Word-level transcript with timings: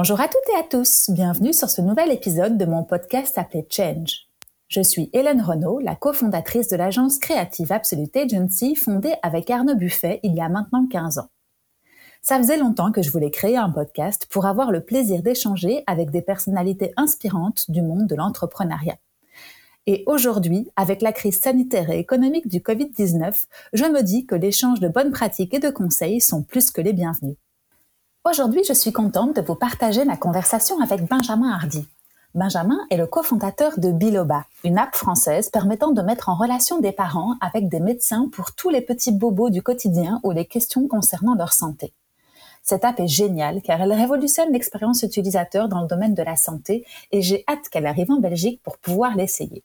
Bonjour 0.00 0.20
à 0.20 0.28
toutes 0.28 0.54
et 0.54 0.56
à 0.56 0.62
tous, 0.62 1.10
bienvenue 1.10 1.52
sur 1.52 1.68
ce 1.68 1.80
nouvel 1.80 2.12
épisode 2.12 2.56
de 2.56 2.64
mon 2.64 2.84
podcast 2.84 3.36
appelé 3.36 3.66
Change. 3.68 4.28
Je 4.68 4.80
suis 4.80 5.10
Hélène 5.12 5.42
Renaud, 5.42 5.80
la 5.80 5.96
cofondatrice 5.96 6.68
de 6.68 6.76
l'agence 6.76 7.18
créative 7.18 7.72
Absolute 7.72 8.16
Agency 8.16 8.76
fondée 8.76 9.14
avec 9.24 9.50
Arnaud 9.50 9.74
Buffet 9.74 10.20
il 10.22 10.36
y 10.36 10.40
a 10.40 10.48
maintenant 10.48 10.86
15 10.86 11.18
ans. 11.18 11.30
Ça 12.22 12.38
faisait 12.38 12.58
longtemps 12.58 12.92
que 12.92 13.02
je 13.02 13.10
voulais 13.10 13.32
créer 13.32 13.56
un 13.56 13.70
podcast 13.70 14.28
pour 14.30 14.46
avoir 14.46 14.70
le 14.70 14.84
plaisir 14.84 15.20
d'échanger 15.24 15.82
avec 15.88 16.12
des 16.12 16.22
personnalités 16.22 16.92
inspirantes 16.96 17.68
du 17.68 17.82
monde 17.82 18.06
de 18.06 18.14
l'entrepreneuriat. 18.14 18.98
Et 19.88 20.04
aujourd'hui, 20.06 20.70
avec 20.76 21.02
la 21.02 21.10
crise 21.10 21.40
sanitaire 21.40 21.90
et 21.90 21.98
économique 21.98 22.46
du 22.46 22.60
Covid-19, 22.60 23.46
je 23.72 23.84
me 23.84 24.04
dis 24.04 24.26
que 24.26 24.36
l'échange 24.36 24.78
de 24.78 24.86
bonnes 24.86 25.10
pratiques 25.10 25.54
et 25.54 25.58
de 25.58 25.70
conseils 25.70 26.20
sont 26.20 26.44
plus 26.44 26.70
que 26.70 26.80
les 26.80 26.92
bienvenus. 26.92 27.34
Aujourd'hui, 28.28 28.62
je 28.62 28.74
suis 28.74 28.92
contente 28.92 29.34
de 29.36 29.40
vous 29.40 29.54
partager 29.54 30.04
ma 30.04 30.18
conversation 30.18 30.78
avec 30.82 31.02
Benjamin 31.08 31.50
Hardy. 31.50 31.88
Benjamin 32.34 32.78
est 32.90 32.98
le 32.98 33.06
cofondateur 33.06 33.78
de 33.78 33.90
Biloba, 33.90 34.44
une 34.64 34.76
app 34.76 34.94
française 34.94 35.48
permettant 35.48 35.92
de 35.92 36.02
mettre 36.02 36.28
en 36.28 36.34
relation 36.34 36.78
des 36.78 36.92
parents 36.92 37.36
avec 37.40 37.70
des 37.70 37.80
médecins 37.80 38.28
pour 38.30 38.52
tous 38.52 38.68
les 38.68 38.82
petits 38.82 39.12
bobos 39.12 39.48
du 39.48 39.62
quotidien 39.62 40.20
ou 40.24 40.32
les 40.32 40.44
questions 40.44 40.88
concernant 40.88 41.36
leur 41.36 41.54
santé. 41.54 41.94
Cette 42.62 42.84
app 42.84 43.00
est 43.00 43.08
géniale 43.08 43.62
car 43.62 43.80
elle 43.80 43.94
révolutionne 43.94 44.52
l'expérience 44.52 45.02
utilisateur 45.04 45.70
dans 45.70 45.80
le 45.80 45.88
domaine 45.88 46.14
de 46.14 46.22
la 46.22 46.36
santé 46.36 46.84
et 47.12 47.22
j'ai 47.22 47.44
hâte 47.48 47.70
qu'elle 47.70 47.86
arrive 47.86 48.10
en 48.10 48.20
Belgique 48.20 48.60
pour 48.62 48.76
pouvoir 48.76 49.16
l'essayer. 49.16 49.62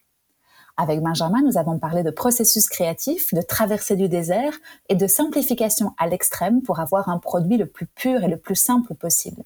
Avec 0.76 1.02
Benjamin, 1.02 1.44
nous 1.44 1.60
avons 1.60 1.78
parlé 1.78 2.02
de 2.02 2.10
processus 2.10 2.68
créatif, 2.68 3.32
de 3.32 3.44
traversée 3.44 3.96
du 3.96 4.10
désert 4.10 4.54
et 4.90 4.96
de 4.96 5.06
simplification 5.06 5.94
à 6.00 6.08
l'extrême 6.08 6.64
pour 6.64 6.80
avoir 6.80 7.10
un 7.10 7.20
produit 7.20 7.58
le 7.58 7.68
plus 7.68 7.86
pur 7.86 8.24
et 8.24 8.28
le 8.28 8.38
plus 8.38 8.56
simple 8.56 8.96
possible. 8.96 9.44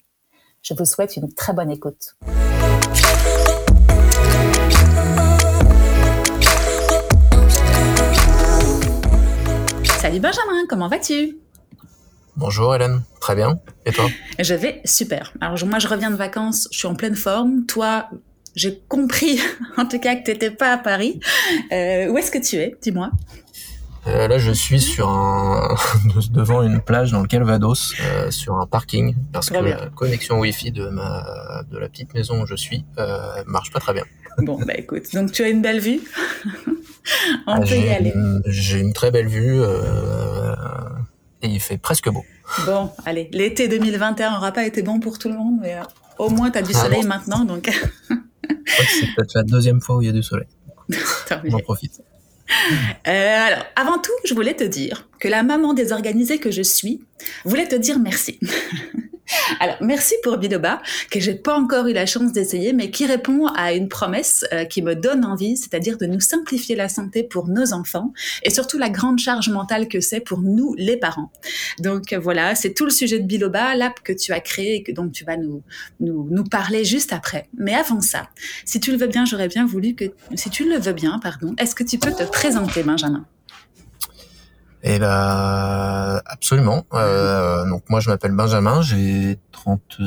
Je 0.62 0.72
vous 0.72 0.86
souhaite 0.86 1.18
une 1.18 1.30
très 1.30 1.52
bonne 1.52 1.70
écoute. 1.70 2.16
Salut 9.98 10.20
Benjamin, 10.20 10.64
comment 10.66 10.88
vas-tu? 10.88 11.36
Bonjour 12.36 12.74
Hélène, 12.74 13.02
très 13.20 13.34
bien. 13.34 13.60
Et 13.84 13.92
toi? 13.92 14.06
Je 14.38 14.54
vais 14.54 14.80
super. 14.86 15.34
Alors 15.42 15.62
moi 15.66 15.78
je 15.78 15.88
reviens 15.88 16.10
de 16.10 16.16
vacances, 16.16 16.68
je 16.72 16.78
suis 16.78 16.88
en 16.88 16.94
pleine 16.94 17.16
forme. 17.16 17.66
Toi, 17.66 18.08
j'ai 18.58 18.82
compris 18.88 19.40
en 19.76 19.86
tout 19.86 19.98
cas 19.98 20.16
que 20.16 20.24
tu 20.24 20.32
n'étais 20.32 20.50
pas 20.50 20.72
à 20.72 20.78
Paris. 20.78 21.20
Euh, 21.72 22.08
où 22.08 22.18
est-ce 22.18 22.30
que 22.30 22.38
tu 22.38 22.56
es 22.56 22.76
Dis-moi? 22.82 23.10
Euh, 24.06 24.26
là, 24.26 24.38
je 24.38 24.52
suis 24.52 24.80
sur 24.80 25.08
un 25.08 25.76
devant 26.32 26.62
une 26.62 26.80
plage 26.80 27.12
dans 27.12 27.20
le 27.20 27.26
Calvados, 27.26 27.94
euh, 28.00 28.30
sur 28.30 28.56
un 28.56 28.66
parking, 28.66 29.14
parce 29.32 29.50
que 29.50 29.58
la 29.58 29.90
connexion 29.94 30.38
Wi-Fi 30.40 30.72
de 30.72 30.88
ma 30.88 31.62
de 31.70 31.78
la 31.78 31.88
petite 31.88 32.14
maison 32.14 32.42
où 32.42 32.46
je 32.46 32.54
suis 32.54 32.84
euh, 32.98 33.42
marche 33.46 33.70
pas 33.70 33.80
très 33.80 33.92
bien. 33.92 34.04
Bon, 34.38 34.58
bah 34.64 34.74
écoute, 34.76 35.12
donc 35.14 35.32
tu 35.32 35.42
as 35.42 35.48
une 35.48 35.62
belle 35.62 35.80
vue. 35.80 36.00
On 37.46 37.54
ah, 37.54 37.60
peut 37.60 37.76
y 37.76 37.90
aller. 37.90 38.14
J'ai 38.46 38.78
une 38.78 38.92
très 38.92 39.10
belle 39.10 39.28
vue 39.28 39.60
et 41.42 41.48
il 41.48 41.60
fait 41.60 41.78
presque 41.78 42.08
beau. 42.08 42.24
Bon, 42.66 42.90
allez, 43.04 43.28
l'été 43.32 43.68
2021 43.68 44.30
n'aura 44.32 44.52
pas 44.52 44.64
été 44.64 44.82
bon 44.82 45.00
pour 45.00 45.18
tout 45.18 45.28
le 45.28 45.34
monde, 45.34 45.58
mais 45.60 45.76
au 46.18 46.30
moins 46.30 46.50
tu 46.50 46.58
as 46.58 46.62
du 46.62 46.72
ah 46.74 46.78
soleil 46.78 47.04
maintenant, 47.04 47.44
donc. 47.44 47.70
C'est 48.66 49.06
peut-être 49.14 49.34
la 49.34 49.42
deuxième 49.42 49.80
fois 49.80 49.96
où 49.96 50.02
il 50.02 50.06
y 50.06 50.10
a 50.10 50.12
du 50.12 50.22
soleil. 50.22 50.48
J'en 51.44 51.58
profite. 51.60 52.00
Euh, 53.06 53.46
alors, 53.46 53.64
avant 53.76 53.98
tout, 53.98 54.12
je 54.24 54.34
voulais 54.34 54.54
te 54.54 54.64
dire 54.64 55.08
que 55.20 55.28
la 55.28 55.42
maman 55.42 55.74
désorganisée 55.74 56.38
que 56.38 56.50
je 56.50 56.62
suis 56.62 57.02
voulait 57.44 57.68
te 57.68 57.74
dire 57.74 57.98
merci. 57.98 58.38
Alors, 59.60 59.76
merci 59.80 60.14
pour 60.22 60.36
Bidoba, 60.38 60.80
que 61.10 61.20
j'ai 61.20 61.34
pas 61.34 61.56
encore 61.56 61.86
eu 61.86 61.92
la 61.92 62.06
chance 62.06 62.32
d'essayer, 62.32 62.72
mais 62.72 62.90
qui 62.90 63.06
répond 63.06 63.46
à 63.46 63.72
une 63.72 63.88
promesse 63.88 64.44
euh, 64.52 64.64
qui 64.64 64.82
me 64.82 64.94
donne 64.94 65.24
envie, 65.24 65.56
c'est-à-dire 65.56 65.98
de 65.98 66.06
nous 66.06 66.20
simplifier 66.20 66.76
la 66.76 66.88
santé 66.88 67.22
pour 67.22 67.48
nos 67.48 67.72
enfants 67.72 68.12
et 68.42 68.50
surtout 68.50 68.78
la 68.78 68.90
grande 68.90 69.18
charge 69.18 69.48
mentale 69.48 69.88
que 69.88 70.00
c'est 70.00 70.20
pour 70.20 70.40
nous, 70.40 70.74
les 70.76 70.96
parents. 70.96 71.30
Donc 71.78 72.12
euh, 72.12 72.18
voilà, 72.18 72.54
c'est 72.54 72.74
tout 72.74 72.84
le 72.84 72.90
sujet 72.90 73.18
de 73.18 73.26
Biloba, 73.26 73.74
l'app 73.74 74.00
que 74.00 74.12
tu 74.12 74.32
as 74.32 74.40
créée 74.40 74.76
et 74.76 74.82
que 74.82 74.92
donc 74.92 75.12
tu 75.12 75.24
vas 75.24 75.36
nous, 75.36 75.62
nous, 76.00 76.28
nous 76.30 76.44
parler 76.44 76.84
juste 76.84 77.12
après. 77.12 77.48
Mais 77.56 77.74
avant 77.74 78.00
ça, 78.00 78.28
si 78.64 78.80
tu 78.80 78.92
le 78.92 78.98
veux 78.98 79.06
bien, 79.06 79.24
j'aurais 79.24 79.48
bien 79.48 79.66
voulu 79.66 79.94
que, 79.94 80.04
si 80.34 80.50
tu 80.50 80.68
le 80.68 80.78
veux 80.78 80.92
bien, 80.92 81.18
pardon, 81.18 81.54
est-ce 81.58 81.74
que 81.74 81.84
tu 81.84 81.98
peux 81.98 82.12
te 82.12 82.24
présenter, 82.24 82.82
Benjamin? 82.82 83.26
Eh 84.82 84.98
ben 84.98 86.20
absolument. 86.26 86.86
Euh, 86.94 87.68
donc 87.68 87.82
moi 87.88 88.00
je 88.00 88.10
m'appelle 88.10 88.32
Benjamin, 88.32 88.82
j'ai 88.82 89.38
30 89.52 90.00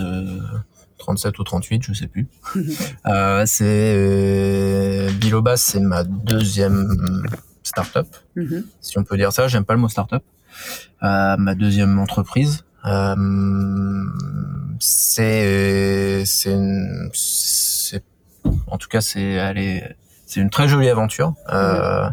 37 0.97 1.39
ou 1.39 1.43
38, 1.43 1.83
je 1.83 1.93
sais 1.93 2.07
plus. 2.07 2.27
euh, 3.07 3.43
c'est 3.45 3.93
euh, 3.95 5.11
Biloba, 5.13 5.57
c'est 5.57 5.79
ma 5.79 6.03
deuxième 6.03 7.23
startup, 7.63 8.07
mm 8.35 8.61
si 8.81 8.97
on 8.97 9.03
peut 9.03 9.17
dire 9.17 9.33
ça. 9.33 9.47
J'aime 9.47 9.65
pas 9.65 9.73
le 9.73 9.79
mot 9.79 9.89
startup. 9.89 10.23
Euh, 11.03 11.37
ma 11.37 11.55
deuxième 11.55 11.99
entreprise. 11.99 12.63
Euh, 12.85 14.05
c'est 14.79 16.23
c'est 16.25 18.03
en 18.67 18.77
tout 18.77 18.87
cas 18.87 19.01
c'est 19.01 19.21
elle 19.21 19.95
c'est 20.25 20.39
une 20.39 20.49
très 20.49 20.67
jolie 20.67 20.89
aventure. 20.89 21.33
Euh, 21.51 22.09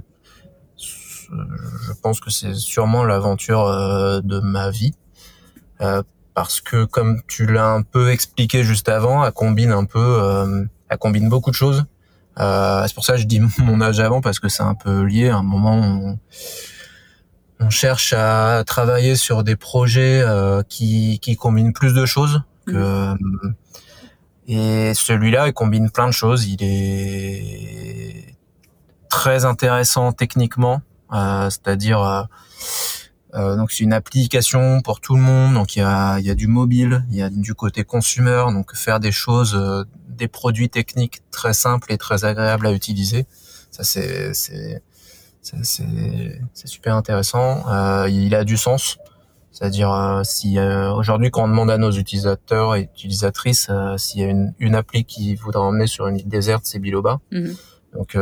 je 1.30 1.92
pense 2.02 2.20
que 2.20 2.30
c'est 2.30 2.54
sûrement 2.54 3.04
l'aventure 3.04 3.66
euh, 3.66 4.20
de 4.22 4.40
ma 4.40 4.70
vie. 4.70 4.94
Euh, 5.80 6.02
parce 6.34 6.60
que 6.60 6.84
comme 6.84 7.20
tu 7.26 7.46
l'as 7.46 7.68
un 7.68 7.82
peu 7.82 8.10
expliqué 8.10 8.62
juste 8.62 8.88
avant, 8.88 9.24
elle 9.24 9.32
combine 9.32 9.72
un 9.72 9.84
peu, 9.84 9.98
euh, 9.98 10.64
elle 10.88 10.98
combine 10.98 11.28
beaucoup 11.28 11.50
de 11.50 11.56
choses. 11.56 11.84
c'est 12.36 12.94
pour 12.94 13.04
ça 13.04 13.14
que 13.14 13.18
je 13.18 13.26
dis 13.26 13.40
mon 13.58 13.80
âge 13.80 14.00
avant 14.00 14.20
parce 14.20 14.38
que 14.38 14.48
c'est 14.48 14.62
un 14.62 14.74
peu 14.74 15.02
lié. 15.02 15.28
À 15.28 15.38
un 15.38 15.42
moment, 15.42 15.74
on, 15.74 16.18
on 17.60 17.70
cherche 17.70 18.12
à 18.12 18.62
travailler 18.64 19.16
sur 19.16 19.42
des 19.42 19.56
projets 19.56 20.24
qui, 20.68 21.18
qui 21.20 21.36
combinent 21.36 21.72
plus 21.72 21.92
de 21.92 22.06
choses 22.06 22.42
que 22.66 23.14
mmh. 23.14 23.54
et 24.46 24.92
celui-là, 24.94 25.48
il 25.48 25.52
combine 25.52 25.90
plein 25.90 26.06
de 26.06 26.12
choses. 26.12 26.46
Il 26.46 26.62
est 26.62 28.36
très 29.08 29.44
intéressant 29.44 30.12
techniquement. 30.12 30.82
Euh, 31.12 31.48
c'est-à-dire 31.50 32.02
euh, 32.02 32.22
euh, 33.34 33.56
donc 33.56 33.72
c'est 33.72 33.84
une 33.84 33.92
application 33.92 34.80
pour 34.82 35.00
tout 35.00 35.16
le 35.16 35.22
monde. 35.22 35.54
Donc 35.54 35.76
il 35.76 35.80
y 35.80 35.82
a, 35.82 36.18
y 36.20 36.30
a 36.30 36.34
du 36.34 36.46
mobile, 36.46 37.04
il 37.10 37.16
y 37.16 37.22
a 37.22 37.30
du 37.30 37.54
côté 37.54 37.84
consumer, 37.84 38.44
donc 38.52 38.74
faire 38.74 39.00
des 39.00 39.12
choses, 39.12 39.86
des 40.08 40.28
produits 40.28 40.68
techniques 40.68 41.22
très 41.30 41.52
simples 41.52 41.92
et 41.92 41.98
très 41.98 42.24
agréables 42.24 42.66
à 42.66 42.72
utiliser. 42.72 43.26
Ça 43.70 43.84
c'est 43.84 44.34
c'est 44.34 44.82
c'est 45.40 46.66
super 46.66 46.94
intéressant. 46.94 47.64
Euh, 47.70 48.08
il 48.08 48.34
a 48.34 48.44
du 48.44 48.56
sens. 48.56 48.98
C'est-à-dire 49.50 50.20
si 50.24 50.58
aujourd'hui 50.60 51.30
quand 51.32 51.44
on 51.44 51.48
demande 51.48 51.70
à 51.70 51.78
nos 51.78 51.90
utilisateurs 51.90 52.76
et 52.76 52.82
utilisatrices 52.82 53.70
s'il 53.96 54.20
y 54.20 54.24
a 54.24 54.28
une, 54.28 54.54
une 54.60 54.76
appli 54.76 55.04
qui 55.04 55.34
voudrait 55.34 55.62
emmener 55.62 55.88
sur 55.88 56.06
une 56.06 56.18
île 56.18 56.28
déserte, 56.28 56.64
c'est 56.64 56.78
Biloba. 56.78 57.18
Mm-hmm. 57.32 57.56
Donc 57.94 58.16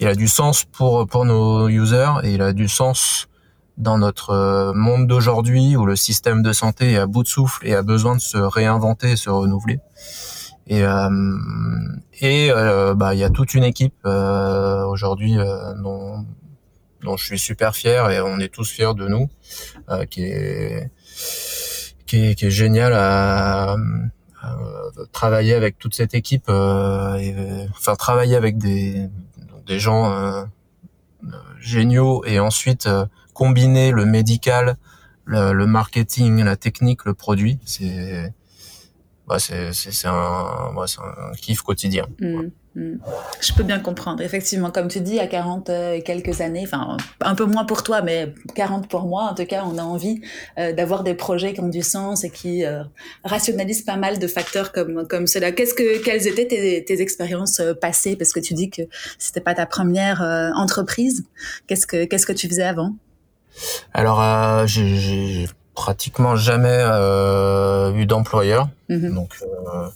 il 0.00 0.08
a 0.08 0.14
du 0.14 0.28
sens 0.28 0.64
pour 0.64 1.06
pour 1.06 1.24
nos 1.24 1.68
users 1.68 2.20
et 2.22 2.34
il 2.34 2.42
a 2.42 2.52
du 2.52 2.68
sens 2.68 3.28
dans 3.76 3.98
notre 3.98 4.30
euh, 4.30 4.72
monde 4.72 5.06
d'aujourd'hui 5.06 5.76
où 5.76 5.84
le 5.86 5.96
système 5.96 6.42
de 6.42 6.52
santé 6.52 6.92
est 6.92 6.98
à 6.98 7.06
bout 7.06 7.22
de 7.22 7.28
souffle 7.28 7.66
et 7.66 7.74
a 7.74 7.82
besoin 7.82 8.14
de 8.14 8.20
se 8.20 8.38
réinventer 8.38 9.12
et 9.12 9.16
se 9.16 9.30
renouveler. 9.30 9.80
Et 10.66 10.82
euh, 10.84 11.36
et 12.20 12.50
euh, 12.50 12.94
bah 12.94 13.14
il 13.14 13.20
y 13.20 13.24
a 13.24 13.30
toute 13.30 13.54
une 13.54 13.64
équipe 13.64 13.94
euh, 14.06 14.84
aujourd'hui 14.86 15.38
euh, 15.38 15.74
dont 15.82 16.24
dont 17.02 17.16
je 17.16 17.24
suis 17.24 17.38
super 17.38 17.74
fier 17.74 18.10
et 18.10 18.20
on 18.20 18.38
est 18.38 18.48
tous 18.48 18.70
fiers 18.70 18.94
de 18.94 19.06
nous 19.08 19.28
qui 20.08 20.24
est 20.24 20.90
qui 22.06 22.24
est 22.28 22.34
qui 22.34 22.46
est 22.46 22.50
génial 22.50 22.94
à, 22.94 23.76
à 24.40 24.56
travailler 25.12 25.52
avec 25.52 25.78
toute 25.78 25.94
cette 25.94 26.14
équipe 26.14 26.48
et 26.48 27.34
enfin 27.76 27.94
travailler 27.94 28.36
avec 28.36 28.56
des 28.56 29.10
des 29.66 29.78
gens 29.78 30.10
euh, 30.10 30.44
euh, 31.24 31.36
géniaux 31.58 32.24
et 32.24 32.40
ensuite 32.40 32.86
euh, 32.86 33.06
combiner 33.32 33.90
le 33.90 34.04
médical, 34.04 34.76
le, 35.24 35.64
marketing, 35.64 36.44
la 36.44 36.56
technique, 36.56 37.04
le 37.04 37.14
produit, 37.14 37.58
bah, 39.26 39.38
c'est 39.38 40.06
un, 40.06 40.72
bah, 40.74 40.84
un 40.98 41.32
kiff 41.36 41.62
quotidien. 41.62 42.06
Mmh. 42.20 42.50
Hmm. 42.76 42.96
Je 43.40 43.52
peux 43.52 43.62
bien 43.62 43.78
comprendre. 43.78 44.20
Effectivement, 44.20 44.72
comme 44.72 44.88
tu 44.88 45.00
dis, 45.00 45.20
à 45.20 45.28
40 45.28 45.70
euh, 45.70 45.92
et 45.92 46.02
quelques 46.02 46.40
années, 46.40 46.64
enfin 46.64 46.96
un 47.20 47.36
peu 47.36 47.44
moins 47.44 47.64
pour 47.64 47.84
toi, 47.84 48.02
mais 48.02 48.34
40 48.56 48.88
pour 48.88 49.04
moi, 49.04 49.28
en 49.30 49.34
tout 49.34 49.46
cas, 49.46 49.62
on 49.64 49.78
a 49.78 49.82
envie 49.82 50.20
euh, 50.58 50.72
d'avoir 50.72 51.04
des 51.04 51.14
projets 51.14 51.54
qui 51.54 51.60
ont 51.60 51.68
du 51.68 51.82
sens 51.82 52.24
et 52.24 52.30
qui 52.30 52.64
euh, 52.64 52.82
rationalisent 53.22 53.82
pas 53.82 53.96
mal 53.96 54.18
de 54.18 54.26
facteurs 54.26 54.72
comme 54.72 55.06
comme 55.06 55.28
cela. 55.28 55.52
Qu'est-ce 55.52 55.74
que 55.74 56.02
quelles 56.02 56.26
étaient 56.26 56.48
tes, 56.48 56.84
tes 56.84 57.00
expériences 57.00 57.62
passées? 57.80 58.16
Parce 58.16 58.32
que 58.32 58.40
tu 58.40 58.54
dis 58.54 58.70
que 58.70 58.82
c'était 59.18 59.40
pas 59.40 59.54
ta 59.54 59.66
première 59.66 60.20
entreprise. 60.56 61.24
Qu'est-ce 61.68 61.86
que 61.86 62.04
qu'est-ce 62.06 62.26
que 62.26 62.32
tu 62.32 62.48
faisais 62.48 62.64
avant? 62.64 62.96
Alors, 63.92 64.66
j'ai 64.66 65.46
pratiquement 65.74 66.36
jamais 66.36 66.68
euh, 66.80 67.92
eu 67.94 68.06
d'employeur, 68.06 68.68
Mhm. 68.88 69.14
donc 69.14 69.34
euh, 69.42 69.88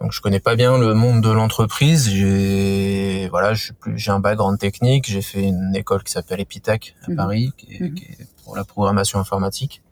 donc 0.00 0.12
je 0.12 0.20
connais 0.20 0.40
pas 0.40 0.54
bien 0.56 0.76
le 0.78 0.92
monde 0.94 1.20
de 1.22 1.30
l'entreprise. 1.30 2.08
J'ai 2.10 3.28
voilà, 3.30 3.54
je 3.54 3.64
suis 3.64 3.72
plus- 3.72 3.98
j'ai 3.98 4.10
un 4.10 4.20
background 4.20 4.58
technique. 4.58 5.08
J'ai 5.10 5.22
fait 5.22 5.42
une 5.42 5.74
école 5.74 6.02
qui 6.04 6.12
s'appelle 6.12 6.40
Epitech 6.40 6.94
à 7.06 7.10
Mhm. 7.10 7.16
Paris, 7.16 7.52
qui 7.56 7.74
est, 7.76 7.80
Mhm. 7.80 7.94
qui 7.94 8.04
est 8.04 8.26
pour 8.44 8.56
la 8.56 8.64
programmation 8.64 9.18
informatique. 9.18 9.82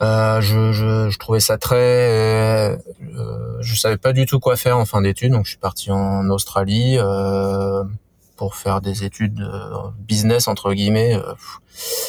Euh, 0.00 0.40
je, 0.40 0.72
je, 0.72 1.10
je 1.10 1.18
trouvais 1.18 1.38
ça 1.38 1.58
très, 1.58 1.76
euh, 1.76 2.76
je 3.60 3.74
savais 3.76 3.98
pas 3.98 4.12
du 4.12 4.26
tout 4.26 4.40
quoi 4.40 4.56
faire 4.56 4.76
en 4.78 4.84
fin 4.84 5.00
d'études, 5.00 5.30
donc 5.30 5.44
je 5.44 5.50
suis 5.50 5.58
parti 5.60 5.92
en 5.92 6.28
Australie 6.28 6.96
euh, 6.98 7.84
pour 8.42 8.56
faire 8.56 8.80
des 8.80 9.04
études 9.04 9.38
euh, 9.40 9.88
business 10.00 10.48
entre 10.48 10.72
guillemets. 10.72 11.14
Euh, 11.14 11.32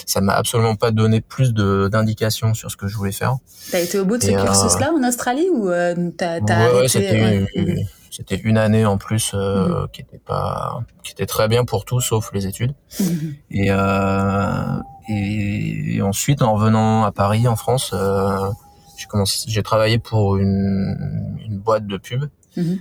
ça 0.08 0.20
m'a 0.20 0.34
absolument 0.34 0.76
pas 0.76 0.90
donné 0.90 1.22
plus 1.22 1.54
d'indications 1.54 2.56
sur 2.56 2.72
ce 2.72 2.76
que 2.76 2.88
je 2.88 2.98
voulais 2.98 3.12
faire. 3.12 3.36
T'as 3.72 3.82
été 3.82 4.00
au 4.00 4.06
bout 4.06 4.18
de 4.18 4.24
ce 4.24 4.32
Et, 4.32 4.36
euh, 4.36 4.44
cursus-là 4.44 4.92
en 4.98 5.08
Australie 5.08 5.48
ou 5.54 5.70
t'as 6.18 6.40
Ouais, 6.40 6.42
ouais, 6.50 6.52
arrêté 6.52 6.88
c'était 6.88 7.22
ouais. 7.22 7.46
une, 7.54 7.78
c'était 8.10 8.38
une 8.38 8.58
année 8.58 8.84
en 8.88 8.98
plus 8.98 9.34
euh, 9.36 9.82
Mhm. 9.84 9.88
qui 9.94 10.02
était 10.02 10.18
pas, 10.26 10.82
qui 11.04 11.12
était 11.12 11.28
très 11.28 11.48
bien 11.48 11.66
pour 11.66 11.86
tout 11.86 12.02
sauf 12.02 12.32
les 12.34 12.48
études. 12.48 12.74
Mhm. 13.00 13.36
Et, 13.52 13.68
euh, 13.70 14.80
et, 15.10 15.98
et 15.98 16.02
ensuite, 16.02 16.42
en 16.42 16.56
revenant 16.56 17.04
à 17.04 17.12
Paris, 17.12 17.48
en 17.48 17.56
France, 17.56 17.92
euh, 17.94 18.50
j'ai 18.98 19.06
commencé, 19.06 19.46
j'ai 19.48 19.62
travaillé 19.62 20.00
pour 20.00 20.38
une, 20.38 21.38
une 21.46 21.60
boîte 21.60 21.86
de 21.86 21.98
pub. 21.98 22.24
Mhm. 22.58 22.80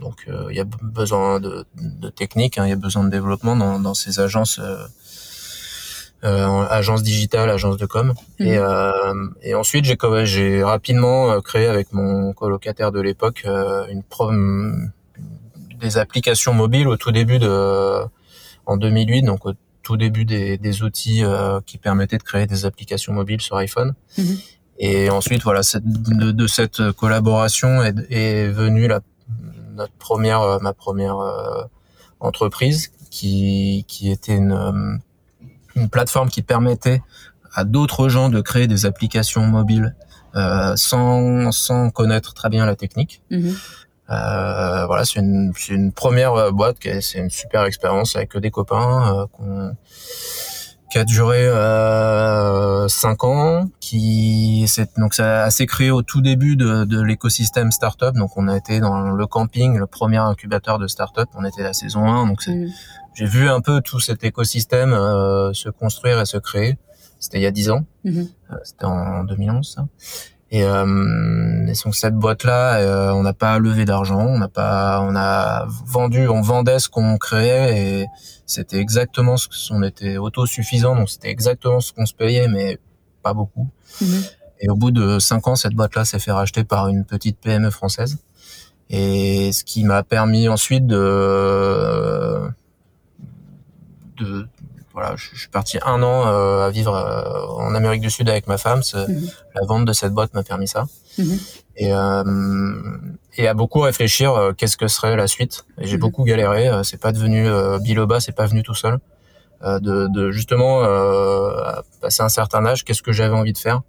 Donc, 0.00 0.24
euh, 0.28 0.46
il 0.50 0.56
y 0.56 0.60
a 0.60 0.64
besoin 0.82 1.38
de, 1.40 1.64
de 1.76 2.08
technique, 2.08 2.58
hein, 2.58 2.66
il 2.66 2.70
y 2.70 2.72
a 2.72 2.76
besoin 2.76 3.04
de 3.04 3.10
développement 3.10 3.54
dans, 3.56 3.78
dans 3.78 3.94
ces 3.94 4.18
agences, 4.20 4.58
euh, 4.58 4.76
euh, 6.24 6.66
agences 6.68 7.02
digitales, 7.02 7.50
agences 7.50 7.76
de 7.76 7.86
com. 7.86 8.14
Mhm. 8.40 8.46
Et, 8.46 8.56
euh, 8.58 8.92
et 9.42 9.54
ensuite, 9.54 9.84
j'ai 9.84 9.96
j'ai 10.24 10.62
rapidement 10.64 11.30
euh, 11.30 11.40
créé 11.40 11.66
avec 11.66 11.92
mon 11.92 12.32
colocataire 12.32 12.92
de 12.92 13.00
l'époque 13.00 13.42
euh, 13.46 13.86
une 13.88 14.02
prom- 14.02 14.90
des 15.80 15.98
applications 15.98 16.54
mobiles 16.54 16.88
au 16.88 16.96
tout 16.96 17.12
début 17.12 17.38
de 17.38 18.00
en 18.66 18.76
2008, 18.78 19.22
donc 19.22 19.44
au 19.44 19.52
tout 19.82 19.98
début 19.98 20.24
des, 20.24 20.56
des 20.56 20.82
outils 20.82 21.22
euh, 21.22 21.60
qui 21.66 21.76
permettaient 21.76 22.16
de 22.16 22.22
créer 22.22 22.46
des 22.46 22.64
applications 22.64 23.12
mobiles 23.12 23.42
sur 23.42 23.56
iPhone. 23.56 23.92
Mhm. 24.16 24.38
Et 24.78 25.10
ensuite, 25.10 25.42
voilà, 25.42 25.62
cette- 25.62 25.84
de, 25.86 26.32
de 26.32 26.46
cette 26.46 26.90
collaboration 26.92 27.82
est, 27.82 27.94
est 28.10 28.48
venue 28.48 28.88
la, 28.88 29.00
notre 29.74 29.92
première, 29.94 30.40
euh, 30.40 30.58
ma 30.60 30.72
première 30.72 31.18
euh, 31.18 31.62
entreprise, 32.20 32.90
qui, 33.10 33.84
qui 33.88 34.10
était 34.10 34.36
une, 34.36 34.52
euh, 34.52 34.96
une 35.76 35.88
plateforme 35.88 36.28
qui 36.28 36.42
permettait 36.42 37.02
à 37.52 37.64
d'autres 37.64 38.08
gens 38.08 38.28
de 38.28 38.40
créer 38.40 38.66
des 38.66 38.86
applications 38.86 39.46
mobiles 39.46 39.94
euh, 40.34 40.74
sans, 40.76 41.52
sans 41.52 41.90
connaître 41.90 42.34
très 42.34 42.48
bien 42.48 42.66
la 42.66 42.74
technique. 42.76 43.22
Mhm. 43.30 43.54
Euh, 44.10 44.86
voilà, 44.86 45.04
c'est 45.04 45.20
une, 45.20 45.52
une 45.70 45.92
première 45.92 46.52
boîte, 46.52 46.76
c'est 47.00 47.18
une 47.18 47.30
super 47.30 47.64
expérience 47.64 48.16
avec 48.16 48.36
des 48.36 48.50
copains 48.50 49.14
euh, 49.22 49.26
qu'on- 49.32 49.76
qui 50.94 50.98
a 51.00 51.04
duré 51.04 51.44
euh, 51.44 52.86
cinq 52.86 53.24
ans, 53.24 53.68
qui 53.80 54.64
c'est 54.68 54.96
donc 54.96 55.12
ça 55.14 55.50
s'est 55.50 55.66
créé 55.66 55.90
au 55.90 56.02
tout 56.02 56.20
début 56.20 56.54
de, 56.54 56.84
de 56.84 57.00
l'écosystème 57.02 57.72
startup. 57.72 58.14
Donc 58.14 58.36
on 58.36 58.46
a 58.46 58.56
été 58.56 58.78
dans 58.78 59.10
le 59.10 59.26
camping, 59.26 59.76
le 59.76 59.86
premier 59.88 60.18
incubateur 60.18 60.78
de 60.78 60.86
startup. 60.86 61.26
On 61.34 61.44
était 61.44 61.64
la 61.64 61.72
saison 61.72 62.06
1, 62.06 62.28
donc 62.28 62.46
Mhm. 62.46 62.68
j'ai 63.14 63.26
vu 63.26 63.48
un 63.48 63.60
peu 63.60 63.80
tout 63.80 63.98
cet 63.98 64.22
écosystème 64.22 64.92
euh, 64.92 65.52
se 65.52 65.68
construire 65.68 66.20
et 66.20 66.26
se 66.26 66.36
créer. 66.36 66.78
C'était 67.18 67.38
il 67.38 67.42
y 67.42 67.46
a 67.46 67.50
dix 67.50 67.70
ans. 67.70 67.84
Mhm. 68.04 68.28
Euh, 68.52 68.54
C'était 68.62 68.84
en 68.84 69.24
2011, 69.24 69.74
ça. 69.74 69.86
Et, 70.54 70.62
euh, 70.62 71.66
et 71.66 71.72
donc 71.84 71.96
cette 71.96 72.14
boîte-là, 72.14 72.76
euh, 72.76 73.10
on 73.10 73.24
n'a 73.24 73.32
pas 73.32 73.58
levé 73.58 73.84
d'argent, 73.84 74.24
on 74.24 74.38
n'a 74.38 74.46
pas, 74.46 75.00
on 75.00 75.16
a 75.16 75.66
vendu, 75.84 76.28
on 76.28 76.42
vendait 76.42 76.78
ce 76.78 76.88
qu'on 76.88 77.18
créait 77.18 77.76
et 77.76 78.06
c'était 78.46 78.78
exactement 78.78 79.36
ce 79.36 79.48
qu'on 79.48 79.82
était 79.82 80.16
autosuffisant, 80.16 80.94
donc 80.94 81.10
c'était 81.10 81.30
exactement 81.30 81.80
ce 81.80 81.92
qu'on 81.92 82.06
se 82.06 82.14
payait, 82.14 82.46
mais 82.46 82.78
pas 83.24 83.34
beaucoup. 83.34 83.68
Mhm. 84.00 84.22
Et 84.60 84.68
au 84.68 84.76
bout 84.76 84.92
de 84.92 85.18
cinq 85.18 85.48
ans, 85.48 85.56
cette 85.56 85.74
boîte-là 85.74 86.04
s'est 86.04 86.20
fait 86.20 86.30
racheter 86.30 86.62
par 86.62 86.86
une 86.86 87.04
petite 87.04 87.36
PME 87.40 87.70
française. 87.70 88.18
Et 88.90 89.50
ce 89.50 89.64
qui 89.64 89.82
m'a 89.82 90.04
permis 90.04 90.46
ensuite 90.46 90.86
de, 90.86 92.48
de, 94.18 94.46
voilà, 94.94 95.14
je 95.16 95.28
je 95.34 95.40
suis 95.40 95.48
parti 95.50 95.78
un 95.84 96.02
an 96.02 96.26
euh, 96.26 96.66
à 96.66 96.70
vivre 96.70 96.94
euh, 96.94 97.46
en 97.62 97.74
Amérique 97.74 98.00
du 98.00 98.10
Sud 98.10 98.28
avec 98.30 98.46
ma 98.46 98.56
femme. 98.58 98.80
Mhm. 98.94 99.28
La 99.54 99.66
vente 99.66 99.84
de 99.84 99.92
cette 99.92 100.12
boîte 100.12 100.32
m'a 100.34 100.42
permis 100.42 100.68
ça. 100.68 100.86
Mhm. 101.18 101.38
Et, 101.76 101.92
euh, 101.92 102.72
et 103.36 103.46
à 103.48 103.54
beaucoup 103.54 103.80
réfléchir, 103.80 104.32
euh, 104.32 104.52
qu'est-ce 104.52 104.76
que 104.76 104.86
serait 104.88 105.16
la 105.16 105.26
suite. 105.26 105.66
Et 105.80 105.86
j'ai 105.86 105.96
Mhm. 105.96 106.00
beaucoup 106.00 106.24
galéré. 106.24 106.68
euh, 106.68 106.82
c'est 106.84 107.00
pas 107.00 107.12
devenu 107.12 107.46
euh, 107.46 107.78
Biloba, 107.80 108.20
c'est 108.20 108.32
pas 108.36 108.46
venu 108.46 108.62
tout 108.62 108.74
seul. 108.74 108.98
Euh, 109.64 109.78
de, 109.80 110.08
de 110.08 110.30
justement 110.30 110.82
euh, 110.84 111.50
à 111.64 111.82
passer 112.00 112.22
un 112.22 112.28
certain 112.28 112.64
âge, 112.66 112.84
qu'est-ce 112.84 113.02
que 113.02 113.12
j'avais 113.12 113.34
envie 113.34 113.52
de 113.52 113.58
faire? 113.58 113.80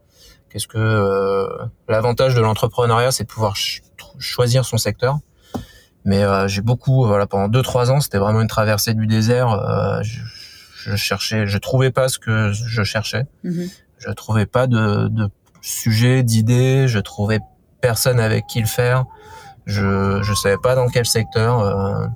Qu'est-ce 0.49 0.67
que 0.67 0.77
euh, 0.77 1.47
l'avantage 1.89 2.33
de 2.33 2.41
l'entrepreneuriat, 2.41 3.11
c'est 3.11 3.25
de 3.25 3.29
pouvoir 3.29 3.55
ch- 3.57 3.81
choisir 4.19 4.63
son 4.65 4.77
secteur. 4.77 5.17
Mais 6.05 6.23
euh, 6.23 6.47
j'ai 6.47 6.61
beaucoup, 6.61 7.05
voilà, 7.05 7.25
pendant 7.27 7.47
deux 7.49 7.61
trois 7.63 7.91
ans, 7.91 7.99
c'était 7.99 8.19
vraiment 8.19 8.41
une 8.41 8.47
traversée 8.47 8.93
du 8.93 9.05
désert. 9.07 9.51
euh, 9.51 10.01
je, 10.03 10.19
je 10.91 10.95
cherchais, 10.95 11.47
je 11.47 11.57
trouvais 11.57 11.91
pas 11.91 12.07
ce 12.09 12.19
que 12.19 12.51
je 12.53 12.83
cherchais. 12.83 13.25
Mhm. 13.43 13.69
Je 13.97 14.09
trouvais 14.11 14.45
pas 14.45 14.67
de, 14.67 15.07
de 15.07 15.29
sujet, 15.61 16.21
d'idées. 16.23 16.87
Je 16.87 16.99
trouvais 16.99 17.39
personne 17.81 18.19
avec 18.19 18.45
qui 18.47 18.59
le 18.61 18.67
faire. 18.67 19.05
Je 19.65 20.19
je 20.21 20.33
savais 20.33 20.57
pas 20.61 20.75
dans 20.75 20.87
quel 20.89 21.05
secteur. 21.05 21.59
euh, 21.59 22.07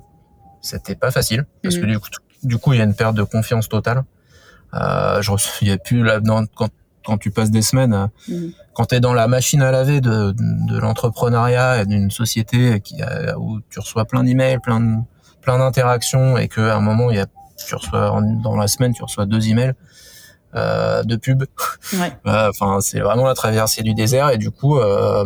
C'était 0.62 0.94
pas 0.94 1.10
facile 1.10 1.46
parce 1.62 1.76
que 1.76 1.82
Mhm. 1.86 1.92
du 1.92 1.98
coup, 1.98 2.08
du 2.42 2.56
coup, 2.58 2.72
il 2.74 2.78
y 2.78 2.82
a 2.82 2.84
une 2.84 2.94
perte 2.94 3.14
de 3.14 3.22
confiance 3.22 3.68
totale. 3.68 4.04
Euh, 4.74 5.20
je 5.22 5.32
il 5.62 5.68
y 5.68 5.72
a 5.72 5.78
plus 5.78 6.02
là 6.04 6.20
dans, 6.20 6.46
quand 6.46 6.68
quand 7.06 7.16
tu 7.16 7.30
passes 7.30 7.50
des 7.50 7.62
semaines, 7.62 7.94
euh, 7.94 8.06
Mhm. 8.28 8.52
quand 8.74 8.84
tu 8.86 8.94
es 8.94 9.00
dans 9.00 9.14
la 9.14 9.26
machine 9.26 9.62
à 9.62 9.70
laver 9.72 10.00
de, 10.02 10.32
de 10.36 10.78
l'entrepreneuriat 10.78 11.80
et 11.82 11.86
d'une 11.86 12.10
société 12.10 12.80
qui 12.80 12.96
où 13.38 13.60
tu 13.70 13.80
reçois 13.80 14.04
plein 14.04 14.22
d'emails, 14.22 14.58
plein 14.60 14.80
de, 14.80 14.96
plein 15.40 15.58
d'interactions 15.58 16.36
et 16.36 16.46
qu'à 16.48 16.76
un 16.76 16.80
moment 16.80 17.10
il 17.10 17.16
y 17.16 17.20
a 17.20 17.26
tu 17.66 17.74
reçois 17.74 18.10
en- 18.12 18.22
dans 18.42 18.56
la 18.56 18.68
semaine 18.68 18.92
tu 18.94 19.02
reçois 19.02 19.26
deux 19.26 19.48
emails 19.48 19.74
euh, 20.54 21.02
de 21.04 21.16
pub. 21.16 21.44
Ouais. 21.94 22.12
Enfin 22.24 22.80
c'est 22.80 23.00
vraiment 23.00 23.26
la 23.26 23.34
traversée 23.34 23.82
du 23.82 23.94
désert 23.94 24.30
et 24.30 24.38
du 24.38 24.50
coup. 24.50 24.78
Euh, 24.78 25.24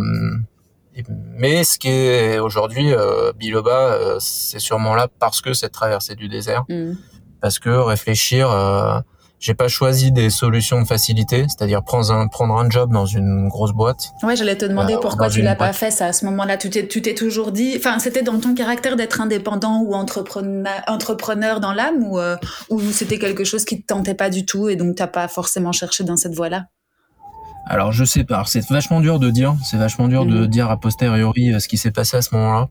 mais 1.37 1.64
ce 1.64 1.79
qui 1.79 1.88
est 1.88 2.38
aujourd'hui 2.38 2.93
euh, 2.93 3.33
Biloba, 3.33 3.71
euh, 3.95 4.17
c'est 4.21 4.61
sûrement 4.61 4.95
là 4.95 5.09
parce 5.19 5.41
que 5.41 5.53
cette 5.53 5.73
traversée 5.73 6.14
du 6.14 6.29
désert 6.29 6.64
Mhm. 6.69 6.97
parce 7.41 7.59
que 7.59 7.69
réfléchir, 7.71 8.49
euh, 8.50 9.00
j'ai 9.45 9.53
pas 9.53 9.69
choisi 9.69 10.11
des 10.11 10.31
solutions 10.31 10.81
de 10.81 10.87
facilité, 10.87 11.45
c'est-à-dire 11.49 11.83
prendre 11.83 12.11
un 12.11 12.29
prendre 12.29 12.57
un 12.57 12.71
job 12.71 12.91
dans 12.91 13.05
une 13.05 13.49
grosse 13.49 13.73
boîte. 13.73 14.13
Ouais, 14.23 14.37
j'allais 14.37 14.57
te 14.57 14.65
demander 14.65 14.95
Euh, 14.95 14.99
pourquoi 14.99 15.29
tu 15.29 15.43
l'as 15.43 15.55
pas 15.55 15.75
fait 15.75 15.91
ça 15.91 16.07
à 16.07 16.13
ce 16.15 16.25
moment-là. 16.25 16.57
Tu 16.57 16.71
t'es, 16.71 16.89
tu 16.89 17.03
t'es 17.03 17.15
toujours 17.15 17.53
dit, 17.53 17.75
enfin, 17.77 17.99
c'était 17.99 18.23
dans 18.23 18.41
ton 18.41 18.55
caractère 18.55 18.97
d'être 18.97 19.21
indépendant 19.21 19.83
ou 19.83 19.93
entrepreneur, 19.93 20.81
entrepreneur 20.87 21.61
dans 21.61 21.75
l'âme 21.75 22.03
ou, 22.05 22.19
euh, 22.19 22.37
ou 22.71 22.81
c'était 22.91 23.19
quelque 23.19 23.45
chose 23.45 23.67
qui 23.67 23.83
te 23.83 23.87
tentait 23.87 24.15
pas 24.15 24.31
du 24.31 24.47
tout 24.47 24.71
et 24.71 24.77
donc 24.77 24.95
t'as 24.97 25.09
pas 25.09 25.29
forcément 25.29 25.73
cherché 25.73 26.05
dans 26.05 26.17
cette 26.17 26.35
voie-là? 26.35 26.65
Alors 27.66 27.92
je 27.92 28.04
sais 28.04 28.25
pas, 28.25 28.42
c'est 28.47 28.68
vachement 28.68 29.00
dur 29.00 29.18
de 29.18 29.30
dire, 29.30 29.54
c'est 29.64 29.78
vachement 29.78 30.06
dur 30.09 30.26
de 30.26 30.40
Mhm. 30.40 30.47
dire 30.49 30.71
a 30.71 30.76
posteriori 30.78 31.52
euh, 31.54 31.59
ce 31.61 31.68
qui 31.68 31.78
s'est 31.78 31.90
passé 31.90 32.16
à 32.18 32.23
ce 32.23 32.35
moment-là. 32.35 32.68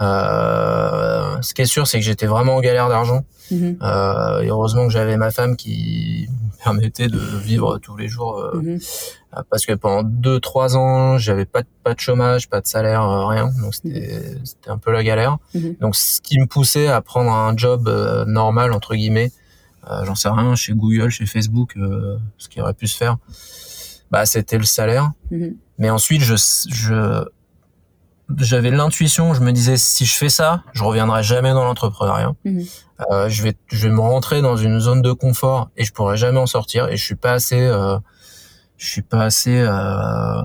Euh, 0.00 1.36
ce 1.42 1.54
qui 1.54 1.62
est 1.62 1.66
sûr, 1.66 1.86
c'est 1.86 1.98
que 1.98 2.04
j'étais 2.04 2.26
vraiment 2.26 2.56
en 2.56 2.60
galère 2.60 2.88
d'argent. 2.88 3.24
Mhm. 3.50 3.78
Euh, 3.82 4.40
et 4.42 4.48
heureusement 4.48 4.84
que 4.86 4.92
j'avais 4.92 5.16
ma 5.16 5.30
femme 5.30 5.56
qui 5.56 6.28
me 6.30 6.62
permettait 6.64 7.08
de 7.08 7.18
vivre 7.18 7.78
tous 7.78 7.96
les 7.96 8.06
jours 8.08 8.38
euh, 8.38 8.60
Mhm. 8.62 8.78
parce 9.50 9.64
que 9.64 9.72
pendant 9.72 10.02
deux 10.02 10.38
trois 10.38 10.76
ans 10.76 11.16
j'avais 11.18 11.46
pas 11.46 11.62
de, 11.62 11.68
pas 11.82 11.94
de 11.94 12.00
chômage 12.00 12.48
pas 12.50 12.60
de 12.60 12.66
salaire 12.66 13.02
euh, 13.02 13.24
rien 13.26 13.50
donc 13.62 13.74
c'était 13.74 14.36
c'était 14.44 14.68
un 14.70 14.76
peu 14.76 14.90
la 14.92 15.02
galère 15.02 15.38
donc 15.80 15.96
ce 15.96 16.20
qui 16.20 16.38
me 16.38 16.46
poussait 16.46 16.88
à 16.88 17.00
prendre 17.00 17.30
un 17.32 17.56
job 17.56 17.88
euh, 17.88 18.24
normal 18.26 18.72
entre 18.72 18.94
guillemets 18.96 19.30
euh, 19.90 20.04
j'en 20.04 20.14
sais 20.14 20.28
rien 20.28 20.54
chez 20.54 20.74
Google 20.74 21.08
chez 21.10 21.24
Facebook 21.24 21.74
euh, 21.78 22.16
ce 22.36 22.48
qui 22.50 22.60
aurait 22.60 22.74
pu 22.74 22.86
se 22.86 22.96
faire 22.98 23.16
bah 24.10 24.26
c'était 24.26 24.58
le 24.58 24.64
salaire 24.64 25.12
Mhm. 25.30 25.56
mais 25.78 25.90
ensuite 25.90 26.22
je 26.22 26.34
je 26.70 27.24
j'avais 28.36 28.70
l'intuition 28.70 29.32
je 29.32 29.40
me 29.40 29.52
disais 29.52 29.76
si 29.78 30.04
je 30.04 30.14
fais 30.16 30.28
ça 30.28 30.62
je 30.72 30.84
reviendrai 30.84 31.22
jamais 31.22 31.52
dans 31.52 31.64
l'entrepreneuriat 31.64 32.32
Mhm. 32.44 32.64
euh, 33.10 33.28
je 33.28 33.42
vais 33.42 33.54
je 33.68 33.88
vais 33.88 33.92
me 33.94 34.00
rentrer 34.00 34.42
dans 34.42 34.56
une 34.56 34.80
zone 34.80 35.00
de 35.02 35.12
confort 35.12 35.70
et 35.76 35.84
je 35.84 35.92
pourrai 35.92 36.16
jamais 36.16 36.38
en 36.38 36.46
sortir 36.46 36.88
et 36.88 36.96
je 36.96 37.04
suis 37.04 37.14
pas 37.14 37.32
assez 37.32 37.60
euh, 37.60 37.98
je 38.76 38.86
suis 38.88 39.02
pas 39.02 39.22
assez 39.24 39.58
euh, 39.60 40.42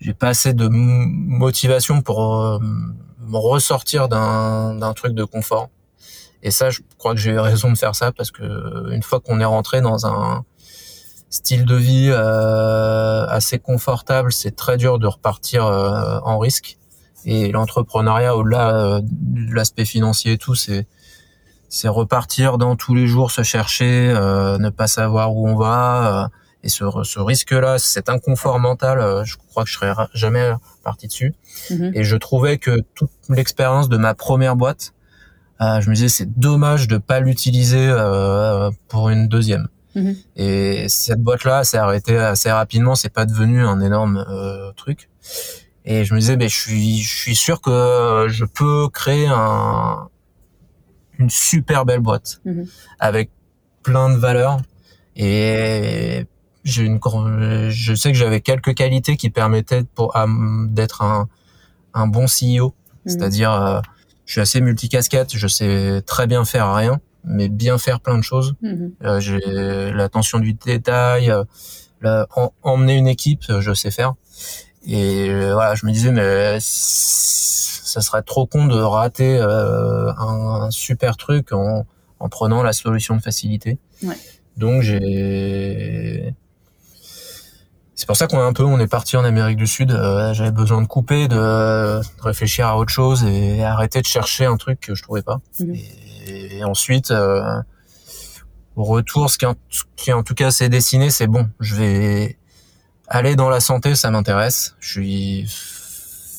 j'ai 0.00 0.14
pas 0.14 0.28
assez 0.28 0.52
de 0.52 0.68
motivation 0.68 2.02
pour 2.02 2.36
euh, 2.36 2.58
me 2.60 3.36
ressortir 3.36 4.08
d'un 4.08 4.74
d'un 4.74 4.92
truc 4.92 5.14
de 5.14 5.24
confort 5.24 5.70
et 6.42 6.50
ça 6.50 6.70
je 6.70 6.80
crois 6.98 7.14
que 7.14 7.20
j'ai 7.20 7.30
eu 7.32 7.38
raison 7.38 7.70
de 7.70 7.78
faire 7.78 7.94
ça 7.94 8.10
parce 8.12 8.30
que 8.32 8.92
une 8.92 9.02
fois 9.02 9.20
qu'on 9.20 9.38
est 9.40 9.44
rentré 9.44 9.80
dans 9.80 10.06
un 10.06 10.44
style 11.30 11.64
de 11.64 11.76
vie 11.76 12.10
assez 13.28 13.58
confortable, 13.58 14.32
c'est 14.32 14.56
très 14.56 14.76
dur 14.76 14.98
de 14.98 15.06
repartir 15.06 15.64
en 15.64 16.38
risque. 16.38 16.78
Et 17.24 17.50
l'entrepreneuriat, 17.50 18.36
au-delà 18.36 19.00
de 19.02 19.54
l'aspect 19.54 19.84
financier 19.84 20.32
et 20.32 20.38
tout, 20.38 20.54
c'est 20.54 20.86
c'est 21.68 21.88
repartir 21.88 22.58
dans 22.58 22.76
tous 22.76 22.94
les 22.94 23.08
jours, 23.08 23.32
se 23.32 23.42
chercher, 23.42 24.12
ne 24.14 24.70
pas 24.70 24.86
savoir 24.86 25.34
où 25.34 25.48
on 25.48 25.56
va. 25.56 26.30
et 26.62 26.68
ce, 26.68 26.84
ce 27.02 27.18
risque-là, 27.18 27.78
cet 27.78 28.08
inconfort 28.08 28.58
mental, 28.60 29.24
je 29.24 29.36
crois 29.36 29.64
que 29.64 29.70
je 29.70 29.74
serais 29.74 29.92
jamais 30.14 30.52
parti 30.86 31.08
dessus. 31.08 31.34
Mhm. 31.70 31.90
Et 31.94 32.04
je 32.04 32.16
trouvais 32.16 32.58
que 32.58 32.80
toute 32.94 33.10
l'expérience 33.28 33.88
de 33.88 33.96
ma 33.96 34.14
première 34.14 34.56
boîte, 34.56 34.94
euh, 35.60 35.80
je 35.80 35.90
me 35.90 35.94
disais 35.94 36.08
c'est 36.08 36.38
dommage 36.38 36.86
de 36.86 36.98
pas 36.98 37.20
l'utiliser 37.20 37.88
euh, 37.90 38.70
pour 38.88 39.08
une 39.10 39.28
deuxième. 39.28 39.68
Mhm. 39.96 40.14
Et 40.36 40.88
cette 40.88 41.22
boîte-là 41.22 41.64
s'est 41.64 41.78
arrêtée 41.78 42.16
assez 42.18 42.50
rapidement, 42.50 42.94
c'est 42.94 43.12
pas 43.12 43.24
devenu 43.24 43.62
un 43.62 43.80
énorme 43.80 44.24
euh, 44.28 44.70
truc. 44.72 45.08
Et 45.86 46.04
je 46.04 46.14
me 46.14 46.20
disais, 46.20 46.36
mais 46.36 46.48
je 46.48 46.60
suis, 46.60 46.98
je 46.98 47.16
suis 47.16 47.34
sûr 47.34 47.60
que 47.60 48.26
je 48.28 48.44
peux 48.44 48.88
créer 48.88 49.26
un, 49.26 50.08
une 51.18 51.30
super 51.30 51.86
belle 51.86 52.00
boîte 52.00 52.40
mhm. 52.44 52.66
avec 53.00 53.30
plein 53.82 54.10
de 54.10 54.16
valeurs. 54.16 54.60
Et 55.16 56.26
j'ai 56.64 56.82
une, 56.82 57.00
je 57.70 57.94
sais 57.94 58.12
que 58.12 58.18
j'avais 58.18 58.42
quelques 58.42 58.74
qualités 58.74 59.16
qui 59.16 59.30
permettaient 59.30 59.84
pour 59.94 60.14
d'être 60.68 61.02
un, 61.02 61.28
un 61.94 62.06
bon 62.06 62.26
CEO. 62.26 62.74
C'est-à-dire, 63.06 63.82
je 64.26 64.32
suis 64.32 64.40
assez 64.40 64.60
multicasquette, 64.60 65.34
je 65.34 65.46
sais 65.46 66.02
très 66.04 66.26
bien 66.26 66.44
faire 66.44 66.74
rien, 66.74 67.00
mais 67.26 67.48
bien 67.48 67.76
faire 67.78 68.00
plein 68.00 68.16
de 68.16 68.22
choses. 68.22 68.54
Mhm. 68.62 68.92
Euh, 69.04 69.20
j'ai 69.20 69.40
l'attention 69.92 70.38
du 70.38 70.54
détail, 70.54 71.30
euh, 72.04 72.24
emmener 72.62 72.96
une 72.96 73.08
équipe, 73.08 73.44
je 73.48 73.74
sais 73.74 73.90
faire. 73.90 74.14
Et 74.86 75.28
euh, 75.28 75.52
voilà, 75.54 75.74
je 75.74 75.84
me 75.84 75.92
disais, 75.92 76.12
mais 76.12 76.58
ça 76.60 78.00
serait 78.00 78.22
trop 78.22 78.46
con 78.46 78.66
de 78.66 78.80
rater 78.80 79.38
un, 79.38 80.14
un, 80.18 80.70
super 80.70 81.16
truc 81.16 81.52
en, 81.52 81.86
en, 82.20 82.28
prenant 82.28 82.62
la 82.62 82.72
solution 82.72 83.16
de 83.16 83.22
facilité. 83.22 83.78
Ouais. 84.02 84.16
Donc 84.56 84.82
j'ai 84.82 86.34
c'est 87.96 88.06
pour 88.06 88.16
ça 88.16 88.26
qu'on 88.26 88.36
est 88.36 88.46
un 88.46 88.52
peu, 88.52 88.62
on 88.62 88.78
est 88.78 88.86
parti 88.86 89.16
en 89.16 89.24
Amérique 89.24 89.56
du 89.56 89.66
Sud. 89.66 89.90
Euh, 89.90 90.34
J'avais 90.34 90.50
besoin 90.50 90.82
de 90.82 90.86
couper, 90.86 91.28
de, 91.28 92.00
réfléchir 92.22 92.66
à 92.66 92.76
autre 92.76 92.92
chose 92.92 93.24
et 93.24 93.64
arrêter 93.64 94.02
de 94.02 94.06
chercher 94.06 94.44
un 94.44 94.58
truc 94.58 94.80
que 94.80 94.94
je 94.94 95.02
trouvais 95.02 95.22
pas. 95.22 95.40
Mhm. 95.58 95.74
Et, 95.74 96.05
ensuite, 96.64 97.10
euh, 97.10 97.60
au 98.76 98.84
retour, 98.84 99.30
ce 99.30 99.38
qui 99.38 99.46
en, 99.46 99.54
qui 99.96 100.12
en 100.12 100.22
tout 100.22 100.34
cas 100.34 100.50
s'est 100.50 100.68
dessiné, 100.68 101.10
c'est 101.10 101.26
bon. 101.26 101.48
Je 101.60 101.74
vais 101.74 102.38
aller 103.08 103.36
dans 103.36 103.48
la 103.48 103.60
santé, 103.60 103.94
ça 103.94 104.10
m'intéresse. 104.10 104.76
Je 104.80 104.90
suis 104.90 105.46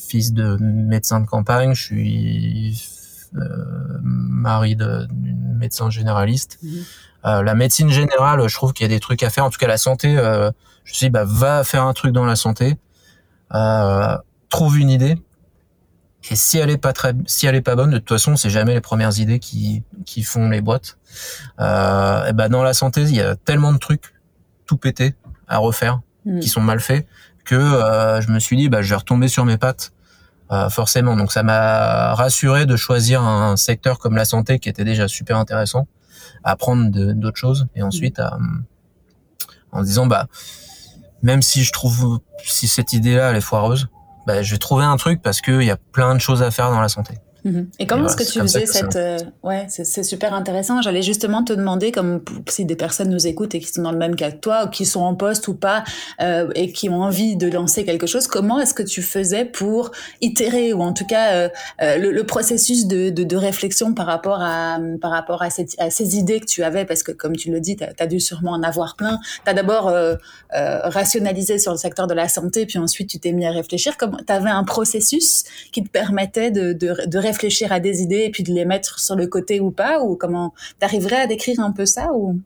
fils 0.08 0.34
de 0.34 0.58
médecin 0.60 1.20
de 1.20 1.26
campagne, 1.26 1.74
je 1.74 1.84
suis 1.84 2.82
euh, 3.36 4.00
mari 4.02 4.76
d'un 4.76 5.08
médecin 5.58 5.90
généraliste. 5.90 6.60
Mhm. 6.64 6.84
Euh, 7.26 7.44
la 7.44 7.56
médecine 7.56 7.90
générale, 7.90 8.48
je 8.48 8.56
trouve 8.56 8.74
qu'il 8.74 8.86
y 8.86 8.90
a 8.90 8.94
des 8.94 9.00
trucs 9.00 9.24
à 9.24 9.30
faire. 9.30 9.46
En 9.46 9.50
tout 9.50 9.58
cas, 9.58 9.68
la 9.68 9.78
santé, 9.78 10.18
euh, 10.18 10.52
je 10.84 10.92
me 10.92 10.96
suis 10.96 11.06
dit, 11.08 11.10
bah, 11.10 11.26
va 11.26 11.64
faire 11.64 11.84
un 11.84 11.94
truc 11.94 12.14
dans 12.14 12.26
la 12.26 12.36
santé, 12.36 12.78
euh, 13.54 14.18
trouve 14.50 14.80
une 14.80 14.90
idée. 14.90 15.18
Et 16.30 16.36
si 16.36 16.58
elle 16.58 16.70
est 16.70 16.78
pas 16.78 16.94
très, 16.94 17.14
si 17.26 17.48
elle 17.48 17.56
est 17.56 17.62
pas 17.62 17.76
bonne, 17.76 17.92
de 17.92 17.98
toute 17.98 18.10
façon, 18.10 18.36
c'est 18.36 18.50
jamais 18.50 18.74
les 18.74 18.82
premières 18.82 19.18
idées 19.20 19.40
qui 19.40 19.84
qui 20.06 20.24
font 20.24 20.50
les 20.50 20.62
boîtes. 20.62 20.98
Euh, 21.60 22.28
et 22.28 22.34
ben 22.34 22.50
dans 22.50 22.64
la 22.64 22.74
santé, 22.74 23.02
il 23.02 23.16
y 23.16 23.22
a 23.22 23.36
tellement 23.36 23.72
de 23.72 23.78
trucs 23.78 24.14
tout 24.66 24.78
pété 24.78 25.16
à 25.48 25.58
refaire 25.58 26.02
mm. 26.26 26.40
qui 26.40 26.50
sont 26.50 26.62
mal 26.62 26.80
faits 26.80 27.08
que 27.46 27.56
euh, 27.56 28.22
je 28.22 28.30
me 28.30 28.40
suis 28.40 28.58
dit, 28.58 28.68
bah, 28.70 28.82
je 28.82 28.90
vais 28.90 28.98
retomber 28.98 29.30
sur 29.30 29.46
mes 29.46 29.58
pattes. 29.58 29.94
Euh, 30.50 30.70
forcément, 30.70 31.18
donc 31.18 31.34
ça 31.34 31.44
m'a 31.44 32.14
rassuré 32.14 32.66
de 32.66 32.78
choisir 32.78 33.22
un 33.22 33.58
secteur 33.58 34.00
comme 34.00 34.16
la 34.16 34.24
santé 34.24 34.60
qui 34.60 34.70
était 34.70 34.86
déjà 34.86 35.10
super 35.10 35.38
intéressant, 35.38 35.88
à 36.46 36.52
apprendre 36.52 36.90
d'autres 37.14 37.38
choses 37.38 37.68
et 37.76 37.82
ensuite 37.82 38.18
à, 38.20 38.38
en 39.74 39.84
disant 39.84 40.08
bah 40.08 40.28
même 41.22 41.42
si 41.42 41.66
je 41.66 41.74
trouve 41.74 42.22
si 42.46 42.70
cette 42.70 42.94
idée-là 42.94 43.32
elle 43.32 43.36
est 43.36 43.42
foireuse, 43.42 43.90
bah, 44.28 44.44
je 44.44 44.52
vais 44.52 44.58
trouver 44.58 44.84
un 44.84 44.98
truc 44.98 45.22
parce 45.22 45.40
qu'il 45.40 45.64
y 45.64 45.72
a 45.72 45.78
plein 45.78 46.14
de 46.14 46.20
choses 46.20 46.44
à 46.44 46.52
faire 46.52 46.70
dans 46.70 46.82
la 46.82 46.90
santé. 46.90 47.14
Mhm. 47.44 47.70
Et 47.80 47.88
comment 47.88 48.08
est-ce 48.08 48.16
que 48.16 48.24
tu 48.24 48.40
faisais 48.40 48.66
cette... 48.66 48.96
Euh, 48.96 49.18
ouais, 49.44 49.68
c'est 49.70 50.04
super 50.04 50.34
intéressant. 50.34 50.82
J'allais 50.82 51.02
justement 51.02 51.44
te 51.44 51.54
demander, 51.54 51.92
comme 51.92 52.22
si 52.48 52.66
des 52.66 52.76
personnes 52.76 53.10
nous 53.10 53.28
écoutent 53.28 53.56
et 53.56 53.60
qui 53.60 53.68
sont 53.68 53.84
dans 53.84 53.92
le 53.92 53.98
même 53.98 54.16
cas 54.16 54.32
que 54.32 54.38
toi, 54.38 54.66
ou 54.66 54.70
qui 54.70 54.86
sont 54.86 55.02
en 55.02 55.16
poste 55.16 55.48
ou 55.48 55.54
pas, 55.54 55.84
euh, 56.22 56.50
et 56.56 56.72
qui 56.72 56.90
ont 56.90 57.02
envie 57.02 57.36
de 57.36 57.48
lancer 57.48 57.86
quelque 57.86 58.08
chose, 58.08 58.28
comment 58.28 58.60
est-ce 58.60 58.74
que 58.74 58.84
tu 58.84 59.02
faisais 59.02 59.46
pour 59.46 59.92
itérer, 60.22 60.74
ou 60.74 60.82
en 60.82 60.94
tout 60.94 61.06
cas 61.06 61.34
euh, 61.34 61.50
euh 61.82 61.98
le, 61.98 62.12
le, 62.12 62.24
processus 62.26 62.88
de, 62.88 63.10
de, 63.10 63.24
de, 63.24 63.36
réflexion 63.36 63.94
par 63.94 64.06
rapport 64.06 64.42
à, 64.42 64.78
par 65.02 65.12
rapport 65.12 65.42
à, 65.42 65.50
cette, 65.50 65.76
à, 65.80 65.90
ces 65.90 66.18
idées 66.18 66.40
que 66.40 66.46
tu 66.46 66.64
avais, 66.64 66.86
parce 66.86 67.04
que 67.04 67.12
comme 67.12 67.36
tu 67.36 67.52
le 67.52 67.60
dis, 67.60 67.76
tu 67.76 67.84
as, 67.84 67.94
as, 67.98 68.08
dû 68.08 68.20
sûrement 68.20 68.52
en 68.52 68.64
avoir 68.64 68.96
plein. 68.96 69.20
Tu 69.46 69.50
as 69.50 69.54
d'abord 69.54 69.92
rationalisé 70.52 71.60
sur 71.60 71.72
le 71.72 71.78
secteur 71.78 72.08
de 72.08 72.14
la 72.14 72.28
santé, 72.28 72.66
puis 72.66 72.80
ensuite 72.80 73.10
tu 73.10 73.20
t'es 73.20 73.32
mis 73.32 73.46
à 73.46 73.52
réfléchir. 73.52 73.96
Tu 73.98 74.06
avais 74.34 74.50
un 74.50 74.64
processus 74.64 75.44
qui 75.72 75.84
te 75.84 75.90
permettait 75.90 76.52
de, 76.52 76.74
de, 76.74 77.06
de 77.06 77.18
réfléchir 77.28 77.72
à 77.72 77.80
des 77.80 78.02
idées 78.02 78.24
et 78.26 78.32
puis 78.32 78.44
de 78.44 78.54
les 78.54 78.66
mettre 78.66 79.00
sur 79.00 79.16
le 79.16 79.28
côté 79.28 79.60
ou 79.60 79.72
pas 79.72 80.02
ou 80.02 80.16
comment 80.16 80.54
t'arriverais 80.80 81.22
à 81.22 81.28
décrire 81.28 81.60
un 81.60 81.72
peu 81.72 81.86
ça 81.86 82.14
ou? 82.14 82.40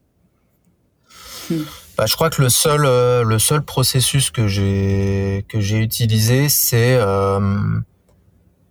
Hmm. 1.50 1.64
bah, 1.98 2.06
je 2.06 2.16
crois 2.16 2.30
que 2.30 2.42
le 2.42 2.50
seul 2.50 2.86
euh, 2.86 3.24
le 3.24 3.40
seul 3.40 3.62
processus 3.62 4.30
que 4.30 4.48
j'ai 4.48 5.46
que 5.50 5.60
j'ai 5.60 5.80
utilisé 5.80 6.50
c'est 6.50 6.96
euh, 6.96 7.40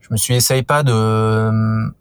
je 0.01 0.09
me 0.11 0.17
suis 0.17 0.35
essayé 0.35 0.63
pas 0.63 0.83
de 0.83 1.51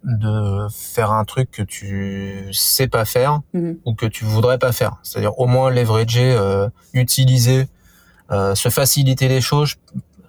de 0.04 0.68
faire 0.72 1.12
un 1.12 1.26
truc 1.26 1.52
que 1.52 1.64
tu 1.64 2.50
sais 2.52 2.88
pas 2.88 3.06
faire 3.06 3.42
hmm. 3.54 3.74
ou 3.86 3.94
que 3.94 4.06
tu 4.06 4.26
voudrais 4.26 4.58
pas 4.58 4.72
faire 4.72 4.98
c'est-à-dire 5.04 5.38
au 5.40 5.48
moins 5.48 5.70
leverager 5.70 6.34
euh, 6.34 6.70
utiliser 6.94 7.68
euh, 8.32 8.56
se 8.56 8.70
faciliter 8.70 9.28
les 9.28 9.42
choses 9.42 9.76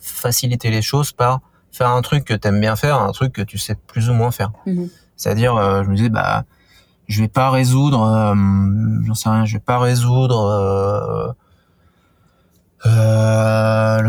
faciliter 0.00 0.70
les 0.70 0.82
choses 0.82 1.12
par 1.12 1.40
faire 1.72 1.90
un 1.90 2.02
truc 2.02 2.24
que 2.24 2.34
t'aimes 2.34 2.60
bien 2.60 2.76
faire, 2.76 3.00
un 3.00 3.12
truc 3.12 3.32
que 3.32 3.42
tu 3.42 3.58
sais 3.58 3.76
plus 3.86 4.10
ou 4.10 4.14
moins 4.14 4.30
faire. 4.30 4.52
Mhm. 4.66 4.88
C'est-à-dire, 5.16 5.54
euh, 5.56 5.84
je 5.84 5.90
me 5.90 5.96
disais, 5.96 6.08
bah, 6.08 6.44
je 7.08 7.20
vais 7.20 7.28
pas 7.28 7.50
résoudre, 7.50 8.02
euh, 8.02 8.34
j'en 9.04 9.14
sais 9.14 9.28
rien, 9.28 9.44
je 9.44 9.54
vais 9.54 9.60
pas 9.60 9.78
résoudre 9.78 10.46
euh, 10.46 11.32
euh, 12.86 14.00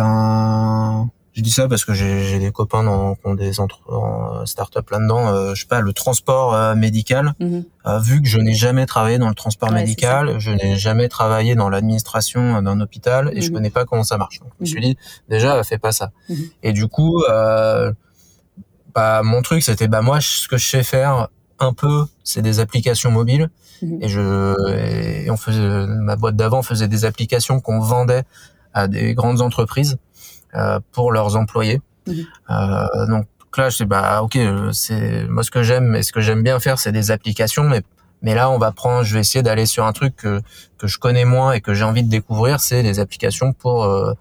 je 1.34 1.42
dis 1.42 1.52
ça 1.52 1.68
parce 1.70 1.86
que 1.86 1.94
j'ai 1.94 2.40
des 2.40 2.52
copains 2.52 2.84
dans, 2.84 3.16
qui 3.16 3.22
ont 3.26 3.36
des 3.36 3.60
entre, 3.60 4.44
start-up 4.46 4.90
là-dedans. 4.90 5.30
Euh, 5.30 5.56
je 5.56 5.62
sais 5.62 5.68
pas, 5.68 5.80
le 5.80 5.94
transport 5.94 6.54
euh, 6.54 6.76
médical. 6.76 7.34
Mhm. 7.40 7.64
Euh, 7.86 8.00
vu 8.00 8.22
que 8.22 8.28
je 8.28 8.38
n'ai 8.40 8.54
jamais 8.54 8.86
travaillé 8.86 9.18
dans 9.18 9.30
le 9.30 9.36
transport 9.36 9.72
médical, 9.72 10.40
je 10.40 10.52
n'ai 10.52 10.76
jamais 10.76 11.08
travaillé 11.08 11.56
dans 11.56 11.70
l'administration 11.70 12.62
d'un 12.62 12.82
hôpital 12.82 13.32
et 13.34 13.42
je 13.42 13.48
mhm. 13.48 13.56
connais 13.56 13.70
pas 13.70 13.86
comment 13.86 14.04
ça 14.04 14.18
marche. 14.18 14.40
Donc, 14.40 14.52
je 14.60 14.64
me 14.64 14.66
suis 14.66 14.78
mhm. 14.78 14.84
dit 14.84 14.98
déjà, 15.30 15.64
fais 15.64 15.78
pas 15.78 15.92
ça. 15.92 16.12
Et 16.64 16.74
du 16.74 16.88
coup, 16.88 17.24
bah 18.94 19.24
mon 19.24 19.42
truc 19.42 19.64
c'était 19.64 19.88
bah 19.88 20.02
moi 20.02 20.20
ce 20.20 20.50
que 20.50 20.58
je 20.58 20.70
sais 20.70 20.84
faire 20.84 21.30
un 21.60 21.72
peu, 21.72 22.04
c'est 22.26 22.42
des 22.42 22.60
applications 22.60 23.10
mobiles. 23.10 23.50
Et 24.02 24.10
je, 24.10 25.24
et 25.24 25.32
on 25.32 25.38
faisait, 25.38 25.88
ma 25.88 26.16
boîte 26.16 26.36
d'avant 26.36 26.62
faisait 26.62 26.88
des 26.88 27.04
applications 27.04 27.62
qu'on 27.62 27.80
vendait 27.80 28.24
à 28.74 28.88
des 28.88 29.14
grandes 29.14 29.42
entreprises. 29.42 29.98
Euh, 30.56 30.80
pour 30.92 31.14
leurs 31.14 31.38
employés. 31.38 31.82
Euh, 32.10 33.08
donc 33.08 33.26
là, 33.58 33.70
je 33.70 33.78
sais 33.78 33.86
bah 33.86 34.22
ok, 34.22 34.38
c'est 34.74 35.26
moi 35.30 35.44
ce 35.44 35.52
que 35.52 35.64
j'aime 35.64 35.96
et 35.96 36.04
ce 36.04 36.12
que 36.12 36.20
j'aime 36.20 36.44
bien 36.44 36.60
faire, 36.60 36.78
c'est 36.78 36.92
des 36.92 37.10
applications, 37.10 37.64
mais 37.64 37.84
mais 38.22 38.36
là, 38.36 38.50
on 38.50 38.58
va 38.58 38.74
prendre, 38.74 39.04
je 39.04 39.14
vais 39.14 39.22
essayer 39.22 39.44
d'aller 39.44 39.66
sur 39.66 39.86
un 39.86 39.94
truc 39.94 40.18
que 40.18 40.42
que 40.78 40.88
je 40.88 41.00
connais 41.00 41.24
moins 41.24 41.54
et 41.54 41.62
que 41.62 41.74
j'ai 41.74 41.86
envie 41.86 42.04
de 42.04 42.10
découvrir, 42.10 42.60
c'est 42.60 42.84
des 42.84 43.00
applications 43.00 43.54
pour 43.54 43.86
euh, 43.86 44.14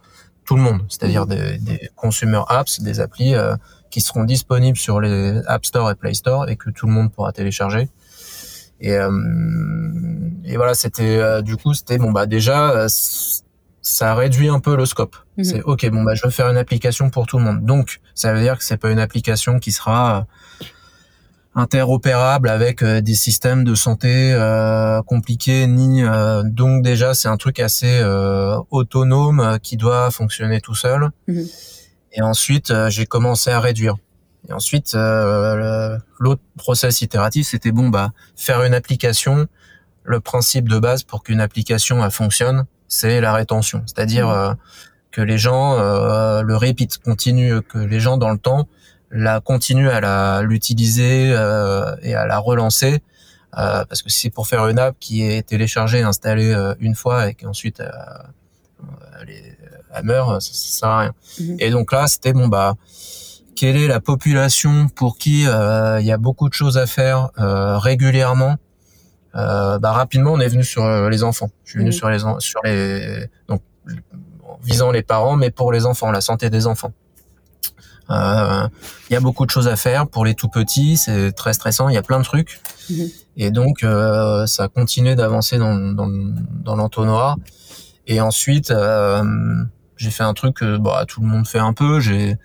tout 0.44 0.54
le 0.54 0.62
monde, 0.62 0.82
c'est-à-dire 0.88 1.26
mhm. 1.26 1.34
des, 1.34 1.58
des 1.58 1.90
consumer 1.96 2.42
apps, 2.46 2.80
des 2.80 3.00
applis 3.00 3.34
euh, 3.34 3.56
qui 3.90 4.00
seront 4.00 4.22
disponibles 4.22 4.78
sur 4.78 5.00
les 5.00 5.40
App 5.48 5.66
Store 5.66 5.90
et 5.90 5.96
Play 5.96 6.14
Store 6.14 6.48
et 6.48 6.54
que 6.54 6.70
tout 6.70 6.86
le 6.86 6.92
monde 6.92 7.10
pourra 7.12 7.32
télécharger. 7.32 7.88
Et, 8.80 8.94
euh, 8.94 9.10
et 10.44 10.56
voilà, 10.56 10.74
c'était 10.74 11.42
du 11.42 11.56
coup, 11.56 11.74
c'était 11.74 11.98
bon 11.98 12.12
bah 12.12 12.26
déjà 12.26 12.88
ça 13.82 14.14
réduit 14.14 14.48
un 14.48 14.60
peu 14.60 14.76
le 14.76 14.86
scope. 14.86 15.16
Mhm. 15.36 15.44
C'est 15.44 15.62
ok, 15.62 15.88
bon 15.90 16.02
bah 16.02 16.14
je 16.14 16.22
veux 16.24 16.30
faire 16.30 16.48
une 16.48 16.56
application 16.56 17.10
pour 17.10 17.26
tout 17.26 17.38
le 17.38 17.44
monde. 17.44 17.64
Donc 17.64 18.00
ça 18.14 18.32
veut 18.32 18.40
dire 18.40 18.58
que 18.58 18.64
c'est 18.64 18.76
pas 18.76 18.90
une 18.90 18.98
application 18.98 19.58
qui 19.58 19.72
sera 19.72 20.18
euh, 20.18 20.64
interopérable 21.54 22.48
avec 22.48 22.82
euh, 22.82 23.00
des 23.00 23.14
systèmes 23.14 23.64
de 23.64 23.74
santé 23.74 24.32
euh, 24.32 25.02
compliqués 25.02 25.66
ni 25.66 26.02
donc 26.44 26.82
déjà 26.82 27.14
c'est 27.14 27.28
un 27.28 27.36
truc 27.36 27.58
assez 27.58 28.02
autonome 28.70 29.58
qui 29.62 29.76
doit 29.76 30.10
fonctionner 30.10 30.60
tout 30.60 30.74
seul. 30.74 31.10
Mhm. 31.26 31.46
Et 32.12 32.22
ensuite 32.22 32.72
j'ai 32.88 33.06
commencé 33.06 33.50
à 33.50 33.60
réduire. 33.60 33.96
Et 34.48 34.52
ensuite 34.52 34.94
l'autre 34.94 36.42
process 36.56 37.00
itératif 37.00 37.48
c'était 37.48 37.72
bon 37.72 37.88
bah 37.88 38.12
faire 38.36 38.62
une 38.62 38.74
application. 38.74 39.46
Le 40.02 40.18
principe 40.18 40.68
de 40.68 40.78
base 40.78 41.02
pour 41.04 41.22
qu'une 41.22 41.40
application 41.40 42.08
fonctionne, 42.10 42.64
c'est 42.90 43.22
la 43.22 43.32
rétention, 43.32 43.82
c'est-à-dire 43.86 44.28
Mhm. 44.28 44.56
que 45.10 45.22
les 45.22 45.38
gens 45.38 45.76
le 46.42 46.56
répètent, 46.56 46.98
continuent, 46.98 47.60
que 47.62 47.78
les 47.78 48.00
gens 48.00 48.18
dans 48.18 48.30
le 48.30 48.38
temps 48.38 48.68
la 49.10 49.40
continuent 49.40 49.88
à 49.88 50.00
la 50.00 50.42
l'utiliser 50.42 51.30
et 52.02 52.14
à 52.14 52.26
la 52.26 52.38
relancer 52.38 53.02
euh, 53.58 53.84
parce 53.86 54.02
que 54.02 54.10
si 54.10 54.20
c'est 54.20 54.30
pour 54.30 54.46
faire 54.46 54.68
une 54.68 54.78
app 54.78 54.94
qui 55.00 55.22
est 55.22 55.42
téléchargée, 55.42 56.02
installée 56.02 56.52
euh, 56.52 56.74
une 56.78 56.94
fois 56.94 57.28
et 57.28 57.34
qu'ensuite 57.34 57.80
euh, 57.80 57.90
elle, 59.20 59.30
est, 59.30 59.58
elle, 59.92 60.04
meurt, 60.04 60.40
ça, 60.40 60.52
ça 60.52 60.78
sert 60.78 60.88
à 60.88 61.00
rien. 61.00 61.14
Mhm. 61.40 61.56
Et 61.58 61.70
donc 61.70 61.92
là, 61.92 62.06
c'était 62.06 62.32
bon 62.32 62.46
bah 62.46 62.76
quelle 63.56 63.76
est 63.76 63.88
la 63.88 64.00
population 64.00 64.88
pour 64.88 65.18
qui 65.18 65.46
euh, 65.46 66.00
il 66.00 66.06
y 66.06 66.12
a 66.12 66.16
beaucoup 66.16 66.48
de 66.48 66.54
choses 66.54 66.78
à 66.78 66.86
faire 66.86 67.30
euh, 67.38 67.76
régulièrement 67.78 68.56
euh, 69.34 69.78
bah 69.78 69.92
rapidement 69.92 70.32
on 70.32 70.40
est 70.40 70.48
venu 70.48 70.64
sur 70.64 71.08
les 71.08 71.22
enfants. 71.22 71.50
Je 71.64 71.70
suis 71.70 71.78
venu 71.80 71.92
sur 71.92 72.08
les 72.10 72.18
sur 72.38 72.60
les 72.64 73.26
donc 73.48 73.62
visant 74.62 74.90
les 74.90 75.02
parents 75.02 75.36
mais 75.36 75.50
pour 75.50 75.72
les 75.72 75.86
enfants, 75.86 76.10
la 76.10 76.20
santé 76.20 76.50
des 76.50 76.66
enfants. 76.66 76.92
Euh, 78.10 78.68
Il 79.08 79.12
y 79.12 79.16
a 79.16 79.20
beaucoup 79.20 79.46
de 79.46 79.50
choses 79.50 79.68
à 79.68 79.76
faire 79.76 80.08
pour 80.08 80.24
les 80.24 80.34
tout 80.34 80.48
petits, 80.48 80.96
c'est 80.96 81.32
très 81.32 81.52
stressant, 81.52 81.88
il 81.88 81.94
y 81.94 81.98
a 81.98 82.02
plein 82.02 82.18
de 82.18 82.24
trucs. 82.24 82.60
Mhm. 82.90 83.08
Et 83.36 83.50
donc, 83.50 83.84
euh, 83.84 84.46
ça 84.46 84.64
a 84.64 84.68
continué 84.68 85.14
d'avancer 85.14 85.58
dans, 85.58 85.76
dans, 85.76 86.08
dans 86.08 86.76
l'entonnoir. 86.76 87.36
Et 88.06 88.20
ensuite, 88.20 88.70
euh, 88.70 89.22
j'ai 89.96 90.10
fait 90.10 90.24
un 90.24 90.34
truc 90.34 90.56
que 90.56 90.76
bah, 90.76 91.04
tout 91.06 91.20
le 91.20 91.28
monde 91.28 91.46
fait 91.46 91.60
un 91.60 91.72
peu. 91.72 92.00
J'ai 92.00 92.36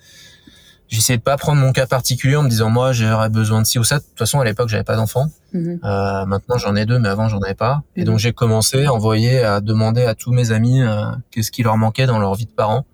essayé 0.92 1.18
de 1.18 1.24
pas 1.24 1.38
prendre 1.38 1.60
mon 1.62 1.72
cas 1.72 1.86
particulier 1.88 2.36
en 2.36 2.44
me 2.44 2.50
disant 2.50 2.70
moi 2.70 2.92
j'aurais 2.94 3.30
besoin 3.30 3.62
de 3.62 3.66
ci 3.68 3.80
ou 3.80 3.84
ça. 3.84 4.00
De 4.00 4.04
toute 4.04 4.18
façon, 4.18 4.40
à 4.40 4.46
l'époque, 4.46 4.70
j'avais 4.70 4.84
pas 4.84 4.96
d'enfant. 4.96 5.28
Mhm. 5.54 5.80
Euh, 5.84 6.26
maintenant, 6.26 6.58
j'en 6.58 6.76
ai 6.76 6.86
deux, 6.86 7.00
mais 7.00 7.10
avant, 7.10 7.28
j'en 7.28 7.40
avais 7.40 7.54
pas. 7.56 7.82
Et 7.96 8.02
Mhm. 8.02 8.06
donc, 8.06 8.20
j'ai 8.20 8.34
commencé 8.34 8.86
à 8.86 8.94
envoyer, 8.94 9.44
à 9.44 9.62
demander 9.62 10.04
à 10.06 10.16
tous 10.16 10.32
mes 10.32 10.52
amis 10.52 10.82
euh, 10.82 11.06
qu'est-ce 11.32 11.52
qui 11.52 11.64
leur 11.64 11.78
manquait 11.78 12.06
dans 12.08 12.20
leur 12.20 12.36
vie 12.36 12.46
de 12.46 12.52
parents. 12.52 12.86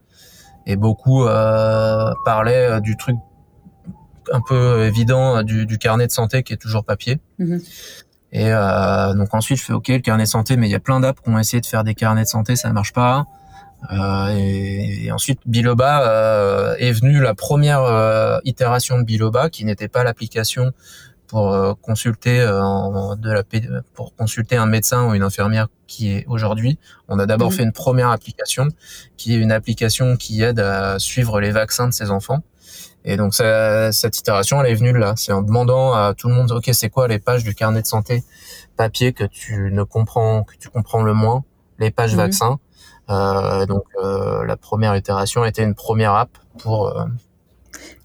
Et 0.66 0.76
beaucoup 0.76 1.26
euh, 1.26 2.12
parlaient 2.26 2.72
euh, 2.74 2.80
du 2.80 2.96
truc 2.98 3.18
un 4.32 4.42
peu 4.48 4.84
évident 4.86 5.38
euh, 5.38 5.44
du, 5.44 5.66
du, 5.66 5.78
carnet 5.78 6.08
de 6.08 6.12
santé 6.12 6.44
qui 6.44 6.54
est 6.54 6.58
toujours 6.58 6.84
papier. 6.86 7.20
Mhm. 7.40 7.60
Et 8.34 8.46
euh, 8.54 9.14
donc 9.16 9.34
ensuite 9.34 9.58
je 9.60 9.64
fais 9.66 9.74
ok 9.74 9.90
le 9.90 10.00
carnet 10.00 10.24
de 10.24 10.30
santé, 10.30 10.56
mais 10.56 10.68
il 10.70 10.72
y 10.72 10.76
a 10.76 10.80
plein 10.80 11.00
d'apps 11.02 11.20
qui 11.22 11.30
ont 11.30 11.38
essayé 11.38 11.60
de 11.60 11.66
faire 11.66 11.84
des 11.84 11.96
carnets 11.96 12.24
de 12.24 12.28
santé, 12.30 12.56
ça 12.56 12.72
marche 12.72 12.94
pas. 12.94 13.26
Euh, 13.92 14.36
et, 14.38 15.06
et, 15.06 15.12
ensuite 15.12 15.40
Biloba 15.46 16.08
euh, 16.08 16.76
est 16.78 16.92
venu 16.92 17.20
la 17.20 17.34
première 17.34 17.82
euh, 17.82 18.38
itération 18.44 19.00
de 19.00 19.04
Biloba 19.04 19.50
qui 19.50 19.66
n'était 19.66 19.88
pas 19.88 20.04
l'application 20.04 20.72
pour 21.28 21.52
euh, 21.52 21.74
consulter 21.82 22.42
euh, 22.42 23.16
de 23.16 23.32
la 23.32 23.44
pour 23.96 24.16
consulter 24.16 24.56
un 24.58 24.68
médecin 24.68 25.08
ou 25.08 25.16
une 25.16 25.24
infirmière 25.24 25.68
qui 25.88 26.12
est 26.12 26.26
aujourd'hui. 26.28 26.78
On 27.08 27.18
a 27.20 27.26
d'abord 27.26 27.50
Mhm. 27.52 27.58
fait 27.58 27.64
une 27.64 27.72
première 27.72 28.10
application 28.12 28.68
qui 29.18 29.34
est 29.34 29.38
une 29.38 29.52
application 29.52 30.16
qui 30.16 30.44
aide 30.44 30.60
à 30.60 31.00
suivre 31.00 31.40
les 31.42 31.52
vaccins 31.52 31.88
de 31.88 31.94
ses 31.94 32.12
enfants. 32.12 32.44
Et 33.04 33.18
donc 33.18 33.34
ça, 33.34 33.92
cette 33.92 34.20
itération, 34.20 34.62
elle 34.62 34.72
est 34.72 34.76
venue 34.76 34.96
là. 34.96 35.16
C'est 35.18 35.32
en 35.32 35.42
demandant 35.42 35.94
à 35.94 36.14
tout 36.16 36.28
le 36.28 36.36
monde, 36.36 36.52
ok, 36.52 36.70
c'est 36.74 36.90
quoi 36.90 37.08
les 37.08 37.18
pages 37.18 37.44
du 37.44 37.56
carnet 37.56 37.82
de 37.82 37.88
santé 37.88 38.24
papier 38.78 39.12
que 39.12 39.24
tu 39.24 39.72
ne 39.72 39.82
comprends, 39.84 40.44
que 40.44 40.54
tu 40.60 40.70
comprends 40.70 41.02
le 41.02 41.14
moins, 41.16 41.44
les 41.80 41.90
pages 41.90 42.12
Mhm. 42.12 42.18
vaccins? 42.18 42.60
Euh, 43.12 43.66
donc 43.66 43.84
euh, 44.02 44.46
la 44.46 44.58
première 44.58 44.96
itération 44.96 45.44
était 45.46 45.64
une 45.64 45.76
première 45.76 46.14
app 46.14 46.30
pour. 46.60 46.88
Euh, 46.88 47.04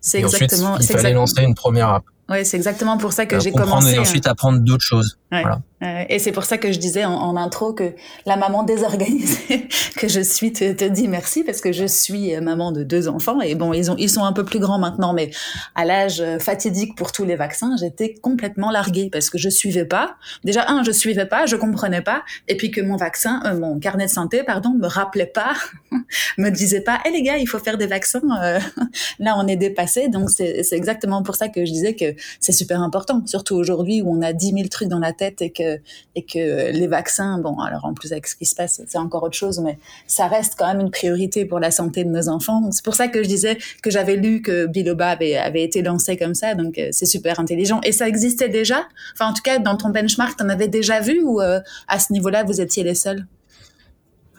c'est 0.01 0.21
et 0.21 0.25
ensuite, 0.25 0.43
exactement. 0.43 0.77
il 0.79 0.83
c'est 0.85 0.93
fallait 0.95 1.11
exact- 1.11 1.15
lancer 1.21 1.43
une 1.43 1.55
première 1.55 1.89
app. 1.91 2.05
Ouais, 2.29 2.45
c'est 2.45 2.57
exactement 2.57 2.99
pour 2.99 3.13
ça 3.13 3.25
que 3.27 3.37
Euh, 3.37 3.41
j'ai 3.41 3.53
commencé. 3.53 3.93
et 3.93 3.97
hein. 3.99 4.01
ensuite 4.01 4.27
apprendre 4.27 4.59
d'autres 4.61 4.83
choses. 4.85 5.19
Ouais. 5.31 5.43
Voilà. 5.43 5.61
Euh, 5.83 6.05
et 6.09 6.19
c'est 6.19 6.33
pour 6.33 6.45
ça 6.45 6.57
que 6.57 6.73
je 6.73 6.79
disais 6.79 7.05
en, 7.05 7.37
intro 7.37 7.75
que 7.75 7.93
la 8.25 8.37
maman 8.37 8.63
désorganisée 8.63 9.69
que 9.97 10.09
je 10.09 10.23
suis 10.23 10.51
te, 10.51 10.73
te 10.73 10.85
dit 10.85 11.07
merci 11.07 11.45
parce 11.45 11.61
que 11.61 11.71
je 11.71 11.85
suis 11.85 12.35
euh, 12.35 12.41
maman 12.41 12.73
de 12.73 12.83
deux 12.83 13.09
enfants 13.09 13.43
et 13.43 13.55
bon 13.55 13.75
ils 13.75 13.91
ont 13.91 13.97
ils 13.99 14.09
sont 14.09 14.25
un 14.25 14.33
peu 14.33 14.43
plus 14.43 14.59
grands 14.59 14.79
maintenant 14.79 15.13
mais 15.13 15.31
à 15.75 15.85
l'âge 15.85 16.23
euh, 16.23 16.39
fatidique 16.39 16.97
pour 16.97 17.13
tous 17.13 17.27
les 17.27 17.37
vaccins 17.37 17.77
j'étais 17.79 18.15
complètement 18.15 18.71
larguée 18.71 19.11
parce 19.13 19.29
que 19.29 19.37
je 19.37 19.51
suivais 19.51 19.85
pas. 19.85 20.17
Déjà 20.45 20.65
un 20.71 20.83
je 20.83 20.93
suivais 20.93 21.27
pas 21.27 21.45
je 21.45 21.57
comprenais 21.57 22.01
pas 22.01 22.23
et 22.49 22.57
puis 22.57 22.71
que 22.71 22.81
mon 22.81 22.97
vaccin 22.97 23.43
euh, 23.45 23.59
mon 23.59 23.79
carnet 23.79 24.07
de 24.07 24.11
santé 24.11 24.45
pardon 24.45 24.71
me 24.71 24.87
rappelait 24.87 25.27
pas 25.27 25.53
me 26.39 26.49
disait 26.49 26.81
pas 26.81 27.01
hé 27.05 27.11
les 27.11 27.23
gars 27.23 27.37
il 27.37 27.47
faut 27.47 27.59
faire 27.59 27.77
des 27.77 27.87
vaccins 27.87 28.23
euh, 28.43 28.59
là 29.19 29.35
on 29.37 29.47
est 29.47 29.57
dépassé. 29.57 30.09
Donc 30.09 30.31
c'est 30.31 30.63
c'est 30.63 30.77
exactement 30.77 31.23
pour 31.23 31.37
ça 31.37 31.51
que 31.51 31.67
je 31.67 31.71
disais 31.71 31.95
que 31.95 32.15
c'est 32.41 32.53
super 32.53 32.81
important 32.81 33.23
surtout 33.27 33.57
aujourd'hui 33.57 34.01
où 34.01 34.11
on 34.11 34.23
a 34.23 34.33
10 34.33 34.53
000 34.53 34.69
trucs 34.69 34.89
dans 34.89 35.01
la 35.01 35.13
tête 35.13 35.43
et 35.43 35.51
que 35.51 35.66
et 36.15 36.23
que 36.23 36.71
les 36.73 36.87
vaccins, 36.87 37.39
bon, 37.39 37.59
alors 37.61 37.85
en 37.85 37.95
plus 37.95 38.13
avec 38.13 38.27
ce 38.27 38.37
qui 38.37 38.47
se 38.47 38.55
passe, 38.55 38.83
c'est 38.87 38.99
encore 38.99 39.23
autre 39.23 39.37
chose, 39.37 39.61
mais 39.61 39.79
ça 40.07 40.27
reste 40.27 40.55
quand 40.59 40.67
même 40.67 40.81
une 40.81 40.91
priorité 40.91 41.45
pour 41.45 41.61
la 41.61 41.71
santé 41.71 42.05
de 42.05 42.11
nos 42.11 42.29
enfants. 42.29 42.71
C'est 42.71 42.85
pour 42.85 42.95
ça 42.95 43.09
que 43.09 43.23
je 43.23 43.29
disais 43.29 43.59
que 43.83 43.91
j'avais 43.91 44.17
lu 44.17 44.43
que 44.43 44.67
Biloba 44.67 45.09
avait, 45.09 45.37
avait 45.37 45.63
été 45.63 45.83
lancé 45.83 46.17
comme 46.17 46.35
ça, 46.35 46.55
donc 46.55 46.79
euh, 46.79 46.89
c'est 46.93 47.07
super 47.07 47.41
intelligent. 47.41 47.81
Et 47.85 47.93
ça 47.93 48.09
existait 48.09 48.49
déjà? 48.49 48.87
Enfin, 49.15 49.31
en 49.31 49.33
tout 49.33 49.43
cas, 49.43 49.59
dans 49.59 49.77
ton 49.77 49.91
benchmark, 49.91 50.39
t'en 50.39 50.49
avais 50.49 50.69
déjà 50.69 51.01
vu 51.01 51.21
ou 51.23 51.41
euh, 51.41 51.61
à 51.89 51.99
ce 51.99 52.13
niveau-là, 52.13 52.45
vous 52.45 52.61
étiez 52.61 52.83
les 52.85 52.95
seuls? 52.95 53.17
Euh, 53.19 53.36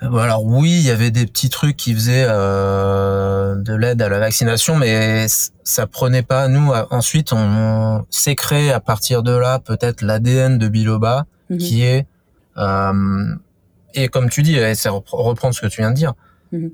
Alors 0.01 0.45
oui, 0.45 0.69
il 0.71 0.81
y 0.83 0.91
avait 0.91 1.09
des 1.09 1.25
petits 1.25 1.49
trucs 1.49 1.75
qui 1.75 1.93
faisaient 1.93 2.25
euh, 2.27 3.55
de 3.55 3.73
l'aide 3.73 4.01
à 4.01 4.09
la 4.09 4.19
vaccination, 4.19 4.75
mais 4.75 5.25
ça 5.63 5.87
prenait 5.87 6.21
pas. 6.21 6.47
Nous, 6.47 6.71
euh, 6.71 6.85
ensuite, 6.91 7.33
on, 7.33 7.37
on 7.37 8.05
s'est 8.11 8.35
créé 8.35 8.71
à 8.71 8.79
partir 8.79 9.23
de 9.23 9.31
là 9.31 9.59
peut-être 9.59 10.01
l'ADN 10.01 10.57
de 10.57 10.67
Biloba, 10.67 11.25
Mhm. 11.49 11.57
qui 11.59 11.83
est 11.83 12.05
euh, 12.57 13.35
et 13.93 14.09
comme 14.09 14.29
tu 14.29 14.43
dis, 14.43 14.55
et 14.57 14.75
c'est 14.75 14.89
repre- 14.89 15.15
reprendre 15.15 15.55
ce 15.55 15.61
que 15.61 15.67
tu 15.67 15.79
viens 15.81 15.91
de 15.91 15.95
dire. 15.95 16.13
Mhm. 16.51 16.71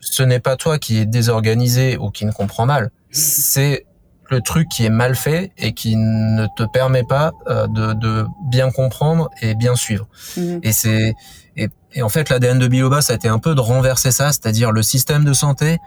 Ce 0.00 0.22
n'est 0.24 0.40
pas 0.40 0.56
toi 0.56 0.78
qui 0.78 0.98
est 0.98 1.06
désorganisé 1.06 1.96
ou 1.96 2.10
qui 2.10 2.24
ne 2.26 2.32
comprend 2.32 2.66
mal, 2.66 2.90
c'est 3.10 3.86
le 4.30 4.40
truc 4.40 4.68
qui 4.68 4.84
est 4.84 4.90
mal 4.90 5.14
fait 5.14 5.52
et 5.56 5.72
qui 5.72 5.94
ne 5.96 6.46
te 6.56 6.64
permet 6.64 7.04
pas 7.04 7.32
euh, 7.48 7.66
de, 7.68 7.92
de 7.94 8.26
bien 8.50 8.70
comprendre 8.72 9.30
et 9.40 9.54
bien 9.54 9.74
suivre. 9.76 10.06
Mhm. 10.36 10.60
Et 10.64 10.72
c'est 10.72 11.14
et, 11.58 11.68
et 11.92 12.02
en 12.02 12.08
fait 12.08 12.30
l'ADN 12.30 12.58
de 12.58 12.68
Biloba 12.68 13.02
ça 13.02 13.12
a 13.12 13.16
été 13.16 13.28
un 13.28 13.38
peu 13.38 13.54
de 13.54 13.60
renverser 13.60 14.10
ça, 14.12 14.32
c'est-à-dire 14.32 14.72
le 14.72 14.82
système 14.82 15.24
de 15.24 15.32
santé, 15.32 15.78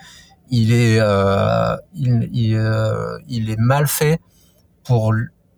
il 0.49 0.73
est 0.73 0.99
euh, 0.99 1.75
il 1.95 2.29
il, 2.33 2.55
euh, 2.55 3.17
il 3.27 3.49
est 3.49 3.59
mal 3.59 3.87
fait 3.87 4.19
pour 4.83 5.13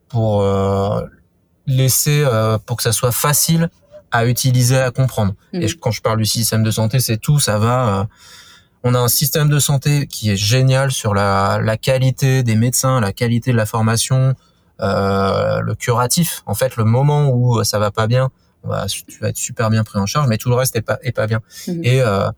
pour 0.07 0.43
euh, 0.43 1.01
laisser 1.65 2.23
pour 2.65 2.77
que 2.77 2.83
ça 2.83 2.91
soit 2.91 3.11
facile 3.11 3.69
à 4.11 4.27
utiliser 4.27 4.77
à 4.77 4.91
comprendre. 4.91 5.33
Mhm. 5.53 5.63
Et 5.63 5.67
quand 5.73 5.91
je 5.91 6.01
parle 6.01 6.19
du 6.19 6.25
système 6.25 6.61
de 6.61 6.71
santé, 6.71 6.99
c'est 6.99 7.17
tout, 7.17 7.39
ça 7.39 7.57
va 7.57 8.07
on 8.85 8.95
a 8.95 8.99
un 8.99 9.07
système 9.07 9.47
de 9.47 9.59
santé 9.59 10.07
qui 10.07 10.29
est 10.29 10.35
génial 10.35 10.91
sur 10.91 11.13
la, 11.13 11.57
la 11.63 11.77
qualité 11.77 12.43
des 12.43 12.57
médecins, 12.57 12.99
la 12.99 13.13
qualité 13.13 13.53
de 13.53 13.55
la 13.55 13.65
formation, 13.65 14.35
le 14.79 15.73
curatif. 15.75 16.43
En 16.45 16.53
fait, 16.53 16.75
le 16.75 16.83
moment 16.83 17.29
où 17.29 17.63
ça 17.63 17.79
va 17.79 17.91
pas 17.91 18.07
bien, 18.07 18.29
va- 18.63 18.85
tu 18.87 19.19
vas 19.19 19.29
être 19.29 19.37
super 19.37 19.69
bien 19.69 19.83
pris 19.83 19.99
en 19.99 20.05
charge, 20.05 20.27
mais 20.27 20.37
tout 20.37 20.49
le 20.49 20.55
reste 20.55 20.75
est 20.75 20.81
pas, 20.81 20.97
est 21.01 21.11
pas 21.11 21.27
bien. 21.27 21.41
Mhm. 21.67 21.81
Et 21.83 22.01
euh, 22.01 22.29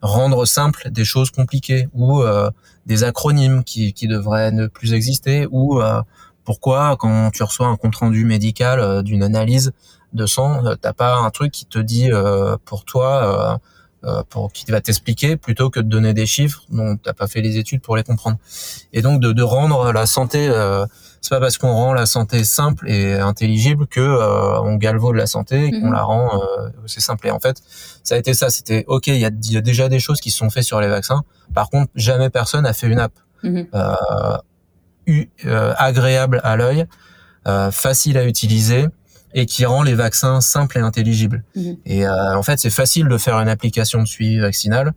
rendre 0.00 0.44
simple 0.46 0.90
des 0.90 1.04
choses 1.04 1.30
compliquées 1.30 1.88
ou 1.94 2.22
euh, 2.22 2.50
des 2.86 3.04
acronymes 3.04 3.62
qui, 3.64 3.92
qui 3.92 4.08
devraient 4.08 4.50
ne 4.52 4.66
plus 4.66 4.92
exister 4.94 5.46
ou 5.50 5.80
euh, 5.80 6.02
pourquoi 6.44 6.96
quand 6.98 7.30
tu 7.30 7.42
reçois 7.44 7.68
un 7.68 7.76
compte 7.76 7.96
rendu 7.96 8.24
médical 8.24 9.02
d'une 9.04 9.22
analyse 9.22 9.72
de 10.12 10.26
sang, 10.26 10.62
t'as 10.80 10.92
pas 10.92 11.16
un 11.16 11.30
truc 11.30 11.52
qui 11.52 11.66
te 11.66 11.78
dit 11.78 12.10
euh, 12.10 12.56
pour 12.64 12.84
toi, 12.84 13.60
pour 14.28 14.52
qui 14.52 14.68
va 14.68 14.80
t'expliquer 14.80 15.36
plutôt 15.36 15.70
que 15.70 15.78
de 15.78 15.88
donner 15.88 16.12
des 16.14 16.26
chiffres 16.26 16.64
dont 16.70 16.96
t'as 16.96 17.12
pas 17.12 17.28
fait 17.28 17.40
les 17.40 17.56
études 17.58 17.80
pour 17.80 17.96
les 17.96 18.02
comprendre. 18.02 18.36
Et 18.92 19.00
donc 19.00 19.20
de, 19.20 19.30
de 19.32 19.42
rendre 19.44 19.92
la 19.92 20.06
santé, 20.06 20.48
euh, 20.48 20.84
c'est 21.22 21.30
pas 21.30 21.40
parce 21.40 21.56
qu'on 21.56 21.72
rend 21.72 21.94
la 21.94 22.04
santé 22.04 22.44
simple 22.44 22.90
et 22.90 23.14
intelligible 23.14 23.86
que 23.86 24.00
euh, 24.00 24.60
on 24.60 24.74
galvaude 24.76 25.14
la 25.16 25.26
santé 25.26 25.66
et 25.66 25.70
qu'on 25.70 25.86
Mhm. 25.86 25.92
la 25.92 26.02
rend 26.02 26.42
euh, 26.42 26.68
c'est 26.86 27.00
simple. 27.00 27.26
Et 27.28 27.30
en 27.30 27.38
fait, 27.38 27.56
ça 28.02 28.16
a 28.16 28.18
été 28.18 28.34
ça. 28.34 28.50
C'était 28.50 28.84
ok, 28.88 29.06
il 29.06 29.16
y 29.18 29.24
a, 29.24 29.30
il 29.30 29.52
y 29.52 29.56
a 29.56 29.60
déjà 29.62 29.88
des 29.88 30.00
choses 30.00 30.20
qui 30.20 30.30
se 30.30 30.38
sont 30.38 30.50
faites 30.50 30.64
sur 30.64 30.80
les 30.80 30.88
vaccins. 30.88 31.22
Par 31.54 31.70
contre, 31.70 31.90
jamais 31.94 32.28
personne 32.28 32.66
a 32.66 32.72
fait 32.74 32.88
une 32.88 32.98
app 32.98 33.12
Mhm. 33.44 33.66
euh, 33.74 34.36
euh, 35.46 35.74
agréable 35.78 36.40
à 36.44 36.56
l'œil, 36.56 36.86
euh, 37.48 37.70
facile 37.70 38.18
à 38.18 38.24
utiliser 38.24 38.86
et 39.34 39.46
qui 39.46 39.64
rend 39.64 39.82
les 39.82 39.94
vaccins 39.94 40.40
simples 40.40 40.78
et 40.78 40.80
intelligibles. 40.82 41.42
Mhm. 41.56 41.76
Et 41.86 42.06
euh, 42.06 42.36
en 42.36 42.42
fait, 42.42 42.58
c'est 42.58 42.70
facile 42.70 43.08
de 43.08 43.16
faire 43.18 43.36
une 43.38 43.48
application 43.48 44.00
de 44.02 44.06
suivi 44.06 44.38
vaccinal. 44.38 44.92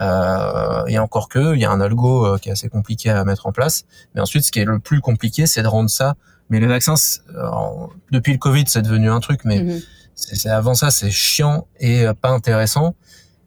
Euh, 0.00 0.84
et 0.86 0.98
encore 0.98 1.28
que, 1.28 1.54
il 1.54 1.60
y 1.60 1.64
a 1.64 1.70
un 1.70 1.80
algo 1.80 2.24
euh, 2.26 2.38
qui 2.38 2.48
est 2.48 2.52
assez 2.52 2.68
compliqué 2.68 3.10
à 3.10 3.24
mettre 3.24 3.46
en 3.46 3.52
place. 3.52 3.84
Mais 4.14 4.20
ensuite, 4.20 4.44
ce 4.44 4.52
qui 4.52 4.60
est 4.60 4.64
le 4.64 4.78
plus 4.78 5.00
compliqué, 5.00 5.46
c'est 5.46 5.62
de 5.62 5.66
rendre 5.68 5.90
ça. 5.90 6.14
Mais 6.50 6.60
les 6.60 6.66
vaccins, 6.66 6.94
alors, 7.34 7.90
depuis 8.12 8.32
le 8.32 8.38
Covid, 8.38 8.64
c'est 8.68 8.82
devenu 8.82 9.10
un 9.10 9.20
truc, 9.20 9.40
mais 9.44 9.60
Mhm. 9.62 9.80
c'est 10.14 10.36
c'est- 10.36 10.48
avant 10.50 10.74
ça, 10.74 10.90
c'est 10.90 11.10
chiant 11.10 11.66
et 11.80 12.06
euh, 12.06 12.14
pas 12.14 12.30
intéressant. 12.30 12.94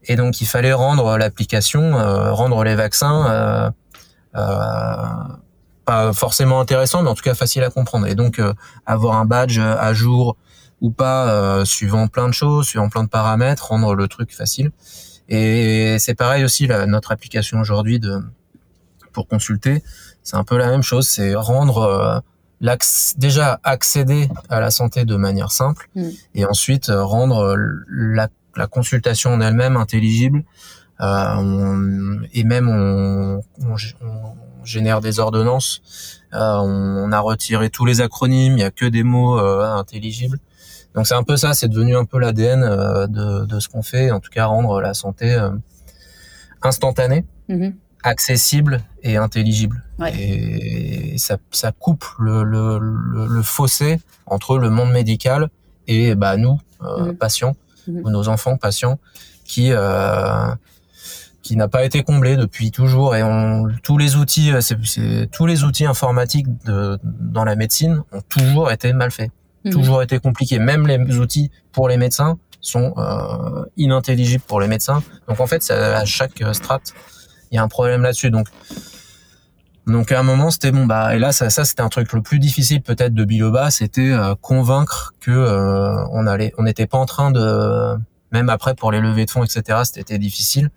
Et 0.05 0.15
donc, 0.15 0.41
il 0.41 0.47
fallait 0.47 0.73
rendre 0.73 1.17
l'application, 1.17 1.81
euh, 1.97 2.31
rendre 2.33 2.63
les 2.63 2.75
vaccins 2.75 3.25
euh, 3.29 3.69
euh, 4.35 4.95
pas 5.85 6.13
forcément 6.13 6.59
intéressant, 6.59 7.01
mais 7.03 7.09
en 7.09 7.15
tout 7.15 7.23
cas 7.23 7.33
facile 7.33 7.63
à 7.63 7.69
comprendre. 7.69 8.07
Et 8.07 8.15
donc, 8.15 8.39
euh, 8.39 8.53
avoir 8.85 9.15
un 9.17 9.25
badge 9.25 9.59
à 9.59 9.93
jour, 9.93 10.37
ou 10.81 10.89
pas, 10.89 11.63
suivant 11.63 12.07
plein 12.07 12.27
de 12.27 12.33
choses, 12.33 12.65
suivant 12.65 12.89
plein 12.89 13.03
de 13.03 13.09
paramètres, 13.09 13.67
rendre 13.67 13.93
le 13.93 14.07
truc 14.07 14.35
facile. 14.35 14.71
Et 15.31 15.97
c'est 15.97 16.13
pareil 16.13 16.43
aussi 16.43 16.67
là, 16.67 16.85
notre 16.85 17.11
application 17.11 17.59
aujourd'hui 17.59 17.99
de 17.99 18.19
pour 19.11 19.27
consulter, 19.27 19.81
c'est 20.23 20.35
un 20.35 20.43
peu 20.43 20.57
la 20.57 20.69
même 20.69 20.83
chose, 20.83 21.07
c'est 21.07 21.35
rendre 21.35 22.23
déjà 23.17 23.59
accéder 23.63 24.29
à 24.49 24.59
la 24.59 24.71
santé 24.71 25.05
de 25.05 25.15
manière 25.15 25.51
simple 25.51 25.89
mm. 25.95 26.09
et 26.35 26.45
ensuite 26.45 26.89
euh, 26.89 27.03
rendre 27.03 27.55
la, 27.89 28.29
la 28.55 28.67
consultation 28.67 29.31
en 29.33 29.41
elle-même 29.41 29.77
intelligible 29.77 30.43
euh, 31.01 32.19
et 32.33 32.43
même 32.43 32.69
on, 32.69 33.41
on, 33.65 33.75
génère 34.63 35.01
des 35.01 35.19
ordonnances 35.19 35.81
euh, 36.33 36.37
on, 36.37 37.11
a 37.11 37.19
retiré 37.19 37.71
tous 37.71 37.85
les 37.85 37.99
acronymes 37.99 38.57
il 38.57 38.61
y 38.61 38.63
a 38.63 38.69
que 38.69 38.85
des 38.85 39.01
mots 39.01 39.39
euh, 39.39 39.65
intelligibles 39.65 40.37
donc 40.95 41.08
c'est 41.08 41.15
un 41.15 41.23
peu 41.23 41.38
ça 41.38 41.54
c'est 41.54 41.67
devenu 41.67 41.95
un 41.95 42.06
peu 42.06 42.19
l'ADN 42.19 42.63
euh, 42.63 43.08
de, 43.08 43.45
de 43.45 43.60
ce 43.60 43.69
qu'on 43.69 43.82
fait 43.82 44.12
en 44.12 44.19
tout 44.19 44.30
cas 44.30 44.45
rendre 44.45 44.82
la 44.82 44.93
santé 44.93 45.38
instantanée 46.62 47.25
mm-hmm 47.49 47.73
accessible 48.04 48.82
et 49.04 49.17
intelligible. 49.17 49.84
Et 50.17 51.17
ça, 51.17 51.38
ça 51.51 51.71
coupe 51.71 52.06
le, 52.19 52.43
le, 52.43 52.80
le, 52.80 53.41
fossé 53.43 53.99
entre 54.25 54.58
le 54.58 54.69
monde 54.69 54.91
médical 54.91 55.49
et 55.88 56.15
bah, 56.15 56.38
nous, 56.38 56.60
euh, 56.82 57.06
mhm. 57.06 57.17
patients, 57.17 57.56
mhm. 57.88 58.01
ou 58.04 58.10
nos 58.10 58.27
enfants 58.27 58.58
patients, 58.58 58.97
qui, 59.45 59.69
euh, 59.71 60.47
qui 61.43 61.56
n'a 61.56 61.67
pas 61.67 61.86
été 61.86 62.01
comblé 62.04 62.36
depuis 62.36 62.71
toujours. 62.71 63.15
Et 63.15 63.21
on, 63.21 63.67
tous 63.84 63.97
les 63.97 64.15
outils, 64.15 64.51
euh, 64.51 64.62
c'est, 64.62 65.30
tous 65.32 65.45
les 65.45 65.63
outils 65.63 65.86
informatiques 65.86 66.47
de, 66.65 66.97
dans 67.04 67.43
la 67.43 67.56
médecine 67.56 68.01
ont 68.12 68.21
toujours 68.21 68.71
été 68.71 68.93
mal 68.93 69.12
faits, 69.12 69.32
mhm. 69.65 69.71
toujours 69.71 70.02
été 70.02 70.19
compliqués. 70.19 70.60
Même 70.60 70.88
les 70.88 71.17
outils 71.17 71.52
pour 71.71 71.89
les 71.89 71.97
médecins 71.97 72.38
sont 72.62 72.93
euh, 72.97 73.65
inintelligibles 73.78 74.43
pour 74.45 74.62
les 74.62 74.67
médecins. 74.67 75.04
Donc 75.28 75.39
en 75.39 75.47
fait, 75.47 75.69
à 75.71 76.06
chaque 76.06 76.43
strate, 76.54 76.93
il 77.52 77.56
y 77.56 77.58
a 77.58 77.63
un 77.63 77.67
problème 77.67 78.02
là-dessus. 78.04 78.32
Donc, 78.32 78.47
donc 79.88 80.12
à 80.12 80.19
un 80.19 80.24
moment, 80.24 80.52
c'était 80.52 80.71
bon. 80.71 80.86
Bah, 80.86 81.15
et 81.15 81.19
là, 81.19 81.32
ça, 81.32 81.50
ça 81.50 81.65
c'était 81.65 81.82
un 81.82 81.89
truc 81.89 82.13
le 82.13 82.21
plus 82.21 82.39
difficile 82.39 82.82
peut-être 82.82 83.13
de 83.13 83.26
Biloba, 83.26 83.71
c'était 83.71 84.12
euh, 84.12 84.36
convaincre 84.39 85.13
que 85.19 85.32
euh, 85.32 86.06
on 86.12 86.28
allait, 86.28 86.54
on 86.58 86.63
n'était 86.63 86.88
pas 86.88 86.97
en 86.97 87.06
train 87.06 87.32
de, 87.32 87.97
même 88.32 88.50
après 88.50 88.76
pour 88.76 88.91
les 88.91 89.00
levées 89.00 89.26
de 89.26 89.32
fonds, 89.32 89.43
etc. 89.43 89.80
C'était 89.84 90.19
difficile. 90.19 90.69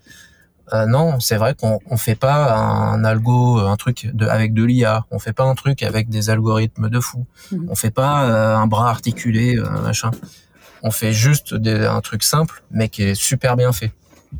Euh, 0.73 0.85
non, 0.85 1.19
c'est 1.19 1.37
vrai 1.37 1.53
qu'on 1.53 1.79
on 1.89 1.97
fait 1.97 2.15
pas 2.15 2.55
un 2.55 3.03
algo, 3.03 3.59
un 3.59 3.75
truc 3.75 4.09
de, 4.13 4.25
avec 4.25 4.53
de 4.53 4.63
l'IA. 4.63 5.05
On 5.11 5.19
fait 5.19 5.33
pas 5.33 5.43
un 5.43 5.55
truc 5.55 5.83
avec 5.83 6.09
des 6.09 6.29
algorithmes 6.29 6.89
de 6.89 6.99
fou. 6.99 7.25
Mmh. 7.51 7.67
On 7.69 7.75
fait 7.75 7.91
pas 7.91 8.55
un 8.57 8.67
bras 8.67 8.89
articulé, 8.89 9.57
machin. 9.83 10.11
On 10.81 10.91
fait 10.91 11.13
juste 11.13 11.53
des, 11.53 11.85
un 11.85 12.01
truc 12.01 12.23
simple, 12.23 12.63
mais 12.71 12.89
qui 12.89 13.03
est 13.03 13.15
super 13.15 13.55
bien 13.55 13.71
fait. 13.71 13.91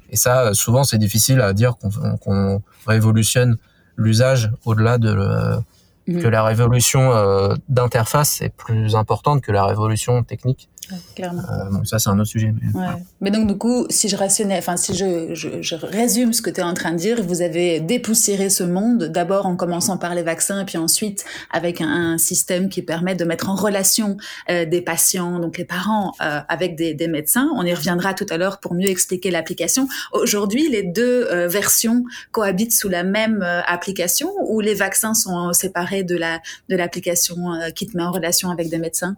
Et 0.09 0.15
ça, 0.15 0.53
souvent, 0.53 0.83
c'est 0.83 0.97
difficile 0.97 1.41
à 1.41 1.53
dire 1.53 1.75
qu'on 1.77 2.61
révolutionne 2.87 3.57
l'usage 3.97 4.51
au-delà 4.65 4.97
de 4.97 5.57
mmh. 6.07 6.21
que 6.21 6.27
la 6.27 6.43
révolution 6.43 7.13
euh, 7.13 7.55
d'interface 7.69 8.41
est 8.41 8.49
plus 8.49 8.95
importante 8.95 9.41
que 9.41 9.51
la 9.51 9.65
révolution 9.65 10.23
technique. 10.23 10.69
Clairement. 11.15 11.41
Euh, 11.41 11.83
ça, 11.83 11.99
c'est 11.99 12.09
un 12.09 12.19
autre 12.19 12.29
sujet. 12.29 12.53
Mais, 12.61 12.79
ouais. 12.79 12.87
mais, 13.21 13.31
donc, 13.31 13.47
du 13.47 13.57
coup, 13.57 13.85
si 13.89 14.09
je 14.09 14.15
rationnais, 14.15 14.57
enfin, 14.57 14.77
si 14.77 14.93
je, 14.93 15.33
je, 15.33 15.61
je, 15.61 15.75
résume 15.75 16.33
ce 16.33 16.41
que 16.41 16.49
tu 16.49 16.59
es 16.59 16.63
en 16.63 16.73
train 16.73 16.91
de 16.91 16.97
dire, 16.97 17.21
vous 17.21 17.41
avez 17.41 17.79
dépoussiéré 17.79 18.49
ce 18.49 18.63
monde, 18.63 19.05
d'abord 19.05 19.45
en 19.45 19.55
commençant 19.55 19.97
par 19.97 20.15
les 20.15 20.23
vaccins, 20.23 20.61
et 20.61 20.65
puis 20.65 20.77
ensuite 20.77 21.25
avec 21.51 21.81
un, 21.81 21.87
un 21.87 22.17
système 22.17 22.69
qui 22.69 22.81
permet 22.81 23.15
de 23.15 23.25
mettre 23.25 23.49
en 23.49 23.55
relation 23.55 24.17
euh, 24.49 24.65
des 24.65 24.81
patients, 24.81 25.39
donc 25.39 25.57
les 25.57 25.65
parents, 25.65 26.13
euh, 26.21 26.39
avec 26.49 26.75
des, 26.75 26.93
des, 26.93 27.07
médecins. 27.07 27.49
On 27.55 27.65
y 27.65 27.73
reviendra 27.73 28.13
tout 28.13 28.25
à 28.29 28.37
l'heure 28.37 28.59
pour 28.59 28.73
mieux 28.73 28.89
expliquer 28.89 29.31
l'application. 29.31 29.87
Aujourd'hui, 30.11 30.69
les 30.69 30.83
deux 30.83 31.27
euh, 31.31 31.47
versions 31.47 32.03
cohabitent 32.31 32.73
sous 32.73 32.89
la 32.89 33.03
même 33.03 33.41
euh, 33.41 33.61
application 33.67 34.31
ou 34.47 34.59
les 34.59 34.73
vaccins 34.73 35.13
sont 35.13 35.53
séparés 35.53 36.03
de 36.03 36.15
la 36.15 36.39
de 36.69 36.75
l'application 36.75 37.35
qui 37.75 37.87
te 37.87 37.97
met 37.97 38.03
en 38.03 38.11
relation 38.11 38.49
avec 38.49 38.69
des 38.69 38.77
médecins? 38.77 39.15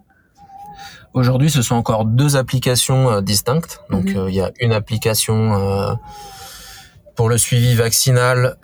Aujourd'hui, 1.14 1.50
ce 1.50 1.62
sont 1.62 1.74
encore 1.74 2.04
deux 2.04 2.36
applications 2.36 3.10
euh, 3.10 3.20
distinctes. 3.20 3.80
Donc, 3.90 4.06
mhm. 4.06 4.16
euh, 4.16 4.30
il 4.30 4.36
y 4.36 4.40
a 4.40 4.52
une 4.60 4.72
application 4.72 5.54
euh, 5.54 5.94
pour 7.16 7.28
le 7.28 7.38
suivi 7.38 7.74
vaccinal 7.74 8.56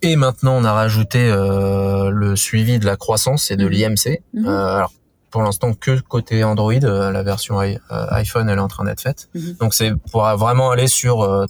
et 0.00 0.16
maintenant 0.16 0.54
on 0.56 0.64
a 0.64 0.72
rajouté 0.72 1.30
le 1.30 2.36
suivi 2.36 2.78
de 2.78 2.86
la 2.86 2.96
croissance 2.96 3.50
et 3.50 3.56
de 3.56 3.66
mhm. 3.66 3.70
l'IMC. 3.70 4.22
Mhm. 4.32 4.48
alors, 4.48 4.92
pour 5.30 5.42
l'instant 5.42 5.74
que 5.74 6.00
côté 6.00 6.42
Android, 6.42 6.72
la 6.72 7.22
version 7.22 7.58
iPhone 7.90 8.48
elle 8.48 8.56
est 8.56 8.62
en 8.62 8.68
train 8.68 8.84
d'être 8.84 9.02
faite. 9.02 9.28
Donc 9.60 9.74
c'est 9.74 9.92
pour 10.10 10.22
vraiment 10.36 10.70
aller 10.70 10.86
sur 10.86 11.46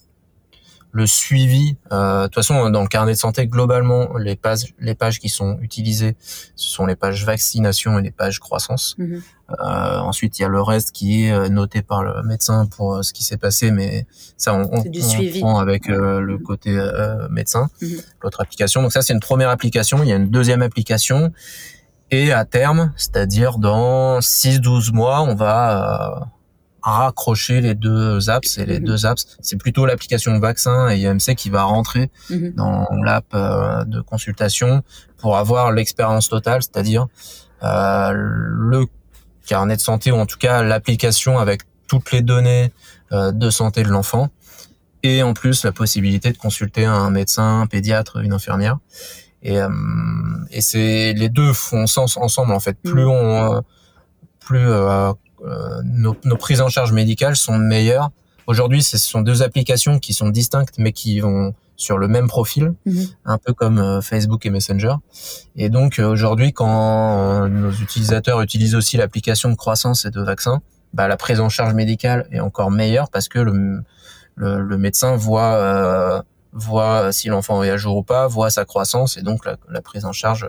le 0.93 1.07
suivi. 1.07 1.77
Euh, 1.93 2.23
de 2.23 2.27
toute 2.27 2.37
façon, 2.37 2.71
dans 2.71 2.83
le 2.83 2.89
carnet 2.89 3.13
de 3.13 3.19
santé, 3.19 3.47
globalement, 3.47 4.17
les 4.17 4.37
pages, 4.37 4.75
les 4.79 4.95
pages 4.95 5.19
qui 5.19 5.29
sont 5.29 5.59
utilisées, 5.61 6.17
ce 6.21 6.71
sont 6.71 6.87
les 6.87 6.97
pages 6.97 7.25
vaccination 7.25 7.99
et 7.99 8.03
les 8.03 8.11
pages 8.11 8.41
croissance. 8.41 8.95
Mhm. 8.99 9.23
Euh, 9.51 9.99
ensuite, 9.99 10.39
il 10.39 10.43
y 10.43 10.45
a 10.45 10.49
le 10.49 10.61
reste 10.61 10.93
qui 10.93 11.25
est 11.25 11.33
euh, 11.33 11.49
noté 11.49 11.81
par 11.81 12.03
le 12.03 12.23
médecin 12.23 12.67
pour 12.67 12.97
euh, 12.97 13.03
ce 13.03 13.15
qui 13.15 13.25
s'est 13.25 13.39
passé, 13.39 13.71
mais 13.71 14.07
ça, 14.37 14.55
on, 14.55 14.69
on, 14.73 14.83
on 14.83 15.39
prend 15.41 15.59
avec 15.59 15.89
euh, 15.89 16.21
le 16.21 16.39
côté 16.39 16.79
médecin, 17.31 17.69
mhm. 17.81 17.97
l'autre 18.23 18.41
application. 18.41 18.83
Donc 18.83 18.93
ça, 18.93 19.03
c'est 19.03 19.15
une 19.15 19.21
première 19.21 19.49
application. 19.49 20.03
Il 20.03 20.09
y 20.09 20.13
a 20.13 20.17
une 20.17 20.31
deuxième 20.31 20.63
application. 20.63 21.33
Et 22.11 22.33
à 22.33 22.47
terme, 22.47 22.93
c'est-à-dire 22.97 23.59
dans 23.59 24.21
6-12 24.21 24.93
mois, 24.95 25.21
on 25.21 25.35
va 25.35 26.29
raccrocher 26.91 27.61
les 27.61 27.75
deux 27.75 28.31
apps 28.31 28.59
et 28.59 28.67
les 28.67 28.79
mhm. 28.79 28.87
deux 28.87 29.07
apps 29.07 29.27
c'est 29.41 29.57
plutôt 29.57 29.87
l'application 29.87 30.39
vaccin 30.39 30.89
et 30.89 31.01
IMC 31.01 31.35
qui 31.37 31.51
va 31.51 31.63
rentrer 31.65 32.11
mhm. 32.31 32.53
dans 32.55 32.87
l'app 33.03 33.27
euh, 33.35 33.85
de 33.85 34.01
consultation 34.01 34.83
pour 35.19 35.37
avoir 35.37 35.73
l'expérience 35.73 36.29
totale 36.29 36.63
c'est-à-dire 36.63 37.07
euh, 37.63 38.13
le 38.15 38.87
carnet 39.47 39.77
de 39.77 39.81
santé 39.81 40.13
ou 40.13 40.17
en 40.17 40.27
tout 40.27 40.39
cas 40.39 40.63
l'application 40.63 41.39
avec 41.39 41.63
toutes 41.87 42.13
les 42.13 42.23
données 42.23 42.73
euh, 43.13 43.33
de 43.33 43.51
santé 43.51 43.83
de 43.83 43.89
l'enfant 43.89 44.29
et 45.03 45.23
en 45.23 45.33
plus 45.33 45.65
la 45.65 45.73
possibilité 45.73 46.33
de 46.33 46.39
consulter 46.39 46.85
un 46.85 47.11
médecin 47.11 47.61
un 47.61 47.67
pédiatre 47.67 48.19
une 48.19 48.33
infirmière 48.33 48.79
et, 49.43 49.61
euh, 49.61 49.69
et 50.51 50.61
c'est 50.61 51.13
les 51.13 51.29
deux 51.29 51.53
font 51.53 51.87
sens 51.87 52.17
ensemble 52.17 52.53
en 52.53 52.61
fait 52.61 52.77
plus 52.83 53.05
mhm. 53.05 53.11
on 53.11 53.63
plus 54.49 54.67
euh, 54.67 55.13
nos, 55.85 56.17
nos, 56.25 56.37
prises 56.37 56.61
en 56.61 56.69
charge 56.69 56.93
médicales 56.93 57.37
sont 57.37 57.59
meilleures. 57.59 58.11
Aujourd'hui, 58.47 58.83
ce 58.83 58.97
sont 58.97 59.21
deux 59.21 59.43
applications 59.43 59.99
qui 59.99 60.15
sont 60.15 60.31
distinctes, 60.31 60.75
mais 60.79 60.93
qui 60.93 61.21
vont 61.21 61.55
sur 61.79 61.97
le 61.97 62.09
même 62.09 62.27
profil, 62.27 62.75
mhm. 62.85 63.07
un 63.25 63.39
peu 63.39 63.55
comme 63.55 63.79
euh, 63.79 64.01
Facebook 64.03 64.45
et 64.45 64.51
Messenger. 64.51 64.95
Et 65.55 65.71
donc 65.71 65.99
euh, 65.99 66.07
aujourd'hui, 66.07 66.53
quand 66.53 67.49
nos 67.49 67.71
utilisateurs 67.71 68.43
utilisent 68.43 68.75
aussi 68.75 68.97
l'application 68.97 69.49
de 69.49 69.55
croissance 69.55 70.05
et 70.05 70.11
de 70.11 70.21
vaccin, 70.21 70.61
bah, 70.93 71.07
la 71.07 71.17
prise 71.17 71.41
en 71.41 71.49
charge 71.49 71.75
médicale 71.75 72.27
est 72.33 72.41
encore 72.41 72.71
meilleure 72.71 73.11
parce 73.11 73.29
que 73.29 73.39
le, 73.39 73.83
le, 74.35 74.61
le 74.61 74.79
médecin 74.79 75.17
voit 75.17 76.25
voit 76.53 77.13
si 77.13 77.29
l'enfant 77.29 77.63
est 77.63 77.71
à 77.71 77.77
jour 77.77 77.99
ou 77.99 78.03
pas, 78.03 78.27
voit 78.27 78.51
sa 78.51 78.65
croissance 78.65 79.17
et 79.17 79.23
donc 79.23 79.45
la, 79.45 79.57
la 79.69 79.81
prise 79.81 80.05
en 80.05 80.13
charge. 80.13 80.49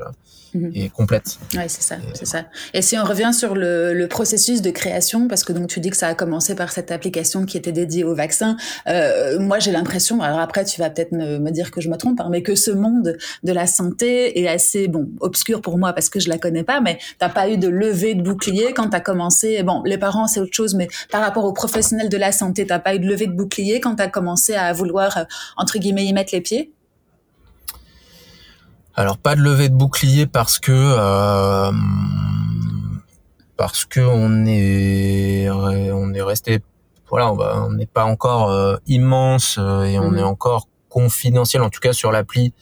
Et 0.73 0.89
complète. 0.89 1.37
Oui, 1.53 1.63
c'est 1.67 1.81
ça, 1.81 1.97
c'est 2.13 2.25
ça. 2.25 2.45
Et 2.73 2.81
si 2.81 2.97
on 2.97 3.03
revient 3.03 3.31
sur 3.33 3.55
le, 3.55 3.93
le, 3.93 4.07
processus 4.07 4.61
de 4.61 4.71
création, 4.71 5.27
parce 5.27 5.43
que 5.43 5.53
donc 5.53 5.67
tu 5.67 5.79
dis 5.79 5.89
que 5.89 5.97
ça 5.97 6.07
a 6.07 6.15
commencé 6.15 6.55
par 6.55 6.71
cette 6.71 6.91
application 6.91 7.45
qui 7.45 7.57
était 7.57 7.71
dédiée 7.71 8.03
au 8.03 8.15
vaccin, 8.15 8.57
euh, 8.87 9.39
moi 9.39 9.59
j'ai 9.59 9.71
l'impression, 9.71 10.21
alors 10.21 10.39
après 10.39 10.65
tu 10.65 10.79
vas 10.81 10.89
peut-être 10.89 11.11
me, 11.11 11.37
me, 11.37 11.51
dire 11.51 11.71
que 11.71 11.81
je 11.81 11.89
me 11.89 11.97
trompe, 11.97 12.19
hein, 12.21 12.29
mais 12.31 12.41
que 12.41 12.55
ce 12.55 12.71
monde 12.71 13.17
de 13.43 13.51
la 13.51 13.67
santé 13.67 14.39
est 14.39 14.47
assez 14.47 14.87
bon 14.87 15.09
obscur 15.19 15.61
pour 15.61 15.77
moi 15.77 15.93
parce 15.93 16.09
que 16.09 16.19
je 16.19 16.29
la 16.29 16.37
connais 16.37 16.63
pas, 16.63 16.81
mais 16.81 16.97
t'as 17.19 17.29
pas 17.29 17.49
eu 17.49 17.57
de 17.57 17.67
levée 17.67 18.15
de 18.15 18.21
bouclier 18.21 18.73
quand 18.73 18.89
tu 18.89 18.95
as 18.95 19.01
commencé. 19.01 19.61
Bon, 19.63 19.83
les 19.85 19.97
parents 19.97 20.27
c'est 20.27 20.39
autre 20.39 20.55
chose, 20.55 20.75
mais 20.75 20.87
par 21.11 21.21
rapport 21.21 21.45
aux 21.45 21.53
professionnels 21.53 22.09
de 22.09 22.17
la 22.17 22.31
santé, 22.31 22.65
t'as 22.65 22.79
pas 22.79 22.95
eu 22.95 22.99
de 22.99 23.07
levée 23.07 23.27
de 23.27 23.33
bouclier 23.33 23.79
quand 23.79 23.95
tu 23.95 24.03
as 24.03 24.07
commencé 24.07 24.55
à 24.55 24.73
vouloir 24.73 25.17
euh, 25.17 25.23
entre 25.57 25.77
guillemets 25.77 26.05
y 26.05 26.13
mettre 26.13 26.33
les 26.33 26.41
pieds? 26.41 26.73
Alors 28.99 29.17
pas 29.17 29.37
de 29.37 29.39
levée 29.39 29.69
de 29.69 29.75
bouclier 29.75 30.27
parce 30.27 30.59
que 30.59 30.73
euh, 30.73 31.71
parce 33.55 33.85
que 33.85 34.01
on 34.01 34.45
est 34.45 35.49
on 35.49 36.13
est 36.13 36.21
resté 36.21 36.59
voilà 37.09 37.31
on 37.31 37.71
n'est 37.71 37.85
pas 37.85 38.03
encore 38.03 38.51
euh, 38.51 38.75
immense 38.87 39.55
euh, 39.57 39.83
et 39.83 39.97
on 39.99 40.11
mhm. 40.11 40.17
est 40.17 40.23
encore 40.23 40.67
confidentiel 40.89 41.61
en 41.61 41.69
tout 41.69 41.79
cas 41.79 41.93
sur 41.93 42.11
l'appli. 42.11 42.53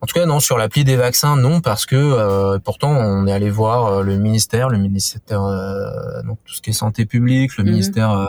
En 0.00 0.06
tout 0.06 0.14
cas 0.14 0.26
non 0.26 0.38
sur 0.38 0.58
l'appli 0.58 0.84
des 0.84 0.94
vaccins 0.94 1.36
non 1.36 1.60
parce 1.60 1.86
que 1.86 2.56
pourtant 2.58 2.92
on 2.92 3.26
est 3.26 3.32
allé 3.32 3.50
voir 3.50 4.04
le 4.04 4.16
ministère 4.18 4.68
le 4.68 4.78
ministère 4.78 5.40
donc 6.24 6.38
tout 6.44 6.54
ce 6.54 6.62
qui 6.62 6.70
est 6.70 6.72
santé 6.72 7.04
publique 7.04 7.56
le 7.56 7.64
mhm. 7.64 7.70
ministère 7.70 8.28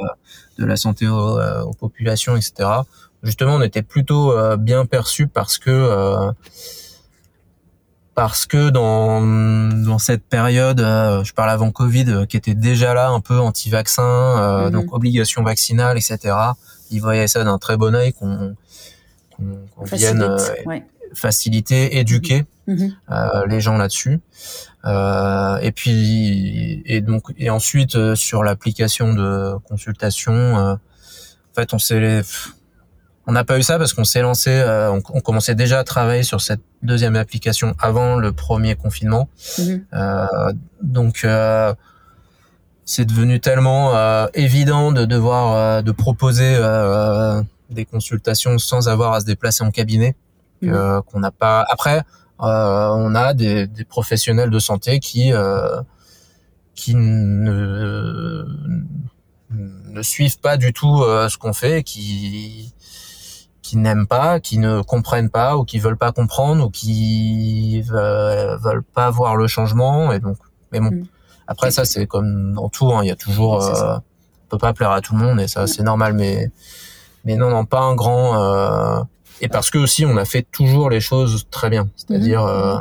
de 0.58 0.65
la 0.65 0.78
santé 0.78 1.08
aux, 1.08 1.73
populations 1.80 2.36
etc. 2.36 2.69
Justement 3.21 3.54
on 3.54 3.62
était 3.62 3.84
plutôt 3.84 4.34
bien 4.58 4.88
perçu 4.88 5.28
parce 5.28 5.60
que 5.60 6.34
parce 8.15 8.45
que 8.45 8.69
dans 8.69 9.21
dans 9.21 9.97
cette 9.99 10.23
période, 10.23 10.80
euh, 10.80 11.23
je 11.23 11.34
parle 11.34 11.49
avant 11.49 11.71
Covid, 11.71 12.06
euh, 12.10 12.26
qui 12.26 12.38
était 12.38 12.54
déjà 12.54 12.93
là 12.93 13.10
un 13.10 13.19
peu 13.21 13.39
anti-vaccin, 13.39 14.04
euh, 14.04 14.65
Mhm. 14.65 14.71
donc 14.71 14.93
obligation 14.93 15.43
vaccinale, 15.43 15.97
etc. 15.97 16.17
Ils 16.91 16.99
voyaient 16.99 17.28
ça 17.28 17.43
d'un 17.43 17.58
très 17.58 17.78
bon 17.78 17.95
œil 17.95 18.13
qu'on 18.13 18.56
qu'on 19.76 19.84
vienne 19.86 20.21
euh, 20.21 20.38
ouais. 20.65 20.86
faciliter, 21.15 21.97
éduquer 21.97 22.45
Mhm. 22.67 22.95
euh, 23.12 23.45
les 23.47 23.60
gens 23.62 23.78
là-dessus. 23.78 24.19
Euh, 24.86 25.58
et 25.58 25.71
puis 25.71 26.82
et 26.86 27.02
donc 27.02 27.23
et 27.38 27.49
ensuite 27.49 27.95
euh, 27.95 28.15
sur 28.15 28.43
l'application 28.43 29.13
de 29.13 29.56
consultation, 29.67 30.34
euh, 30.34 30.73
en 30.73 31.54
fait 31.56 31.73
on 31.73 31.80
s'est 31.80 32.21
on 33.27 33.31
n'a 33.31 33.43
pas 33.43 33.57
eu 33.57 33.63
ça 33.63 33.77
parce 33.77 33.93
qu'on 33.93 34.03
s'est 34.03 34.21
lancé, 34.21 34.49
euh, 34.51 34.91
on, 34.91 35.01
on 35.13 35.21
commençait 35.21 35.55
déjà 35.55 35.79
à 35.79 35.83
travailler 35.83 36.23
sur 36.23 36.41
cette 36.41 36.62
deuxième 36.81 37.15
application 37.15 37.73
avant 37.79 38.17
le 38.17 38.31
premier 38.33 38.75
confinement. 38.75 39.29
Mhm. 39.59 39.86
Euh, 39.93 40.25
donc 40.81 41.21
euh, 41.23 41.73
c'est 42.86 43.05
devenu 43.05 43.39
tellement 43.39 43.95
euh, 43.95 44.27
évident 44.33 44.91
de 44.91 45.05
devoir 45.05 45.55
euh, 45.55 45.81
de 45.81 45.91
proposer 45.93 46.53
euh, 46.57 47.41
des 47.69 47.86
consultations 47.86 48.57
sans 48.57 48.89
avoir 48.89 49.13
à 49.13 49.21
se 49.21 49.25
déplacer 49.25 49.63
en 49.63 49.71
cabinet 49.71 50.15
que- 50.62 50.99
qu'on 51.01 51.19
n'a 51.21 51.31
pas. 51.31 51.65
Après, 51.69 51.99
euh, 52.41 52.88
on 52.89 53.15
a 53.15 53.33
des, 53.33 53.67
des 53.67 53.86
professionnels 53.86 54.49
de 54.49 54.59
santé 54.59 54.99
qui 54.99 55.31
euh, 55.31 55.81
qui 56.75 56.93
ne 56.95 58.43
ne 59.49 60.01
suivent 60.01 60.39
pas 60.39 60.57
du 60.57 60.73
tout 60.73 61.03
euh, 61.03 61.29
ce 61.29 61.38
qu'on 61.38 61.53
fait, 61.53 61.83
qui 61.83 62.73
qui 63.63 63.78
n'aiment 63.78 64.06
pas, 64.08 64.39
qui 64.39 64.58
ne 64.60 64.82
comprennent 64.82 65.30
pas 65.32 65.58
ou 65.58 65.63
qui 65.63 65.80
veulent 65.80 65.97
pas 65.97 66.12
comprendre 66.12 66.65
ou 66.65 66.69
qui 66.69 67.82
ve- 67.82 68.58
veulent 68.62 68.84
pas 68.84 69.10
voir 69.10 69.36
le 69.36 69.47
changement 69.47 70.12
et 70.12 70.19
donc 70.19 70.38
mais 70.71 70.80
bon 70.80 70.91
Mm. 70.91 71.04
après 71.47 71.71
ça 71.71 71.86
c'est 71.86 72.06
comme 72.06 72.54
dans 72.54 72.69
tout 72.69 72.91
hein, 72.93 72.99
il 73.04 73.08
y 73.08 73.12
a 73.12 73.15
toujours 73.15 73.63
euh, 73.63 73.95
on 73.97 74.47
peut 74.49 74.58
pas 74.58 74.73
plaire 74.73 74.91
à 74.91 75.02
tout 75.02 75.15
le 75.15 75.19
monde 75.26 75.39
et 75.39 75.47
ça 75.47 75.65
c'est 75.65 75.82
normal 75.84 76.13
mais 76.13 76.52
mais 77.26 77.36
non 77.38 77.49
non 77.49 77.63
pas 77.65 77.80
un 77.82 77.95
grand 77.95 78.36
euh, 78.41 79.02
et 79.41 79.47
parce 79.47 79.69
que 79.69 79.78
aussi 79.78 80.06
on 80.06 80.17
a 80.17 80.26
fait 80.26 80.45
toujours 80.52 80.89
les 80.89 80.99
choses 80.99 81.45
très 81.49 81.69
bien 81.69 81.88
c'est-à-dire 81.95 82.41
Mhm. 82.43 82.49
euh, 82.49 82.76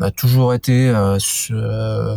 on 0.00 0.04
a 0.04 0.10
toujours 0.10 0.52
été 0.54 0.90
euh, 0.90 1.18
sur- 1.18 1.56
euh, 1.56 2.16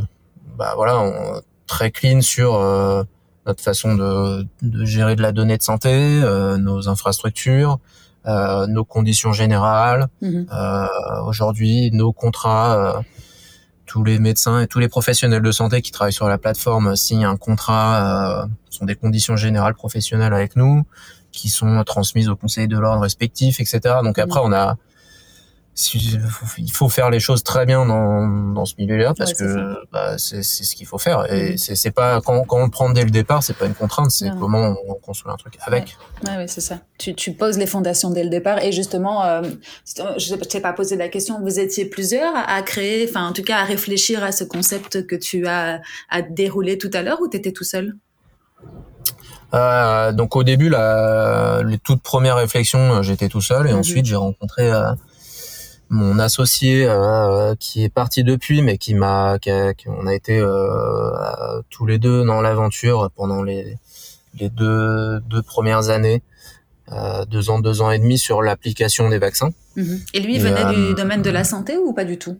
bah 0.58 0.74
voilà 0.76 1.00
on- 1.00 1.42
très 1.68 1.90
clean 1.90 2.20
sur 2.22 2.56
euh, 2.56 3.04
notre 3.46 3.64
façon 3.64 3.96
de, 3.96 4.46
de 4.62 4.86
gérer 4.86 5.16
de 5.16 5.22
la 5.22 5.32
donnée 5.32 5.58
de 5.58 5.64
santé, 5.64 5.90
euh, 5.92 6.58
nos 6.58 6.90
infrastructures, 6.90 7.80
euh, 8.28 8.68
nos 8.68 8.86
conditions 8.86 9.34
générales. 9.34 10.08
Mhm. 10.22 10.48
Euh, 10.52 10.88
Aujourd'hui, 11.26 11.90
nos 11.92 12.14
contrats, 12.14 12.98
euh, 12.98 13.02
tous 13.86 14.04
les 14.04 14.20
médecins 14.20 14.62
et 14.62 14.68
tous 14.68 14.80
les 14.80 14.88
professionnels 14.88 15.42
de 15.42 15.52
santé 15.52 15.82
qui 15.82 15.92
travaillent 15.92 16.14
sur 16.14 16.28
la 16.28 16.38
plateforme 16.38 16.96
signent 16.96 17.26
un 17.26 17.38
contrat, 17.38 18.44
euh, 18.44 18.48
sont 18.70 18.86
des 18.86 18.96
conditions 18.96 19.36
générales 19.36 19.74
professionnelles 19.74 20.34
avec 20.34 20.56
nous, 20.56 20.84
qui 21.32 21.50
sont 21.50 21.84
transmises 21.84 22.30
au 22.30 22.36
conseil 22.36 22.68
de 22.68 22.78
l'ordre 22.78 23.02
respectif, 23.02 23.60
etc. 23.60 23.96
Donc 24.04 24.20
après, 24.20 24.40
on 24.44 24.54
a 24.54 24.78
il 26.58 26.72
faut 26.72 26.90
faire 26.90 27.10
les 27.10 27.20
choses 27.20 27.44
très 27.44 27.66
bien 27.66 27.86
dans, 27.86 28.28
dans 28.54 28.66
ce 28.66 28.76
milieu-là 28.78 29.14
parce 29.18 29.32
Ouais, 29.32 29.38
que 29.38 29.76
bah, 29.92 30.18
c'est 30.18 30.44
ce 30.44 30.76
qu'il 30.76 30.86
faut 30.86 30.98
faire 30.98 31.32
et 31.32 31.52
Mhm. 31.54 31.58
c'est 31.58 31.92
pas 31.92 32.20
quand, 32.22 32.44
quand 32.44 32.58
on 32.58 32.66
le 32.66 32.70
prend 32.70 32.90
dès 32.90 33.04
le 33.04 33.10
départ 33.10 33.42
c'est 33.42 33.58
pas 33.58 33.66
une 33.66 33.74
contrainte 33.74 34.12
c'est 34.12 34.30
comment 34.38 34.76
on 34.88 34.94
construit 34.96 35.32
un 35.32 35.38
truc 35.38 35.58
avec 35.66 35.98
Ouais, 36.24 36.36
ouais, 36.38 36.48
c'est 36.48 36.62
ça. 36.62 36.78
Tu, 37.00 37.16
tu 37.16 37.32
poses 37.34 37.58
les 37.58 37.66
fondations 37.66 38.12
dès 38.12 38.24
le 38.24 38.30
départ. 38.30 38.60
Et 38.64 38.72
justement, 38.72 39.26
euh, 39.26 39.42
je 40.18 40.36
ne 40.36 40.40
t'ai 40.44 40.60
pas 40.60 40.72
posé 40.72 40.96
la 40.96 41.10
question, 41.10 41.42
vous 41.42 41.58
étiez 41.60 41.86
plusieurs 41.86 42.34
à, 42.36 42.62
créer, 42.62 43.08
enfin 43.10 43.28
en 43.28 43.34
tout 43.34 43.42
cas 43.42 43.58
à 43.58 43.64
réfléchir 43.64 44.24
à 44.24 44.32
ce 44.32 44.44
concept 44.44 45.08
que 45.08 45.16
tu 45.16 45.48
as 45.48 45.82
à 46.12 46.22
dérouler 46.22 46.78
tout 46.78 46.92
à 46.94 47.02
l'heure 47.02 47.22
ou 47.22 47.28
tu 47.28 47.38
étais 47.38 47.52
tout 47.52 47.64
seul? 47.64 47.96
Euh, 49.54 50.12
donc 50.12 50.36
au 50.36 50.44
début, 50.44 50.70
la, 50.70 51.62
les 51.66 51.78
toutes 51.80 52.04
premières 52.04 52.36
réflexions, 52.38 53.02
j'étais 53.02 53.28
tout 53.28 53.42
seul 53.42 53.68
et 53.68 53.74
Mhm. 53.74 53.80
ensuite 53.80 54.06
j'ai 54.06 54.16
rencontré 54.16 54.72
euh, 54.72 54.92
mon 55.92 56.20
associé 56.20 56.86
euh, 56.88 57.54
qui 57.60 57.84
est 57.84 57.90
parti 57.90 58.24
depuis, 58.24 58.62
mais 58.62 58.78
qui 58.78 58.94
m'a, 58.94 59.38
on 59.88 60.08
a 60.08 60.16
été 60.16 60.40
euh, 60.40 60.48
euh, 60.48 61.62
tous 61.70 61.86
les 61.86 62.00
deux 62.00 62.24
dans 62.24 62.42
l'aventure 62.42 63.12
pendant 63.16 63.44
les 63.44 63.78
les 64.40 64.50
deux 64.50 65.20
deux 65.20 65.42
premières 65.42 65.90
années, 65.90 66.24
euh, 66.94 67.26
deux 67.26 67.50
ans, 67.50 67.60
deux 67.60 67.82
ans 67.82 67.92
et 67.92 68.00
demi 68.00 68.18
sur 68.18 68.42
l'application 68.42 69.10
des 69.10 69.20
vaccins. 69.20 69.50
Mhm. 69.76 70.00
Et 70.14 70.22
lui, 70.22 70.36
il 70.36 70.42
venait 70.42 70.64
euh, 70.64 70.90
du 70.90 70.94
domaine 70.96 71.22
de 71.22 71.30
la 71.30 71.44
santé 71.44 71.78
ou 71.78 71.92
pas 71.92 72.06
du 72.06 72.18
tout? 72.18 72.40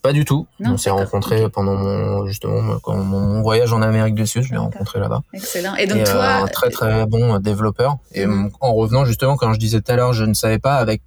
Pas 0.00 0.14
du 0.14 0.24
tout. 0.24 0.46
Non, 0.58 0.72
on 0.72 0.76
s'est 0.78 0.88
rencontrés 0.88 1.44
ok. 1.44 1.52
pendant 1.52 1.74
mon 1.74 2.26
justement 2.26 2.78
quand 2.82 2.96
mon, 2.96 3.42
voyage 3.42 3.74
en 3.74 3.82
Amérique 3.82 4.14
du 4.14 4.26
Sud, 4.26 4.42
je 4.42 4.52
l'ai 4.52 4.56
rencontré 4.58 5.00
là-bas. 5.00 5.22
Excellent. 5.34 5.74
Et 5.74 5.86
donc 5.86 5.98
et 5.98 6.08
euh, 6.08 6.12
toi, 6.12 6.26
un 6.44 6.46
très 6.46 6.70
très 6.70 7.04
bon 7.04 7.34
euh, 7.34 7.38
développeur. 7.40 7.98
Et 8.12 8.24
Mhm. 8.24 8.46
euh, 8.46 8.50
en 8.60 8.72
revenant 8.72 9.04
justement, 9.04 9.36
quand 9.36 9.52
je 9.52 9.58
disais 9.58 9.82
tout 9.82 9.92
à 9.92 9.96
l'heure, 9.96 10.14
je 10.14 10.24
ne 10.24 10.32
savais 10.32 10.58
pas 10.58 10.76
avec 10.76 11.02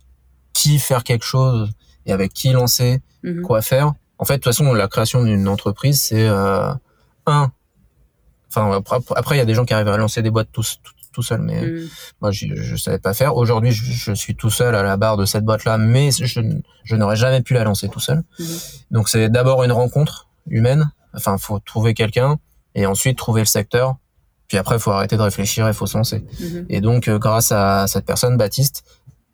qui 0.54 0.80
faire 0.80 1.04
quelque 1.04 1.26
chose 1.26 1.72
et 2.06 2.12
avec 2.14 2.34
qui 2.34 2.52
lancer, 2.52 3.02
Mhm. 3.24 3.42
quoi 3.44 3.62
faire. 3.62 3.94
En 4.18 4.26
fait, 4.26 4.34
de 4.34 4.38
toute 4.44 4.46
façon, 4.54 4.74
la 4.74 4.88
création 4.88 5.24
d'une 5.24 5.48
entreprise, 5.48 6.02
c'est 6.02 6.28
euh, 6.28 6.72
un. 7.26 7.52
Enfin, 8.50 8.82
après, 9.16 9.36
il 9.36 9.38
y 9.38 9.42
a 9.42 9.46
des 9.46 9.54
gens 9.54 9.66
qui 9.66 9.74
arrivent 9.74 9.88
à 9.88 9.98
lancer 9.98 10.22
des 10.22 10.30
boîtes 10.30 10.50
tout, 10.52 10.62
tout, 10.62 10.92
tout 11.14 11.22
seuls, 11.24 11.42
mais 11.42 11.62
Mhm. 11.62 11.88
moi, 12.22 12.32
je, 12.32 12.48
je 12.56 12.76
savais 12.76 13.00
pas 13.00 13.14
faire. 13.14 13.36
Aujourd'hui, 13.36 13.72
je, 13.72 13.84
je 13.92 14.12
suis 14.14 14.36
tout 14.36 14.50
seul 14.50 14.76
à 14.76 14.84
la 14.84 14.98
barre 14.98 15.18
de 15.18 15.26
cette 15.26 15.46
boîte-là, 15.46 15.78
mais 15.78 16.10
je, 16.12 16.42
je 16.84 16.96
n'aurais 16.96 17.16
jamais 17.16 17.42
pu 17.42 17.54
la 17.54 17.64
lancer 17.64 17.88
tout 17.90 18.00
seul. 18.00 18.24
Mhm. 18.40 18.46
Donc, 18.92 19.10
c'est 19.10 19.30
d'abord 19.30 19.64
une 19.64 19.72
rencontre 19.72 20.28
humaine. 20.48 20.92
Enfin, 21.14 21.38
faut 21.38 21.60
trouver 21.60 21.94
quelqu'un 21.94 22.38
et 22.76 22.86
ensuite 22.86 23.18
trouver 23.18 23.42
le 23.42 23.46
secteur. 23.48 23.96
Puis 24.48 24.58
après, 24.58 24.80
faut 24.80 24.92
arrêter 24.92 25.16
de 25.16 25.22
réfléchir 25.22 25.68
et 25.70 25.74
faut 25.74 25.88
se 25.88 25.98
lancer. 25.98 26.26
Et 26.70 26.82
donc, 26.82 27.08
euh, 27.08 27.18
grâce 27.20 27.52
à 27.54 27.88
cette 27.88 28.06
personne, 28.06 28.36
Baptiste, 28.38 28.84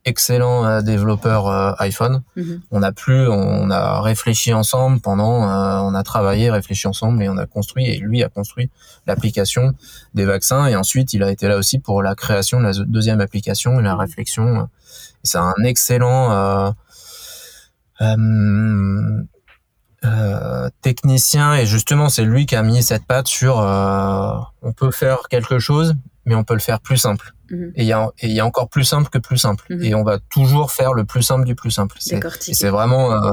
excellent 0.05 0.65
euh, 0.65 0.81
développeur 0.81 1.47
euh, 1.47 1.73
iPhone, 1.79 2.21
Mhm. 2.35 2.61
on 2.71 2.81
a 2.83 2.91
plus, 2.91 3.27
on 3.27 3.69
a 3.71 4.01
réfléchi 4.01 4.53
ensemble 4.53 4.99
pendant, 5.01 5.43
euh, 5.49 5.79
on 5.81 5.93
a 5.93 6.03
travaillé, 6.03 6.49
réfléchi 6.49 6.87
ensemble 6.87 7.21
et 7.23 7.29
on 7.29 7.37
a 7.37 7.45
construit 7.45 7.85
et 7.87 7.97
lui 7.97 8.23
a 8.23 8.29
construit 8.29 8.69
l'application 9.05 9.73
des 10.13 10.25
vaccins 10.25 10.65
et 10.67 10.75
ensuite 10.75 11.13
il 11.13 11.23
a 11.23 11.31
été 11.31 11.47
là 11.47 11.57
aussi 11.57 11.79
pour 11.79 12.01
la 12.01 12.15
création 12.15 12.59
de 12.59 12.65
la 12.65 12.73
deuxième 12.85 13.19
application 13.21 13.79
et 13.79 13.83
la 13.83 13.93
Mhm. 13.95 13.99
réflexion. 13.99 14.69
C'est 15.23 15.39
un 15.39 15.53
excellent 15.65 16.31
euh, 16.31 16.71
euh, 18.01 19.23
euh, 20.05 20.69
technicien 20.81 21.55
et 21.55 21.65
justement 21.65 22.07
c'est 22.09 22.23
lui 22.23 22.45
qui 22.45 22.55
a 22.55 22.61
mis 22.61 22.83
cette 22.83 23.05
patte 23.05 23.27
sur 23.27 23.59
euh, 23.59 24.37
on 24.61 24.71
peut 24.71 24.91
faire 24.91 25.23
quelque 25.29 25.59
chose 25.59 25.95
mais 26.27 26.35
on 26.35 26.43
peut 26.43 26.53
le 26.53 26.59
faire 26.59 26.79
plus 26.79 26.97
simple 26.97 27.33
Mhm. 27.49 27.71
et 27.75 27.83
il 27.83 27.87
y 27.87 27.93
a 27.93 28.09
y 28.23 28.41
encore 28.41 28.67
plus 28.69 28.83
simple 28.83 29.09
que 29.09 29.17
plus 29.17 29.37
simple 29.37 29.63
Mhm. 29.69 29.83
et 29.83 29.95
on 29.95 30.03
va 30.03 30.19
toujours 30.19 30.71
faire 30.71 30.93
le 30.93 31.05
plus 31.05 31.23
simple 31.23 31.45
du 31.45 31.55
plus 31.55 31.71
simple 31.71 31.95
c'est 31.99 32.69
vraiment 32.69 33.05
euh, 33.13 33.31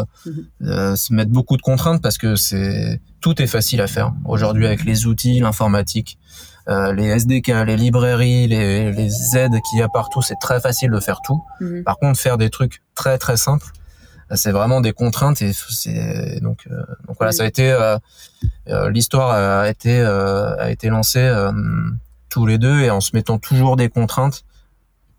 euh, 0.62 0.94
se 0.96 1.12
mettre 1.12 1.32
beaucoup 1.32 1.56
de 1.56 1.62
contraintes 1.62 2.00
parce 2.00 2.16
que 2.16 2.36
c'est 2.36 3.00
tout 3.20 3.42
est 3.42 3.48
facile 3.48 3.80
à 3.80 3.88
faire 3.88 4.12
aujourd'hui 4.24 4.66
avec 4.66 4.84
les 4.84 5.06
outils 5.06 5.40
l'informatique 5.40 6.18
euh, 6.68 6.92
les 6.92 7.06
SDK 7.20 7.48
les 7.66 7.76
librairies 7.76 8.46
les, 8.46 8.92
les 8.92 9.12
aides 9.36 9.58
qu'il 9.68 9.80
y 9.80 9.82
a 9.82 9.88
partout 9.88 10.22
c'est 10.22 10.38
très 10.40 10.60
facile 10.60 10.90
de 10.92 11.00
faire 11.00 11.20
tout 11.26 11.40
Mhm. 11.60 11.82
par 11.82 11.96
contre, 11.98 12.18
faire 12.20 12.38
des 12.38 12.50
trucs 12.50 12.76
très 12.94 13.18
très 13.18 13.36
simples, 13.36 13.66
euh, 14.30 14.36
c'est 14.36 14.52
vraiment 14.52 14.80
des 14.80 14.92
contraintes 14.92 15.42
et 15.42 15.52
c'est 15.82 16.38
donc 16.40 16.58
euh, 16.70 16.76
donc 17.06 17.16
voilà, 17.18 17.32
Oui. 17.32 17.36
ça 17.38 17.42
a 17.42 17.46
été 17.46 17.66
euh, 17.72 17.98
euh, 18.68 18.90
l'histoire 18.90 19.30
a 19.64 19.68
été 19.68 19.94
euh, 20.00 20.56
a 20.66 20.70
été 20.70 20.86
lancée 20.88 21.18
euh, 21.18 21.50
tous 22.34 22.46
les 22.46 22.58
deux 22.58 22.80
et 22.80 22.90
en 22.90 23.00
se 23.00 23.10
mettant 23.14 23.38
toujours 23.38 23.76
des 23.76 23.88
contraintes. 23.88 24.42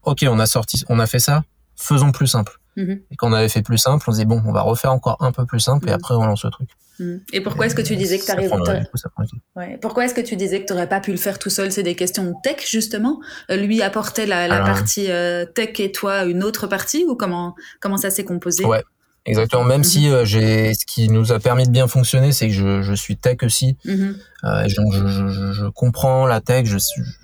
Ok, 0.03 0.25
on 0.29 0.37
a 0.39 0.45
sorti, 0.45 0.83
on 0.89 0.99
a 0.99 1.07
fait 1.07 1.19
ça, 1.19 1.43
faisons 1.77 2.11
plus 2.11 2.27
simple. 2.27 2.59
Mhm. 2.75 2.99
Et 3.09 3.15
quand 3.15 3.29
on 3.29 3.33
avait 3.33 3.47
fait 3.47 3.61
plus 3.61 3.77
simple, 3.77 4.03
on 4.09 4.11
se 4.11 4.17
dit 4.17 4.25
bon, 4.25 4.43
on 4.45 4.51
va 4.51 4.61
refaire 4.61 4.91
encore 4.91 5.15
un 5.21 5.31
peu 5.31 5.45
plus 5.45 5.61
simple 5.61 5.87
et 5.87 5.91
Mhm. 5.91 5.95
après 5.95 6.13
on 6.15 6.25
lance 6.25 6.43
le 6.43 6.51
truc. 6.51 6.69
Mhm. 6.99 7.21
Et 7.31 7.39
pourquoi 7.41 7.65
est-ce 7.67 7.75
que 7.75 7.81
tu 7.81 7.95
disais 7.95 8.17
que 8.17 8.23
tu 8.23 8.27
Ça 8.27 8.33
arrives 8.33 8.49
prend- 8.49 8.59
du 8.59 8.85
coup, 8.87 8.97
ça 8.97 9.07
prend 9.09 9.23
du 9.23 9.29
temps. 9.29 9.37
Ouais. 9.55 9.77
Pourquoi 9.81 10.03
est-ce 10.05 10.13
que 10.13 10.19
tu 10.21 10.35
disais 10.35 10.59
que 10.61 10.65
tu 10.67 10.73
n'aurais 10.73 10.89
pas 10.89 10.99
pu 10.99 11.11
le 11.11 11.17
faire 11.17 11.39
tout 11.39 11.49
seul? 11.49 11.71
C'est 11.71 11.83
des 11.83 11.95
questions 11.95 12.33
tech, 12.43 12.69
justement 12.69 13.21
Euh, 13.49 13.55
Lui 13.55 13.81
apportait 13.81 14.25
la, 14.25 14.47
la 14.49 14.55
Alors- 14.55 14.67
partie 14.67 15.09
euh, 15.09 15.45
tech 15.45 15.79
et 15.79 15.91
toi 15.93 16.25
une 16.25 16.43
autre 16.43 16.67
partie 16.67 17.05
Ou 17.07 17.15
comment, 17.15 17.55
comment 17.79 17.97
ça 17.97 18.09
s'est 18.09 18.25
composé? 18.25 18.65
Ouais. 18.65 18.83
Exactement. 19.27 19.63
Même 19.63 19.79
Mhm. 19.79 19.83
si 19.83 20.09
euh, 20.09 20.23
j'ai, 20.25 20.73
ce 20.75 20.85
qui 20.85 21.09
nous 21.09 21.31
a 21.31 21.39
permis 21.39 21.65
de 21.65 21.71
bien 21.71 21.87
fonctionner, 21.87 22.31
c'est 22.31 22.47
que 22.47 22.53
je, 22.53 22.81
je 22.83 22.93
suis 22.93 23.17
tech 23.17 23.37
aussi. 23.41 23.75
Euh, 23.87 24.63
et 24.63 24.73
donc 24.73 24.93
je, 24.93 25.07
je, 25.07 25.27
je, 25.29 25.51
je 25.51 25.65
comprends 25.65 26.27
la 26.27 26.41
tech, 26.41 26.65
je, 26.67 26.77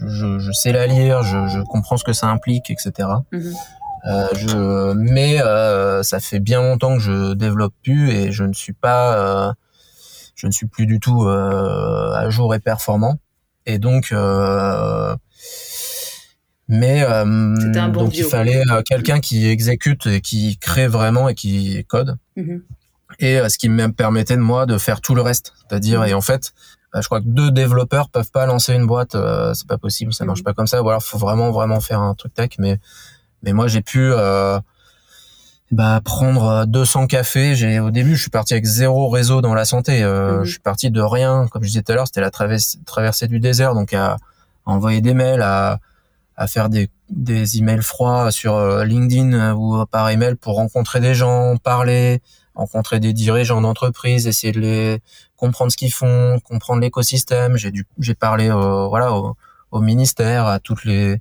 je, 0.08 0.40
je 0.40 0.52
sais 0.52 0.72
la 0.72 0.88
lire, 0.88 1.22
je, 1.22 1.48
je 1.48 1.60
comprends 1.62 1.98
ce 1.98 2.04
que 2.04 2.14
ça 2.14 2.28
implique, 2.28 2.70
etc. 2.72 3.08
Mhm. 3.32 3.54
Euh, 4.08 4.28
je, 4.36 4.94
mais 4.94 5.40
euh, 5.44 6.02
ça 6.02 6.20
fait 6.20 6.40
bien 6.40 6.60
longtemps 6.64 6.96
que 6.96 7.04
je 7.04 7.34
développe 7.36 7.74
plus 7.84 8.10
et 8.10 8.32
je 8.32 8.44
ne 8.46 8.54
suis 8.54 8.74
pas, 8.74 9.16
euh, 9.50 9.54
je 10.34 10.48
ne 10.48 10.52
suis 10.52 10.66
plus 10.66 10.88
du 10.88 11.00
tout 11.00 11.26
euh, 11.28 12.14
à 12.16 12.28
jour 12.32 12.56
et 12.56 12.60
performant. 12.60 13.18
Et 13.68 13.78
donc, 13.78 14.12
euh, 14.12 15.16
mais 16.68 17.06
donc 17.94 18.18
il 18.18 18.24
fallait 18.24 18.64
quelqu'un 18.86 19.20
qui 19.20 19.48
exécute 19.48 20.08
et 20.08 20.22
qui 20.22 20.58
crée 20.58 20.88
vraiment 20.88 21.30
et 21.30 21.36
qui 21.36 21.84
code. 21.86 22.18
Mm-hmm. 22.38 22.62
Et 23.20 23.50
ce 23.50 23.58
qui 23.58 23.70
me 23.70 23.92
permettait 23.92 24.38
de 24.38 24.42
moi 24.42 24.66
de 24.66 24.78
faire 24.78 25.02
tout 25.02 25.16
le 25.16 25.22
reste, 25.22 25.54
c'est-à-dire 25.68 26.02
mm-hmm. 26.02 26.10
et 26.10 26.14
en 26.14 26.22
fait 26.22 26.54
je 26.94 27.06
crois 27.06 27.22
que 27.22 27.28
deux 27.28 27.52
développeurs 27.52 28.10
peuvent 28.10 28.32
pas 28.32 28.46
lancer 28.46 28.74
une 28.74 28.86
boîte, 28.86 29.16
c'est 29.54 29.68
pas 29.68 29.78
possible, 29.78 30.14
ça 30.14 30.26
marche 30.26 30.44
pas 30.44 30.54
comme 30.54 30.68
ça. 30.68 30.82
Ou 30.82 30.90
alors 30.90 31.04
faut 31.04 31.18
vraiment 31.18 31.52
vraiment 31.52 31.80
faire 31.80 32.02
un 32.02 32.16
truc 32.16 32.34
tech, 32.34 32.52
mais 32.58 32.80
mais 33.44 33.54
moi 33.54 33.68
j'ai 33.68 33.82
pu 33.82 34.00
euh, 34.00 34.60
bah, 35.72 36.02
prendre 36.04 36.66
200 36.66 37.08
cafés. 37.08 37.56
J'ai 37.56 37.80
au 37.80 37.92
début, 37.92 38.16
je 38.16 38.22
suis 38.22 38.30
parti 38.30 38.54
avec 38.54 38.66
zéro 38.66 39.10
réseau 39.10 39.42
dans 39.42 39.54
la 39.54 39.66
santé. 39.66 40.04
Euh. 40.04 40.44
Je 40.44 40.52
suis 40.52 40.60
parti 40.60 40.92
de 40.92 41.02
rien, 41.02 41.48
comme 41.50 41.64
je 41.64 41.68
disais 41.68 41.82
tout 41.82 41.92
à 41.92 41.96
l'heure, 41.96 42.08
c'était 42.08 42.22
la 42.22 42.32
traversée, 42.32 43.28
du 43.28 43.40
désert, 43.40 43.74
donc 43.74 43.94
à, 43.94 44.18
envoyer 44.66 45.02
des 45.02 45.14
mails, 45.14 45.42
à, 45.42 45.80
à 46.38 46.48
faire 46.48 46.70
des, 46.70 46.90
des 47.10 47.58
emails 47.58 47.82
froids 47.82 48.32
sur 48.32 48.56
euh, 48.56 48.84
LinkedIn 48.84 49.54
ou 49.54 49.86
par 49.86 50.10
email 50.10 50.36
pour 50.36 50.56
rencontrer 50.56 51.00
des 51.00 51.14
gens, 51.14 51.58
parler, 51.58 52.22
rencontrer 52.56 53.00
des 53.00 53.14
dirigeants 53.14 53.62
d'entreprise, 53.62 54.28
essayer 54.28 54.54
de 54.54 54.60
les 54.60 55.00
comprendre 55.36 55.72
ce 55.72 55.78
qu'ils 55.78 55.94
font, 55.94 56.40
comprendre 56.44 56.82
l'écosystème. 56.82 57.58
J'ai 57.58 57.72
dû, 57.72 57.86
j'ai 58.00 58.16
parlé, 58.16 58.50
voilà, 58.50 59.14
au, 59.14 59.36
au 59.72 59.82
ministère, 59.82 60.48
à 60.48 60.60
toutes 60.60 60.86
les 60.86 61.20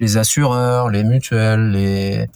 les 0.00 0.16
assureurs, 0.16 0.88
les 0.88 1.04
mutuelles, 1.04 1.70
les 1.72 2.28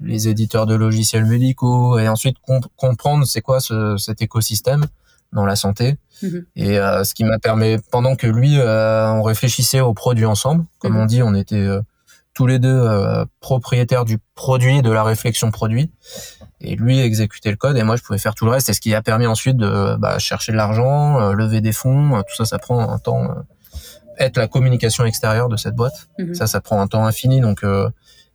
les 0.00 0.28
éditeurs 0.28 0.66
de 0.66 0.74
logiciels 0.74 1.24
médicaux 1.24 1.98
et 1.98 2.08
ensuite 2.08 2.36
comprendre 2.76 3.26
c'est 3.26 3.40
quoi 3.40 3.60
ce, 3.60 3.96
cet 3.96 4.22
écosystème 4.22 4.86
dans 5.32 5.44
la 5.44 5.56
santé 5.56 5.98
mhm. 6.22 6.46
et 6.56 6.78
euh, 6.78 7.04
ce 7.04 7.14
qui 7.14 7.24
m'a 7.24 7.38
permis 7.38 7.76
pendant 7.90 8.16
que 8.16 8.26
lui 8.26 8.58
euh, 8.58 9.10
on 9.12 9.22
réfléchissait 9.22 9.80
au 9.80 9.94
produit 9.94 10.24
ensemble 10.24 10.64
comme 10.78 10.94
mhm. 10.94 11.00
on 11.00 11.06
dit 11.06 11.22
on 11.22 11.34
était 11.34 11.56
euh, 11.56 11.80
tous 12.34 12.46
les 12.46 12.60
deux 12.60 12.86
propriétaires 13.40 14.04
du 14.04 14.18
produit 14.36 14.80
de 14.80 14.92
la 14.92 15.02
réflexion 15.02 15.50
produit 15.50 15.90
et 16.60 16.76
lui 16.76 17.00
exécutait 17.00 17.50
le 17.50 17.56
code 17.56 17.76
et 17.76 17.82
moi 17.82 17.96
je 17.96 18.02
pouvais 18.04 18.18
faire 18.20 18.36
tout 18.36 18.44
le 18.44 18.52
reste 18.52 18.68
et 18.68 18.74
ce 18.74 18.80
qui 18.80 18.94
a 18.94 19.02
permis 19.02 19.26
ensuite 19.26 19.56
de 19.56 19.96
bah, 19.96 20.20
chercher 20.20 20.52
de 20.52 20.56
l'argent 20.56 21.32
lever 21.32 21.60
des 21.60 21.72
fonds 21.72 22.22
tout 22.22 22.36
ça 22.36 22.44
ça 22.44 22.60
prend 22.60 22.90
un 22.90 22.98
temps 22.98 23.34
être 24.20 24.36
la 24.36 24.46
communication 24.46 25.04
extérieure 25.04 25.48
de 25.48 25.56
cette 25.56 25.74
boîte. 25.74 26.08
Mhm. 26.18 26.34
Ça, 26.34 26.48
ça 26.48 26.60
prend 26.60 26.80
un 26.80 26.88
temps 26.88 27.06
infini. 27.06 27.40
Donc, 27.40 27.64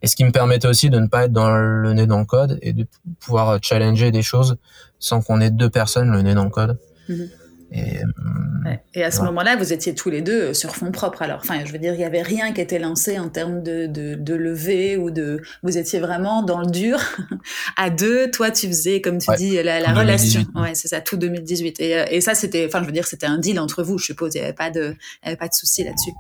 et 0.04 0.08
ce 0.08 0.18
qui 0.18 0.26
me 0.26 0.32
permettait 0.32 0.68
aussi 0.68 0.90
de 0.90 1.00
ne 1.00 1.08
pas 1.08 1.24
être 1.24 1.32
dans 1.32 1.56
le 1.56 1.94
nez 1.94 2.06
dans 2.06 2.20
le 2.20 2.26
code 2.26 2.60
et 2.62 2.74
de 2.74 2.86
pouvoir 3.20 3.58
challenger 3.64 4.12
des 4.12 4.22
choses 4.22 4.58
sans 5.00 5.22
qu'on 5.22 5.40
ait 5.40 5.50
deux 5.50 5.70
personnes 5.70 6.12
le 6.12 6.22
nez 6.22 6.36
dans 6.36 6.44
le 6.44 6.50
code. 6.50 6.78
Mhm. 7.08 7.30
Et, 7.76 7.98
euh, 7.98 8.76
et, 8.94 9.04
à 9.04 9.10
ce 9.10 9.22
moment-là, 9.24 9.56
vous 9.56 9.74
étiez 9.74 9.96
tous 9.96 10.12
les 10.12 10.22
deux 10.22 10.54
sur 10.54 10.76
fond 10.76 10.92
propre. 10.92 11.24
Alors, 11.24 11.40
enfin, 11.42 11.66
je 11.66 11.72
veux 11.72 11.80
dire, 11.80 11.94
il 11.94 11.98
n'y 11.98 12.04
avait 12.06 12.22
rien 12.22 12.54
qui 12.54 12.62
était 12.62 12.78
lancé 12.78 13.18
en 13.18 13.30
termes 13.30 13.64
de, 13.64 13.88
de, 13.88 14.14
de 14.14 14.36
levée 14.36 14.96
ou 14.96 15.10
de. 15.10 15.42
Vous 15.64 15.76
étiez 15.76 16.00
vraiment 16.00 16.44
dans 16.44 16.60
le 16.60 16.68
dur 16.68 17.00
à 17.78 17.90
deux. 17.90 18.30
Toi, 18.30 18.52
tu 18.52 18.68
faisais, 18.68 19.02
comme 19.02 19.18
tu 19.18 19.32
dis, 19.38 19.56
la, 19.64 19.80
la 19.80 19.92
relation. 19.92 20.46
Ouais, 20.54 20.76
c'est 20.76 20.88
ça, 20.88 21.02
tout 21.02 21.18
2018. 21.18 21.80
Et, 21.80 21.98
euh, 21.98 22.06
et 22.12 22.22
ça, 22.22 22.36
c'était, 22.36 22.68
enfin, 22.68 22.82
je 22.82 22.86
veux 22.86 22.92
dire, 22.92 23.08
c'était 23.08 23.26
un 23.26 23.40
deal 23.40 23.60
entre 23.60 23.82
vous, 23.82 23.98
je 23.98 24.06
suppose. 24.06 24.36
Il 24.36 24.40
n'y 24.40 24.44
avait 24.44 24.54
pas 24.54 24.70
de, 24.70 24.96
il 25.24 25.26
y 25.26 25.28
avait 25.30 25.38
pas 25.38 25.48
de 25.48 25.56
souci 25.56 25.84
là-dessus. 25.84 26.12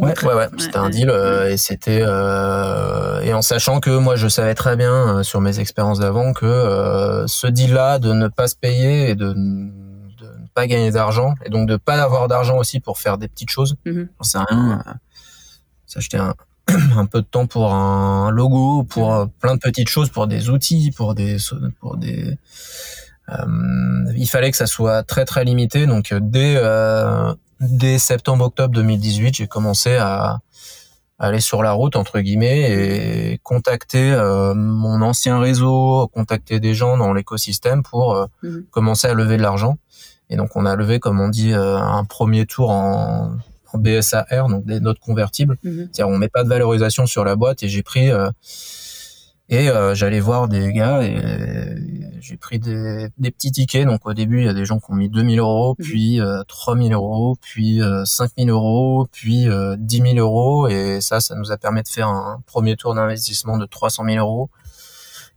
Ouais, 0.00 0.14
ouais, 0.24 0.34
ouais, 0.34 0.48
c'était 0.58 0.76
un 0.76 0.90
deal 0.90 1.10
et 1.50 1.56
c'était 1.56 2.02
euh, 2.02 3.20
et 3.20 3.32
en 3.34 3.42
sachant 3.42 3.80
que 3.80 3.90
moi 3.90 4.16
je 4.16 4.28
savais 4.28 4.54
très 4.54 4.76
bien 4.76 5.22
sur 5.22 5.40
mes 5.40 5.58
expériences 5.58 5.98
d'avant 5.98 6.32
que 6.32 7.24
ce 7.26 7.46
deal-là 7.46 7.98
de 7.98 8.12
ne 8.12 8.28
pas 8.28 8.48
se 8.48 8.56
payer 8.56 9.10
et 9.10 9.14
de 9.14 9.34
pas 10.58 10.66
gagner 10.66 10.90
d'argent 10.90 11.36
et 11.44 11.50
donc 11.50 11.68
de 11.68 11.76
pas 11.76 12.02
avoir 12.02 12.26
d'argent 12.26 12.56
aussi 12.56 12.80
pour 12.80 12.98
faire 12.98 13.16
des 13.16 13.28
petites 13.28 13.50
choses. 13.50 13.76
Mm 13.86 13.90
-hmm. 13.92 14.44
rien. 14.48 14.82
Euh, 14.86 14.92
s'acheter 15.86 16.18
un, 16.18 16.34
un 17.02 17.06
peu 17.06 17.20
de 17.20 17.30
temps 17.34 17.46
pour 17.46 17.72
un 17.72 18.30
logo, 18.32 18.82
pour 18.82 19.08
euh, 19.14 19.26
plein 19.40 19.54
de 19.54 19.60
petites 19.60 19.88
choses, 19.88 20.10
pour 20.10 20.26
des 20.26 20.50
outils, 20.50 20.90
pour 20.98 21.14
des 21.14 21.36
pour 21.80 21.96
des 21.96 22.36
euh, 23.32 24.14
il 24.24 24.28
fallait 24.32 24.50
que 24.50 24.60
ça 24.64 24.66
soit 24.66 25.02
très 25.12 25.24
très 25.30 25.44
limité. 25.50 25.86
Donc 25.86 26.06
dès 26.36 26.52
dès 27.60 27.98
septembre 27.98 28.46
octobre 28.46 28.74
2018, 28.74 29.36
j'ai 29.36 29.46
commencé 29.46 29.96
à, 29.96 30.40
aller 31.20 31.40
sur 31.40 31.64
la 31.64 31.72
route 31.72 31.96
entre 31.96 32.20
guillemets 32.20 33.32
et 33.32 33.38
contacter 33.42 34.12
mon 34.54 35.02
ancien 35.02 35.40
réseau, 35.40 36.08
contacter 36.14 36.60
des 36.60 36.74
gens 36.74 36.96
dans 36.96 37.12
l'écosystème 37.12 37.82
pour 37.82 38.28
mhm. 38.44 38.66
commencer 38.70 39.08
à 39.08 39.14
lever 39.14 39.36
de 39.36 39.42
l'argent. 39.42 39.78
Et 40.30 40.36
donc 40.36 40.50
on 40.56 40.66
a 40.66 40.76
levé, 40.76 41.00
comme 41.00 41.20
on 41.20 41.28
dit, 41.28 41.52
euh, 41.52 41.78
un 41.78 42.04
premier 42.04 42.46
tour 42.46 42.70
en, 42.70 43.36
en 43.72 43.78
BSAR, 43.78 44.48
donc 44.48 44.64
des 44.64 44.80
notes 44.80 44.98
convertibles. 44.98 45.56
Mhm. 45.62 45.88
C'est-à-dire 45.92 46.08
on 46.08 46.18
met 46.18 46.28
pas 46.28 46.44
de 46.44 46.48
valorisation 46.48 47.06
sur 47.06 47.24
la 47.24 47.36
boîte 47.36 47.62
et 47.62 47.68
j'ai 47.68 47.82
pris 47.82 48.10
euh, 48.10 48.30
et 49.48 49.70
euh, 49.70 49.94
j'allais 49.94 50.20
voir 50.20 50.48
des 50.48 50.72
gars 50.72 51.02
et 51.02 51.16
j'ai 52.20 52.36
pris 52.36 52.58
des, 52.58 53.08
des, 53.16 53.30
petits 53.30 53.50
tickets. 53.50 53.86
Donc 53.86 54.06
au 54.06 54.12
début, 54.12 54.40
il 54.40 54.44
y 54.44 54.48
a 54.48 54.54
des 54.54 54.64
gens 54.64 54.78
qui 54.78 54.90
ont 54.90 54.94
mis 54.94 55.08
2000 55.08 55.38
euros, 55.38 55.74
mhm. 55.78 55.84
puis 55.84 56.20
euh, 56.20 56.42
3000 56.46 56.92
euros, 56.92 57.36
puis 57.40 57.80
euh, 57.80 58.04
5000 58.04 58.50
euros, 58.50 59.08
puis 59.10 59.48
euh, 59.48 59.76
10 59.78 60.02
000 60.14 60.18
euros. 60.18 60.68
Et 60.68 61.00
ça, 61.00 61.20
ça 61.20 61.34
nous 61.34 61.50
a 61.50 61.56
permis 61.56 61.82
de 61.82 61.88
faire 61.88 62.08
un 62.08 62.42
premier 62.46 62.76
tour 62.76 62.94
d'investissement 62.94 63.56
de 63.58 63.66
300 63.66 64.04
000 64.04 64.18
euros 64.18 64.50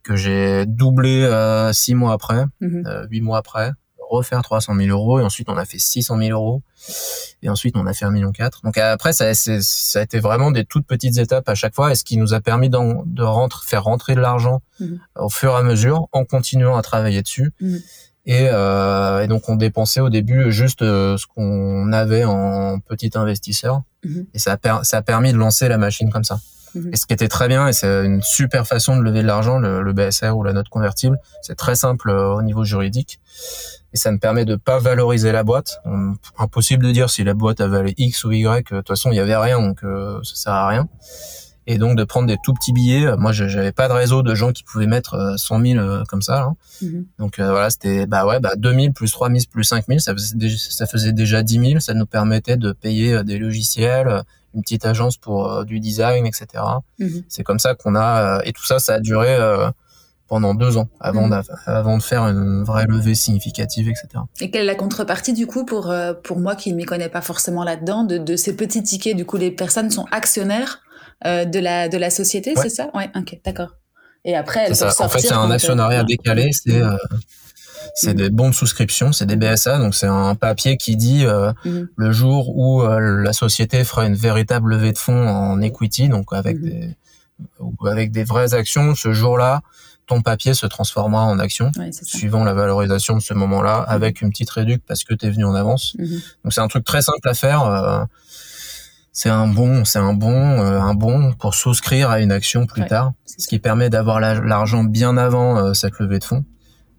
que 0.04 0.16
j'ai 0.16 0.66
doublé 0.66 1.24
euh, 1.24 1.72
six 1.74 1.96
mois 1.96 2.14
après, 2.14 2.46
mhm. 2.60 2.84
euh, 2.88 3.08
huit 3.10 3.22
mois 3.22 3.38
après 3.38 3.72
refaire 4.12 4.42
300 4.42 4.76
000 4.76 4.90
euros 4.90 5.20
et 5.20 5.24
ensuite 5.24 5.50
on 5.50 5.58
a 5.58 5.66
fait 5.66 5.80
600 5.80 6.18
000 6.18 6.32
euros 6.32 6.62
et 7.42 7.50
ensuite 7.50 7.76
on 7.78 7.86
a 7.86 7.94
fait 7.94 8.06
1 8.06 8.12
million 8.12 8.32
4. 8.32 8.62
Donc 8.64 8.78
après 8.78 9.14
ça, 9.14 9.34
ça 9.34 10.00
a 10.00 10.02
été 10.02 10.20
vraiment 10.20 10.52
des 10.52 10.66
toutes 10.66 10.86
petites 10.86 11.18
étapes 11.18 11.48
à 11.50 11.56
chaque 11.56 11.74
fois 11.74 11.92
et 11.92 11.96
ce 11.96 12.04
qui 12.04 12.18
nous 12.18 12.34
a 12.34 12.42
permis 12.42 12.70
de 12.70 13.24
rentrer, 13.24 13.66
faire 13.68 13.84
rentrer 13.84 14.16
de 14.16 14.22
l'argent 14.22 14.62
mhm. 14.80 15.00
au 15.16 15.30
fur 15.30 15.54
et 15.54 15.58
à 15.58 15.64
mesure 15.64 16.08
en 16.12 16.26
continuant 16.26 16.78
à 16.78 16.82
travailler 16.82 17.22
dessus. 17.22 17.54
Et, 18.28 18.50
euh, 18.52 19.24
et, 19.24 19.28
donc 19.28 19.50
on 19.50 19.56
dépensait 19.56 20.00
au 20.00 20.10
début 20.10 20.52
juste 20.52 20.84
euh, 20.84 21.18
ce 21.18 21.26
qu'on 21.26 21.92
avait 21.92 22.24
en 22.24 22.80
petit 22.80 23.10
investisseur 23.16 23.82
mhm. 24.04 24.28
et 24.36 24.40
ça 24.40 24.58
a, 24.64 24.84
ça 24.84 24.98
a 24.98 25.02
permis 25.02 25.32
de 25.32 25.38
lancer 25.38 25.68
la 25.68 25.78
machine 25.78 26.12
comme 26.12 26.24
ça. 26.24 26.40
Et 26.76 26.96
ce 26.96 27.06
qui 27.06 27.14
était 27.14 27.28
très 27.28 27.48
bien, 27.48 27.68
et 27.68 27.74
c'est 27.74 28.06
une 28.06 28.22
super 28.22 28.66
façon 28.66 28.98
de 28.98 29.02
lever 29.02 29.22
de 29.22 29.28
l'argent, 29.28 29.60
le, 29.60 29.82
le, 29.82 29.94
BSR 29.94 30.38
ou 30.38 30.44
la 30.44 30.54
note 30.54 30.70
convertible, 30.70 31.20
c'est 31.42 31.56
très 31.56 31.76
simple 31.76 32.10
euh, 32.10 32.34
au 32.34 32.42
niveau 32.42 32.64
juridique 32.64 33.20
et 33.94 33.98
ça 33.98 34.12
me 34.12 34.18
permet 34.18 34.46
de 34.46 34.56
pas 34.56 34.80
valoriser 34.80 35.32
la 35.32 35.44
boîte. 35.44 35.82
Impossible 36.38 36.86
de 36.86 36.92
dire 36.92 37.10
si 37.10 37.24
la 37.24 37.34
boîte 37.34 37.62
a 37.62 37.68
valé 37.68 37.94
X 37.98 38.24
ou 38.24 38.32
Y. 38.32 38.72
De 38.72 38.78
toute 38.78 38.88
façon, 38.88 39.12
il 39.12 39.16
y 39.16 39.20
avait 39.20 39.36
rien, 39.36 39.60
donc 39.60 39.84
euh, 39.84 40.20
ça 40.24 40.36
sert 40.36 40.54
à 40.54 40.68
rien. 40.68 40.88
Et 41.68 41.78
donc 41.78 41.96
de 41.96 42.04
prendre 42.04 42.28
des 42.28 42.38
tout 42.44 42.54
petits 42.54 42.74
billets. 42.74 43.16
Moi, 43.18 43.34
j'avais 43.34 43.72
pas 43.72 43.88
de 43.88 43.94
réseau 43.94 44.24
de 44.24 44.34
gens 44.34 44.52
qui 44.52 44.64
pouvaient 44.64 44.88
mettre 44.88 45.36
100 45.38 45.60
euh, 45.60 45.74
000 45.74 45.80
euh, 45.80 46.04
comme 46.08 46.22
ça. 46.22 46.44
Hein. 46.44 46.56
Mhm. 46.82 47.06
Donc 47.20 47.40
voilà, 47.40 47.70
c'était 47.70 48.06
bah 48.06 48.26
ouais, 48.26 48.40
bah 48.40 48.56
2000 48.56 48.94
plus 48.94 49.12
3000 49.12 49.48
plus 49.48 49.64
5000, 49.64 50.02
ça 50.02 50.14
faisait 50.14 50.36
déjà, 50.36 50.58
ça 50.58 50.86
faisait 50.86 51.12
déjà 51.12 51.44
10 51.44 51.60
000. 51.60 51.80
Ça 51.80 51.94
nous 51.94 52.06
permettait 52.06 52.58
de 52.58 52.72
payer 52.72 53.24
des 53.24 53.38
logiciels, 53.38 54.24
une 54.54 54.62
petite 54.62 54.86
agence 54.86 55.18
pour 55.18 55.66
du 55.66 55.80
design, 55.80 56.26
etc. 56.26 56.48
Mhm. 57.00 57.24
C'est 57.30 57.44
comme 57.44 57.60
ça 57.60 57.76
qu'on 57.76 57.96
a 57.96 58.42
et 58.46 58.54
tout 58.54 58.66
ça, 58.66 58.80
ça 58.80 58.96
a 58.96 59.00
duré 59.00 59.38
pendant 60.32 60.56
deux 60.56 60.78
ans 60.78 60.88
avant, 61.02 61.28
mmh. 61.28 61.42
avant 61.66 61.98
de 61.98 62.02
faire 62.02 62.22
une 62.22 62.64
vraie 62.64 62.86
levée 62.88 63.16
significative, 63.16 63.90
etc. 63.90 64.24
Et 64.40 64.50
quelle 64.50 64.62
est 64.62 64.66
la 64.66 64.76
contrepartie 64.76 65.34
du 65.34 65.46
coup 65.46 65.66
pour, 65.66 65.92
euh, 65.92 66.14
pour 66.14 66.40
moi 66.40 66.56
qui 66.56 66.72
ne 66.72 66.78
m'y 66.78 66.86
connais 66.86 67.10
pas 67.10 67.20
forcément 67.20 67.66
là-dedans 67.66 68.06
de, 68.06 68.18
de, 68.18 68.38
ces 68.38 68.56
petits 68.56 68.82
tickets 68.82 69.18
Du 69.18 69.26
coup, 69.26 69.36
les 69.36 69.52
personnes 69.52 69.92
sont 69.92 70.06
actionnaires 70.10 70.80
euh, 71.26 71.44
de, 71.44 71.60
la, 71.60 71.90
de 71.90 71.98
la 71.98 72.10
société, 72.10 72.54
c'est 72.56 72.70
ça? 72.70 72.90
Ouais, 72.94 73.10
ok, 73.14 73.42
d'accord. 73.44 73.76
Et 74.24 74.38
après, 74.38 74.62
elles 74.62 74.68
peuvent 74.70 74.78
sortir. 74.94 75.06
En 75.06 75.10
fait, 75.10 75.20
c'est 75.20 75.34
un 75.34 75.52
actionnariat 75.52 76.00
euh, 76.00 76.06
décalé, 76.06 76.52
c'est 76.54 76.80
mmh. 76.80 76.98
C'est 77.96 78.14
des 78.14 78.30
bons 78.30 78.50
de 78.50 78.54
souscription, 78.54 79.12
c'est 79.12 79.26
des 79.26 79.36
BSA, 79.36 79.78
donc 79.80 79.96
c'est 79.96 80.08
un 80.08 80.36
papier 80.36 80.78
qui 80.78 80.96
dit 80.96 81.26
mmh. 81.26 81.70
le 81.96 82.12
jour 82.12 82.58
où 82.58 82.84
la 82.84 83.34
société 83.34 83.84
fera 83.84 84.06
une 84.06 84.16
véritable 84.16 84.72
levée 84.72 84.92
de 84.92 84.98
fonds 84.98 85.28
en 85.28 85.62
equity, 85.62 86.10
donc 86.10 86.34
avec 86.34 86.62
des 86.62 86.96
avec 87.86 88.12
des 88.12 88.24
vraies 88.24 88.54
actions, 88.54 88.96
ce 88.96 89.14
jour-là, 89.14 89.62
ton 90.08 90.22
papier 90.22 90.54
se 90.54 90.66
transformera 90.66 91.24
en 91.24 91.40
action 91.40 91.72
suivant 92.04 92.44
la 92.44 92.54
valorisation 92.54 93.16
de 93.16 93.22
ce 93.22 93.34
moment-là 93.34 93.80
mhm. 93.80 93.86
avec 93.88 94.22
une 94.22 94.30
petite 94.30 94.50
réduction 94.50 94.84
parce 94.88 95.04
que 95.04 95.14
tu 95.14 95.26
es 95.26 95.30
venu 95.30 95.46
en 95.46 95.56
avance. 95.56 95.96
Mhm. 95.98 96.22
Donc 96.44 96.54
c'est 96.54 96.62
un 96.62 96.68
truc 96.68 96.84
très 96.84 97.02
simple 97.02 97.28
à 97.28 97.34
faire. 97.34 97.64
Euh, 97.64 98.04
c'est 99.14 99.30
un 99.30 99.48
bon, 99.48 99.86
c'est 99.86 100.00
un 100.00 100.14
bon, 100.14 100.34
euh, 100.34 100.80
un 100.80 100.94
bon 100.94 101.34
pour 101.34 101.54
souscrire 101.54 102.10
à 102.10 102.20
une 102.20 102.32
action 102.32 102.66
plus 102.66 102.86
tard, 102.86 103.12
ce 103.26 103.48
qui 103.48 103.60
permet 103.60 103.90
d'avoir 103.90 104.20
l'argent 104.20 104.84
bien 104.84 105.18
avant 105.18 105.58
euh, 105.58 105.74
cette 105.74 106.00
levée 106.00 106.20
de 106.20 106.24
fonds. 106.24 106.46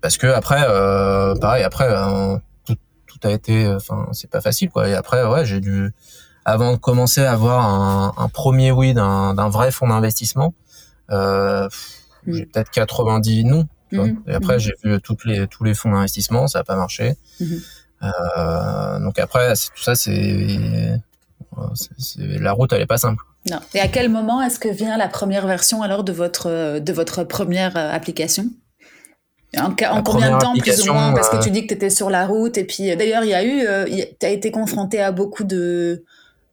Parce 0.02 0.18
que 0.18 0.26
après, 0.26 0.60
pareil, 1.40 1.62
après 1.62 1.88
tout, 2.66 2.76
tout, 3.06 3.18
a 3.26 3.30
été, 3.30 3.68
enfin 3.68 4.08
c'est 4.12 4.30
pas 4.30 4.40
facile 4.40 4.68
quoi. 4.70 4.88
Et 4.88 4.94
après, 4.94 5.24
ouais, 5.24 5.46
j'ai 5.46 5.60
dû 5.60 5.92
avant 6.44 6.72
de 6.72 6.76
commencer 6.76 7.22
à 7.24 7.32
avoir 7.32 7.64
un, 7.64 8.12
un 8.16 8.28
premier 8.28 8.72
oui 8.72 8.92
d'un 8.94 9.48
vrai 9.48 9.70
fonds 9.70 9.88
d'investissement. 9.88 10.54
Euh, 11.10 11.68
Mm. 12.26 12.34
J'ai 12.34 12.46
peut-être 12.46 12.70
90 12.70 13.44
non. 13.44 13.66
Mm-hmm. 13.92 14.16
Et 14.26 14.34
après, 14.34 14.56
mm-hmm. 14.56 14.60
j'ai 14.60 14.72
vu 14.84 15.00
toutes 15.00 15.24
les, 15.24 15.46
tous 15.46 15.64
les 15.64 15.74
fonds 15.74 15.90
d'investissement, 15.90 16.46
ça 16.46 16.60
n'a 16.60 16.64
pas 16.64 16.76
marché. 16.76 17.14
Mm-hmm. 17.40 17.62
Euh, 18.04 19.00
donc 19.00 19.18
après, 19.18 19.52
tout 19.52 19.82
ça, 19.82 19.94
c'est 19.94 21.00
la 22.16 22.52
route, 22.52 22.72
elle 22.72 22.80
est 22.80 22.86
pas 22.86 22.98
simple. 22.98 23.22
Non. 23.50 23.58
Et 23.74 23.80
à 23.80 23.88
quel 23.88 24.08
moment 24.08 24.40
est-ce 24.40 24.58
que 24.58 24.68
vient 24.68 24.96
la 24.96 25.08
première 25.08 25.46
version 25.46 25.82
alors 25.82 26.04
de 26.04 26.12
votre 26.12 26.78
de 26.78 26.92
votre 26.92 27.24
première 27.24 27.76
application? 27.76 28.46
En, 29.58 30.02
combien 30.02 30.36
de 30.36 30.40
temps 30.40 30.54
plus 30.54 30.88
ou 30.88 30.92
moins 30.92 31.12
Parce 31.12 31.28
que 31.28 31.42
tu 31.42 31.50
dis 31.50 31.62
que 31.62 31.68
tu 31.68 31.74
étais 31.74 31.90
sur 31.90 32.10
la 32.10 32.26
route 32.26 32.56
et 32.58 32.64
puis 32.64 32.94
d'ailleurs 32.96 33.24
il 33.24 33.30
y 33.30 33.34
a 33.34 33.44
eu, 33.44 33.66
tu 34.18 34.26
as 34.26 34.30
été 34.30 34.50
confronté 34.50 35.00
à 35.00 35.12
beaucoup 35.12 35.44
de 35.44 36.04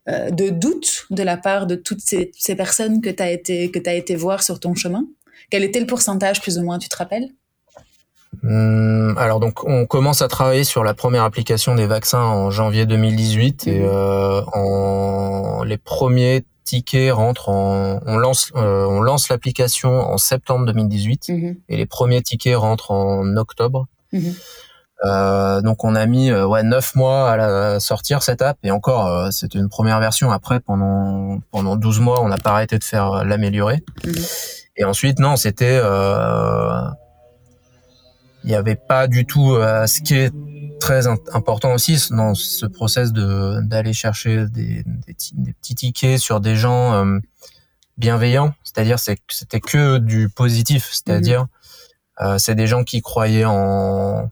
de 0.08 0.50
doutes 0.50 1.06
de 1.10 1.22
la 1.22 1.36
part 1.36 1.66
de 1.66 1.76
toutes 1.76 2.00
ces, 2.00 2.32
ces 2.36 2.56
personnes 2.56 3.00
que 3.00 3.10
tu 3.10 3.22
as 3.22 3.30
été 3.30 3.70
que 3.70 3.78
as 3.88 3.94
été 3.94 4.16
voir 4.16 4.42
sur 4.42 4.58
ton 4.58 4.74
chemin. 4.74 5.04
Quel 5.50 5.64
était 5.64 5.80
le 5.80 5.86
pourcentage 5.86 6.40
plus 6.40 6.58
ou 6.58 6.62
moins, 6.64 6.78
tu 6.78 6.88
te 6.88 6.96
rappelles? 6.96 7.28
Hum, 8.42 9.16
alors 9.18 9.40
donc 9.40 9.64
on 9.64 9.86
commence 9.86 10.22
à 10.22 10.28
travailler 10.28 10.64
sur 10.64 10.84
la 10.84 10.94
première 10.94 11.24
application 11.24 11.74
des 11.74 11.86
vaccins 11.86 12.22
en 12.22 12.50
janvier 12.50 12.86
2018 12.86 13.66
et 13.66 13.80
euh, 13.82 14.40
en, 14.54 15.62
les 15.64 15.76
premiers 15.76 16.44
tickets 16.70 17.12
rentrent 17.12 17.48
en 17.48 18.00
on 18.06 18.16
lance 18.16 18.52
euh, 18.54 18.86
on 18.86 19.00
lance 19.00 19.28
l'application 19.28 19.90
en 19.90 20.18
septembre 20.18 20.66
2018 20.66 21.28
mhm. 21.28 21.56
et 21.68 21.76
les 21.76 21.86
premiers 21.86 22.22
tickets 22.22 22.56
rentrent 22.56 22.92
en 22.92 23.36
octobre. 23.36 23.88
Mhm. 24.12 24.34
Euh, 25.02 25.62
donc 25.62 25.82
on 25.82 25.94
a 25.94 26.06
mis 26.06 26.30
euh, 26.30 26.46
ouais 26.46 26.62
neuf 26.62 26.94
mois 26.94 27.30
à 27.30 27.36
la 27.38 27.80
sortir 27.80 28.22
cette 28.22 28.42
app 28.42 28.58
et 28.62 28.70
encore 28.70 29.06
euh, 29.06 29.30
c'était 29.32 29.58
une 29.58 29.68
première 29.68 29.98
version. 29.98 30.30
Après 30.30 30.60
pendant 30.60 31.40
pendant 31.50 31.74
12 31.74 31.98
mois 32.00 32.22
on 32.22 32.28
n'a 32.28 32.38
pas 32.38 32.50
arrêté 32.50 32.78
de 32.78 32.84
faire 32.84 33.24
l'améliorer. 33.24 33.82
Et 34.76 34.84
ensuite 34.84 35.18
non 35.18 35.34
c'était 35.34 35.80
il 38.44 38.48
n'y 38.48 38.56
avait 38.56 38.76
pas 38.76 39.06
du 39.06 39.26
tout 39.26 39.54
euh, 39.54 39.86
ce 39.86 40.00
qui 40.00 40.14
est 40.14 40.32
très 40.80 41.06
important 41.06 41.72
aussi 41.72 41.98
dans 42.10 42.34
ce 42.34 42.66
process 42.66 43.12
de 43.12 43.60
d'aller 43.62 43.92
chercher 43.92 44.46
des, 44.48 44.82
des, 44.84 45.14
des, 45.32 45.52
petits 45.52 45.74
tickets 45.74 46.18
sur 46.18 46.40
des 46.40 46.56
gens 46.56 46.94
euh, 46.94 47.18
bienveillants 47.98 48.54
c'est-à-dire 48.64 48.98
c'est 48.98 49.18
c'était 49.28 49.60
que 49.60 49.98
du 49.98 50.28
positif 50.28 50.90
c'est-à-dire 50.92 51.46
euh, 52.20 52.38
c'est 52.38 52.54
des 52.54 52.66
gens 52.66 52.82
qui 52.82 53.00
croyaient 53.00 53.44
en 53.44 54.30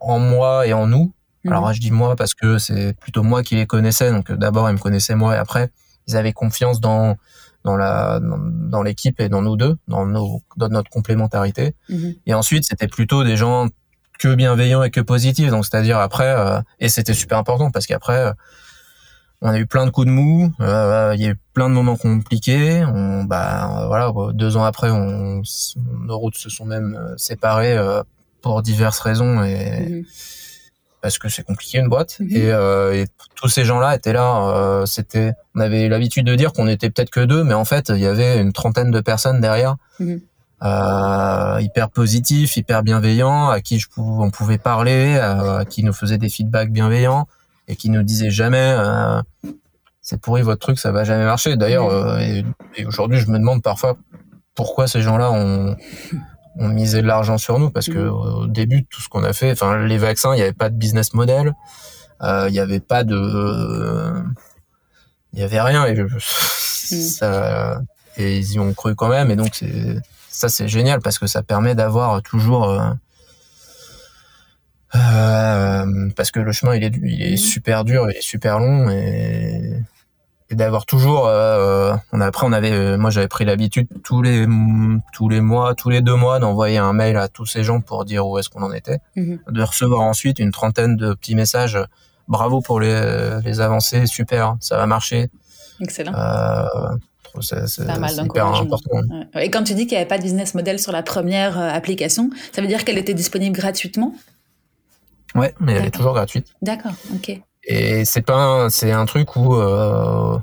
en 0.00 0.18
moi 0.18 0.66
et 0.66 0.72
en 0.72 0.86
nous 0.86 1.12
mhm. 1.44 1.52
alors 1.52 1.72
je 1.72 1.80
dis 1.80 1.92
moi 1.92 2.16
parce 2.16 2.34
que 2.34 2.58
c'est 2.58 2.98
plutôt 2.98 3.22
moi 3.22 3.42
qui 3.42 3.54
les 3.54 3.66
connaissais 3.66 4.10
donc 4.10 4.32
d'abord 4.32 4.68
ils 4.68 4.74
me 4.74 4.78
connaissaient 4.78 5.14
moi 5.14 5.36
et 5.36 5.38
après 5.38 5.70
ils 6.08 6.16
avaient 6.16 6.32
confiance 6.32 6.80
dans 6.80 7.16
dans 7.64 7.76
la 7.76 8.20
dans, 8.20 8.82
l'équipe 8.82 9.20
et 9.20 9.28
dans 9.28 9.42
nous 9.42 9.56
deux, 9.56 9.76
dans, 9.88 10.06
nos, 10.06 10.42
dans 10.56 10.68
notre 10.68 10.90
complémentarité. 10.90 11.74
Mhm. 11.88 12.14
Et 12.26 12.32
ensuite, 12.32 12.64
c'était 12.64 12.86
plutôt 12.86 13.24
des 13.24 13.36
gens 13.36 13.68
que 14.18 14.34
bienveillants 14.34 14.82
et 14.82 14.90
que 14.90 15.00
positifs. 15.00 15.50
Donc, 15.50 15.64
c'est-à-dire 15.64 15.98
après, 15.98 16.28
euh, 16.28 16.60
et 16.80 16.88
c'était 16.88 17.14
super 17.14 17.38
important 17.38 17.70
parce 17.70 17.86
qu'après, 17.86 18.18
euh, 18.18 18.32
on 19.40 19.48
a 19.50 19.58
eu 19.58 19.66
plein 19.66 19.86
de 19.86 19.90
coups 19.90 20.08
de 20.08 20.12
mou, 20.12 20.52
euh, 20.60 21.12
il 21.14 21.22
y 21.22 21.26
a 21.26 21.30
eu 21.30 21.38
plein 21.54 21.68
de 21.68 21.74
moments 21.74 21.96
compliqués. 21.96 22.84
On, 22.84 23.22
bah, 23.24 23.84
voilà, 23.86 24.12
deux 24.32 24.56
ans 24.56 24.64
après, 24.64 24.90
on, 24.90 25.42
nos 25.76 26.18
routes 26.18 26.36
se 26.36 26.50
sont 26.50 26.64
même 26.64 27.14
séparées 27.16 27.78
pour 28.42 28.62
diverses 28.62 28.98
raisons 29.00 29.42
et 29.44 29.88
mhm 29.88 30.04
parce 31.00 31.16
que 31.16 31.28
c'est 31.28 31.44
compliqué 31.44 31.78
une 31.78 31.86
boîte. 31.86 32.18
Mhm. 32.18 32.36
Et, 32.36 33.00
et, 33.00 33.04
tous 33.36 33.46
ces 33.46 33.64
gens-là 33.64 33.94
étaient 33.94 34.12
là. 34.12 34.82
C'était, 34.84 35.32
on 35.54 35.60
avait 35.60 35.88
l'habitude 35.88 36.26
de 36.26 36.34
dire 36.34 36.52
qu'on 36.52 36.66
était 36.66 36.90
peut-être 36.90 37.10
que 37.10 37.24
deux, 37.24 37.44
mais 37.44 37.54
en 37.54 37.64
fait, 37.64 37.90
il 37.90 38.00
y 38.00 38.06
avait 38.06 38.40
une 38.40 38.52
trentaine 38.52 38.90
de 38.90 39.00
personnes 39.00 39.40
derrière, 39.40 39.76
mhm. 40.00 40.20
Euh, 40.62 41.58
hyper 41.60 41.90
positifs, 41.90 42.56
hyper 42.56 42.82
bienveillants, 42.82 43.48
à 43.48 43.60
qui 43.60 43.78
je 43.78 43.88
on 43.96 44.30
pouvait 44.30 44.58
parler, 44.58 45.16
à, 45.16 45.64
qui 45.64 45.84
nous 45.84 45.92
faisaient 45.92 46.18
des 46.18 46.28
feedbacks 46.28 46.70
bienveillants 46.70 47.28
et 47.68 47.76
qui 47.76 47.90
nous 47.90 48.02
disaient 48.02 48.30
jamais. 48.30 48.74
Euh, 48.78 49.22
c'est 50.00 50.20
pourri 50.20 50.42
votre 50.42 50.60
truc, 50.60 50.78
ça 50.78 50.90
va 50.90 51.04
jamais 51.04 51.24
marcher. 51.24 51.56
D'ailleurs, 51.56 51.88
euh, 51.90 52.18
et, 52.18 52.44
et 52.76 52.86
aujourd'hui, 52.86 53.18
je 53.18 53.28
me 53.30 53.38
demande 53.38 53.62
parfois 53.62 53.96
pourquoi 54.54 54.88
ces 54.88 55.02
gens-là 55.02 55.30
ont 55.30 55.76
on 56.58 56.68
misait 56.68 57.02
de 57.02 57.06
l'argent 57.06 57.38
sur 57.38 57.58
nous 57.58 57.70
parce 57.70 57.86
que 57.86 57.98
mm. 57.98 58.10
au 58.10 58.46
début 58.46 58.84
tout 58.84 59.00
ce 59.00 59.08
qu'on 59.08 59.24
a 59.24 59.32
fait, 59.32 59.52
enfin 59.52 59.84
les 59.86 59.98
vaccins, 59.98 60.34
il 60.34 60.36
n'y 60.36 60.42
avait 60.42 60.52
pas 60.52 60.68
de 60.68 60.76
business 60.76 61.14
model, 61.14 61.54
euh, 62.22 62.46
il 62.48 62.52
n'y 62.52 62.58
avait 62.58 62.80
pas 62.80 63.04
de, 63.04 64.12
il 65.32 65.38
y 65.38 65.42
avait 65.42 65.60
rien 65.60 65.86
et 65.86 65.94
mm. 65.94 66.08
ça, 66.18 67.80
et 68.16 68.38
ils 68.38 68.52
y 68.52 68.58
ont 68.58 68.74
cru 68.74 68.94
quand 68.94 69.08
même 69.08 69.30
et 69.30 69.36
donc 69.36 69.50
c'est 69.54 69.98
ça 70.30 70.48
c'est 70.48 70.68
génial 70.68 71.00
parce 71.00 71.18
que 71.18 71.26
ça 71.26 71.42
permet 71.42 71.74
d'avoir 71.74 72.22
toujours 72.22 72.64
euh, 72.64 72.90
euh, 74.94 76.10
parce 76.16 76.30
que 76.30 76.40
le 76.40 76.52
chemin 76.52 76.74
il 76.74 76.84
est 76.84 76.94
il 77.02 77.22
est 77.22 77.34
mm. 77.34 77.36
super 77.36 77.84
dur, 77.84 78.10
il 78.10 78.16
est 78.16 78.22
super 78.22 78.58
long 78.58 78.90
et 78.90 79.82
et 80.50 80.54
d'avoir 80.54 80.86
toujours 80.86 81.26
euh, 81.26 81.94
on 82.12 82.22
après 82.22 82.46
on 82.46 82.52
avait 82.52 82.96
moi 82.96 83.10
j'avais 83.10 83.28
pris 83.28 83.44
l'habitude 83.44 83.86
tous 84.02 84.22
les 84.22 84.46
tous 85.12 85.28
les 85.28 85.42
mois 85.42 85.74
tous 85.74 85.90
les 85.90 86.00
deux 86.00 86.14
mois 86.14 86.38
d'envoyer 86.38 86.78
un 86.78 86.94
mail 86.94 87.18
à 87.18 87.28
tous 87.28 87.44
ces 87.44 87.62
gens 87.64 87.82
pour 87.82 88.06
dire 88.06 88.26
où 88.26 88.38
est-ce 88.38 88.48
qu'on 88.48 88.62
en 88.62 88.72
était 88.72 88.98
mhm. 89.14 89.40
de 89.50 89.62
recevoir 89.62 90.00
ensuite 90.00 90.38
une 90.38 90.50
trentaine 90.50 90.96
de 90.96 91.12
petits 91.12 91.34
messages 91.34 91.76
bravo 92.28 92.62
pour 92.62 92.80
les, 92.80 93.40
les 93.44 93.60
avancées 93.60 94.06
super 94.06 94.56
ça 94.60 94.78
va 94.78 94.86
marcher 94.86 95.28
excellent 95.80 96.12
c'est 97.40 97.82
hyper 98.24 98.46
important. 98.46 99.00
Et 99.34 99.50
quand 99.50 99.64
tu 99.64 99.74
dis 99.74 99.86
qu'il 99.86 99.96
n'y 99.96 100.02
avait 100.02 100.08
pas 100.08 100.18
de 100.18 100.22
business 100.22 100.54
model 100.54 100.78
sur 100.78 100.92
la 100.92 101.02
première 101.02 101.58
euh, 101.58 101.70
application, 101.70 102.30
ça 102.52 102.62
veut 102.62 102.68
dire 102.68 102.84
qu'elle 102.84 102.98
était 102.98 103.14
disponible 103.14 103.56
gratuitement? 103.56 104.14
Ouais, 105.34 105.54
mais 105.60 105.74
elle 105.74 105.86
est 105.86 105.90
toujours 105.90 106.14
gratuite. 106.14 106.54
D'accord, 106.62 106.94
ok. 107.14 107.40
Et 107.64 108.04
c'est 108.04 108.22
pas, 108.22 108.68
c'est 108.70 108.92
un 108.92 109.04
truc 109.04 109.36
où 109.36 109.54
euh, 109.54 110.38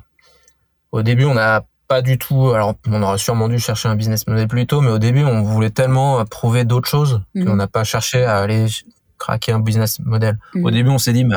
au 0.91 1.01
début 1.01 1.25
on 1.25 1.33
n'a 1.33 1.65
pas 1.87 2.01
du 2.01 2.17
tout. 2.17 2.51
Alors 2.51 2.75
on 2.87 3.01
aurait 3.01 3.17
sûrement 3.17 3.49
dû 3.49 3.59
chercher 3.59 3.89
un 3.89 3.95
business 3.95 4.27
model 4.27 4.47
plus 4.47 4.67
tôt, 4.67 4.81
mais 4.81 4.91
au 4.91 4.99
début 4.99 5.23
on 5.23 5.41
voulait 5.41 5.69
tellement 5.69 6.23
prouver 6.25 6.65
d'autres 6.65 6.87
choses 6.87 7.21
mhm. 7.33 7.45
qu'on 7.45 7.55
n'a 7.55 7.67
pas 7.67 7.83
cherché 7.83 8.23
à 8.23 8.37
aller 8.37 8.67
craquer 9.17 9.53
un 9.53 9.59
business 9.59 9.99
model. 9.99 10.37
Au 10.55 10.59
mhm. 10.59 10.71
début 10.71 10.89
on 10.89 10.97
s'est 10.97 11.13
dit, 11.13 11.25
mais 11.25 11.35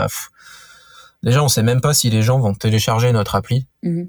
déjà 1.23 1.43
on 1.43 1.49
sait 1.49 1.63
même 1.63 1.81
pas 1.81 1.95
si 1.95 2.11
les 2.11 2.23
gens 2.23 2.39
vont 2.39 2.55
télécharger 2.55 3.13
notre 3.13 3.35
appli. 3.35 3.67
Mhm. 3.83 4.09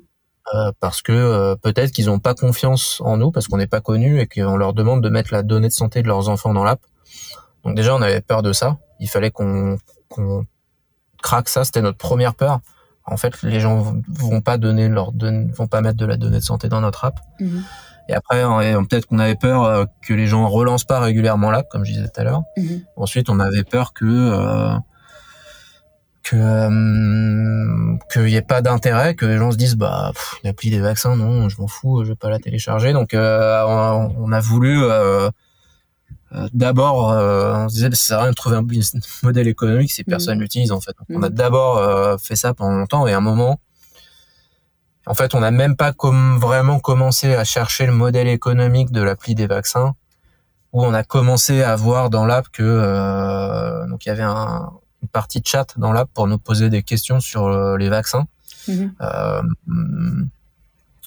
Euh, 0.56 0.72
parce 0.80 1.02
que 1.02 1.12
euh, 1.12 1.56
peut-être 1.56 1.92
qu'ils 1.92 2.08
n'ont 2.08 2.20
pas 2.20 2.34
confiance 2.34 3.02
en 3.06 3.18
nous 3.18 3.32
parce 3.32 3.48
qu'on 3.48 3.58
n'est 3.58 3.68
pas 3.68 3.82
connu 3.82 4.20
et 4.20 4.26
qu'on 4.26 4.58
leur 4.58 4.74
demande 4.74 5.04
de 5.04 5.10
mettre 5.10 5.32
la 5.32 5.44
donnée 5.44 5.68
de 5.68 5.74
santé 5.74 6.02
de 6.02 6.08
leurs 6.08 6.28
enfants 6.28 6.54
dans 6.54 6.64
l'app. 6.64 6.80
Donc 7.64 7.76
déjà 7.76 7.96
on 7.96 8.02
avait 8.02 8.22
peur 8.22 8.42
de 8.42 8.52
ça. 8.52 8.78
Il 9.00 9.10
fallait 9.10 9.32
qu'on 9.32 9.78
qu'on 10.08 10.46
craque 11.22 11.50
ça, 11.50 11.64
c'était 11.66 11.82
notre 11.82 11.98
première 11.98 12.34
peur. 12.34 12.60
En 13.06 13.18
fait, 13.18 13.42
les 13.44 13.60
gens 13.60 13.94
vont 14.08 14.42
pas 14.42 14.58
donner 14.58 14.88
leur 14.88 15.12
vont 15.14 15.68
pas 15.68 15.82
mettre 15.82 15.98
de 15.98 16.06
la 16.06 16.18
donnée 16.18 16.40
de 16.40 16.44
santé 16.44 16.68
dans 16.68 16.82
notre 16.82 17.06
app. 17.06 17.20
Mhm. 17.40 17.64
Et 18.08 18.14
après, 18.14 18.42
peut-être 18.90 19.06
qu'on 19.06 19.20
avait 19.20 19.36
peur 19.36 19.64
euh, 19.64 19.86
que 20.02 20.16
les 20.16 20.26
gens 20.26 20.48
relancent 20.48 20.84
pas 20.84 21.00
régulièrement 21.00 21.52
l'app, 21.52 21.70
comme 21.70 21.86
je 21.86 21.92
disais 21.92 22.08
tout 22.08 22.20
à 22.20 22.24
l'heure. 22.24 22.42
Mhm. 22.58 22.82
Ensuite, 22.96 23.30
on 23.30 23.40
avait 23.40 23.64
peur 23.64 23.94
que 23.94 24.06
euh, 24.06 24.74
que 26.24 26.36
euh, 26.36 27.98
qu'il 28.12 28.30
y 28.30 28.36
ait 28.36 28.42
pas 28.42 28.62
d'intérêt, 28.62 29.16
que 29.16 29.26
les 29.26 29.38
gens 29.38 29.52
se 29.52 29.58
disent 29.58 29.76
bah 29.76 30.12
l'appli 30.44 30.70
des 30.70 30.80
vaccins, 30.80 31.16
non, 31.16 31.50
je 31.50 31.60
m'en 31.62 31.68
fous, 31.68 32.04
je 32.04 32.10
vais 32.10 32.16
pas 32.16 32.30
la 32.30 32.40
télécharger. 32.40 32.94
Donc, 32.94 33.12
on, 33.14 34.16
on, 34.18 34.32
a 34.32 34.40
voulu 34.40 34.84
euh, 36.36 36.48
d'abord, 36.54 37.12
euh, 37.12 37.56
on 37.56 37.70
se 37.70 37.76
disait, 37.76 37.90
ça 37.92 37.96
sert 37.96 38.20
à 38.20 38.22
rien 38.24 38.32
de 38.32 38.36
trouver 38.36 38.58
un 38.58 38.66
modèle 39.24 39.48
économique 39.48 39.92
si 39.92 40.04
personne 40.04 40.38
mm. 40.38 40.42
l'utilise 40.42 40.72
en 40.72 40.80
fait. 40.80 40.96
on 41.10 41.24
a 41.24 41.30
mm. 41.30 41.34
d'abord 41.34 41.78
euh, 41.78 42.18
fait 42.18 42.36
ça 42.36 42.54
pendant 42.54 42.78
longtemps 42.78 43.08
et 43.08 43.14
à 43.14 43.18
un 43.18 43.22
moment, 43.22 43.60
en 45.08 45.14
fait, 45.16 45.34
on 45.34 45.40
n'a 45.40 45.50
même 45.50 45.76
pas 45.76 45.92
comme 45.92 46.38
vraiment 46.38 46.80
commencé 46.80 47.34
à 47.34 47.44
chercher 47.44 47.88
le 47.88 47.94
modèle 47.94 48.28
économique 48.28 48.92
de 48.92 49.02
l'appli 49.02 49.34
des 49.34 49.48
vaccins, 49.48 49.96
où 50.72 50.86
on 50.86 50.94
a 50.94 51.04
commencé 51.04 51.64
à 51.64 51.76
voir 51.76 52.12
dans 52.12 52.28
l'app 52.28 52.50
que 52.52 53.88
donc 53.90 54.06
il 54.06 54.10
y 54.10 54.12
avait 54.12 54.22
un, 54.22 54.72
une 55.02 55.10
partie 55.10 55.42
chat 55.44 55.78
dans 55.78 55.92
l'app 55.92 56.10
pour 56.14 56.28
nous 56.28 56.38
poser 56.38 56.70
des 56.70 56.84
questions 56.84 57.20
sur 57.20 57.78
les 57.78 57.90
vaccins. 57.90 58.28
Mm-hmm. 58.68 60.28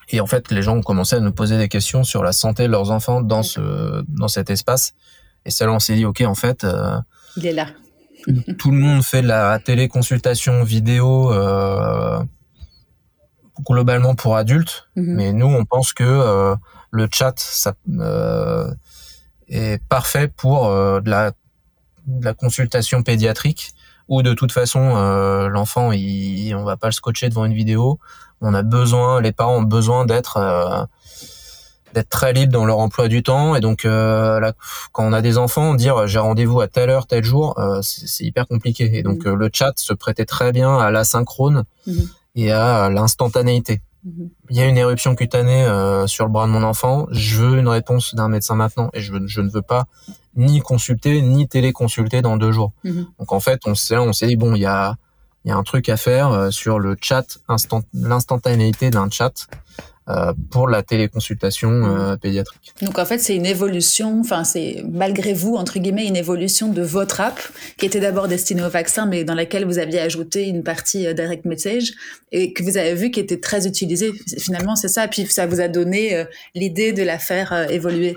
Et 0.08 0.20
en 0.20 0.26
fait, 0.26 0.50
les 0.50 0.62
gens 0.62 0.76
ont 0.76 0.82
commencé 0.82 1.16
à 1.16 1.20
nous 1.20 1.32
poser 1.32 1.58
des 1.58 1.68
questions 1.68 2.04
sur 2.04 2.22
la 2.22 2.32
santé 2.32 2.64
de 2.64 2.68
leurs 2.68 2.90
enfants 2.90 3.22
dans 3.22 3.42
ce 3.42 4.04
dans 4.08 4.28
cet 4.28 4.50
espace. 4.50 4.94
Et 5.44 5.50
ça, 5.50 5.70
on 5.70 5.78
s'est 5.78 5.96
dit, 5.96 6.04
ok, 6.04 6.20
en 6.22 6.34
fait, 6.34 6.64
euh, 6.64 6.98
il 7.36 7.46
est 7.46 7.52
là. 7.52 7.66
tout 8.58 8.70
le 8.70 8.78
monde 8.78 9.02
fait 9.02 9.22
de 9.22 9.26
la 9.26 9.58
téléconsultation 9.58 10.62
vidéo 10.62 11.32
euh, 11.32 12.22
globalement 13.66 14.14
pour 14.14 14.36
adultes, 14.36 14.88
mhm. 14.96 15.14
mais 15.14 15.32
nous, 15.32 15.46
on 15.46 15.64
pense 15.64 15.92
que 15.92 16.04
euh, 16.04 16.54
le 16.90 17.08
chat, 17.10 17.34
ça 17.36 17.74
euh, 17.98 18.72
est 19.48 19.82
parfait 19.88 20.28
pour 20.28 20.66
euh, 20.66 21.00
de 21.00 21.10
la 21.10 21.32
de 22.06 22.24
la 22.24 22.34
consultation 22.34 23.04
pédiatrique 23.04 23.74
où 24.08 24.22
de 24.22 24.34
toute 24.34 24.52
façon 24.52 24.94
l'enfant 25.48 25.92
il, 25.92 26.54
on 26.54 26.64
va 26.64 26.76
pas 26.76 26.88
le 26.88 26.92
scotcher 26.92 27.28
devant 27.28 27.44
une 27.44 27.54
vidéo 27.54 27.98
on 28.42 28.54
a 28.54 28.62
besoin, 28.62 29.20
les 29.20 29.32
parents 29.32 29.58
ont 29.58 29.62
besoin 29.62 30.04
d'être 30.04 30.36
euh, 30.36 30.84
d'être 31.94 32.08
très 32.08 32.32
libres 32.32 32.52
dans 32.52 32.64
leur 32.64 32.78
emploi 32.78 33.08
du 33.08 33.22
temps 33.22 33.54
et 33.54 33.60
donc 33.60 33.84
euh, 33.84 34.40
là, 34.40 34.54
quand 34.92 35.04
on 35.04 35.12
a 35.12 35.20
des 35.20 35.36
enfants 35.36 35.74
dire 35.74 36.06
j'ai 36.06 36.18
rendez-vous 36.18 36.60
à 36.60 36.66
telle 36.66 36.88
heure 36.88 37.06
tel 37.06 37.22
jour 37.22 37.58
euh, 37.58 37.80
c'est 37.82 38.24
hyper 38.24 38.48
compliqué 38.48 38.90
et 38.94 39.02
donc 39.02 39.26
mmh. 39.26 39.34
le 39.34 39.50
chat 39.52 39.72
se 39.76 39.92
prêtait 39.92 40.24
très 40.24 40.52
bien 40.52 40.78
à 40.78 40.90
l'asynchrone 40.90 41.64
mmh. 41.86 41.92
et 42.36 42.50
à 42.50 42.88
l'instantanéité 42.88 43.82
mhm. 44.04 44.30
il 44.48 44.56
y 44.56 44.62
a 44.62 44.66
une 44.66 44.78
éruption 44.78 45.14
cutanée 45.14 45.66
euh, 45.66 46.06
sur 46.06 46.24
le 46.24 46.32
bras 46.32 46.46
de 46.46 46.52
mon 46.52 46.62
enfant, 46.62 47.06
je 47.10 47.42
veux 47.42 47.58
une 47.58 47.68
réponse 47.68 48.14
d'un 48.14 48.30
médecin 48.30 48.54
maintenant 48.54 48.88
et 48.94 49.02
je, 49.02 49.12
je, 49.26 49.42
ne 49.42 49.50
veux 49.50 49.60
pas 49.60 49.84
ni 50.36 50.60
consulter 50.60 51.22
ni 51.22 51.48
téléconsulter 51.48 52.22
dans 52.22 52.36
deux 52.36 52.52
jours. 52.52 52.72
Mhm. 52.84 53.06
Donc 53.18 53.32
en 53.32 53.40
fait, 53.40 53.60
on 53.66 53.74
s'est 53.74 53.98
on 53.98 54.12
s'est 54.12 54.26
dit 54.26 54.36
bon, 54.36 54.54
il 54.54 54.60
y 54.60 54.66
a 54.66 54.96
il 55.44 55.48
y 55.48 55.52
a 55.52 55.56
un 55.56 55.62
truc 55.62 55.88
à 55.88 55.96
faire 55.96 56.30
euh, 56.30 56.50
sur 56.50 56.78
le 56.78 56.96
chat 57.00 57.38
instant 57.48 57.82
l'instantanéité 57.92 58.90
d'un 58.90 59.10
chat. 59.10 59.48
Euh, 60.08 60.32
pour 60.50 60.66
la 60.66 60.82
téléconsultation 60.82 61.70
euh, 61.70 62.16
pédiatrique. 62.16 62.74
Donc 62.82 62.98
en 62.98 63.04
fait, 63.04 63.18
c'est 63.18 63.36
une 63.36 63.46
évolution, 63.46 64.18
enfin 64.18 64.42
c'est 64.42 64.84
malgré 64.90 65.32
vous, 65.32 65.54
entre 65.54 65.78
guillemets, 65.78 66.08
une 66.08 66.16
évolution 66.16 66.66
de 66.72 66.82
votre 66.82 67.20
app 67.20 67.38
qui 67.76 67.86
était 67.86 68.00
d'abord 68.00 68.26
destinée 68.26 68.64
au 68.64 68.68
vaccin, 68.68 69.06
mais 69.06 69.22
dans 69.22 69.34
laquelle 69.34 69.64
vous 69.64 69.78
aviez 69.78 70.00
ajouté 70.00 70.48
une 70.48 70.64
partie 70.64 71.06
euh, 71.06 71.12
direct 71.14 71.44
message 71.44 71.92
et 72.32 72.52
que 72.52 72.64
vous 72.64 72.78
avez 72.78 72.94
vu 72.94 73.12
qui 73.12 73.20
était 73.20 73.38
très 73.38 73.68
utilisée. 73.68 74.12
Finalement, 74.38 74.74
c'est 74.74 74.88
ça, 74.88 75.06
puis 75.06 75.24
ça 75.26 75.46
vous 75.46 75.60
a 75.60 75.68
donné 75.68 76.26
l'idée 76.56 76.92
de 76.92 77.04
la 77.04 77.20
faire 77.20 77.70
évoluer. 77.70 78.16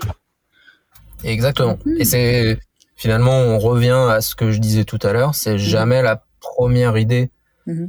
Exactement. 1.24 1.78
Hmm. 1.84 1.96
Et 1.98 2.04
c'est 2.04 2.58
finalement, 2.96 3.38
on 3.38 3.58
revient 3.58 4.06
à 4.10 4.20
ce 4.20 4.34
que 4.34 4.50
je 4.52 4.58
disais 4.58 4.84
tout 4.84 4.98
à 5.02 5.12
l'heure, 5.12 5.34
c'est 5.34 5.54
hmm. 5.54 5.58
jamais 5.58 6.02
la 6.02 6.24
première 6.40 6.96
idée 6.96 7.30
hmm. 7.66 7.86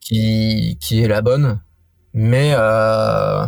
qui, 0.00 0.78
qui 0.80 1.02
est 1.02 1.08
la 1.08 1.20
bonne 1.22 1.60
mais 2.18 2.54
euh, 2.54 3.44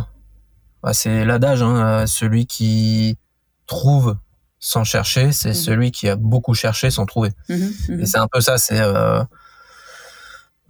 bah, 0.83 0.93
c'est 0.93 1.25
l'adage, 1.25 1.63
hein, 1.63 2.05
celui 2.05 2.45
qui 2.45 3.17
trouve 3.65 4.15
sans 4.59 4.83
chercher, 4.83 5.31
c'est 5.31 5.49
mhm. 5.49 5.55
celui 5.55 5.91
qui 5.91 6.07
a 6.07 6.15
beaucoup 6.15 6.53
cherché 6.53 6.91
sans 6.91 7.07
trouver. 7.07 7.31
Mhm, 7.49 7.71
mhm. 7.89 8.01
Et 8.01 8.05
c'est 8.05 8.19
un 8.19 8.27
peu 8.31 8.41
ça, 8.41 8.59
c'est 8.59 8.79
euh, 8.79 9.23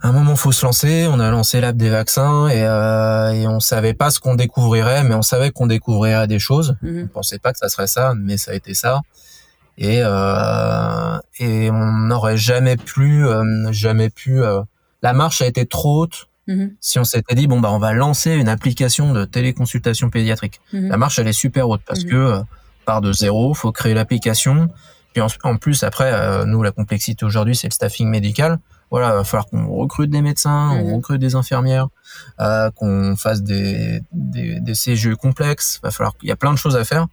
à 0.02 0.08
un 0.08 0.12
moment 0.12 0.36
faut 0.36 0.52
se 0.52 0.66
lancer. 0.66 1.08
On 1.10 1.20
a 1.20 1.30
lancé 1.30 1.62
l'app 1.62 1.76
des 1.76 1.90
vaccins 1.90 2.48
et, 2.48 2.64
euh, 2.64 3.32
et 3.32 3.48
on 3.48 3.60
savait 3.60 3.94
pas 3.94 4.12
ce 4.12 4.20
qu'on 4.20 4.36
découvrirait, 4.36 5.04
mais 5.04 5.16
on 5.16 5.22
savait 5.22 5.52
qu'on 5.52 5.68
découvrirait 5.68 6.28
des 6.28 6.40
choses. 6.40 6.76
On 6.84 7.08
pensait 7.08 7.40
pas 7.40 7.52
que 7.52 7.60
ça 7.60 7.70
serait 7.70 7.88
ça, 7.88 8.14
mais 8.16 8.38
ça 8.38 8.52
a 8.52 8.54
été 8.54 8.74
ça. 8.74 9.02
Et 9.78 10.02
euh, 10.04 11.18
et 11.40 11.70
on 11.72 11.92
n'aurait 12.08 12.38
jamais 12.38 12.76
pu, 12.76 13.26
euh, 13.26 13.72
jamais 13.72 14.10
pu. 14.10 14.42
Euh, 14.42 14.62
la 15.02 15.14
marche 15.14 15.42
a 15.42 15.46
été 15.46 15.66
trop 15.66 16.04
haute 16.04 16.30
Mhm. 16.50 16.76
Si 16.80 16.98
on 16.98 17.04
s'était 17.04 17.36
dit 17.36 17.48
bon 17.48 17.60
bah 17.60 17.70
on 17.72 17.78
va 17.78 17.94
lancer 17.94 18.32
une 18.34 18.50
application 18.50 19.14
de 19.14 19.24
téléconsultation 19.24 20.10
pédiatrique, 20.10 20.60
mhm. 20.74 20.90
la 20.90 20.98
marche 20.98 21.20
elle 21.20 21.28
est 21.28 21.34
super 21.34 21.70
haute 21.70 21.82
parce 21.86 22.04
mhm. 22.04 22.10
que 22.10 22.16
euh, 22.16 22.42
part 22.86 23.02
de 23.02 23.14
zéro, 23.14 23.54
faut 23.54 23.72
créer 23.72 23.94
l'application. 23.94 24.70
Puis 25.14 25.24
en, 25.44 25.58
plus 25.58 25.84
après 25.84 26.12
euh, 26.12 26.46
nous 26.46 26.62
la 26.64 26.72
complexité 26.72 27.24
aujourd'hui 27.26 27.56
c'est 27.56 27.68
le 27.68 27.74
staffing 27.74 28.10
médical. 28.10 28.60
Voilà, 28.92 29.16
va 29.16 29.24
falloir 29.24 29.46
qu'on 29.48 29.68
recrute 29.68 30.10
des 30.10 30.22
médecins, 30.22 30.72
on 30.72 30.96
recrute 30.96 31.20
des 31.20 31.36
infirmières, 31.36 31.90
euh, 32.40 32.72
qu'on 32.72 33.16
fasse 33.16 33.44
des, 33.44 34.02
des, 34.12 34.60
des 34.60 34.74
CGE 34.74 35.14
complexes. 35.16 35.80
Va 35.84 35.92
falloir, 35.92 36.14
il 36.24 36.30
y 36.30 36.32
a 36.32 36.36
plein 36.36 36.52
de 36.52 36.58
choses 36.58 36.76
à 36.76 36.84
faire. 36.84 37.08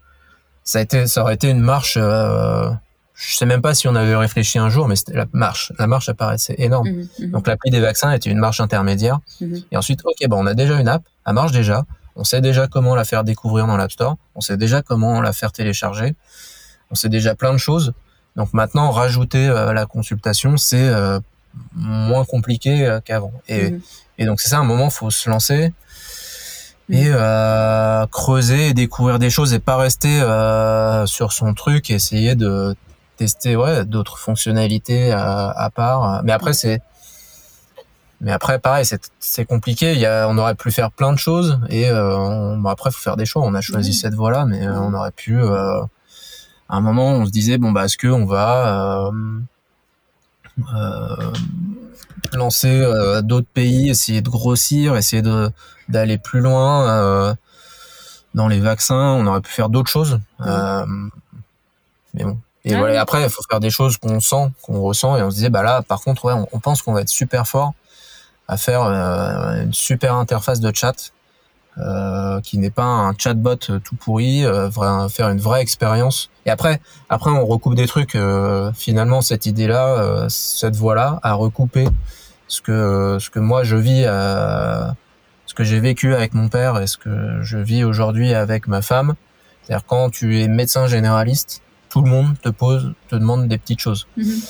Ça 0.64 0.78
a 0.78 0.82
été, 0.82 1.06
ça 1.06 1.22
aurait 1.22 1.34
été 1.34 1.50
une 1.50 1.60
marche 1.60 1.98
euh, 2.00 2.70
je 3.16 3.34
sais 3.34 3.46
même 3.46 3.62
pas 3.62 3.74
si 3.74 3.88
on 3.88 3.94
avait 3.94 4.14
réfléchi 4.14 4.58
un 4.58 4.68
jour, 4.68 4.88
mais 4.88 4.94
c'était 4.94 5.14
la 5.14 5.24
marche. 5.32 5.72
La 5.78 5.86
marche 5.86 6.08
apparaissait 6.10 6.54
énorme. 6.58 6.88
Mhm, 6.88 7.08
mhm. 7.18 7.30
Donc 7.30 7.46
l'appli 7.46 7.70
des 7.70 7.80
vaccins 7.80 8.12
était 8.12 8.30
une 8.30 8.38
marche 8.38 8.60
intermédiaire. 8.60 9.20
Mhm. 9.40 9.62
Et 9.72 9.76
ensuite, 9.76 10.00
ok, 10.04 10.28
bon, 10.28 10.42
on 10.42 10.46
a 10.46 10.52
déjà 10.52 10.78
une 10.78 10.88
app, 10.88 11.02
elle 11.26 11.32
marche 11.32 11.52
déjà. 11.52 11.84
On 12.14 12.24
sait 12.24 12.42
déjà 12.42 12.66
comment 12.66 12.94
la 12.94 13.04
faire 13.04 13.24
découvrir 13.24 13.66
dans 13.66 13.76
l'App 13.76 13.90
Store. 13.90 14.16
On 14.34 14.40
sait 14.40 14.56
déjà 14.58 14.82
comment 14.82 15.20
la 15.22 15.32
faire 15.32 15.50
télécharger. 15.50 16.14
On 16.90 16.94
sait 16.94 17.08
déjà 17.08 17.34
plein 17.34 17.52
de 17.52 17.58
choses. 17.58 17.94
Donc 18.36 18.52
maintenant, 18.52 18.90
rajouter 18.90 19.48
euh, 19.48 19.72
la 19.72 19.86
consultation, 19.86 20.58
c'est 20.58 20.88
euh, 20.88 21.18
moins 21.74 22.24
compliqué 22.24 22.86
euh, 22.86 23.00
qu'avant. 23.00 23.32
Et, 23.48 23.74
et 24.18 24.26
donc 24.26 24.40
c'est 24.40 24.48
ça, 24.48 24.58
un 24.58 24.64
moment, 24.64 24.90
faut 24.90 25.10
se 25.10 25.28
lancer 25.30 25.72
et 26.88 27.10
creuser 28.12 28.68
et 28.68 28.74
découvrir 28.74 29.18
des 29.18 29.28
choses 29.30 29.52
et 29.52 29.58
pas 29.58 29.76
rester 29.76 30.20
sur 31.06 31.32
son 31.32 31.52
truc 31.54 31.90
et 31.90 31.94
essayer 31.94 32.36
de 32.36 32.76
tester 33.16 33.56
ouais 33.56 33.84
d'autres 33.84 34.18
fonctionnalités 34.18 35.10
à, 35.10 35.48
à, 35.50 35.70
part. 35.70 36.22
Mais 36.22 36.32
après 36.32 36.52
c'est 36.52 36.80
mais 38.20 38.32
après 38.32 38.58
pareil 38.58 38.84
c'est 38.84 39.10
c'est 39.18 39.44
compliqué. 39.44 39.92
Il 39.92 39.98
y 39.98 40.06
a 40.06 40.28
on 40.28 40.38
aurait 40.38 40.54
pu 40.54 40.70
faire 40.70 40.90
plein 40.90 41.12
de 41.12 41.18
choses 41.18 41.58
et 41.68 41.88
euh, 41.90 42.16
on, 42.16 42.58
bon, 42.58 42.68
après 42.68 42.90
faut 42.90 43.00
faire 43.00 43.16
des 43.16 43.26
choix. 43.26 43.42
On 43.42 43.54
a 43.54 43.60
choisi 43.60 43.92
cette 43.92 44.14
voie 44.14 44.30
là, 44.30 44.46
mais 44.46 44.66
euh, 44.66 44.78
on 44.80 44.94
aurait 44.94 45.10
pu 45.10 45.38
euh, 45.38 45.80
à 46.68 46.76
un 46.76 46.80
moment 46.80 47.10
on 47.12 47.26
se 47.26 47.30
disait 47.30 47.58
bon 47.58 47.72
bah 47.72 47.84
est-ce 47.84 47.98
que 47.98 48.08
on 48.08 48.24
va 48.26 49.08
euh, 49.08 49.10
lancer 52.32 52.84
d'autres 53.22 53.48
pays, 53.52 53.90
essayer 53.90 54.20
de 54.20 54.28
grossir, 54.28 54.96
essayer 54.96 55.22
de 55.22 55.50
d'aller 55.88 56.18
plus 56.18 56.40
loin 56.40 57.36
dans 58.34 58.48
les 58.48 58.60
vaccins. 58.60 59.12
On 59.12 59.26
aurait 59.26 59.40
pu 59.40 59.50
faire 59.50 59.68
d'autres 59.68 59.90
choses. 59.90 60.18
mais 60.40 62.24
bon, 62.24 62.38
et 62.66 62.74
ah 62.74 62.78
voilà, 62.78 63.00
après, 63.00 63.22
il 63.22 63.30
faut 63.30 63.42
faire 63.48 63.60
des 63.60 63.70
choses 63.70 63.96
qu'on 63.96 64.18
sent, 64.18 64.50
qu'on 64.60 64.80
ressent, 64.82 65.16
et 65.16 65.22
on 65.22 65.30
se 65.30 65.36
disait, 65.36 65.50
bah 65.50 65.62
là, 65.62 65.82
par 65.82 66.00
contre, 66.00 66.24
ouais, 66.24 66.34
on, 66.52 66.58
pense 66.58 66.82
qu'on 66.82 66.92
va 66.92 67.02
être 67.02 67.08
super 67.08 67.46
fort 67.46 67.74
à 68.48 68.56
faire 68.56 68.82
euh, 68.82 69.62
une 69.62 69.72
super 69.72 70.16
interface 70.16 70.58
de 70.58 70.74
chat, 70.74 71.12
euh, 71.78 72.40
qui 72.40 72.58
n'est 72.58 72.70
pas 72.70 72.84
un 72.84 73.14
chatbot 73.16 73.56
tout 73.56 73.96
pourri, 73.96 74.44
euh, 74.44 74.70
faire 75.08 75.28
une 75.28 75.40
vraie 75.40 75.60
expérience. 75.60 76.30
Et 76.46 76.50
après, 76.50 76.80
après, 77.08 77.30
on 77.30 77.44
recoupe 77.44 77.74
des 77.74 77.86
trucs. 77.86 78.14
Euh, 78.14 78.72
finalement, 78.74 79.20
cette 79.20 79.46
idée-là, 79.46 79.88
euh, 79.98 80.26
cette 80.28 80.76
voie-là, 80.76 81.20
a 81.22 81.34
recoupé 81.34 81.88
ce 82.48 82.60
que 82.60 83.18
ce 83.20 83.28
que 83.30 83.40
moi 83.40 83.64
je 83.64 83.76
vis, 83.76 84.02
ce 84.02 85.54
que 85.54 85.64
j'ai 85.64 85.80
vécu 85.80 86.14
avec 86.14 86.34
mon 86.34 86.48
père 86.48 86.80
et 86.80 86.86
ce 86.86 86.96
que 86.96 87.42
je 87.42 87.58
vis 87.58 87.84
aujourd'hui 87.84 88.34
avec 88.34 88.68
ma 88.68 88.82
femme. 88.82 89.14
C'est-à-dire 89.62 89.84
quand 89.86 90.10
tu 90.10 90.40
es 90.40 90.48
médecin 90.48 90.86
généraliste, 90.86 91.62
tout 91.96 92.02
le 92.02 92.10
monde 92.10 92.38
te 92.40 92.48
pose, 92.50 92.92
te 93.08 93.16
demande 93.16 93.48
des 93.48 93.58
petites 93.58 93.80
choses. 93.80 94.06
Mhm. 94.16 94.40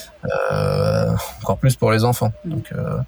Euh, 0.50 1.12
encore 1.42 1.58
plus 1.58 1.76
pour 1.76 1.92
les 1.92 2.04
enfants. 2.04 2.32
Donc, 2.44 2.72
euh, 2.72 2.98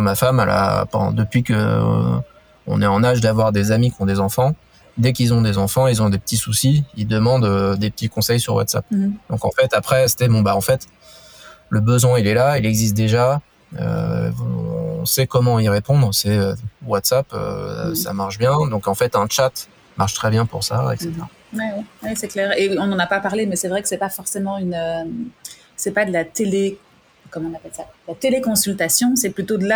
ma 0.00 0.14
femme, 0.14 0.38
elle 0.40 0.50
a, 0.50 0.86
depuis 1.12 1.42
que 1.42 1.54
euh, 1.54 2.18
on 2.66 2.82
est 2.82 2.86
en 2.86 3.02
âge 3.04 3.20
d'avoir 3.20 3.52
des 3.52 3.72
amis 3.72 3.90
qui 3.90 4.00
ont 4.00 4.06
des 4.06 4.20
enfants, 4.20 4.54
dès 4.98 5.12
qu'ils 5.12 5.32
ont 5.34 5.42
des 5.42 5.58
enfants, 5.58 5.86
ils 5.86 6.02
ont 6.02 6.08
des 6.08 6.18
petits 6.18 6.36
soucis, 6.36 6.84
ils 6.96 7.06
demandent 7.06 7.76
des 7.78 7.90
petits 7.90 8.08
conseils 8.08 8.40
sur 8.40 8.54
WhatsApp. 8.54 8.84
Mhm. 8.90 9.14
Donc 9.30 9.44
en 9.44 9.50
fait, 9.50 9.72
après, 9.74 10.08
c'était 10.08 10.28
bon 10.28 10.42
bah 10.42 10.56
en 10.56 10.60
fait, 10.60 10.86
le 11.70 11.80
besoin 11.80 12.18
il 12.18 12.26
est 12.26 12.34
là, 12.34 12.58
il 12.58 12.66
existe 12.66 12.94
déjà. 12.94 13.40
on 13.78 15.04
sait 15.04 15.26
comment 15.26 15.60
y 15.60 15.68
répondre. 15.68 16.12
C'est 16.12 16.38
WhatsApp, 16.86 17.26
ça 17.94 18.12
marche 18.12 18.38
bien. 18.38 18.66
Donc 18.68 18.88
en 18.88 18.94
fait, 18.94 19.16
un 19.16 19.26
chat 19.28 19.68
marche 19.96 20.14
très 20.14 20.30
bien 20.30 20.46
pour 20.46 20.64
ça, 20.64 20.92
etc. 20.94 21.12
Oui, 21.52 22.10
c'est 22.14 22.28
clair. 22.28 22.52
Et 22.58 22.78
on 22.78 22.86
n'en 22.86 22.98
a 22.98 23.06
pas 23.06 23.20
parlé, 23.20 23.46
mais 23.46 23.56
c'est 23.56 23.68
vrai 23.68 23.82
que 23.82 23.88
c'est 23.88 23.98
pas 23.98 24.08
forcément 24.08 24.58
une. 24.58 24.74
Euh, 24.74 25.04
c'est 25.76 25.92
pas 25.92 26.04
de 26.04 26.12
la 26.12 26.24
télé. 26.24 26.78
La 28.08 28.14
téléconsultation, 28.14 29.16
c'est 29.16 29.30
plutôt 29.30 29.56
de, 29.56 29.66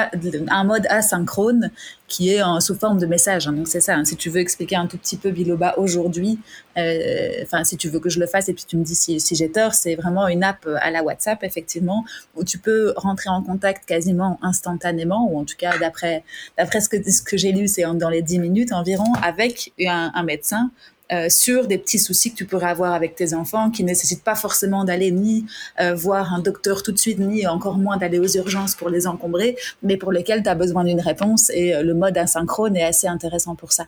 un 0.51 0.65
mode 0.65 0.87
asynchrone 0.89 1.71
qui 2.09 2.31
est 2.31 2.43
sous 2.61 2.75
forme 2.75 2.99
de 2.99 3.07
message. 3.07 3.47
Hein. 3.47 3.53
Donc 3.53 3.69
c'est 3.69 3.81
ça. 3.81 3.95
Hein. 3.95 4.05
Si 4.05 4.17
tu 4.17 4.31
veux 4.31 4.41
expliquer 4.41 4.77
un 4.77 4.87
tout 4.87 4.99
petit 4.99 5.17
peu 5.17 5.31
Biloba 5.31 5.79
aujourd'hui, 5.79 6.39
euh, 6.77 7.43
enfin 7.43 7.65
si 7.65 7.77
tu 7.77 7.89
veux 7.89 8.01
que 8.01 8.09
je 8.09 8.19
le 8.19 8.27
fasse 8.27 8.49
et 8.49 8.55
puis 8.55 8.65
tu 8.67 8.77
me 8.77 8.85
dis 8.85 8.95
si, 8.95 9.19
j'ai 9.33 9.51
tort, 9.51 9.75
c'est 9.75 9.95
vraiment 9.95 10.29
une 10.29 10.43
app 10.43 10.67
à 10.81 10.91
la 10.91 11.03
WhatsApp 11.03 11.43
effectivement 11.43 12.05
où 12.37 12.45
tu 12.45 12.59
peux 12.59 12.93
rentrer 12.97 13.31
en 13.31 13.43
contact 13.43 13.87
quasiment 13.87 14.39
instantanément 14.43 15.29
ou 15.31 15.39
en 15.39 15.45
tout 15.45 15.57
cas 15.57 15.79
d'après 15.79 16.23
ce 16.57 16.89
que 16.89 17.11
ce 17.11 17.23
que 17.23 17.37
j'ai 17.37 17.53
lu, 17.53 17.69
c'est 17.69 17.85
dans 17.95 18.11
les 18.11 18.23
10 18.23 18.39
minutes 18.39 18.73
environ 18.73 19.13
avec 19.23 19.73
un 19.87 20.23
médecin 20.23 20.71
euh, 21.13 21.29
sur 21.29 21.67
des 21.67 21.77
petits 21.77 21.99
soucis 21.99 22.31
que 22.31 22.37
tu 22.37 22.45
pourrais 22.45 22.69
avoir 22.69 22.95
avec 22.95 23.17
tes 23.17 23.35
enfants 23.35 23.71
qui 23.71 23.83
ne 23.83 23.89
nécessitent 23.89 24.23
pas 24.23 24.37
forcément 24.37 24.85
d'aller 24.85 25.11
ni 25.11 25.45
euh, 25.81 25.93
voir 25.95 26.33
un 26.33 26.39
docteur 26.39 26.85
tout 26.85 26.93
de 26.93 26.99
suite, 26.99 27.19
ni 27.19 27.47
encore 27.49 27.79
moins 27.79 27.97
d'aller 27.97 28.21
aux 28.21 28.29
urgences 28.29 28.77
pour 28.77 28.91
les 28.91 29.09
encombrer, 29.09 29.57
mais 29.83 29.97
pour 29.97 30.13
lesquels 30.13 30.43
tu 30.43 30.49
as 30.49 30.55
besoin 30.55 30.85
d'une 30.85 31.01
réponse 31.01 31.51
et 31.51 31.75
euh, 31.75 31.83
le 31.83 31.95
mode 31.95 32.17
asynchrone 32.17 32.77
est 32.77 32.85
assez 32.85 33.09
intéressant 33.09 33.57
pour 33.57 33.73
ça. 33.73 33.87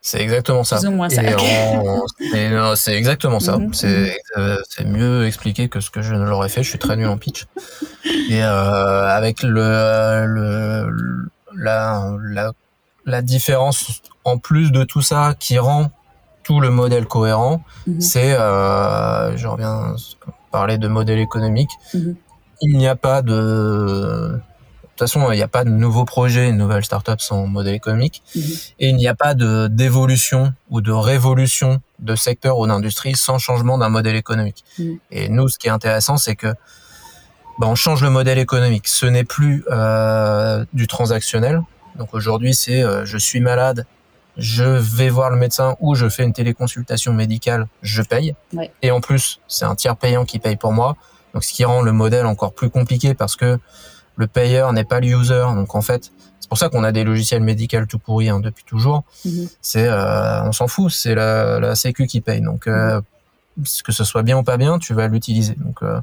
C'est 0.00 0.20
exactement 0.20 0.64
ça. 0.64 0.80
C'est 2.76 2.94
exactement 2.94 3.40
ça. 3.40 3.56
Mhm. 3.56 3.72
C'est 3.72 4.84
mieux 4.84 5.24
expliqué 5.26 5.68
que 5.68 5.80
ce 5.80 5.88
que 5.90 6.02
je 6.02 6.14
ne 6.14 6.24
l'aurais 6.24 6.50
fait. 6.50 6.62
Je 6.62 6.68
suis 6.68 6.78
très 6.78 6.96
nul 6.96 7.06
en 7.06 7.16
pitch. 7.16 7.46
Et 8.28 8.42
avec 8.42 9.42
le, 9.42 10.26
le 10.26 11.30
la, 11.56 12.16
la 12.22 12.52
la 13.06 13.22
différence 13.22 14.02
en 14.24 14.38
plus 14.38 14.72
de 14.72 14.84
tout 14.84 15.02
ça 15.02 15.34
qui 15.38 15.58
rend 15.58 15.90
tout 16.42 16.60
le 16.60 16.70
modèle 16.70 17.06
cohérent, 17.06 17.62
mhm. 17.86 18.00
c'est, 18.00 18.32
euh, 18.32 19.36
je 19.36 19.46
reviens 19.46 19.96
parler 20.50 20.78
de 20.78 20.88
modèle 20.88 21.18
économique, 21.18 21.70
mhm. 21.94 22.16
il 22.60 22.76
n'y 22.76 22.86
a 22.86 22.96
pas 22.96 23.22
de, 23.22 23.32
de 23.32 24.40
toute 24.90 24.98
façon, 24.98 25.32
il 25.32 25.36
n'y 25.36 25.42
a 25.42 25.48
pas 25.48 25.64
de 25.64 25.70
nouveau 25.70 26.04
projet, 26.04 26.48
une 26.48 26.58
nouvelle 26.58 26.84
startup 26.84 27.20
sans 27.20 27.46
modèle 27.46 27.74
économique, 27.74 28.22
mhm. 28.36 28.42
et 28.80 28.88
il 28.90 28.96
n'y 28.96 29.08
a 29.08 29.14
pas 29.14 29.34
de 29.34 29.68
d'évolution 29.68 30.52
ou 30.70 30.80
de 30.80 30.92
révolution 30.92 31.80
de 31.98 32.14
secteur 32.14 32.58
ou 32.58 32.66
d'industrie 32.66 33.16
sans 33.16 33.38
changement 33.38 33.78
d'un 33.78 33.88
modèle 33.88 34.16
économique. 34.16 34.64
Et 35.10 35.28
nous, 35.28 35.48
ce 35.48 35.58
qui 35.58 35.68
est 35.68 35.70
intéressant, 35.70 36.18
c'est 36.18 36.36
que 36.36 36.48
ben, 37.58 37.68
on 37.68 37.74
change 37.74 38.02
le 38.02 38.10
modèle 38.10 38.38
économique. 38.38 38.88
Ce 38.88 39.06
n'est 39.06 39.24
plus 39.24 39.64
euh, 39.70 40.64
du 40.72 40.86
transactionnel, 40.86 41.62
Donc 41.96 42.14
aujourd'hui, 42.14 42.54
c'est 42.54 42.82
euh, 42.82 43.04
je 43.04 43.18
suis 43.18 43.40
malade, 43.40 43.86
je 44.36 44.64
vais 44.64 45.08
voir 45.08 45.30
le 45.30 45.36
médecin 45.36 45.76
ou 45.80 45.94
je 45.94 46.08
fais 46.08 46.24
une 46.24 46.32
téléconsultation 46.32 47.12
médicale, 47.12 47.68
je 47.82 48.02
paye. 48.02 48.34
Et 48.82 48.90
en 48.90 49.00
plus, 49.00 49.40
c'est 49.46 49.64
un 49.64 49.74
tiers 49.74 49.96
payant 49.96 50.24
qui 50.24 50.38
paye 50.38 50.56
pour 50.56 50.72
moi. 50.72 50.96
Donc 51.32 51.44
ce 51.44 51.52
qui 51.52 51.64
rend 51.64 51.82
le 51.82 51.92
modèle 51.92 52.26
encore 52.26 52.52
plus 52.52 52.70
compliqué 52.70 53.14
parce 53.14 53.36
que 53.36 53.58
le 54.16 54.26
payeur 54.26 54.72
n'est 54.72 54.84
pas 54.84 55.00
le 55.00 55.08
user. 55.08 55.44
Donc 55.54 55.74
en 55.74 55.82
fait, 55.82 56.12
c'est 56.40 56.48
pour 56.48 56.58
ça 56.58 56.68
qu'on 56.68 56.84
a 56.84 56.92
des 56.92 57.04
logiciels 57.04 57.42
médicaux 57.42 57.86
tout 57.88 57.98
pourris 57.98 58.28
hein, 58.28 58.40
depuis 58.40 58.64
toujours. 58.64 59.04
Mhm. 59.24 59.48
C'est, 59.60 59.88
euh, 59.88 60.42
on 60.44 60.52
s'en 60.52 60.68
fout, 60.68 60.92
c'est 60.92 61.14
la, 61.14 61.58
la 61.58 61.74
Sécu 61.74 62.06
qui 62.06 62.20
paye. 62.20 62.40
Donc 62.40 62.66
euh, 62.66 63.00
mhm. 63.56 63.64
que 63.84 63.92
ce 63.92 64.04
soit 64.04 64.22
bien 64.22 64.38
ou 64.38 64.42
pas 64.42 64.56
bien, 64.56 64.78
tu 64.78 64.94
vas 64.94 65.08
l'utiliser. 65.08 65.54
Donc 65.54 65.82
euh, 65.82 66.00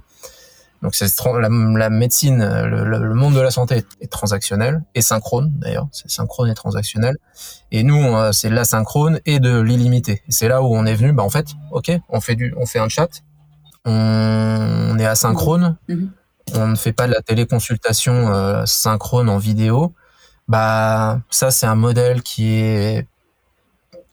donc 0.81 0.95
c'est 0.95 1.07
la, 1.25 1.49
la, 1.49 1.89
médecine, 1.89 2.39
le, 2.39 2.83
le, 2.83 3.13
monde 3.13 3.35
de 3.35 3.39
la 3.39 3.51
santé 3.51 3.83
est, 3.99 4.07
transactionnel 4.07 4.83
et 4.95 5.01
synchrone 5.01 5.51
d'ailleurs, 5.55 5.87
c'est 5.91 6.09
synchrone 6.09 6.49
et 6.49 6.55
transactionnel. 6.55 7.17
Et 7.71 7.83
nous, 7.83 8.15
c'est 8.31 8.49
l'asynchrone 8.49 9.19
et 9.25 9.39
de 9.39 9.59
l'illimité. 9.59 10.23
C'est 10.27 10.47
là 10.47 10.63
où 10.63 10.75
on 10.75 10.85
est 10.85 10.95
venu. 10.95 11.13
Bah 11.13 11.23
en 11.23 11.29
fait, 11.29 11.47
ok, 11.71 11.91
on 12.09 12.19
fait 12.19 12.35
du, 12.35 12.53
on 12.57 12.65
fait 12.65 12.79
un 12.79 12.89
chat, 12.89 13.09
on, 13.85 14.97
est 14.99 15.05
asynchrone, 15.05 15.77
mhm. 15.87 16.11
on 16.55 16.67
ne 16.67 16.75
fait 16.75 16.93
pas 16.93 17.07
de 17.07 17.13
la 17.13 17.21
téléconsultation 17.21 18.33
euh, 18.33 18.65
synchrone 18.65 19.29
en 19.29 19.37
vidéo. 19.37 19.93
Bah 20.47 21.21
ça, 21.29 21.51
c'est 21.51 21.67
un 21.67 21.75
modèle 21.75 22.23
qui 22.23 22.53
est 22.53 23.07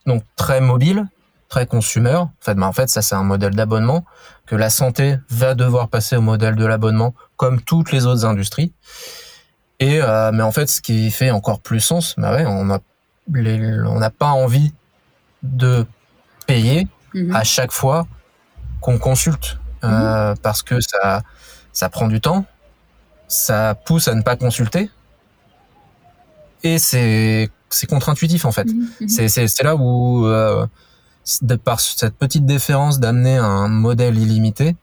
donc 0.06 0.22
très 0.36 0.60
mobile, 0.60 1.06
très 1.48 1.66
consumer. 1.66 2.14
En 2.14 2.30
fait, 2.40 2.54
bah, 2.54 2.66
en 2.66 2.72
fait, 2.72 2.88
ça 2.88 3.02
c'est 3.02 3.14
un 3.14 3.24
modèle 3.24 3.54
d'abonnement 3.54 4.04
que 4.48 4.56
la 4.56 4.70
santé 4.70 5.16
va 5.28 5.54
devoir 5.54 5.88
passer 5.88 6.16
au 6.16 6.22
modèle 6.22 6.56
de 6.56 6.64
l'abonnement 6.64 7.14
comme 7.36 7.60
toutes 7.60 7.92
les 7.92 8.06
autres 8.06 8.24
industries. 8.24 8.72
Et 9.78 10.00
euh, 10.02 10.32
mais 10.32 10.42
en 10.42 10.52
fait, 10.52 10.66
ce 10.66 10.80
qui 10.80 11.10
fait 11.10 11.30
encore 11.30 11.60
plus 11.60 11.80
sens, 11.80 12.14
bah 12.16 12.34
ouais, 12.34 12.44
on 12.46 12.70
a 12.70 12.80
on 13.34 13.98
n'a 13.98 14.10
pas 14.10 14.30
envie 14.30 14.72
de 15.42 15.84
payer 16.46 16.88
mhm. 17.14 17.36
à 17.36 17.44
chaque 17.44 17.72
fois 17.72 18.06
qu'on 18.80 18.98
consulte 18.98 19.58
euh, 19.84 20.30
mhm. 20.30 20.38
parce 20.38 20.62
que 20.62 20.80
ça 20.80 21.22
ça 21.72 21.90
prend 21.90 22.08
du 22.08 22.20
temps, 22.20 22.46
ça 23.28 23.74
pousse 23.74 24.08
à 24.08 24.14
ne 24.14 24.22
pas 24.22 24.36
consulter 24.36 24.90
et 26.62 26.78
c'est 26.78 27.50
c'est 27.68 27.86
contre-intuitif 27.86 28.46
en 28.46 28.52
fait. 28.52 28.66
Mhm. 28.66 29.08
C'est 29.08 29.28
c'est 29.28 29.62
là 29.62 29.76
où 29.76 30.26
euh, 30.26 30.66
de 31.42 31.56
par 31.56 31.80
cette 31.80 32.16
petite 32.16 32.46
différence 32.46 33.00
d'amener 33.00 33.36
un 33.36 33.68
modèle 33.68 34.18
illimité, 34.18 34.76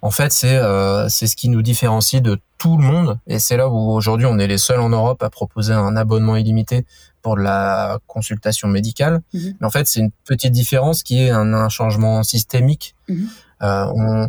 en 0.00 0.10
fait, 0.10 0.32
c'est 0.32 0.56
euh, 0.56 1.08
c'est 1.08 1.26
ce 1.26 1.36
qui 1.36 1.48
nous 1.48 1.62
différencie 1.62 2.22
de 2.22 2.38
tout 2.56 2.76
le 2.76 2.84
monde, 2.84 3.18
et 3.26 3.38
c'est 3.38 3.56
là 3.56 3.68
où 3.68 3.90
aujourd'hui 3.90 4.26
on 4.26 4.38
est 4.38 4.46
les 4.46 4.58
seuls 4.58 4.80
en 4.80 4.88
Europe 4.88 5.22
à 5.22 5.30
proposer 5.30 5.72
un 5.72 5.96
abonnement 5.96 6.36
illimité 6.36 6.84
pour 7.22 7.36
la 7.36 7.98
consultation 8.06 8.68
médicale. 8.68 9.20
Mhm. 9.32 9.54
Mais 9.60 9.66
en 9.66 9.70
fait, 9.70 9.86
c'est 9.86 10.00
une 10.00 10.10
petite 10.24 10.52
différence 10.52 11.02
qui 11.02 11.22
est 11.22 11.30
un, 11.30 11.68
changement 11.68 12.22
systémique. 12.22 12.94
Mhm. 13.08 13.28
Euh, 13.62 14.26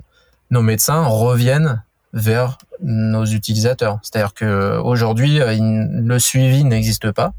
nos 0.50 0.62
médecins 0.62 1.04
reviennent 1.06 1.84
vers 2.14 2.58
nos 2.82 3.26
utilisateurs. 3.26 4.00
C'est-à-dire 4.02 4.34
que 4.34 4.80
aujourd'hui, 4.80 5.40
euh, 5.40 5.56
le 5.60 6.20
suivi 6.20 6.64
n'existe 6.64 7.12
pas. 7.12 7.34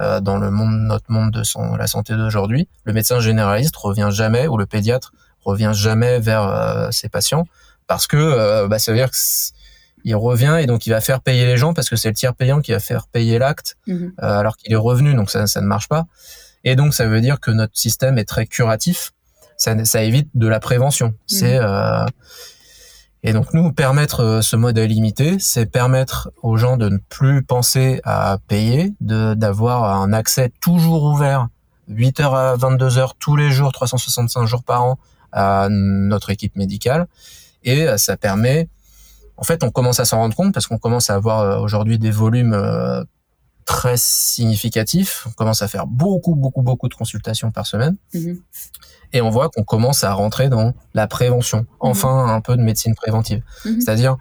Euh, 0.00 0.20
dans 0.20 0.38
le 0.38 0.50
monde, 0.50 0.78
notre 0.82 1.10
monde 1.10 1.32
de 1.32 1.42
la 1.76 1.86
santé 1.86 2.14
d'aujourd'hui, 2.14 2.68
le 2.84 2.92
médecin 2.92 3.20
généraliste 3.20 3.74
revient 3.76 4.10
jamais 4.10 4.46
ou 4.46 4.56
le 4.56 4.66
pédiatre 4.66 5.12
revient 5.44 5.72
jamais 5.74 6.20
vers 6.20 6.42
euh, 6.42 6.90
ses 6.90 7.08
patients 7.08 7.46
parce 7.86 8.06
que 8.06 8.16
euh, 8.16 8.68
bah, 8.68 8.78
ça 8.78 8.92
veut 8.92 8.98
dire 8.98 9.10
qu'il 9.10 10.14
revient 10.14 10.58
et 10.60 10.66
donc 10.66 10.86
il 10.86 10.90
va 10.90 11.00
faire 11.00 11.20
payer 11.20 11.46
les 11.46 11.56
gens 11.56 11.74
parce 11.74 11.88
que 11.88 11.96
c'est 11.96 12.08
le 12.08 12.14
tiers 12.14 12.34
payant 12.34 12.60
qui 12.60 12.72
va 12.72 12.80
faire 12.80 13.06
payer 13.08 13.38
l'acte 13.38 13.76
mhm. 13.86 14.12
alors 14.18 14.56
qu'il 14.56 14.72
est 14.72 14.76
revenu. 14.76 15.14
Donc 15.14 15.30
ça, 15.30 15.46
ça 15.46 15.60
ne 15.60 15.66
marche 15.66 15.88
pas. 15.88 16.06
Et 16.64 16.76
donc 16.76 16.94
ça 16.94 17.06
veut 17.06 17.20
dire 17.20 17.40
que 17.40 17.50
notre 17.50 17.76
système 17.76 18.18
est 18.18 18.24
très 18.24 18.46
curatif. 18.46 19.12
Ça, 19.56 19.84
ça 19.84 20.02
évite 20.04 20.28
de 20.34 20.46
la 20.46 20.60
prévention. 20.60 21.14
C'est 21.26 21.58
mhm. 21.58 22.06
Et 23.22 23.32
donc 23.32 23.52
nous 23.52 23.72
permettre 23.72 24.20
euh, 24.20 24.42
ce 24.42 24.56
modèle 24.56 24.90
limité, 24.90 25.38
c'est 25.38 25.66
permettre 25.66 26.30
aux 26.42 26.56
gens 26.56 26.76
de 26.76 26.88
ne 26.88 26.98
plus 26.98 27.42
penser 27.42 28.00
à 28.04 28.38
payer, 28.46 28.94
d'avoir 29.00 30.00
un 30.00 30.12
accès 30.12 30.52
toujours 30.60 31.02
ouvert 31.04 31.48
8h 31.90 32.22
à 32.22 32.56
22h 32.56 33.12
tous 33.18 33.34
les 33.34 33.50
jours, 33.50 33.72
365 33.72 34.44
jours 34.46 34.62
par 34.62 34.84
an 34.84 34.98
à 35.32 35.68
notre 35.70 36.30
équipe 36.30 36.56
médicale 36.56 37.06
et 37.64 37.88
euh, 37.88 37.96
ça 37.96 38.16
permet 38.16 38.68
en 39.40 39.44
fait, 39.44 39.62
on 39.62 39.70
commence 39.70 40.00
à 40.00 40.04
s'en 40.04 40.16
rendre 40.16 40.34
compte 40.34 40.52
parce 40.52 40.66
qu'on 40.66 40.78
commence 40.78 41.10
à 41.10 41.14
avoir 41.14 41.40
euh, 41.40 41.60
aujourd'hui 41.60 41.98
des 41.98 42.10
volumes 42.10 42.56
très 43.68 43.96
significatifs. 43.96 45.26
On 45.28 45.32
commence 45.32 45.62
à 45.62 45.68
faire 45.68 45.86
beaucoup, 45.86 46.34
beaucoup, 46.34 46.62
beaucoup 46.62 46.88
de 46.88 46.94
consultations 46.94 47.50
par 47.50 47.66
semaine. 47.66 47.96
Mhm. 48.14 48.40
Et 49.12 49.20
on 49.20 49.30
voit 49.30 49.48
qu'on 49.48 49.64
commence 49.64 50.04
à 50.04 50.12
rentrer 50.12 50.48
dans 50.48 50.74
la 50.94 51.06
prévention. 51.06 51.60
Mhm. 51.60 51.66
Enfin, 51.80 52.26
un 52.28 52.40
peu 52.40 52.56
de 52.56 52.62
médecine 52.62 52.94
préventive. 52.94 53.42
Mhm. 53.64 53.80
C'est-à-dire, 53.80 54.16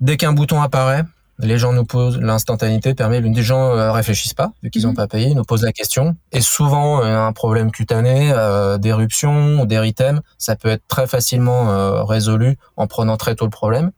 dès 0.00 0.16
qu'un 0.16 0.32
bouton 0.32 0.60
apparaît, 0.60 1.04
les 1.40 1.58
gens 1.58 1.72
nous 1.72 1.84
posent 1.84 2.18
l'instantanéité 2.18 2.94
permet 2.94 3.20
les 3.20 3.42
gens 3.42 3.70
euh, 3.70 3.92
réfléchissent 3.92 4.34
pas 4.34 4.50
vu 4.62 4.70
qu'ils 4.70 4.82
n'ont 4.82 4.94
pas 4.94 5.06
payé 5.06 5.28
ils 5.28 5.36
nous 5.36 5.44
posent 5.44 5.62
la 5.62 5.72
question 5.72 6.16
et 6.32 6.40
souvent 6.40 7.02
euh, 7.02 7.26
un 7.26 7.32
problème 7.32 7.70
cutané 7.70 8.32
euh, 8.32 8.76
d'éruption 8.78 9.60
ou 9.60 9.66
d'érythème 9.66 10.20
ça 10.36 10.56
peut 10.56 10.68
être 10.68 10.82
très 10.88 11.06
facilement 11.06 11.70
euh, 11.70 12.02
résolu 12.02 12.58
en 12.76 12.86
prenant 12.86 13.16
très 13.16 13.36
tôt 13.36 13.44
le 13.44 13.50
problème 13.50 13.92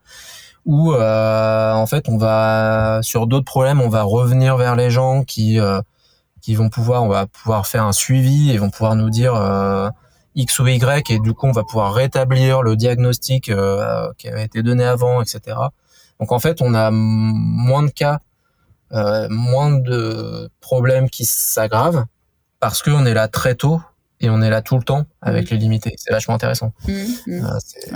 ou 0.66 0.92
euh, 0.92 1.72
en 1.72 1.86
fait 1.86 2.08
on 2.08 2.18
va 2.18 3.00
sur 3.02 3.26
d'autres 3.26 3.46
problèmes 3.46 3.80
on 3.80 3.88
va 3.88 4.02
revenir 4.02 4.56
vers 4.56 4.76
les 4.76 4.90
gens 4.90 5.24
qui 5.24 5.58
euh, 5.58 5.80
qui 6.40 6.54
vont 6.54 6.68
pouvoir 6.68 7.04
on 7.04 7.08
va 7.08 7.26
pouvoir 7.26 7.66
faire 7.66 7.84
un 7.84 7.92
suivi 7.92 8.50
et 8.50 8.58
vont 8.58 8.70
pouvoir 8.70 8.96
nous 8.96 9.10
dire 9.10 9.34
euh, 9.34 9.88
X 10.34 10.58
ou 10.58 10.66
Y 10.66 11.10
et 11.10 11.18
du 11.18 11.34
coup 11.34 11.46
on 11.46 11.52
va 11.52 11.64
pouvoir 11.64 11.92
rétablir 11.94 12.62
le 12.62 12.76
diagnostic 12.76 13.52
qui 14.18 14.28
avait 14.28 14.44
été 14.44 14.62
donné 14.62 14.84
avant 14.84 15.22
etc 15.22 15.56
donc 16.20 16.32
en 16.32 16.38
fait 16.38 16.62
on 16.62 16.74
a 16.74 16.90
moins 16.92 17.82
de 17.82 17.90
cas 17.90 18.20
moins 18.92 19.70
de 19.70 20.48
problèmes 20.60 21.10
qui 21.10 21.24
s'aggravent 21.24 22.04
parce 22.60 22.82
qu'on 22.82 23.06
est 23.06 23.14
là 23.14 23.28
très 23.28 23.54
tôt 23.54 23.80
et 24.20 24.30
on 24.30 24.40
est 24.40 24.50
là 24.50 24.62
tout 24.62 24.76
le 24.76 24.84
temps 24.84 25.06
avec 25.22 25.50
mm. 25.50 25.54
les 25.54 25.60
limités. 25.60 25.94
C'est 25.98 26.12
vachement 26.12 26.34
intéressant. 26.34 26.72
Mmh, 26.88 26.92
mmh. 27.26 27.32
Euh, 27.32 27.58
c'est 27.64 27.92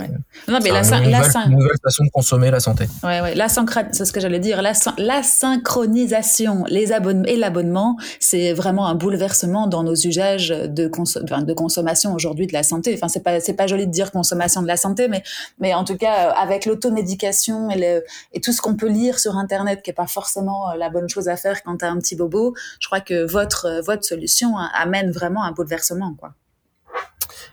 non, 0.47 0.59
mais 0.63 0.69
la, 0.69 0.81
une, 0.81 1.05
nouvelle, 1.05 1.31
une, 1.47 1.57
nouvelle, 1.57 1.77
façon 1.83 2.03
de 2.03 2.09
consommer 2.09 2.51
la 2.51 2.59
santé. 2.59 2.87
Ouais, 3.03 3.21
ouais. 3.21 3.35
La 3.35 3.47
c'est 3.49 4.05
ce 4.05 4.13
que 4.13 4.19
j'allais 4.19 4.39
dire. 4.39 4.61
La, 4.61 4.73
la 4.97 5.23
synchronisation, 5.23 6.65
les 6.67 6.91
abonnements 6.91 7.25
et 7.25 7.37
l'abonnement, 7.37 7.97
c'est 8.19 8.53
vraiment 8.53 8.87
un 8.87 8.95
bouleversement 8.95 9.67
dans 9.67 9.83
nos 9.83 9.95
usages 9.95 10.49
de, 10.49 10.67
de 10.87 11.53
consommation 11.53 12.13
aujourd'hui 12.13 12.47
de 12.47 12.53
la 12.53 12.63
santé. 12.63 12.93
Enfin, 12.95 13.07
c'est 13.07 13.23
pas 13.23 13.39
c'est 13.39 13.53
pas 13.53 13.67
joli 13.67 13.87
de 13.87 13.91
dire 13.91 14.11
consommation 14.11 14.61
de 14.61 14.67
la 14.67 14.77
santé, 14.77 15.07
mais 15.07 15.23
mais 15.59 15.73
en 15.73 15.83
tout 15.83 15.97
cas 15.97 16.31
avec 16.31 16.65
l'automédication 16.65 17.69
et, 17.69 17.77
le, 17.77 18.03
et 18.33 18.41
tout 18.41 18.51
ce 18.51 18.61
qu'on 18.61 18.75
peut 18.75 18.89
lire 18.89 19.19
sur 19.19 19.35
Internet, 19.37 19.81
qui 19.81 19.89
est 19.89 19.93
pas 19.93 20.07
forcément 20.07 20.69
euh, 20.71 20.75
la 20.75 20.89
bonne 20.89 21.09
chose 21.09 21.27
à 21.27 21.37
faire 21.37 21.63
quand 21.63 21.77
tu 21.77 21.85
as 21.85 21.89
un 21.89 21.97
petit 21.97 22.15
bobo. 22.15 22.53
Je 22.79 22.87
crois 22.87 23.01
que 23.01 23.25
votre 23.25 23.81
votre 23.83 24.03
solution 24.03 24.57
amène 24.57 25.11
vraiment 25.11 25.43
un 25.43 25.51
bouleversement. 25.51 26.15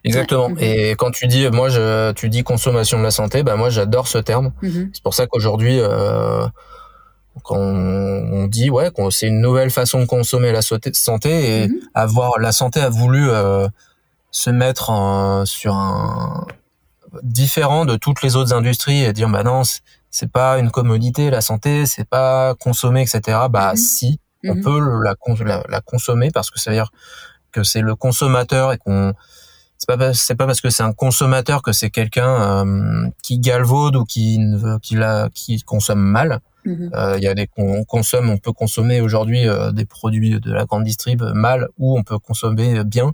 Exactement. 0.04 0.50
Et 0.58 0.92
quand 0.92 1.10
tu 1.10 1.26
dis, 1.26 1.48
moi, 1.50 1.68
je, 1.68 2.12
tu 2.12 2.28
dis 2.28 2.42
consommation 2.42 2.98
de 2.98 3.02
la 3.02 3.10
santé, 3.10 3.42
bah 3.42 3.56
moi, 3.56 3.70
j'adore 3.70 4.08
ce 4.08 4.18
terme. 4.18 4.52
Mhm. 4.62 4.90
C'est 4.92 5.02
pour 5.02 5.14
ça 5.14 5.26
qu'aujourd'hui, 5.26 5.78
euh, 5.80 6.46
quand 7.44 7.56
on, 7.56 8.46
dit, 8.46 8.70
ouais, 8.70 8.90
c'est 9.10 9.28
une 9.28 9.40
nouvelle 9.40 9.70
façon 9.70 10.00
de 10.00 10.06
consommer 10.06 10.52
la 10.52 10.62
santé 10.62 11.62
et 11.62 11.68
mhm. 11.68 11.74
avoir 11.94 12.38
la 12.38 12.52
santé 12.52 12.80
a 12.80 12.88
voulu 12.90 13.30
euh, 13.30 13.68
se 14.30 14.50
mettre 14.50 14.90
en, 14.90 15.46
sur 15.46 15.74
un 15.74 16.46
différent 17.22 17.84
de 17.84 17.96
toutes 17.96 18.22
les 18.22 18.36
autres 18.36 18.54
industries 18.54 19.04
et 19.04 19.12
dire, 19.12 19.28
bah 19.28 19.42
non, 19.42 19.62
c'est 20.10 20.30
pas 20.30 20.58
une 20.58 20.70
commodité 20.70 21.30
la 21.30 21.40
santé, 21.40 21.86
c'est 21.86 22.08
pas 22.08 22.54
consommer, 22.54 23.02
etc. 23.02 23.38
Bah 23.50 23.72
si, 23.76 24.18
on 24.44 24.60
peut 24.60 24.80
la, 25.02 25.14
la, 25.44 25.62
la 25.68 25.80
consommer 25.80 26.30
parce 26.30 26.50
que 26.50 26.58
ça 26.58 26.70
veut 26.70 26.76
dire 26.76 26.90
que 27.52 27.62
c'est 27.62 27.80
le 27.80 27.94
consommateur 27.94 28.72
et 28.72 28.78
qu'on 28.78 29.14
c'est 29.82 29.96
pas 29.96 30.14
c'est 30.14 30.34
pas 30.36 30.46
parce 30.46 30.60
que 30.60 30.70
c'est 30.70 30.84
un 30.84 30.92
consommateur 30.92 31.60
que 31.62 31.72
c'est 31.72 31.90
quelqu'un 31.90 32.64
euh, 32.64 33.08
qui 33.22 33.38
galvaude 33.38 33.96
ou 33.96 34.04
qui 34.04 34.38
qui 34.80 34.94
la 34.94 35.28
qui 35.34 35.60
consomme 35.62 36.00
mal. 36.00 36.40
Mhm. 36.64 36.90
Euh, 36.94 37.14
il 37.18 37.24
y 37.24 37.26
a 37.26 37.34
des 37.34 37.48
on 37.56 37.82
consomme, 37.82 38.30
on 38.30 38.38
peut 38.38 38.52
consommer 38.52 39.00
aujourd'hui 39.00 39.48
euh, 39.48 39.72
des 39.72 39.84
produits 39.84 40.38
de 40.38 40.52
la 40.52 40.66
grande 40.66 40.84
distrib 40.84 41.22
mal 41.34 41.68
ou 41.78 41.98
on 41.98 42.04
peut 42.04 42.18
consommer 42.18 42.84
bien. 42.84 43.12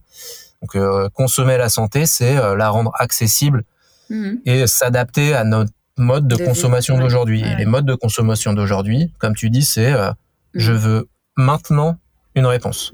Donc 0.61 0.77
consommer 1.13 1.57
la 1.57 1.69
santé, 1.69 2.05
c'est 2.05 2.35
la 2.35 2.69
rendre 2.69 2.91
accessible 2.99 3.63
mhm. 4.11 4.41
et 4.45 4.67
s'adapter 4.67 5.33
à 5.33 5.45
notre 5.45 5.71
mode 5.97 6.27
de, 6.27 6.37
consommation 6.37 6.99
d'aujourd'hui. 6.99 7.43
Et 7.43 7.55
les 7.55 7.65
modes 7.65 7.87
de 7.87 7.95
consommation 7.95 8.53
d'aujourd'hui, 8.53 9.13
comme 9.19 9.35
tu 9.35 9.51
dis, 9.51 9.63
c'est 9.63 9.93
mhm. 9.93 10.15
je 10.55 10.73
veux 10.73 11.09
maintenant 11.37 11.97
une 12.35 12.47
réponse. 12.47 12.93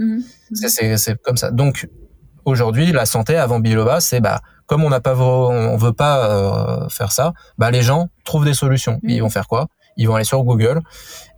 C'est 0.52 1.20
comme 1.22 1.38
ça. 1.38 1.50
Donc 1.50 1.88
aujourd'hui, 2.44 2.92
la 2.92 3.06
santé 3.06 3.36
avant 3.36 3.58
Biloba, 3.60 4.00
c'est 4.00 4.20
bah 4.20 4.40
comme 4.66 4.82
on 4.84 4.88
n'a 4.90 5.00
pas, 5.00 5.14
on 5.16 5.76
veut 5.76 5.92
pas 5.92 6.28
euh, 6.30 6.88
faire 6.88 7.12
ça, 7.12 7.32
bah 7.58 7.70
les 7.70 7.82
gens 7.82 8.08
trouvent 8.24 8.44
des 8.44 8.54
solutions. 8.54 8.98
Ils 9.02 9.20
vont 9.20 9.28
faire 9.30 9.46
quoi? 9.46 9.66
Ils 9.96 10.08
vont 10.08 10.16
aller 10.16 10.24
sur 10.24 10.42
Google 10.42 10.80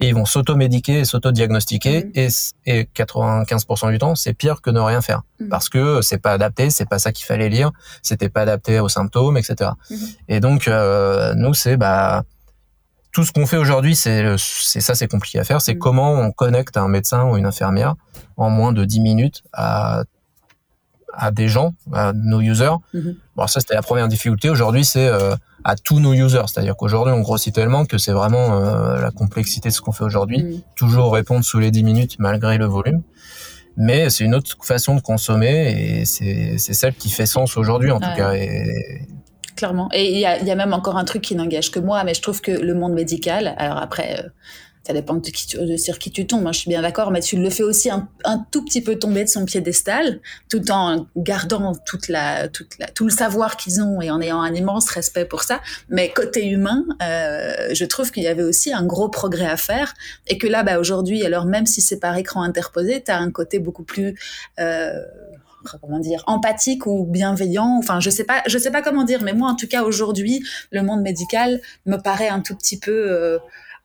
et 0.00 0.08
ils 0.08 0.14
vont 0.14 0.24
s'auto-médiquer 0.24 1.00
et 1.00 1.04
s'auto-diagnostiquer 1.04 2.04
Mhm. 2.04 2.10
et, 2.14 2.28
et 2.66 2.88
95% 2.94 3.90
du 3.90 3.98
temps, 3.98 4.14
c'est 4.14 4.32
pire 4.32 4.62
que 4.62 4.70
ne 4.70 4.80
rien 4.80 5.00
faire 5.02 5.22
Mhm. 5.40 5.48
parce 5.48 5.68
que 5.68 6.00
c'est 6.02 6.18
pas 6.18 6.32
adapté, 6.32 6.70
c'est 6.70 6.88
pas 6.88 6.98
ça 6.98 7.12
qu'il 7.12 7.26
fallait 7.26 7.48
lire, 7.50 7.70
c'était 8.02 8.28
pas 8.30 8.42
adapté 8.42 8.80
aux 8.80 8.88
symptômes, 8.88 9.36
etc. 9.36 9.72
Mhm. 9.90 9.98
Et 10.28 10.40
donc 10.40 10.68
euh, 10.68 11.34
nous 11.34 11.52
c'est 11.52 11.76
bah 11.76 12.22
tout 13.12 13.24
ce 13.24 13.32
qu'on 13.32 13.46
fait 13.46 13.56
aujourd'hui, 13.56 13.96
c'est 13.96 14.36
ça, 14.38 14.94
c'est 14.94 15.08
compliqué 15.08 15.38
à 15.38 15.44
faire. 15.44 15.62
C'est 15.62 15.78
comment 15.78 16.12
on 16.12 16.32
connecte 16.32 16.76
un 16.76 16.86
médecin 16.88 17.24
ou 17.24 17.38
une 17.38 17.46
infirmière 17.46 17.94
en 18.36 18.50
moins 18.50 18.72
de 18.72 18.84
10 18.84 19.00
minutes 19.00 19.42
à 19.54 20.02
à 21.16 21.30
des 21.30 21.48
gens, 21.48 21.74
à 21.92 22.12
nos 22.14 22.40
users. 22.40 22.76
Mhm. 22.94 23.16
Bon, 23.36 23.46
ça 23.46 23.60
c'était 23.60 23.74
la 23.74 23.82
première 23.82 24.08
difficulté. 24.08 24.50
Aujourd'hui, 24.50 24.84
c'est 24.84 25.06
euh, 25.06 25.34
à 25.64 25.76
tous 25.76 26.00
nos 26.00 26.14
users, 26.14 26.42
c'est-à-dire 26.46 26.76
qu'aujourd'hui 26.76 27.12
on 27.14 27.20
grossit 27.20 27.54
tellement 27.54 27.84
que 27.84 27.98
c'est 27.98 28.12
vraiment 28.12 28.56
euh, 28.56 29.00
la 29.00 29.10
complexité 29.10 29.68
de 29.68 29.74
ce 29.74 29.80
qu'on 29.80 29.92
fait 29.92 30.04
aujourd'hui. 30.04 30.42
Mm. 30.42 30.60
Toujours 30.76 31.12
répondre 31.12 31.44
sous 31.44 31.58
les 31.58 31.70
10 31.70 31.82
minutes 31.82 32.16
malgré 32.18 32.58
le 32.58 32.66
volume. 32.66 33.02
Mais 33.76 34.08
c'est 34.08 34.24
une 34.24 34.34
autre 34.34 34.56
façon 34.62 34.94
de 34.94 35.00
consommer 35.00 36.00
et 36.00 36.04
c'est 36.06 36.56
celle 36.58 36.94
qui 36.94 37.10
fait 37.10 37.26
sens 37.26 37.58
aujourd'hui 37.58 37.90
en 37.90 38.00
tout 38.00 38.14
cas. 38.16 38.32
Et 38.32 39.06
Clairement. 39.56 39.88
Et 39.92 40.12
il 40.12 40.18
y 40.18 40.26
a, 40.26 40.38
il 40.38 40.46
y 40.46 40.50
a 40.50 40.54
même 40.54 40.74
encore 40.74 40.98
un 40.98 41.04
truc 41.04 41.22
qui 41.22 41.34
n'engage 41.34 41.70
que 41.70 41.80
moi, 41.80 42.04
mais 42.04 42.12
je 42.12 42.20
trouve 42.20 42.42
que 42.42 42.52
le 42.52 42.74
monde 42.74 42.92
médical, 42.92 43.54
alors 43.56 43.78
après, 43.78 44.20
euh, 44.20 44.28
ça 44.86 44.92
dépend 44.92 45.14
de, 45.14 45.20
qui 45.20 45.48
tu, 45.48 45.58
de 45.58 45.76
sur 45.76 45.98
qui 45.98 46.12
tu 46.12 46.26
tombes, 46.26 46.46
hein, 46.46 46.52
je 46.52 46.60
suis 46.60 46.68
bien 46.68 46.82
d'accord, 46.82 47.10
mais 47.10 47.20
tu 47.20 47.36
le 47.36 47.50
fais 47.50 47.64
aussi 47.64 47.90
un, 47.90 48.08
tout 48.52 48.64
petit 48.64 48.80
peu 48.80 48.96
tomber 48.96 49.24
de 49.24 49.28
son 49.28 49.44
piédestal, 49.44 50.20
tout 50.48 50.70
en 50.70 51.08
gardant 51.16 51.72
toute 51.74 52.06
la, 52.06 52.48
toute 52.48 52.78
la, 52.78 52.86
tout 52.86 53.04
le 53.04 53.10
savoir 53.10 53.56
qu'ils 53.56 53.80
ont 53.80 54.00
et 54.00 54.10
en 54.10 54.20
ayant 54.20 54.40
un 54.40 54.54
immense 54.54 54.88
respect 54.90 55.24
pour 55.24 55.42
ça. 55.42 55.60
Mais 55.88 56.12
côté 56.12 56.46
humain, 56.46 56.84
euh, 57.02 57.70
je 57.72 57.84
trouve 57.84 58.12
qu'il 58.12 58.22
y 58.22 58.28
avait 58.28 58.44
aussi 58.44 58.72
un 58.72 58.84
gros 58.84 59.08
progrès 59.08 59.48
à 59.48 59.56
faire 59.56 59.92
et 60.28 60.38
que 60.38 60.46
là, 60.46 60.62
bah, 60.62 60.78
aujourd'hui, 60.78 61.24
alors 61.24 61.46
même 61.46 61.66
si 61.66 61.80
c'est 61.80 61.98
par 61.98 62.16
écran 62.16 62.42
interposé, 62.42 63.02
tu 63.02 63.10
as 63.10 63.18
un 63.18 63.32
côté 63.32 63.58
beaucoup 63.58 63.84
plus... 63.84 64.16
Euh, 64.60 64.92
comment 65.80 65.98
dire 65.98 66.22
empathique 66.28 66.86
ou 66.86 67.04
bienveillant 67.06 67.76
enfin 67.78 67.98
je 67.98 68.08
sais 68.08 68.22
pas 68.22 68.40
je 68.46 68.56
sais 68.56 68.70
pas 68.70 68.82
comment 68.82 69.02
dire 69.02 69.24
mais 69.24 69.32
moi 69.32 69.50
en 69.50 69.56
tout 69.56 69.66
cas 69.66 69.82
aujourd'hui 69.82 70.44
le 70.70 70.82
monde 70.82 71.02
médical 71.02 71.60
me 71.86 71.96
paraît 71.96 72.28
un 72.28 72.38
tout 72.38 72.54
petit 72.54 72.78
peu 72.78 72.92
euh, 72.92 73.38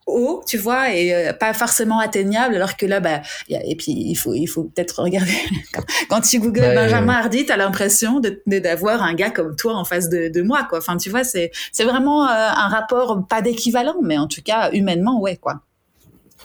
haut 0.06 0.42
tu 0.46 0.58
vois 0.58 0.92
et 0.94 1.14
euh, 1.14 1.32
pas 1.32 1.54
forcément 1.54 1.98
atteignable 2.00 2.56
alors 2.56 2.76
que 2.76 2.86
là 2.86 2.98
bah 3.00 3.20
y 3.48 3.54
a, 3.54 3.64
et 3.64 3.76
puis 3.76 3.92
il 3.92 4.14
faut 4.16 4.34
il 4.34 4.46
faut 4.46 4.64
peut-être 4.64 5.02
regarder 5.02 5.32
quand, 5.74 5.82
quand 6.10 6.20
tu 6.20 6.40
googles 6.40 6.60
Ouais. 6.60 6.74
Benjamin 6.74 7.14
Hardy 7.14 7.46
t'as 7.46 7.56
l'impression 7.56 8.18
de 8.20 8.42
de- 8.46 8.58
d'avoir 8.58 9.02
un 9.02 9.14
gars 9.14 9.30
comme 9.30 9.54
toi 9.56 9.74
en 9.76 9.84
face 9.84 10.08
de, 10.08 10.28
de 10.28 10.42
moi 10.42 10.64
quoi 10.68 10.78
enfin 10.78 10.96
tu 10.96 11.08
vois 11.10 11.22
c'est 11.24 11.52
c'est 11.72 11.84
vraiment 11.84 12.26
euh, 12.26 12.30
un 12.32 12.68
rapport 12.68 13.26
pas 13.28 13.42
d'équivalent 13.42 13.94
mais 14.02 14.18
en 14.18 14.26
tout 14.26 14.42
cas 14.42 14.70
humainement 14.72 15.20
ouais 15.20 15.36
quoi 15.36 15.60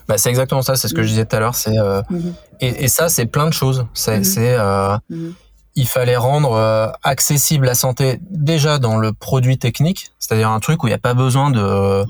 bah, 0.08 0.18
c'est 0.18 0.30
exactement 0.30 0.62
ça. 0.62 0.78
C'est 0.78 0.88
ce 0.88 0.94
que 0.94 1.04
je 1.04 1.10
disais 1.10 1.26
tout 1.26 1.36
à 1.36 1.40
l'heure. 1.42 1.56
C'est 1.56 1.78
euh, 1.78 2.02
Mhm. 2.10 2.34
et, 2.62 2.86
et 2.86 2.88
ça, 2.88 3.10
c'est 3.10 3.26
plein 3.26 3.46
de 3.46 3.52
choses. 3.52 3.86
C'est 3.94 4.20
Mhm. 4.20 4.24
euh, 4.40 4.98
Mhm. 5.10 5.34
il 5.76 5.86
fallait 5.88 6.16
rendre 6.16 6.54
euh, 6.54 6.88
accessible 7.04 7.66
la 7.66 7.76
santé 7.76 8.20
déjà 8.30 8.78
dans 8.80 8.98
le 8.98 9.12
produit 9.12 9.58
technique, 9.58 10.12
c'est-à-dire 10.18 10.50
un 10.50 10.62
truc 10.62 10.82
où 10.84 10.88
il 10.88 10.92
n'y 10.92 10.96
a 10.96 11.00
pas 11.00 11.14
besoin 11.14 11.50
de 11.52 12.06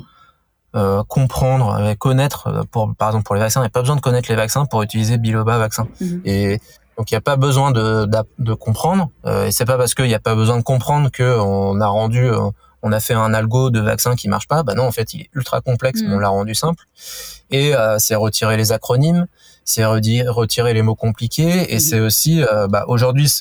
euh, 0.76 1.04
comprendre, 1.08 1.74
euh, 1.80 1.96
connaître. 1.96 2.48
euh, 2.48 2.64
Pour, 2.72 2.94
par 2.96 3.10
exemple, 3.10 3.26
pour 3.26 3.36
les 3.36 3.42
vaccins, 3.42 3.62
il 3.62 3.64
n'y 3.64 3.68
a 3.68 3.72
pas 3.72 3.82
besoin 3.82 3.96
de 3.96 4.02
connaître 4.02 4.30
les 4.30 4.36
vaccins 4.36 4.66
pour 4.66 4.84
utiliser 4.84 5.18
Biloba 5.18 5.58
vaccin. 5.58 5.88
Mhm. 6.02 6.22
Et 6.26 6.60
donc, 6.98 7.10
il 7.12 7.14
n'y 7.14 7.18
a 7.18 7.22
pas 7.22 7.36
besoin 7.38 7.72
de, 7.72 8.06
d'app- 8.06 8.28
de 8.40 8.54
comprendre. 8.54 9.10
Euh, 9.26 9.46
et 9.48 9.52
c'est 9.52 9.66
pas 9.66 9.78
parce 9.78 9.94
qu'il 9.96 10.06
n'y 10.08 10.14
a 10.16 10.20
pas 10.20 10.36
besoin 10.36 10.58
de 10.58 10.64
comprendre 10.64 11.10
que 11.12 11.40
on 11.40 11.80
a 11.80 11.88
rendu, 11.88 12.26
euh, 12.26 12.50
on 12.84 12.92
a 12.92 13.00
fait 13.00 13.14
un 13.14 13.34
algo 13.34 13.70
de 13.72 13.80
vaccin 13.80 14.16
qui 14.16 14.28
marche 14.30 14.48
pas. 14.48 14.64
Bah 14.64 14.74
non, 14.76 14.84
en 14.84 14.92
fait, 14.92 15.14
il 15.14 15.22
est 15.22 15.30
ultra 15.34 15.62
complexe, 15.62 16.02
mais 16.04 16.10
Mhm. 16.10 16.16
on 16.16 16.20
l'a 16.20 16.30
rendu 16.30 16.54
simple. 16.56 16.84
Et 17.50 17.76
euh, 17.76 17.98
c'est 18.00 18.16
retirer 18.16 18.58
les 18.58 18.72
acronymes, 18.72 19.26
c'est 19.64 19.86
retirer 19.86 20.74
les 20.74 20.82
mots 20.82 20.96
compliqués, 20.96 21.72
et 21.72 21.76
Mhm. 21.76 21.80
c'est 21.80 22.00
aussi, 22.00 22.42
bah, 22.70 22.84
aujourd'hui, 22.88 23.32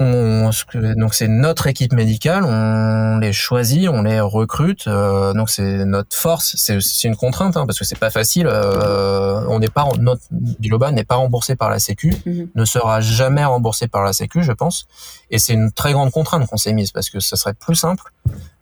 on, 0.00 0.50
donc 0.96 1.14
c'est 1.14 1.28
notre 1.28 1.66
équipe 1.68 1.92
médicale, 1.92 2.42
on 2.44 3.18
les 3.18 3.32
choisit, 3.32 3.88
on 3.88 4.02
les 4.02 4.20
recrute, 4.20 4.86
euh, 4.88 5.32
donc 5.34 5.50
c'est 5.50 5.84
notre 5.84 6.16
force, 6.16 6.54
c'est 6.56 6.80
c'est 6.80 7.06
une 7.08 7.16
contrainte 7.16 7.56
hein, 7.56 7.64
parce 7.66 7.78
que 7.78 7.84
c'est 7.84 7.98
pas 7.98 8.10
facile. 8.10 8.46
euh, 8.50 9.44
on 9.48 9.58
n'est 9.60 9.68
pas 9.68 9.86
notre 10.00 10.22
Biloba 10.32 10.90
n'est 10.90 11.04
pas 11.04 11.14
remboursé 11.16 11.54
par 11.56 11.70
la 11.70 11.78
Sécu, 11.78 12.14
Mhm. 12.26 12.48
ne 12.54 12.64
sera 12.64 13.00
jamais 13.00 13.44
remboursé 13.44 13.86
par 13.86 14.02
la 14.02 14.12
Sécu, 14.12 14.42
je 14.42 14.52
pense, 14.52 14.86
et 15.30 15.38
c'est 15.38 15.52
une 15.54 15.70
très 15.70 15.92
grande 15.92 16.10
contrainte 16.10 16.46
qu'on 16.48 16.56
s'est 16.56 16.72
mise 16.72 16.90
parce 16.90 17.08
que 17.10 17.20
ce 17.20 17.36
serait 17.36 17.54
plus 17.54 17.76
simple 17.76 18.02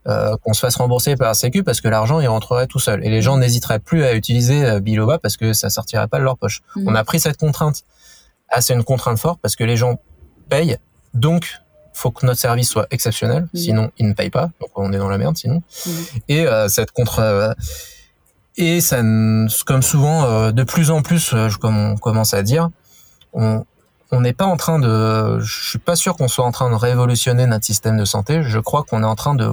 euh, 0.09 0.37
qu'on 0.43 0.53
se 0.53 0.61
fasse 0.61 0.77
rembourser 0.77 1.17
par 1.17 1.29
la 1.29 1.35
Sécu 1.35 1.63
parce 1.63 1.81
que 1.81 1.89
l'argent 1.89 2.21
il 2.21 2.27
rentrerait 2.29 2.67
tout 2.67 2.81
seul 2.81 3.05
et 3.07 3.09
les 3.11 3.23
gens 3.23 3.37
n'hésiteraient 3.39 3.79
plus 3.79 4.05
à 4.05 4.15
utiliser 4.15 4.65
euh, 4.65 4.81
Biloba 4.81 5.19
parce 5.19 5.37
que 5.37 5.53
ça 5.53 5.71
sortirait 5.71 6.09
pas 6.09 6.19
de 6.19 6.25
leur 6.25 6.37
poche. 6.37 6.61
Mhm. 6.77 6.89
On 6.89 6.95
a 6.95 7.05
pris 7.05 7.21
cette 7.21 7.37
contrainte. 7.39 7.83
Ah, 8.51 8.61
c'est 8.61 8.75
une 8.75 8.85
contrainte 8.85 9.19
forte 9.19 9.41
parce 9.41 9.57
que 9.57 9.65
les 9.65 9.77
gens 9.79 9.99
payent, 10.51 10.77
donc 11.15 11.59
faut 11.95 12.11
que 12.11 12.25
notre 12.25 12.41
service 12.41 12.69
soit 12.71 12.87
exceptionnel, 12.91 13.43
Mhm. 13.53 13.61
sinon 13.61 13.91
ils 13.99 14.09
ne 14.09 14.15
payent 14.15 14.31
pas, 14.31 14.51
donc 14.61 14.71
on 14.77 14.93
est 14.93 14.99
dans 14.99 15.09
la 15.11 15.19
merde 15.19 15.37
sinon. 15.37 15.63
Mhm. 15.87 15.93
Et 16.29 16.47
euh, 16.47 16.69
cette 16.69 16.91
contre 16.91 17.19
euh, 17.21 17.53
et 18.57 18.81
ça, 18.83 18.99
comme 19.67 19.83
souvent, 19.83 20.25
euh, 20.25 20.53
de 20.53 20.63
plus 20.63 20.91
en 20.91 21.01
plus, 21.03 21.35
comme 21.61 21.79
on 21.79 21.97
commence 21.97 22.35
à 22.35 22.43
dire, 22.43 22.69
on 23.33 23.65
on 24.15 24.21
n'est 24.21 24.35
pas 24.35 24.45
en 24.45 24.59
train 24.59 24.79
de, 24.79 25.39
je 25.41 25.71
suis 25.71 25.79
pas 25.79 25.97
sûr 25.97 26.19
qu'on 26.19 26.29
soit 26.29 26.45
en 26.45 26.53
train 26.53 26.69
de 26.69 26.75
révolutionner 26.75 27.47
notre 27.47 27.65
système 27.65 27.97
de 27.97 28.05
santé. 28.05 28.43
Je 28.43 28.59
crois 28.59 28.83
qu'on 28.83 29.03
est 29.03 29.07
en 29.07 29.15
train 29.15 29.35
de 29.35 29.49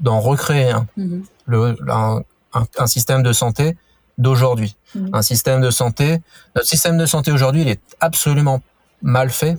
d'en 0.00 0.20
recréer 0.20 0.70
un, 0.70 0.86
Mhm. 0.98 1.24
le, 1.46 1.76
un, 1.88 2.20
un- 2.52 2.66
un 2.78 2.86
système 2.86 3.22
de 3.22 3.32
santé 3.32 3.76
d'aujourd'hui. 4.18 4.76
Un 5.14 5.22
système 5.22 5.62
de 5.62 5.70
santé, 5.70 6.20
notre 6.54 6.68
système 6.68 6.98
de 6.98 7.06
santé 7.06 7.32
aujourd'hui, 7.32 7.62
il 7.62 7.68
est 7.68 7.80
absolument 8.00 8.60
mal 9.00 9.30
fait 9.30 9.56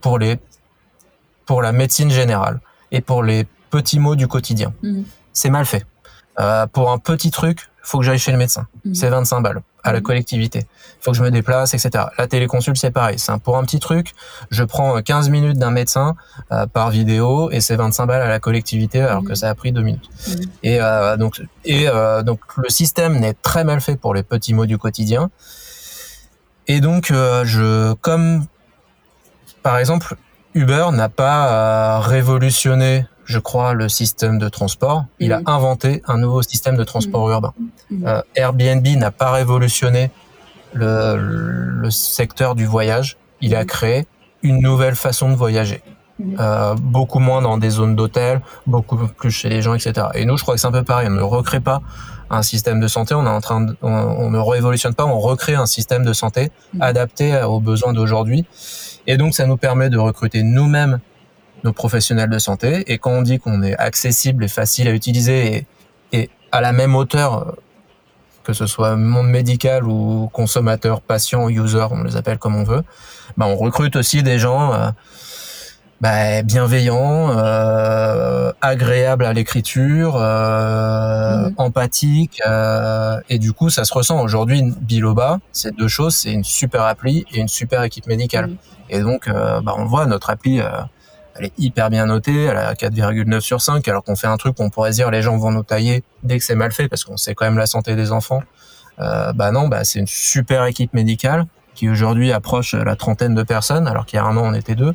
pour 0.00 0.20
les, 0.20 0.38
pour 1.48 1.62
la 1.62 1.72
médecine 1.72 2.10
générale 2.10 2.60
et 2.92 3.00
pour 3.00 3.22
les 3.22 3.46
petits 3.70 3.98
mots 3.98 4.16
du 4.16 4.28
quotidien. 4.28 4.74
Mhm. 4.82 5.04
C'est 5.32 5.48
mal 5.48 5.64
fait. 5.64 5.86
Euh, 6.38 6.66
pour 6.66 6.92
un 6.92 6.98
petit 6.98 7.30
truc, 7.30 7.70
faut 7.82 7.98
que 8.00 8.04
j'aille 8.04 8.18
chez 8.18 8.32
le 8.32 8.38
médecin. 8.38 8.66
Mhm. 8.84 8.94
C'est 8.94 9.08
25 9.08 9.40
balles 9.40 9.62
à 9.82 9.92
la 9.92 9.98
Mhm. 10.00 10.02
collectivité. 10.04 10.66
Faut 11.00 11.12
que 11.12 11.16
je 11.16 11.22
me 11.22 11.30
déplace, 11.30 11.72
etc. 11.72 12.04
La 12.18 12.26
téléconsulte, 12.26 12.76
c'est 12.76 12.90
pareil. 12.90 13.18
C'est 13.18 13.32
pour 13.40 13.56
un 13.56 13.64
petit 13.64 13.78
truc, 13.80 14.12
je 14.50 14.62
prends 14.62 15.00
15 15.00 15.30
minutes 15.30 15.56
d'un 15.56 15.70
médecin 15.70 16.16
euh, 16.52 16.66
par 16.66 16.90
vidéo 16.90 17.50
et 17.50 17.60
c'est 17.62 17.76
25 17.76 18.04
balles 18.06 18.20
à 18.22 18.28
la 18.28 18.40
collectivité 18.40 19.00
alors 19.00 19.24
que 19.24 19.34
ça 19.34 19.48
a 19.48 19.54
pris 19.54 19.72
deux 19.72 19.82
minutes. 19.82 20.08
Et 20.62 20.82
euh, 20.82 21.16
donc, 21.16 21.40
et 21.64 21.88
euh, 21.88 22.22
donc 22.22 22.40
le 22.58 22.68
système 22.68 23.18
n'est 23.18 23.34
très 23.34 23.64
mal 23.64 23.80
fait 23.80 23.96
pour 23.96 24.12
les 24.12 24.22
petits 24.22 24.52
mots 24.52 24.66
du 24.66 24.76
quotidien. 24.76 25.30
Et 26.66 26.80
donc, 26.82 27.10
euh, 27.10 27.46
je, 27.46 27.94
comme 27.94 28.44
par 29.62 29.78
exemple, 29.78 30.14
Uber 30.54 30.88
n'a 30.92 31.08
pas 31.08 31.48
euh, 31.48 31.98
révolutionné, 32.00 33.06
je 33.24 33.38
crois, 33.38 33.74
le 33.74 33.88
système 33.88 34.38
de 34.38 34.48
transport. 34.48 35.04
Il 35.18 35.32
a 35.32 35.40
inventé 35.46 36.02
un 36.06 36.18
nouveau 36.18 36.42
système 36.42 36.76
de 36.76 36.84
transport 36.84 37.30
urbain. 37.30 37.54
Mhm. 37.90 38.06
Euh, 38.06 38.22
Airbnb 38.34 38.86
n'a 38.96 39.10
pas 39.10 39.32
révolutionné 39.32 40.10
le, 40.72 41.16
le 41.16 41.90
secteur 41.90 42.54
du 42.54 42.66
voyage. 42.66 43.16
Il 43.40 43.54
a 43.54 43.64
créé 43.64 44.06
une 44.42 44.60
nouvelle 44.60 44.96
façon 44.96 45.30
de 45.30 45.34
voyager. 45.34 45.82
Euh, 46.40 46.74
beaucoup 46.74 47.20
moins 47.20 47.42
dans 47.42 47.58
des 47.58 47.70
zones 47.70 47.94
d'hôtel, 47.94 48.40
beaucoup 48.66 48.96
plus 48.96 49.30
chez 49.30 49.48
les 49.48 49.62
gens, 49.62 49.74
etc. 49.74 50.08
Et 50.14 50.24
nous, 50.24 50.36
je 50.36 50.42
crois 50.42 50.54
que 50.54 50.60
c'est 50.60 50.66
un 50.66 50.72
peu 50.72 50.82
pareil. 50.82 51.06
On 51.08 51.12
ne 51.12 51.22
recrée 51.22 51.60
pas 51.60 51.80
un 52.28 52.42
système 52.42 52.80
de 52.80 52.88
santé. 52.88 53.14
On 53.14 53.24
est 53.24 53.28
en 53.28 53.40
train, 53.40 53.60
de, 53.60 53.76
on, 53.82 53.92
on 53.92 54.30
ne 54.30 54.38
révolutionne 54.38 54.94
pas. 54.94 55.06
On 55.06 55.20
recrée 55.20 55.54
un 55.54 55.66
système 55.66 56.04
de 56.04 56.12
santé 56.12 56.50
Mhm. 56.74 56.82
adapté 56.82 57.42
aux 57.44 57.60
besoins 57.60 57.92
d'aujourd'hui. 57.92 58.44
Et 59.06 59.16
donc, 59.16 59.32
ça 59.34 59.46
nous 59.46 59.56
permet 59.56 59.90
de 59.90 59.98
recruter 59.98 60.42
nous-mêmes 60.42 60.98
nos 61.64 61.72
professionnels 61.72 62.30
de 62.30 62.38
santé. 62.38 62.84
Et 62.92 62.98
quand 62.98 63.10
on 63.12 63.22
dit 63.22 63.38
qu'on 63.38 63.62
est 63.62 63.76
accessible 63.76 64.42
et 64.44 64.48
facile 64.48 64.88
à 64.88 64.92
utiliser 64.92 65.54
et, 65.54 65.66
et 66.12 66.30
à 66.50 66.60
la 66.60 66.72
même 66.72 66.96
hauteur, 66.96 67.46
euh, 67.48 67.52
que 68.42 68.52
ce 68.54 68.66
soit 68.66 68.96
monde 68.96 69.28
médical 69.28 69.84
ou 69.84 70.30
consommateur, 70.32 71.00
patient, 71.00 71.48
user, 71.48 71.86
on 71.90 72.02
les 72.02 72.16
appelle 72.16 72.38
comme 72.38 72.56
on 72.56 72.64
veut, 72.64 72.82
bah, 73.36 73.46
on 73.46 73.56
recrute 73.56 73.94
aussi 73.94 74.22
des 74.22 74.38
gens 74.38 74.72
euh, 74.72 74.88
bah, 76.00 76.42
bienveillants, 76.42 77.30
euh, 77.36 78.52
agréables 78.60 79.24
à 79.24 79.32
l'écriture, 79.32 80.16
euh, 80.16 81.48
Mhm. 81.48 81.54
empathiques. 81.56 82.40
euh, 82.46 83.18
et 83.28 83.38
du 83.38 83.52
coup, 83.52 83.68
ça 83.70 83.84
se 83.84 83.92
ressent. 83.92 84.20
Aujourd'hui, 84.22 84.62
Biloba, 84.80 85.38
c'est 85.52 85.74
deux 85.76 85.88
choses. 85.88 86.14
C'est 86.16 86.32
une 86.32 86.44
super 86.44 86.82
appli 86.82 87.24
et 87.32 87.40
une 87.40 87.48
super 87.48 87.82
équipe 87.82 88.06
médicale. 88.06 88.50
Et 88.90 89.00
donc, 89.00 89.26
euh, 89.28 89.60
bah, 89.60 89.74
on 89.76 89.84
voit 89.86 90.06
notre 90.06 90.30
appli, 90.30 90.60
euh, 90.60 90.68
elle 91.36 91.46
est 91.46 91.52
hyper 91.58 91.90
bien 91.90 92.06
notée, 92.06 92.44
elle 92.44 92.56
a 92.56 92.74
4,9 92.74 93.40
sur 93.44 93.60
5, 93.60 93.86
alors 93.88 94.02
qu'on 94.04 94.16
fait 94.16 94.26
un 94.28 94.36
truc 94.36 94.56
qu'on 94.56 94.70
pourrait 94.70 94.90
dire 94.92 95.10
les 95.10 95.22
gens 95.22 95.36
vont 95.36 95.50
nous 95.52 95.62
tailler 95.62 96.02
dès 96.22 96.38
que 96.38 96.44
c'est 96.44 96.54
mal 96.56 96.72
fait, 96.72 96.88
parce 96.88 97.04
qu'on 97.04 97.16
sait 97.16 97.34
quand 97.34 97.44
même 97.44 97.58
la 97.58 97.66
santé 97.66 97.96
des 97.96 98.12
enfants. 98.12 98.42
Euh, 99.00 99.32
bah 99.32 99.50
non, 99.52 99.68
bah 99.68 99.84
c'est 99.84 99.98
une 100.00 100.06
super 100.08 100.64
équipe 100.64 100.94
médicale 100.94 101.44
qui 101.76 101.88
aujourd'hui 101.88 102.32
approche 102.32 102.74
la 102.74 102.96
trentaine 102.96 103.34
de 103.36 103.42
personnes, 103.44 103.86
alors 103.86 104.04
qu'il 104.06 104.16
y 104.16 104.20
a 104.20 104.24
un 104.24 104.36
an 104.36 104.42
on 104.46 104.54
était 104.54 104.74
deux. 104.74 104.94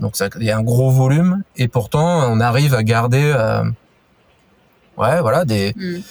Donc 0.00 0.16
ça, 0.16 0.28
il 0.40 0.44
y 0.46 0.50
a 0.50 0.56
un 0.56 0.62
gros 0.62 0.90
volume, 0.90 1.42
et 1.56 1.68
pourtant 1.68 2.30
on 2.30 2.40
arrive 2.40 2.74
à 2.74 2.82
garder, 2.82 3.32
euh, 3.36 3.62
ouais, 4.96 5.20
voilà, 5.20 5.44
des, 5.44 5.72
Mhm. 5.76 6.02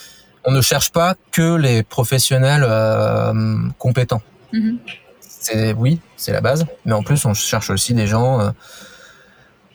on 0.45 0.51
ne 0.51 0.61
cherche 0.61 0.91
pas 0.91 1.15
que 1.31 1.55
les 1.55 1.84
professionnels 1.84 2.65
euh, 2.67 3.57
compétents. 3.77 4.21
Mhm. 4.53 4.77
C'est 5.19 5.73
oui, 5.73 5.99
c'est 6.15 6.31
la 6.31 6.41
base, 6.41 6.65
mais 6.86 6.93
en 6.93 7.03
plus 7.03 7.25
on 7.25 7.34
cherche 7.34 7.69
aussi 7.69 7.93
des 7.93 8.07
gens 8.07 8.39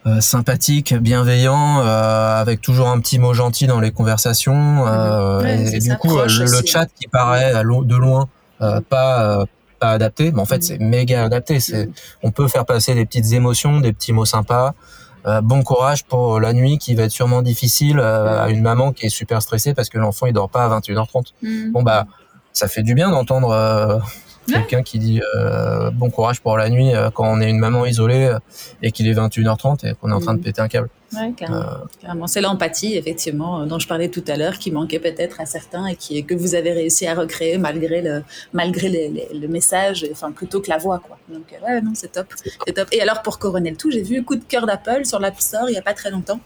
euh, 0.06 0.20
sympathiques, 0.20 0.94
bienveillants, 0.94 1.80
avec 1.80 2.62
toujours 2.62 2.88
un 2.88 2.98
petit 3.00 3.18
mot 3.18 3.34
gentil 3.34 3.66
dans 3.66 3.78
les 3.80 3.92
conversations. 3.92 4.84
Ouais, 4.84 5.74
et, 5.74 5.78
du 5.80 5.94
coup, 5.98 6.16
le, 6.16 6.24
le 6.24 6.44
aussi, 6.44 6.66
chat 6.66 6.86
qui 6.86 7.08
paraît 7.08 7.52
de 7.52 7.96
loin 7.96 8.28
euh, 8.62 8.80
pas 8.80 9.44
pas 9.78 9.90
adapté, 9.90 10.32
mais 10.32 10.40
en 10.40 10.44
fait 10.44 10.62
c'est 10.62 10.78
méga 10.78 11.24
adapté. 11.24 11.60
C'est 11.60 11.86
Mhm. 11.86 11.92
on 12.24 12.30
peut 12.30 12.48
faire 12.48 12.64
passer 12.66 12.94
des 12.94 13.04
petites 13.06 13.32
émotions, 13.32 13.80
des 13.80 13.92
petits 13.92 14.12
mots 14.12 14.24
sympas. 14.24 14.74
Euh, 15.26 15.40
bon 15.40 15.62
courage 15.62 16.04
pour 16.04 16.40
la 16.40 16.52
nuit 16.52 16.78
qui 16.78 16.94
va 16.94 17.02
être 17.04 17.10
sûrement 17.10 17.42
difficile 17.42 17.98
euh, 17.98 18.44
à 18.44 18.50
une 18.50 18.62
maman 18.62 18.92
qui 18.92 19.06
est 19.06 19.10
super 19.10 19.42
stressée 19.42 19.74
parce 19.74 19.88
que 19.88 19.98
l'enfant 19.98 20.26
il 20.26 20.32
dort 20.32 20.48
pas 20.48 20.64
à 20.64 20.68
21h30. 20.68 21.34
Mhm. 21.42 21.72
Bon 21.72 21.82
bah 21.82 22.06
ça 22.52 22.68
fait 22.68 22.82
du 22.82 22.94
bien 22.94 23.10
d'entendre 23.10 23.50
euh, 23.50 23.98
quelqu'un 24.46 24.82
qui 24.82 24.98
dit 24.98 25.20
bon 25.94 26.08
courage 26.10 26.40
pour 26.40 26.56
la 26.56 26.70
nuit 26.70 26.92
quand 27.14 27.26
on 27.28 27.40
est 27.40 27.50
une 27.50 27.58
maman 27.58 27.84
isolée 27.84 28.34
et 28.82 28.92
qu'il 28.92 29.06
est 29.06 29.12
21h30 29.14 29.84
et 29.86 29.94
qu'on 29.94 30.10
est 30.10 30.14
en 30.14 30.20
train 30.20 30.34
de 30.34 30.40
péter 30.42 30.60
un 30.62 30.68
câble. 30.68 30.88
Ouais. 31.14 31.32
Euh, 31.48 31.62
Clairement, 32.00 32.26
c'est 32.26 32.40
l'empathie, 32.42 32.96
effectivement, 32.96 33.60
euh, 33.62 33.64
dont 33.66 33.78
je 33.78 33.88
parlais 33.88 34.08
tout 34.08 34.22
à 34.28 34.36
l'heure, 34.36 34.58
qui 34.58 34.70
manquait 34.70 34.98
peut-être 34.98 35.40
à 35.40 35.46
certains 35.46 35.86
et 35.86 35.96
qui, 35.96 36.22
que 36.24 36.34
vous 36.34 36.54
avez 36.54 36.72
réussi 36.72 37.06
à 37.06 37.14
recréer 37.14 37.56
malgré 37.56 38.02
le, 38.02 38.22
malgré 38.52 38.88
les- 38.90 39.08
les- 39.08 39.38
le 39.38 39.48
message, 39.48 40.06
enfin, 40.12 40.32
plutôt 40.32 40.60
que 40.60 40.68
la 40.68 40.76
voix, 40.78 40.98
quoi. 40.98 41.16
Donc, 41.30 41.44
euh, 41.52 41.66
ouais, 41.66 41.80
non, 41.80 41.92
c'est 41.94 42.12
top. 42.12 42.26
C'est 42.66 42.72
top. 42.74 42.88
Et 42.92 43.00
alors, 43.00 43.22
pour 43.22 43.38
couronner 43.38 43.70
le 43.70 43.76
tout, 43.76 43.90
j'ai 43.90 44.02
vu 44.02 44.22
coup 44.24 44.36
de 44.36 44.44
cœur 44.44 44.66
d'Apple 44.66 45.06
sur 45.06 45.18
l'App 45.18 45.40
Store 45.40 45.68
il 45.68 45.72
n'y 45.72 45.78
a 45.78 45.82
pas 45.82 45.94
très 45.94 46.10
longtemps. 46.10 46.40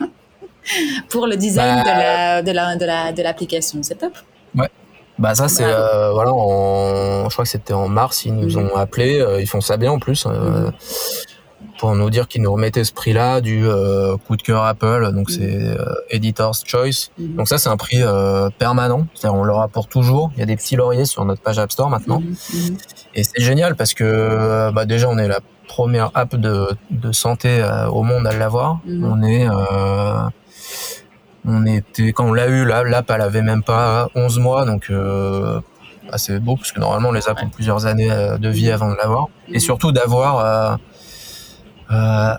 pour 1.08 1.26
le 1.26 1.36
design 1.36 1.82
Bah. 1.84 1.92
de 1.92 1.98
la, 1.98 2.42
de 2.42 2.50
la, 2.52 2.76
de 2.76 2.84
la, 2.84 3.12
de 3.12 3.22
l'application. 3.22 3.78
C'est 3.82 3.96
top. 3.96 4.12
bah 5.18 5.34
ça 5.34 5.46
c'est 5.46 5.62
euh, 5.66 6.10
voilà 6.12 6.32
en, 6.32 7.28
je 7.28 7.34
crois 7.34 7.44
que 7.44 7.50
c'était 7.50 7.74
en 7.74 7.86
mars 7.86 8.24
ils 8.24 8.34
nous 8.34 8.58
Mhm. 8.58 8.70
ont 8.70 8.76
appelé 8.76 9.20
euh, 9.20 9.42
ils 9.42 9.46
font 9.46 9.60
ça 9.60 9.76
bien 9.76 9.92
en 9.92 9.98
plus 9.98 10.24
euh, 10.26 10.30
Mhm. 10.30 10.72
Pour 11.82 11.96
nous 11.96 12.10
dire 12.10 12.28
qu'ils 12.28 12.42
nous 12.42 12.52
remettaient 12.52 12.84
ce 12.84 12.92
prix 12.92 13.12
là 13.12 13.40
du 13.40 13.66
euh, 13.66 14.16
coup 14.16 14.36
de 14.36 14.42
cœur 14.42 14.62
Apple 14.64 15.10
donc 15.12 15.28
Mhm. 15.30 15.34
c'est 15.36 15.80
euh, 15.80 15.84
Editor's 16.10 16.62
Choice 16.64 17.10
Mhm. 17.18 17.34
donc 17.34 17.48
ça 17.48 17.58
c'est 17.58 17.70
un 17.70 17.76
prix 17.76 18.00
euh, 18.02 18.50
permanent 18.56 19.08
c'est-à-dire 19.14 19.36
on 19.36 19.42
l'aura 19.42 19.66
pour 19.66 19.88
toujours 19.88 20.30
il 20.36 20.38
y 20.38 20.42
a 20.44 20.46
des 20.46 20.54
petits 20.54 20.76
lauriers 20.76 21.06
sur 21.06 21.24
notre 21.24 21.42
page 21.42 21.58
App 21.58 21.72
Store 21.72 21.90
maintenant. 21.90 22.20
Mhm. 22.20 22.76
Et 23.16 23.24
c'est 23.24 23.42
génial 23.42 23.74
parce 23.74 23.94
que 23.94 24.04
euh, 24.04 24.70
bah 24.70 24.84
déjà 24.84 25.08
on 25.08 25.18
est 25.18 25.26
la 25.26 25.40
première 25.66 26.12
app 26.14 26.36
de, 26.36 26.68
de 26.92 27.10
santé 27.10 27.50
au 27.90 28.04
monde 28.04 28.28
à 28.28 28.32
l'avoir. 28.32 28.78
On 28.86 29.20
est 29.24 29.48
on 31.44 31.66
était 31.66 32.12
quand 32.12 32.26
on 32.26 32.32
l'a 32.32 32.46
eu 32.46 32.64
là 32.64 32.84
l'app 32.84 33.10
elle 33.10 33.20
avait 33.22 33.42
même 33.42 33.64
pas 33.64 34.08
11 34.14 34.38
mois 34.38 34.64
donc 34.66 34.88
bah, 34.88 36.16
c'est 36.16 36.38
beau 36.38 36.54
parce 36.56 36.70
que 36.70 36.78
normalement 36.78 37.10
les 37.10 37.28
apps 37.28 37.42
ont 37.42 37.48
plusieurs 37.48 37.86
années 37.86 38.10
de 38.38 38.48
vie 38.48 38.70
avant 38.70 38.90
de 38.92 38.96
l'avoir 38.96 39.26
et 39.48 39.58
surtout 39.58 39.90
d'avoir 39.90 40.78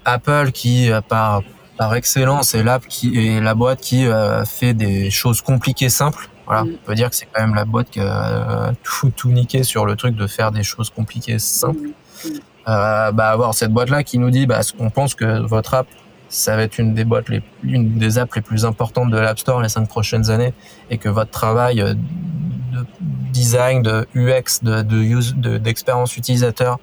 Apple 0.06 0.51
qui 0.51 0.91
euh, 0.91 1.01
par 1.01 1.41
par 1.78 1.95
excellence 1.95 2.54
est 2.56 2.64
l'app 2.64 2.86
qui 2.88 3.18
est 3.28 3.41
la 3.41 3.56
boîte 3.56 3.82
qui 3.82 4.06
euh, 4.06 4.45
fait 4.45 4.74
des 4.74 5.10
choses 5.10 5.41
compliquées 5.41 5.89
simples. 5.89 6.30
Voilà, 6.45 6.64
Mhm. 6.66 6.78
on 6.82 6.86
peut 6.86 6.95
dire 6.95 7.10
que 7.10 7.16
c'est 7.16 7.28
quand 7.32 7.41
même 7.41 7.56
la 7.56 7.66
boîte 7.66 7.89
qui 7.89 7.99
a 7.99 8.28
euh, 8.68 8.72
tout, 8.84 9.12
tout 9.16 9.30
niqué 9.30 9.64
sur 9.64 9.86
le 9.86 9.95
truc 9.95 10.16
de 10.16 10.28
faire 10.28 10.51
des 10.51 10.64
choses 10.64 10.89
compliquées 10.89 11.39
simples. 11.39 11.80
Mhm. 12.26 12.32
Euh, 12.68 13.12
bah 13.12 13.30
avoir 13.30 13.54
cette 13.54 13.72
boîte 13.74 13.89
là 13.89 14.04
qui 14.04 14.18
nous 14.20 14.30
dit 14.30 14.45
bah 14.45 14.62
on 14.80 14.89
pense 14.89 15.16
que 15.16 15.41
votre 15.45 15.74
app 15.74 15.88
ça 16.30 16.56
va 16.56 16.64
être 16.64 16.78
une 16.80 16.93
des 16.93 17.04
boîtes 17.04 17.28
les 17.30 17.41
une 17.64 17.97
des 17.97 18.18
apps 18.18 18.34
les 18.36 18.41
plus 18.41 18.64
importantes 18.66 19.10
de 19.12 19.18
l'App 19.18 19.38
Store 19.38 19.62
les 19.62 19.68
cinq 19.70 19.88
prochaines 19.89 20.30
années 20.30 20.54
et 20.89 20.97
que 20.97 21.10
votre 21.10 21.30
travail 21.32 21.82
euh, 21.82 21.93
de 21.93 22.86
design 23.34 23.82
de 23.82 24.08
UX 24.16 24.64
de 24.64 24.82
de 24.82 24.97
use 24.97 25.36
de- 25.36 25.58
d'expérience 25.58 26.16
utilisateur 26.16 26.78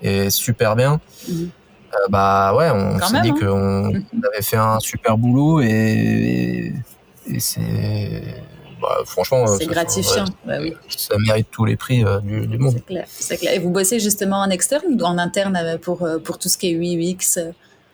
est 0.00 0.30
super 0.30 0.76
bien. 0.76 1.00
Euh, 1.94 2.08
bah 2.08 2.54
ouais 2.56 2.70
on 2.70 2.98
s'est 3.00 3.20
dit 3.22 3.30
hein. 3.30 3.34
qu'on 3.40 3.84
Mhm. 3.92 4.04
avait 4.32 4.42
fait 4.42 4.56
un 4.56 4.78
super 4.80 5.16
boulot 5.18 5.60
et 5.60 6.72
et 7.30 7.40
c'est 7.40 8.22
bah, 8.80 8.98
franchement 9.04 9.46
C'est 9.48 9.64
ça- 9.64 9.70
gratifiant. 9.70 10.24
ouais, 10.24 10.30
Bah 10.46 10.58
oui. 10.60 10.74
ça 10.88 11.14
mérite 11.26 11.48
tous 11.50 11.64
les 11.64 11.76
prix 11.76 12.04
euh, 12.04 12.20
du, 12.20 12.46
du 12.46 12.58
monde 12.58 12.74
C'est 12.76 12.86
clair, 12.86 13.04
c'est 13.08 13.36
clair. 13.36 13.52
Et 13.54 13.58
vous 13.58 13.70
bossez 13.70 13.98
justement 13.98 14.38
en 14.40 14.50
externe 14.50 14.84
ou 14.98 15.02
en 15.02 15.18
interne 15.18 15.56
euh, 15.60 15.78
pour, 15.78 16.02
euh, 16.04 16.18
pour 16.18 16.38
tout 16.38 16.48
ce 16.48 16.56
qui 16.56 16.68
est 16.70 16.74
UX, 16.74 17.38
euh, 17.38 17.50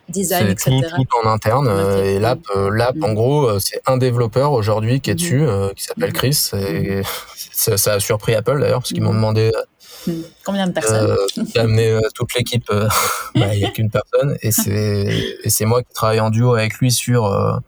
design, 0.09 0.45
C'est 0.45 0.51
etc. 0.71 0.87
tout, 0.95 1.03
tout 1.03 1.27
en 1.27 1.31
interne. 1.31 1.67
Euh. 1.67 2.03
Et 2.03 2.19
l'app, 2.19 2.39
euh, 2.55 2.69
l'app, 2.69 2.95
Mhm. 2.97 3.03
en 3.03 3.13
gros, 3.13 3.45
euh, 3.49 3.59
c'est 3.59 3.81
un 3.87 3.97
développeur 3.97 4.51
aujourd'hui 4.51 5.01
qui 5.01 5.09
est 5.09 5.13
Mhm. 5.13 5.19
dessus, 5.19 5.41
euh, 5.41 5.69
qui 5.75 5.83
s'appelle. 5.85 6.13
Chris. 6.13 6.51
Et 6.53 7.01
ça, 7.51 7.77
ça 7.77 7.93
a 7.93 7.99
surpris 7.99 8.35
Apple 8.35 8.59
d'ailleurs, 8.61 8.81
parce 8.81 8.93
qu'ils 8.93 9.01
m'ont 9.01 9.13
demandé. 9.15 9.51
Combien 10.45 10.67
de 10.67 10.71
personnes 10.73 11.11
euh, 11.11 11.43
d'amener 11.55 11.89
euh, 11.91 12.01
toute 12.13 12.33
l'équipe. 12.35 12.65
euh, 12.71 12.87
bah, 13.35 13.53
Il 13.55 13.59
n'y 13.59 13.65
a 13.65 13.71
qu'une 13.71 13.89
personne. 13.89 14.37
Et 14.41 14.51
c'est, 14.51 15.65
moi 15.65 15.81
qui 15.83 15.93
travaille 15.93 16.19
en 16.19 16.29
duo 16.29 16.53
avec 16.53 16.75
lui 16.75 16.91
sur, 16.91 17.61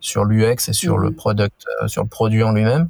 sur 0.00 0.24
l'UX 0.24 0.68
et 0.68 0.72
sur 0.72 0.96
Mhm. 0.96 1.02
le 1.04 1.10
product, 1.12 1.64
sur 1.86 2.02
le 2.02 2.08
produit 2.08 2.42
en 2.42 2.52
lui-même. 2.52 2.88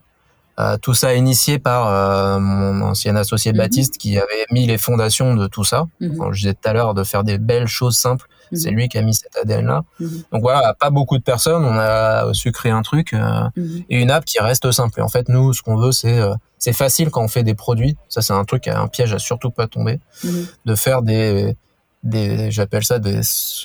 Euh, 0.59 0.77
tout 0.77 0.93
ça 0.93 1.15
initié 1.15 1.59
par 1.59 1.87
euh, 1.89 2.39
mon 2.39 2.83
ancien 2.83 3.17
associé 3.17 3.53
Mhm. 3.53 3.59
Baptiste 3.59 3.97
qui 3.97 4.19
avait 4.19 4.45
mis 4.51 4.67
les 4.67 4.77
fondations 4.77 5.35
de 5.35 5.47
tout 5.47 5.65
ça. 5.65 5.87
Mhm. 6.01 6.19
Quand 6.19 6.33
je 6.33 6.41
disais 6.41 6.55
tout 6.55 6.69
à 6.69 6.73
l'heure 6.75 6.93
de 6.93 7.03
faire 7.03 7.25
des 7.25 7.39
belles 7.39 7.67
choses 7.69 7.97
simples, 7.97 8.27
c'est 8.53 8.71
lui 8.71 8.89
qui 8.89 8.99
a 8.99 9.03
mis 9.03 9.15
cet 9.15 9.37
ADN-là. 9.37 9.85
Mhm. 10.01 10.23
Donc 10.33 10.43
voilà, 10.43 10.75
pas 10.75 10.91
beaucoup 10.91 11.17
de 11.17 11.23
personnes, 11.23 11.65
on 11.65 11.79
a 11.79 12.35
su 12.35 12.51
créer 12.53 12.73
un 12.73 12.83
truc 12.83 13.15
euh, 13.15 13.49
et 13.89 14.01
une 14.03 14.11
app 14.11 14.25
qui 14.27 14.39
reste 14.41 14.71
simple. 14.73 14.99
Et 14.99 15.03
en 15.03 15.09
fait, 15.09 15.29
nous, 15.31 15.55
ce 15.55 15.63
qu'on 15.63 15.77
veut, 15.77 15.93
c'est 15.93 16.21
c'est 16.61 16.73
facile 16.73 17.11
quand 17.11 17.23
on 17.25 17.29
fait 17.29 17.43
des 17.43 17.55
produits. 17.57 17.97
Ça, 18.09 18.23
c'est 18.23 18.33
un 18.33 18.45
truc, 18.45 18.69
un 18.69 18.87
piège 18.87 19.13
à 19.13 19.19
surtout 19.19 19.51
pas 19.51 19.67
tomber, 19.67 19.99
Mhm. 20.23 20.47
de 20.67 20.75
faire 20.77 21.03
des 21.03 21.57
des 22.03 22.51
j'appelle 22.51 22.83
ça 22.85 22.99
des 22.99 23.21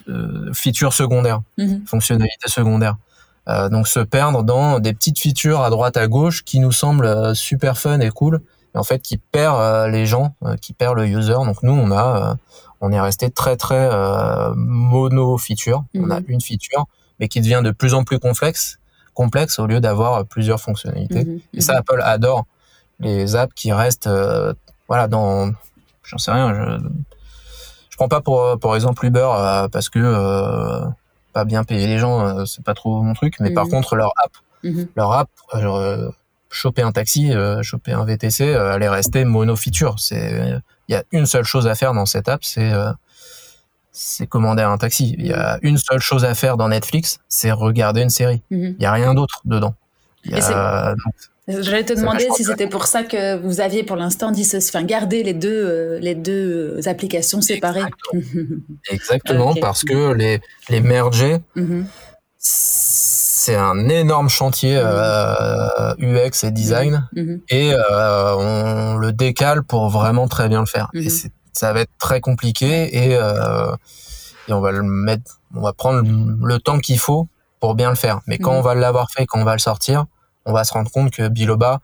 euh, 0.09 0.51
features 0.53 0.91
secondaires, 0.93 1.41
Mhm. 1.57 1.83
fonctionnalités 1.85 2.49
secondaires. 2.49 2.97
Euh, 3.47 3.69
donc 3.69 3.87
se 3.87 3.99
perdre 3.99 4.43
dans 4.43 4.79
des 4.79 4.93
petites 4.93 5.19
features 5.19 5.61
à 5.61 5.69
droite 5.69 5.95
à 5.97 6.07
gauche 6.07 6.43
qui 6.43 6.59
nous 6.59 6.71
semblent 6.73 7.05
euh, 7.05 7.33
super 7.35 7.77
fun 7.77 7.99
et 7.99 8.09
cool, 8.09 8.41
et 8.73 8.77
en 8.77 8.83
fait 8.83 8.99
qui 8.99 9.17
perd 9.17 9.55
euh, 9.61 9.87
les 9.87 10.05
gens, 10.05 10.33
qui 10.61 10.73
perd 10.73 10.95
le 10.97 11.05
user. 11.07 11.33
Donc 11.45 11.63
nous, 11.63 11.71
on 11.71 11.91
a, 11.91 12.35
on 12.81 12.91
est 12.91 12.99
resté 12.99 13.29
très 13.29 13.55
très 13.55 13.89
mono 14.55 15.37
feature. 15.37 15.85
On 15.95 16.09
a 16.09 16.19
Mhm. 16.19 16.25
une 16.27 16.41
feature, 16.41 16.85
mais 17.19 17.27
qui 17.27 17.39
devient 17.41 17.61
de 17.63 17.71
plus 17.71 17.93
en 17.93 18.03
plus 18.03 18.19
complexe, 18.19 18.79
complexe 19.13 19.59
au 19.59 19.65
lieu 19.67 19.79
d'avoir 19.79 20.25
plusieurs 20.25 20.59
fonctionnalités. 20.59 21.25
Et 21.53 21.61
ça, 21.61 21.77
Apple 21.77 22.01
adore 22.03 22.45
les 22.99 23.35
apps 23.35 23.53
qui 23.55 23.71
restent, 23.71 24.07
euh, 24.07 24.53
voilà, 24.87 25.07
dans, 25.07 25.51
j'en 26.03 26.17
sais 26.17 26.31
rien, 26.31 26.53
je, 26.53 26.83
je 27.89 27.97
prends 27.97 28.07
pas 28.07 28.21
pour, 28.21 28.57
pour 28.59 28.75
exemple 28.75 29.05
Uber 29.05 29.27
euh, 29.35 29.67
parce 29.67 29.89
que 29.89 29.99
euh, 29.99 30.85
pas 31.33 31.45
bien 31.45 31.63
payer 31.63 31.87
les 31.87 31.97
gens, 31.99 32.45
c'est 32.45 32.63
pas 32.63 32.73
trop 32.73 33.01
mon 33.01 33.13
truc, 33.13 33.35
mais 33.39 33.51
par 33.51 33.65
Mhm. 33.65 33.71
contre 33.71 33.95
leur 33.95 34.11
app, 34.23 34.31
Mhm. 34.63 34.87
leur 34.95 35.11
app, 35.11 35.29
genre, 35.53 36.13
choper 36.49 36.81
un 36.81 36.91
taxi, 36.93 37.33
choper 37.61 37.91
un 37.91 38.05
VTC, 38.05 38.45
elle 38.45 38.81
est 38.83 38.89
restée 38.89 39.25
mono 39.25 39.55
feature. 39.57 39.95
C'est, 39.99 40.61
il 40.87 40.93
y 40.93 40.95
a 40.95 41.03
une 41.11 41.25
seule 41.25 41.43
chose 41.43 41.67
à 41.67 41.75
faire 41.75 41.93
dans 41.93 42.05
cette 42.05 42.29
app, 42.29 42.43
c'est 42.43 42.71
c'est 43.91 44.27
commander 44.27 44.61
un 44.63 44.77
taxi. 44.77 45.15
Il 45.17 45.27
y 45.27 45.33
a 45.33 45.57
une 45.61 45.77
seule 45.77 45.99
chose 45.99 46.25
à 46.25 46.33
faire 46.35 46.57
dans 46.57 46.67
Netflix, 46.69 47.19
c'est 47.29 47.51
regarder 47.51 48.01
une 48.01 48.09
série. 48.09 48.41
Mhm. 48.51 48.75
Il 48.77 48.83
y 48.83 48.85
a 48.85 48.91
rien 48.91 49.13
d'autre 49.13 49.41
dedans. 49.45 49.73
Y 50.25 50.33
a, 50.41 50.95
J'allais 51.47 51.83
te 51.85 51.93
demander 51.93 52.27
si 52.35 52.43
c'était 52.43 52.67
pour 52.67 52.87
ça 52.87 53.03
que 53.03 53.37
vous 53.37 53.61
aviez 53.61 53.83
pour 53.83 53.95
l'instant 53.97 54.31
dissocié, 54.31 54.71
enfin 54.75 54.83
gardé 54.85 55.21
les 55.21 55.33
deux, 55.35 55.49
euh, 55.65 55.99
les 55.99 56.15
deux 56.15 56.79
applications 56.87 57.39
séparées. 57.41 57.83
Exactement, 58.89 59.53
parce 59.61 59.83
que 59.83 60.13
les, 60.13 60.41
les 60.69 60.81
merger, 60.81 61.37
Mhm. 61.55 61.85
c'est 62.37 63.55
un 63.55 63.87
énorme 63.89 64.27
chantier 64.29 64.75
euh, 64.77 65.93
UX 65.99 66.43
et 66.43 66.51
design, 66.51 67.07
Mhm. 67.13 67.41
et 67.49 67.73
euh, 67.73 68.35
on 68.37 68.97
le 68.97 69.11
décale 69.11 69.61
pour 69.63 69.89
vraiment 69.89 70.27
très 70.27 70.49
bien 70.49 70.61
le 70.61 70.65
faire. 70.65 70.89
Et 70.95 71.09
ça 71.53 71.73
va 71.73 71.81
être 71.81 71.91
très 71.99 72.21
compliqué, 72.21 72.89
et, 73.05 73.15
euh, 73.15 73.71
et 74.47 74.53
on 74.53 74.61
va 74.61 74.71
le 74.71 74.81
mettre, 74.81 75.41
on 75.55 75.61
va 75.61 75.73
prendre 75.73 76.01
le 76.03 76.57
temps 76.59 76.79
qu'il 76.79 76.97
faut 76.97 77.27
pour 77.59 77.75
bien 77.75 77.89
le 77.89 77.95
faire. 77.95 78.21
Mais 78.25 78.39
quand 78.39 78.53
on 78.53 78.61
va 78.61 78.73
l'avoir 78.73 79.11
fait, 79.11 79.27
quand 79.27 79.39
on 79.39 79.45
va 79.45 79.53
le 79.53 79.59
sortir, 79.59 80.05
on 80.45 80.53
va 80.53 80.63
se 80.63 80.73
rendre 80.73 80.91
compte 80.91 81.11
que 81.11 81.27
Biloba, 81.27 81.81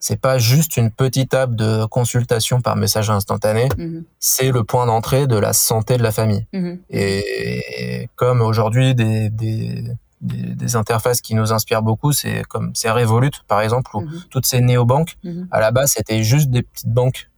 c'est 0.00 0.20
pas 0.20 0.38
juste 0.38 0.76
une 0.76 0.90
petite 0.92 1.34
app 1.34 1.54
de 1.56 1.84
consultation 1.86 2.60
par 2.60 2.76
message 2.76 3.10
instantané, 3.10 3.68
Mhm. 3.76 4.04
c'est 4.20 4.52
le 4.52 4.62
point 4.64 4.86
d'entrée 4.86 5.26
de 5.26 5.36
la 5.36 5.52
santé 5.52 5.96
de 5.96 6.02
la 6.04 6.12
famille. 6.12 6.46
Mhm. 6.52 6.78
Et 6.90 8.08
comme 8.14 8.40
aujourd'hui 8.40 8.94
des, 8.94 9.28
des, 9.30 9.84
des, 10.20 10.42
des 10.54 10.76
interfaces 10.76 11.20
qui 11.20 11.34
nous 11.34 11.52
inspirent 11.52 11.82
beaucoup, 11.82 12.12
c'est 12.12 12.42
comme 12.48 12.70
c'est 12.74 12.90
Revolut 12.90 13.32
par 13.48 13.60
exemple, 13.60 13.90
ou 13.96 14.02
Mhm. 14.02 14.22
toutes 14.30 14.46
ces 14.46 14.60
néobanques, 14.60 15.16
à 15.50 15.58
la 15.60 15.70
base 15.72 15.92
c'était 15.96 16.22
juste 16.22 16.50
des 16.50 16.62
petites 16.62 16.88
banques 16.92 17.28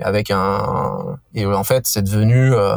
avec 0.00 0.30
un 0.30 1.18
et 1.34 1.46
en 1.46 1.64
fait 1.64 1.86
c'est 1.86 2.02
devenu 2.02 2.52
euh, 2.54 2.76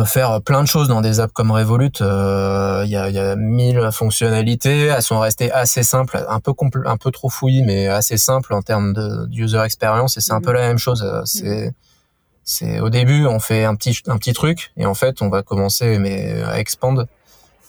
peut 0.00 0.06
faire 0.06 0.40
plein 0.40 0.62
de 0.62 0.66
choses 0.66 0.88
dans 0.88 1.02
des 1.02 1.20
apps 1.20 1.32
comme 1.34 1.50
Revolut. 1.50 1.92
Il 2.00 2.90
y, 2.90 2.96
a, 2.96 3.10
y 3.10 3.18
a 3.18 3.36
mille 3.36 3.90
fonctionnalités. 3.92 4.86
Elles 4.86 5.02
sont 5.02 5.20
restées 5.20 5.52
assez 5.52 5.82
simples, 5.82 6.24
un 6.26 6.40
peu 6.40 6.52
un 6.86 6.96
peu 6.96 7.10
trop 7.10 7.28
fouilles, 7.28 7.62
mais 7.62 7.86
assez 7.86 8.16
simples 8.16 8.54
en 8.54 8.62
termes 8.62 8.94
de 8.94 9.28
user 9.30 9.60
experience. 9.62 10.16
Et 10.16 10.22
c'est 10.22 10.32
un 10.32 10.40
peu 10.40 10.52
la 10.52 10.60
même 10.60 10.78
chose. 10.78 11.06
C'est 11.26 11.74
c'est 12.42 12.80
au 12.80 12.88
début 12.88 13.26
on 13.26 13.38
fait 13.38 13.64
un 13.64 13.74
petit 13.74 14.00
un 14.06 14.16
petit 14.16 14.32
truc 14.32 14.72
et 14.78 14.86
en 14.86 14.94
fait 14.94 15.20
on 15.20 15.28
va 15.28 15.42
commencer 15.42 15.98
mais 15.98 16.42
à 16.42 16.58
expand 16.58 17.06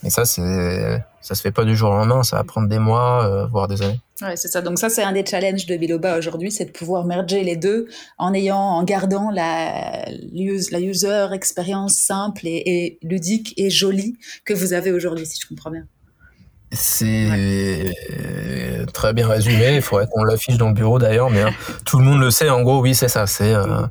mais 0.04 0.10
ça 0.10 0.26
c'est 0.26 1.04
ça 1.22 1.36
se 1.36 1.42
fait 1.42 1.52
pas 1.52 1.64
du 1.64 1.76
jour 1.76 1.92
au 1.92 1.94
lendemain 1.94 2.24
ça 2.24 2.38
va 2.38 2.44
prendre 2.44 2.68
des 2.68 2.80
mois 2.80 3.26
euh, 3.26 3.48
voire 3.48 3.68
des 3.68 3.82
années 3.82 4.00
ouais 4.22 4.36
c'est 4.36 4.48
ça 4.48 4.62
donc 4.62 4.80
ça 4.80 4.90
c'est 4.90 5.04
un 5.04 5.12
des 5.12 5.26
challenges 5.26 5.66
de 5.66 5.76
Biloba 5.78 6.18
aujourd'hui 6.18 6.52
c'est 6.52 6.66
de 6.66 6.72
pouvoir 6.72 7.06
merger 7.06 7.44
les 7.44 7.56
deux 7.56 7.88
en 8.18 8.34
ayant 8.34 8.58
en 8.58 8.84
gardant 8.84 9.30
la 9.32 10.06
la 10.06 10.80
user 10.80 11.28
expérience 11.34 11.96
simple 11.96 12.42
et, 12.46 12.98
ludique 13.02 13.54
et 13.58 13.70
jolie 13.70 14.18
que 14.46 14.54
vous 14.54 14.74
avez 14.74 14.92
aujourd'hui 14.92 15.26
si 15.26 15.40
je 15.42 15.48
comprends 15.48 15.72
bien 15.72 15.86
c'est 16.74 17.94
très 18.92 19.14
bien 19.14 19.28
résumé. 19.28 19.76
Il 19.76 19.82
faudrait 19.82 20.08
qu'on 20.08 20.24
l'affiche 20.24 20.58
dans 20.58 20.68
le 20.68 20.74
bureau 20.74 21.00
d'ailleurs, 21.00 21.30
mais 21.30 21.42
hein, 21.42 21.52
tout 21.86 22.00
le 22.00 22.06
monde 22.06 22.20
le 22.20 22.32
sait. 22.32 22.50
En 22.50 22.62
gros, 22.62 22.82
oui, 22.82 22.96
c'est 22.96 23.08
ça. 23.08 23.28
C'est 23.28 23.54
euh, 23.54 23.82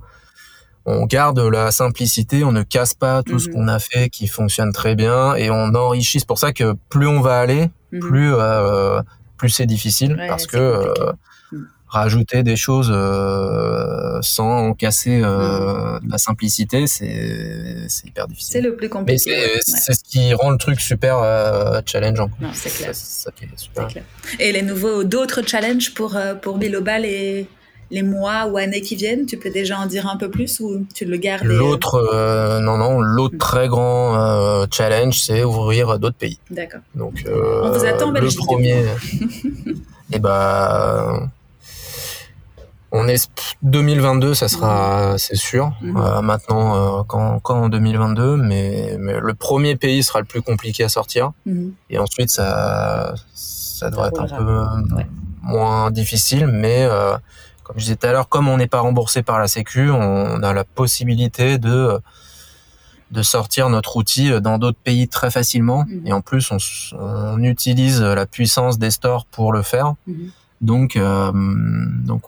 on 0.87 1.07
garde 1.07 1.39
la 1.39 1.71
simplicité, 1.71 2.45
on 2.45 2.53
ne 2.53 2.63
casse 2.63 2.95
pas 2.95 3.23
tout 3.23 3.39
ce 3.39 3.49
mhm. 3.49 3.55
qu'on 3.55 3.69
a 3.69 3.79
fait 3.79 4.09
qui 4.09 4.27
fonctionne 4.27 4.73
très 4.73 4.95
bien 4.95 5.35
et 5.35 5.51
on 5.51 5.75
enrichit. 5.75 6.21
C'est 6.21 6.29
pour 6.29 6.39
ça 6.39 6.53
que 6.53 6.75
plus 6.89 7.07
on 7.07 7.21
va 7.21 7.39
aller, 7.39 7.69
mhm. 7.93 8.01
plus 8.01 8.35
euh, 8.35 9.01
plus 9.37 9.51
c'est 9.51 9.67
difficile 9.67 10.17
parce 10.29 10.47
que 10.47 10.57
euh, 10.57 10.95
mhm. 11.53 11.69
rajouter 11.87 12.43
des 12.43 12.57
choses 12.57 12.91
euh, 12.93 14.19
sans 14.23 14.73
casser 14.73 15.21
la 15.21 16.19
simplicité, 16.19 16.87
c'est 16.87 17.87
c'est 17.89 18.09
hyper 18.09 18.27
difficile. 18.27 18.53
C'est 18.53 18.61
le 18.63 18.75
plus 18.75 18.89
compliqué. 18.89 19.61
c'est 19.61 19.93
ce 19.93 20.03
qui 20.03 20.33
rend 20.33 20.51
le 20.51 20.59
truc 20.59 20.81
super 20.81 21.83
challengeant. 21.85 22.31
Non, 22.41 22.51
c'est 22.55 22.71
clair. 22.71 22.93
clair. 23.89 24.05
Et 24.39 24.53
les 24.53 24.63
nouveaux 24.63 25.05
d'autres 25.05 25.43
challenges 25.47 25.93
pour 25.93 26.19
pour 26.41 26.57
Bilobal 26.57 27.05
et 27.05 27.47
les 27.91 28.03
mois 28.03 28.47
ou 28.47 28.57
années 28.57 28.81
qui 28.81 28.97
viennent 28.97 29.27
Tu 29.27 29.37
peux 29.37 29.51
déjà 29.51 29.79
en 29.79 29.87
dire 29.87 30.09
un 30.09 30.17
peu 30.17 30.31
plus 30.31 30.61
ou 30.61 30.87
tu 30.95 31.05
le 31.05 31.17
gardes 31.17 31.45
L'autre, 31.45 31.97
euh, 32.13 32.61
non, 32.61 32.77
non, 32.79 33.01
l'autre 33.01 33.35
hmm. 33.35 33.39
très 33.39 33.69
grand 33.69 34.17
euh, 34.17 34.67
challenge, 34.71 35.21
c'est 35.21 35.45
ouvrir 35.45 35.99
d'autres 35.99 36.17
pays. 36.17 36.39
D'accord. 36.51 36.81
Donc, 36.95 37.25
euh, 37.27 37.63
on 37.65 37.71
vous 37.71 37.85
attend, 37.85 38.11
Le 38.11 38.37
premier, 38.37 38.79
et 38.79 38.87
eh 40.13 40.19
ben, 40.19 41.31
on 42.93 43.07
est 43.07 43.29
2022, 43.63 44.35
ça 44.35 44.49
sera, 44.49 45.15
hmm. 45.15 45.19
c'est 45.19 45.37
sûr. 45.37 45.73
Hmm. 45.81 46.21
maintenant, 46.23 47.05
quand, 47.05 47.41
quand 47.41 47.63
en 47.63 47.69
2022, 47.69 48.37
mais, 48.37 48.97
mais, 48.99 49.19
le 49.21 49.35
premier 49.35 49.77
pays 49.77 50.03
sera 50.03 50.21
le 50.21 50.27
plus 50.27 50.43
compliqué 50.43 50.85
à 50.85 50.89
sortir. 50.89 51.33
Et 51.89 51.99
ensuite, 51.99 52.31
ça, 52.31 53.15
ça 53.35 53.91
devrait 53.91 54.09
être 54.09 54.21
un 54.21 54.27
peu 54.27 54.61
moins 55.43 55.91
difficile, 55.91 56.47
mais 56.47 56.87
comme 57.71 57.79
je 57.79 57.85
disais 57.85 57.97
tout 57.97 58.07
à 58.09 58.11
l'heure, 58.11 58.29
comme 58.29 58.49
on 58.49 58.57
n'est 58.57 58.67
pas 58.67 58.81
remboursé 58.81 59.23
par 59.23 59.39
la 59.39 59.47
Sécu, 59.47 59.91
on 59.91 60.43
a 60.43 60.53
la 60.53 60.65
possibilité 60.65 61.59
de 61.59 62.01
de 63.13 63.23
sortir 63.23 63.71
notre 63.71 63.97
outil 63.97 64.41
dans 64.41 64.59
d'autres 64.59 64.79
pays 64.83 65.07
très 65.09 65.31
facilement. 65.31 65.85
Mhm. 65.89 66.07
Et 66.07 66.13
en 66.13 66.21
plus, 66.21 66.53
on, 66.53 67.43
utilise 67.43 68.03
la 68.03 68.27
puissance 68.27 68.79
des 68.79 68.91
stores 68.91 69.25
pour 69.27 69.53
le 69.53 69.63
faire. 69.63 69.95
Mhm. 70.07 70.31
Donc, 70.61 70.97
euh, 70.97 71.31
donc 71.35 72.23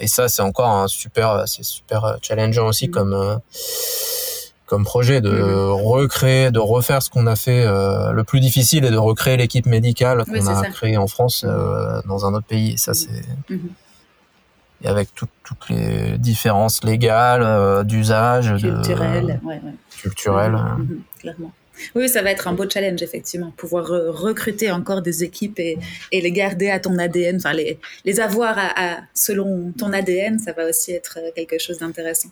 et 0.00 0.06
ça, 0.06 0.28
c'est 0.28 0.42
encore 0.42 0.70
un 0.70 0.88
super, 0.88 1.44
c'est 1.46 1.62
super 1.62 2.16
challengeant 2.22 2.68
aussi 2.68 2.88
mhm. 2.88 2.92
comme 2.94 3.12
euh, 3.12 3.36
comme 4.64 4.84
projet 4.84 5.20
de 5.20 5.30
recréer, 5.30 6.50
de 6.50 6.58
refaire 6.58 7.02
ce 7.02 7.10
qu'on 7.10 7.26
a 7.26 7.36
fait. 7.36 7.64
Euh, 7.66 8.12
le 8.12 8.24
plus 8.24 8.40
difficile 8.40 8.84
est 8.86 8.90
de 8.90 8.96
recréer 8.96 9.36
l'équipe 9.36 9.66
médicale 9.66 10.24
qu'on 10.24 10.46
a 10.46 10.62
créée 10.68 10.96
en 10.96 11.06
France 11.06 11.44
dans 11.44 12.24
un 12.24 12.34
autre 12.34 12.46
pays. 12.46 12.78
ça, 12.78 12.94
c'est 12.94 13.24
et 14.82 14.88
avec 14.88 15.14
toutes 15.14 15.30
les 15.68 16.18
différences 16.18 16.82
légales, 16.84 17.42
euh, 17.42 17.82
d'usage, 17.82 18.54
culturelles, 18.58 19.40
culturelles. 20.00 20.52
Mhm, 20.52 20.78
mhm, 20.78 21.02
clairement. 21.18 21.52
Oui, 21.94 22.10
ça 22.10 22.20
va 22.20 22.30
être 22.30 22.46
un 22.46 22.52
beau 22.52 22.68
challenge, 22.68 23.00
effectivement. 23.02 23.52
Pouvoir 23.56 23.86
recruter 23.86 24.70
encore 24.70 25.00
des 25.00 25.24
équipes 25.24 25.58
et, 25.58 25.78
et, 26.12 26.20
les 26.20 26.30
garder 26.30 26.68
à 26.68 26.78
ton 26.78 26.98
ADN, 26.98 27.36
enfin 27.36 27.54
les, 27.54 27.78
les 28.04 28.20
avoir 28.20 28.56
à, 28.58 28.98
selon 29.14 29.72
ton 29.78 29.90
ADN, 29.92 30.38
ça 30.38 30.52
va 30.52 30.68
aussi 30.68 30.92
être 30.92 31.18
euh, 31.18 31.30
quelque 31.34 31.58
chose 31.58 31.78
d'intéressant. 31.78 32.28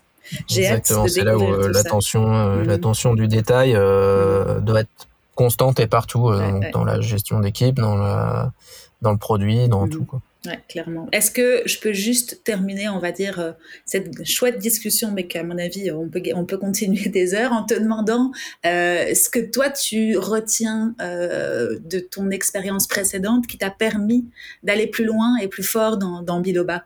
J'ai 0.46 0.66
hâte 0.68 0.92
de 0.92 1.09
c'est 1.09 1.24
là 1.24 1.38
où 1.38 1.42
euh, 1.42 1.70
l'attention, 1.72 2.28
mhm. 2.28 2.64
l'attention 2.64 3.14
du 3.14 3.26
détail 3.26 3.72
doit 3.72 4.80
être 4.80 5.09
constante 5.34 5.80
et 5.80 5.86
partout, 5.86 6.30
dans 6.72 6.84
la 6.84 7.01
gestion 7.01 7.40
d'équipe, 7.40 7.76
dans, 7.76 7.96
la, 7.96 8.53
dans 9.01 9.12
le 9.12 9.18
produit, 9.18 9.68
dans 9.68 9.88
tout. 9.88 10.05
Quoi. 10.05 10.20
Ouais, 10.47 10.61
clairement. 10.68 11.09
Est-ce 11.11 11.32
que 11.32 11.62
je 11.66 11.80
peux 11.80 11.93
juste 11.93 12.45
terminer, 12.45 12.89
on 12.89 13.01
va 13.01 13.11
dire, 13.11 13.41
euh, 13.41 13.53
cette 13.84 14.24
chouette 14.24 14.59
discussion, 14.59 15.11
mais 15.11 15.26
qu'à 15.26 15.43
mon 15.43 15.59
avis, 15.59 15.91
on 15.91 16.09
peut, 16.09 16.22
on 16.34 16.45
peut 16.45 16.59
continuer 16.59 17.09
des 17.09 17.34
heures 17.34 17.53
en 17.53 17.64
te 17.64 17.74
demandant 17.74 18.30
euh, 18.64 19.14
ce 19.14 19.28
que 19.28 19.41
toi, 19.41 19.68
tu 19.68 20.16
retiens 20.16 20.95
euh, 21.01 21.78
de 21.80 21.99
ton 21.99 22.30
expérience 22.30 22.86
précédente 22.86 23.49
qui 23.49 23.59
t'a 23.59 23.70
permis 23.70 24.26
d'aller 24.62 24.86
plus 24.86 25.05
loin 25.05 25.36
et 25.39 25.49
plus 25.49 25.64
fort 25.64 25.99
dans, 25.99 26.22
dans 26.22 26.41
Biloba? 26.41 26.84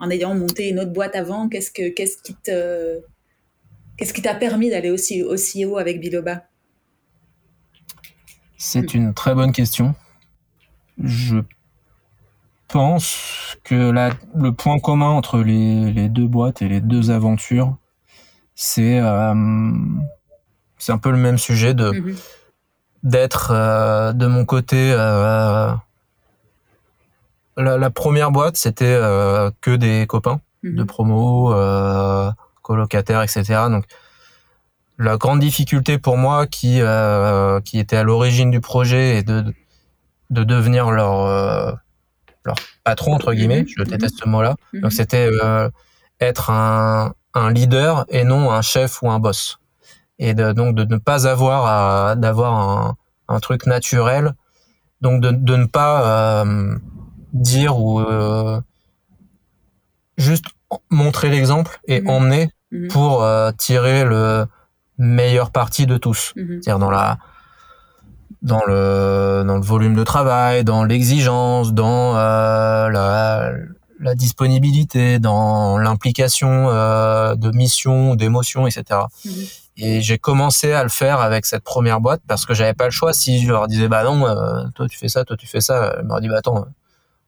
En 0.00 0.10
ayant 0.10 0.34
monté 0.34 0.68
une 0.68 0.80
autre 0.80 0.92
boîte 0.92 1.16
avant, 1.16 1.48
qu'est-ce, 1.48 1.70
que, 1.70 1.88
qui 1.90 2.34
te... 2.34 3.00
Qu'est-ce 3.98 4.14
qui 4.14 4.22
t'a 4.22 4.34
permis 4.34 4.70
d'aller 4.70 4.90
aussi, 4.90 5.22
aussi 5.22 5.64
haut 5.66 5.76
avec 5.76 6.00
Biloba? 6.00 6.46
C'est 8.56 8.94
une 8.94 9.12
très 9.12 9.34
bonne 9.34 9.52
question. 9.52 9.94
Je 11.02 11.36
pense 12.68 13.56
que 13.64 13.90
la, 13.90 14.10
le 14.34 14.52
point 14.52 14.78
commun 14.78 15.08
entre 15.08 15.38
les, 15.38 15.90
les, 15.90 16.08
deux 16.08 16.26
boîtes 16.26 16.62
et 16.62 16.68
les 16.68 16.80
deux 16.80 17.10
aventures, 17.10 17.76
c'est 18.54 19.00
euh, 19.00 19.34
c'est 20.78 20.92
un 20.92 20.98
peu 20.98 21.10
le 21.10 21.16
même 21.16 21.38
sujet 21.38 21.74
de 21.74 21.90
mhm. 21.90 22.16
d'être 23.02 23.50
euh, 23.52 24.12
de 24.12 24.26
mon 24.26 24.44
côté. 24.44 24.92
Euh, 24.92 25.72
la, 27.56 27.76
la, 27.76 27.90
première 27.90 28.30
boîte, 28.30 28.56
c'était 28.56 29.00
que 29.60 29.74
des 29.74 30.06
copains 30.06 30.40
mhm. 30.62 30.76
de 30.76 30.82
promo, 30.84 31.52
colocataires, 32.62 33.22
etc. 33.22 33.42
Donc 33.70 33.84
la 34.98 35.16
grande 35.16 35.40
difficulté 35.40 35.98
pour 35.98 36.16
moi 36.16 36.46
qui 36.46 36.80
qui 37.64 37.78
était 37.78 37.96
à 37.96 38.02
l'origine 38.04 38.50
du 38.50 38.60
projet 38.60 39.18
et 39.18 39.22
de 39.22 39.44
de 40.30 40.44
devenir 40.44 40.90
leur 40.90 41.80
leur 42.44 42.56
patron 42.84 43.14
entre 43.14 43.32
guillemets, 43.32 43.62
mhm. 43.62 43.68
je 43.76 43.82
déteste 43.84 44.18
ce 44.22 44.28
mot-là. 44.28 44.56
Mhm. 44.72 44.80
Donc 44.80 44.92
c'était 44.92 45.28
euh, 45.30 45.68
être 46.20 46.50
un, 46.50 47.14
un, 47.34 47.52
leader 47.52 48.04
et 48.08 48.24
non 48.24 48.50
un 48.50 48.62
chef 48.62 49.02
ou 49.02 49.10
un 49.10 49.18
boss. 49.18 49.58
Et 50.18 50.34
de, 50.34 50.52
donc 50.52 50.74
de 50.74 50.84
ne 50.84 50.98
pas 50.98 51.28
avoir 51.28 52.16
d'avoir 52.16 52.54
un, 52.54 52.96
un, 53.28 53.40
truc 53.40 53.66
naturel, 53.66 54.34
donc 55.00 55.20
de, 55.20 55.30
de 55.30 55.56
ne 55.56 55.66
pas 55.66 56.42
euh, 56.44 56.76
dire 57.32 57.78
ou 57.78 58.00
euh, 58.00 58.60
juste 60.16 60.46
montrer 60.90 61.28
l'exemple 61.30 61.78
et 61.86 62.00
mhm. 62.00 62.08
emmener 62.08 62.50
pour 62.90 63.26
tirer 63.56 64.04
le 64.04 64.46
meilleur 64.98 65.50
parti 65.52 65.86
de 65.86 65.96
tous. 65.96 66.34
C'est-à-dire 66.36 66.78
dans 66.78 66.90
la 66.90 67.18
dans 68.42 68.60
le 68.66 69.42
dans 69.46 69.56
le 69.56 69.62
volume 69.62 69.94
de 69.94 70.04
travail, 70.04 70.64
dans 70.64 70.84
l'exigence, 70.84 71.72
dans 71.72 72.16
euh, 72.16 72.88
la, 72.88 73.52
la 74.00 74.14
disponibilité, 74.14 75.18
dans 75.18 75.78
l'implication 75.78 76.68
euh, 76.68 77.34
de 77.34 77.50
mission, 77.50 78.14
d'émotion, 78.14 78.66
etc. 78.66 79.00
Mhm. 79.24 79.32
Et 79.80 80.00
j'ai 80.00 80.18
commencé 80.18 80.72
à 80.72 80.82
le 80.82 80.88
faire 80.88 81.20
avec 81.20 81.46
cette 81.46 81.62
première 81.62 82.00
boîte 82.00 82.20
parce 82.26 82.46
que 82.46 82.54
j'avais 82.54 82.74
pas 82.74 82.86
le 82.86 82.90
choix. 82.90 83.12
Si 83.12 83.44
je 83.44 83.48
leur 83.48 83.68
disais 83.68 83.88
bah 83.88 84.04
non, 84.04 84.26
euh, 84.26 84.64
toi 84.74 84.88
tu 84.88 84.98
fais 84.98 85.08
ça, 85.08 85.24
toi 85.24 85.36
tu 85.36 85.46
fais 85.46 85.60
ça, 85.60 85.96
ils 86.00 86.06
m'auraient 86.06 86.20
dit 86.20 86.28
bah 86.28 86.38
attends, 86.38 86.66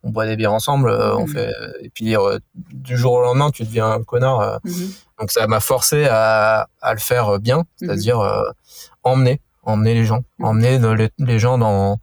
on 0.02 0.11
boit 0.11 0.26
des 0.26 0.36
bières 0.36 0.52
ensemble, 0.52 0.90
on 0.90 1.26
mhm. 1.26 1.28
fait 1.28 1.52
et 1.82 1.90
puis 1.90 2.14
du 2.54 2.96
jour 2.96 3.12
au 3.12 3.20
lendemain 3.20 3.50
tu 3.50 3.64
deviens 3.64 3.90
un 3.90 4.02
connard. 4.02 4.61
Mhm. 4.64 4.90
Donc 5.18 5.32
ça 5.32 5.46
m'a 5.48 5.61
forcé 5.61 6.06
à, 6.06 6.68
à 6.80 6.94
le 6.94 7.00
faire 7.00 7.38
bien, 7.40 7.64
c'est-à-dire 7.76 8.20
emmener 9.02 9.40
emmener 9.62 9.94
les 9.94 10.04
gens, 10.04 10.24
mm. 10.38 10.44
emmener 10.44 11.11
les, 11.18 11.38
gens 11.38 11.58
dans 11.58 11.98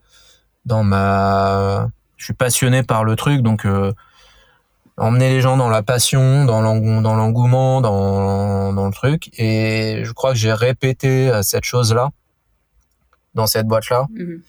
dans 0.64 0.82
ma. 0.82 1.88
Je 2.16 2.24
suis 2.24 2.34
passionné 2.34 2.82
par 2.82 3.04
le 3.04 3.16
truc, 3.16 3.42
donc 3.42 3.64
euh, 3.64 3.92
emmener 4.96 5.30
les 5.30 5.40
gens 5.40 5.56
dans 5.56 5.68
la 5.68 5.82
passion, 5.82 6.44
dans 6.44 6.60
l'engouement, 6.60 7.80
dans 7.80 8.72
dans 8.72 8.86
le 8.86 8.92
truc. 8.92 9.30
Et 9.38 10.02
je 10.04 10.12
crois 10.12 10.32
que 10.32 10.38
j'ai 10.38 10.52
répété 10.52 11.30
euh, 11.30 11.42
cette 11.42 11.64
chose-là 11.64 12.10
dans 13.34 13.46
cette 13.46 13.66
boîte-là. 13.66 14.06
Mm-hmm. 14.12 14.40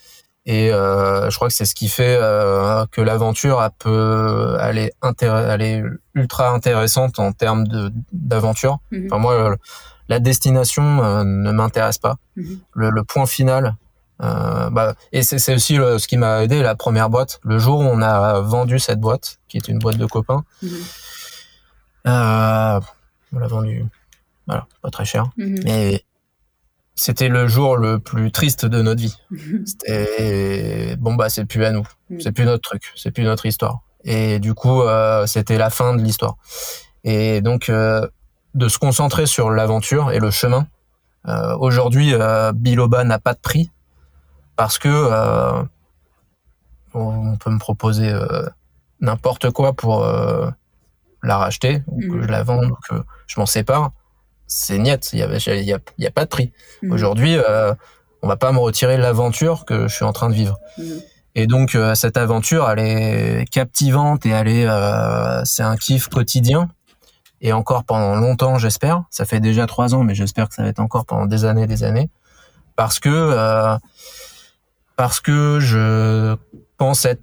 Et 0.45 0.73
euh, 0.73 1.29
je 1.29 1.35
crois 1.35 1.47
que 1.49 1.53
c'est 1.53 1.65
ce 1.65 1.75
qui 1.75 1.89
fait 1.89 2.17
que 2.91 3.01
l'aventure 3.01 3.69
peut 3.77 4.57
aller 4.59 4.91
aller 5.01 5.83
ultra 6.15 6.49
intéressante 6.49 7.19
en 7.19 7.33
termes 7.33 7.67
de 7.67 7.91
d'aventure. 8.11 8.79
Mm-hmm. 8.91 9.05
Enfin 9.05 9.17
moi 9.19 9.55
la 10.09 10.19
destination 10.19 11.01
euh, 11.03 11.23
ne 11.23 11.51
m'intéresse 11.51 11.97
pas. 11.99 12.17
Mhm. 12.35 12.59
Le, 12.73 12.89
le 12.89 13.03
point 13.03 13.25
final. 13.25 13.75
euh, 14.21 14.69
bah, 14.69 14.95
et 15.13 15.23
c'est 15.23 15.55
aussi 15.55 15.77
le- 15.77 15.97
ce 15.97 16.05
qui 16.09 16.17
m'a 16.17 16.43
aidé 16.43 16.61
la 16.61 16.75
première 16.75 17.09
boîte. 17.09 17.39
Le 17.45 17.57
jour 17.57 17.79
où 17.79 17.83
on 17.83 18.01
a 18.01 18.41
vendu 18.41 18.77
cette 18.77 18.99
boîte, 18.99 19.39
qui 19.47 19.55
est 19.55 19.67
une 19.69 19.79
boîte 19.79 19.95
de 19.97 20.05
copains, 20.05 20.43
Mhm. 20.61 20.69
euh, 22.07 22.79
on 23.33 23.39
l'a 23.39 23.47
vendu, 23.47 23.85
voilà, 24.47 24.67
pas 24.81 24.89
très 24.89 25.05
cher, 25.05 25.29
Mhm. 25.37 25.59
mais 25.63 26.03
c'était 26.95 27.29
le 27.29 27.47
jour 27.47 27.77
le 27.77 27.99
plus 27.99 28.31
triste 28.31 28.65
de 28.65 28.81
notre 28.81 28.99
vie. 29.01 29.15
Mhm. 29.31 29.63
C'était 29.65 30.95
bon 30.97 31.15
bah 31.15 31.29
c'est 31.29 31.45
plus 31.45 31.63
à 31.63 31.71
nous, 31.71 31.87
c'est 32.19 32.31
plus 32.33 32.45
notre 32.45 32.61
truc, 32.69 32.91
c'est 32.95 33.11
plus 33.11 33.23
notre 33.23 33.45
histoire. 33.45 33.79
Et 34.03 34.39
du 34.39 34.53
coup 34.53 34.81
euh, 34.81 35.25
c'était 35.27 35.57
la 35.57 35.69
fin 35.69 35.95
de 35.95 36.01
l'histoire. 36.01 36.35
Et 37.05 37.39
donc 37.41 37.69
euh, 37.69 38.05
de 38.55 38.67
se 38.67 38.77
concentrer 38.77 39.25
sur 39.25 39.51
l'aventure 39.51 40.11
et 40.11 40.19
le 40.19 40.31
chemin. 40.31 40.67
Euh, 41.27 41.55
Aujourd'hui 41.57 42.13
euh, 42.13 42.51
Biloba 42.53 43.03
n'a 43.03 43.19
pas 43.19 43.33
de 43.33 43.39
prix 43.39 43.71
parce 44.55 44.79
que 44.79 44.89
euh, 44.89 45.61
on 46.93 47.37
peut 47.37 47.49
me 47.49 47.59
proposer 47.59 48.11
n'importe 48.99 49.51
quoi 49.51 49.73
pour 49.73 50.03
la 51.23 51.37
racheter 51.37 51.83
ou 51.87 51.99
que 52.01 52.05
Mhm. 52.07 52.23
je 52.23 52.27
la 52.27 52.43
vende 52.43 52.71
ou 52.71 52.75
que 52.89 52.95
je 53.27 53.39
m'en 53.39 53.45
sépare. 53.45 53.91
C'est 54.47 54.79
niet, 54.79 55.13
il 55.13 55.19
y 55.19 55.23
a, 56.07 56.11
pas 56.11 56.23
de 56.25 56.29
prix. 56.29 56.51
Mhm. 56.81 56.91
Aujourd'hui, 56.91 57.37
on 58.23 58.27
va 58.27 58.37
pas 58.37 58.51
me 58.51 58.57
retirer 58.57 58.97
l'aventure 58.97 59.65
que 59.65 59.87
je 59.87 59.93
suis 59.95 60.03
en 60.05 60.13
train 60.13 60.29
de 60.29 60.33
vivre. 60.33 60.57
Mhm. 60.77 61.01
Et 61.35 61.45
donc 61.47 61.77
cette 61.93 62.17
aventure, 62.17 62.67
elle 62.69 62.79
est 62.79 63.45
captivante 63.51 64.25
et 64.25 64.29
elle 64.29 64.47
est, 64.47 64.67
c'est 65.45 65.63
un 65.63 65.77
kiff 65.77 66.07
quotidien. 66.07 66.69
Et 67.41 67.53
encore 67.53 67.83
pendant 67.83 68.15
longtemps, 68.15 68.57
j'espère. 68.57 69.03
Ça 69.09 69.25
fait 69.25 69.39
déjà 69.39 69.65
trois 69.65 69.95
ans, 69.95 70.03
mais 70.03 70.15
j'espère 70.15 70.49
que 70.49 70.55
ça 70.55 70.63
va 70.63 70.69
être 70.69 70.79
encore 70.79 71.05
pendant 71.05 71.25
des 71.25 71.45
années, 71.45 71.67
des 71.67 71.83
années, 71.83 72.09
parce 72.75 72.99
que 72.99 73.09
euh, 73.09 73.77
parce 74.95 75.19
que 75.19 75.59
je 75.59 76.35
pense 76.77 77.05
être 77.05 77.21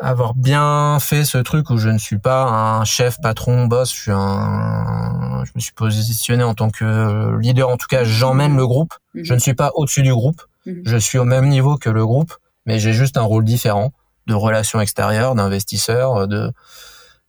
avoir 0.00 0.34
bien 0.34 0.98
fait 1.00 1.24
ce 1.24 1.38
truc 1.38 1.70
où 1.70 1.78
je 1.78 1.88
ne 1.88 1.98
suis 1.98 2.18
pas 2.18 2.44
un 2.44 2.84
chef, 2.84 3.20
patron, 3.20 3.66
boss. 3.66 3.92
Je 3.92 4.00
suis 4.00 4.12
un, 4.12 5.42
je 5.44 5.50
me 5.54 5.60
suis 5.60 5.72
positionné 5.72 6.42
en 6.42 6.54
tant 6.54 6.70
que 6.70 7.36
leader. 7.38 7.68
En 7.68 7.76
tout 7.76 7.86
cas, 7.88 8.04
j'emmène 8.04 8.56
le 8.56 8.66
groupe. 8.66 8.94
Mhm. 9.14 9.24
Je 9.24 9.34
ne 9.34 9.38
suis 9.38 9.54
pas 9.54 9.72
au-dessus 9.74 10.02
du 10.02 10.12
groupe. 10.12 10.42
Mhm. 10.66 10.82
Je 10.84 10.96
suis 10.96 11.18
au 11.18 11.24
même 11.24 11.48
niveau 11.48 11.76
que 11.76 11.90
le 11.90 12.06
groupe, 12.06 12.34
mais 12.66 12.78
j'ai 12.78 12.92
juste 12.92 13.16
un 13.16 13.22
rôle 13.22 13.44
différent 13.44 13.92
de 14.26 14.34
relations 14.34 14.80
extérieures, 14.80 15.34
d'investisseur, 15.34 16.28
de 16.28 16.52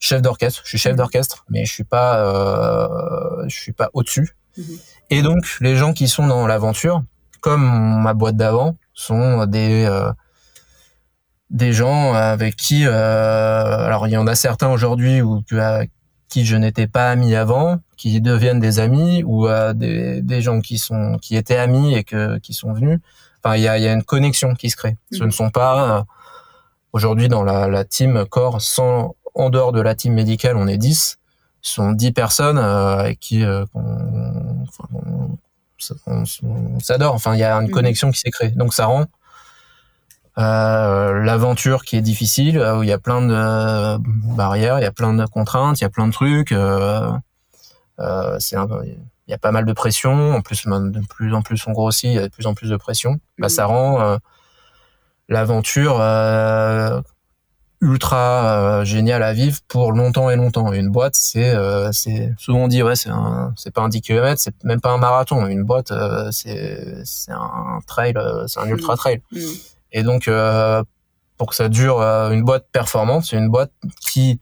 chef 0.00 0.20
d'orchestre. 0.22 0.62
Je 0.64 0.70
suis 0.70 0.78
chef 0.78 0.92
Mhm. 0.92 0.98
d'orchestre, 0.98 1.44
mais 1.50 1.64
je 1.64 1.72
suis 1.72 1.84
pas, 1.84 2.18
euh, 2.18 3.44
je 3.46 3.54
suis 3.56 3.72
pas 3.72 3.90
au-dessus. 3.92 4.34
Mhm. 4.58 4.64
Et 5.10 5.22
donc, 5.22 5.44
les 5.60 5.76
gens 5.76 5.92
qui 5.92 6.08
sont 6.08 6.26
dans 6.26 6.46
l'aventure, 6.48 7.02
comme 7.40 8.00
ma 8.02 8.14
boîte 8.14 8.36
d'avant, 8.36 8.76
sont 8.94 9.46
des 9.46 9.84
euh, 9.84 10.10
des 11.50 11.72
gens 11.72 12.12
avec 12.14 12.54
qui, 12.56 12.86
euh, 12.86 12.92
alors 13.86 14.06
il 14.06 14.12
y 14.12 14.16
en 14.16 14.26
a 14.26 14.34
certains 14.36 14.70
aujourd'hui 14.70 15.20
ou 15.20 15.42
à 15.58 15.82
qui 16.28 16.44
je 16.46 16.54
n'étais 16.56 16.86
pas 16.86 17.10
ami 17.10 17.34
avant, 17.34 17.80
qui 17.96 18.20
deviennent 18.20 18.60
des 18.60 18.78
amis, 18.78 19.24
ou 19.24 19.48
euh, 19.48 19.72
des, 19.72 20.22
des 20.22 20.42
gens 20.42 20.60
qui 20.60 20.78
sont 20.78 21.18
qui 21.20 21.34
étaient 21.36 21.56
amis 21.56 21.94
et 21.94 22.04
que 22.04 22.38
qui 22.38 22.54
sont 22.54 22.72
venus. 22.72 23.00
Enfin, 23.42 23.56
il 23.56 23.62
y 23.62 23.68
a, 23.68 23.78
y 23.78 23.88
a 23.88 23.92
une 23.92 24.04
connexion 24.04 24.54
qui 24.54 24.70
se 24.70 24.76
crée. 24.76 24.96
Ce 25.12 25.18
Mhm. 25.20 25.26
ne 25.26 25.30
sont 25.32 25.50
pas 25.50 25.98
euh, 25.98 26.02
aujourd'hui 26.92 27.28
dans 27.28 27.42
la, 27.42 27.66
la 27.66 27.84
team 27.84 28.24
corps, 28.26 28.60
sans 28.60 29.16
en 29.40 29.50
dehors 29.50 29.72
de 29.72 29.80
la 29.80 29.94
team 29.94 30.12
médicale, 30.14 30.56
on 30.56 30.66
est 30.66 30.78
10 30.78 31.18
Ce 31.62 31.74
sont 31.74 31.92
10 31.92 32.12
personnes 32.12 32.58
euh, 32.58 32.96
avec 32.98 33.20
qui 33.20 33.44
euh, 33.44 33.64
on, 33.74 34.64
on- 34.94 35.38
on 36.06 36.78
s'adore. 36.80 37.14
Enfin, 37.14 37.34
il 37.34 37.40
y 37.40 37.44
a 37.44 37.54
une 37.56 37.64
Mhm. 37.68 37.70
connexion 37.70 38.10
qui 38.10 38.20
s'est 38.20 38.30
créée. 38.30 38.50
Donc 38.50 38.74
ça 38.74 38.86
rend 38.86 39.06
euh, 40.38 41.22
l'aventure 41.22 41.82
qui 41.84 41.96
est 41.96 42.00
difficile, 42.02 42.58
euh, 42.58 42.78
où 42.78 42.82
il 42.82 42.88
y 42.88 42.92
a 42.92 42.98
plein 42.98 43.20
de 43.20 43.34
euh, 43.34 43.98
barrières, 44.36 44.78
il 44.78 44.82
y 44.82 44.86
a 44.86 44.92
plein 44.92 45.12
de 45.12 45.24
contraintes, 45.26 45.80
il 45.80 45.84
y 45.84 45.86
a 45.86 45.90
plein 45.90 46.06
de 46.06 46.12
trucs. 46.12 46.54
C'est 48.38 48.56
il 49.26 49.30
y 49.32 49.34
a 49.34 49.38
pas 49.38 49.52
mal 49.52 49.64
de 49.64 49.72
pression. 49.72 50.34
En 50.34 50.40
plus, 50.40 50.64
de 50.66 51.00
plus 51.08 51.34
en 51.34 51.42
plus 51.42 51.66
on 51.66 51.72
grossit, 51.72 52.04
il 52.10 52.14
y 52.14 52.18
a 52.18 52.22
de 52.22 52.32
plus 52.32 52.46
en 52.46 52.54
plus 52.54 52.70
de 52.70 52.76
pression. 52.76 53.12
Bah, 53.38 53.46
Mhm. 53.46 53.48
ça 53.50 53.66
rend 53.66 54.18
l'aventure 55.28 55.98
ultra 57.80 58.80
euh, 58.80 58.84
géniale 58.84 59.22
à 59.22 59.32
vivre 59.32 59.58
pour 59.68 59.92
longtemps 59.92 60.30
et 60.30 60.36
longtemps. 60.36 60.72
Une 60.72 60.90
boîte, 60.90 61.14
c'est 61.14 61.54
euh, 61.54 61.90
c'est 61.92 62.32
souvent 62.38 62.64
on 62.64 62.68
dit 62.68 62.82
ouais, 62.82 62.96
c'est 62.96 63.10
un 63.10 63.52
c'est 63.56 63.72
pas 63.72 63.80
un 63.82 63.88
10 63.88 64.02
km, 64.02 64.40
c'est 64.40 64.54
même 64.64 64.80
pas 64.80 64.90
un 64.90 64.98
marathon. 64.98 65.46
Une 65.46 65.64
boîte, 65.64 65.90
euh, 65.90 66.30
c'est 66.30 67.04
c'est 67.04 67.32
un 67.32 67.80
trail, 67.86 68.14
euh, 68.16 68.46
c'est 68.46 68.60
un 68.60 68.66
ultra 68.68 68.96
trail. 68.96 69.22
Mhm. 69.32 69.42
Et 69.92 70.02
donc, 70.02 70.28
euh, 70.28 70.82
pour 71.36 71.48
que 71.48 71.56
ça 71.56 71.68
dure, 71.68 72.00
euh, 72.00 72.30
une 72.30 72.42
boîte 72.42 72.66
performante, 72.70 73.24
c'est 73.24 73.36
une 73.36 73.48
boîte 73.48 73.72
qui 74.00 74.40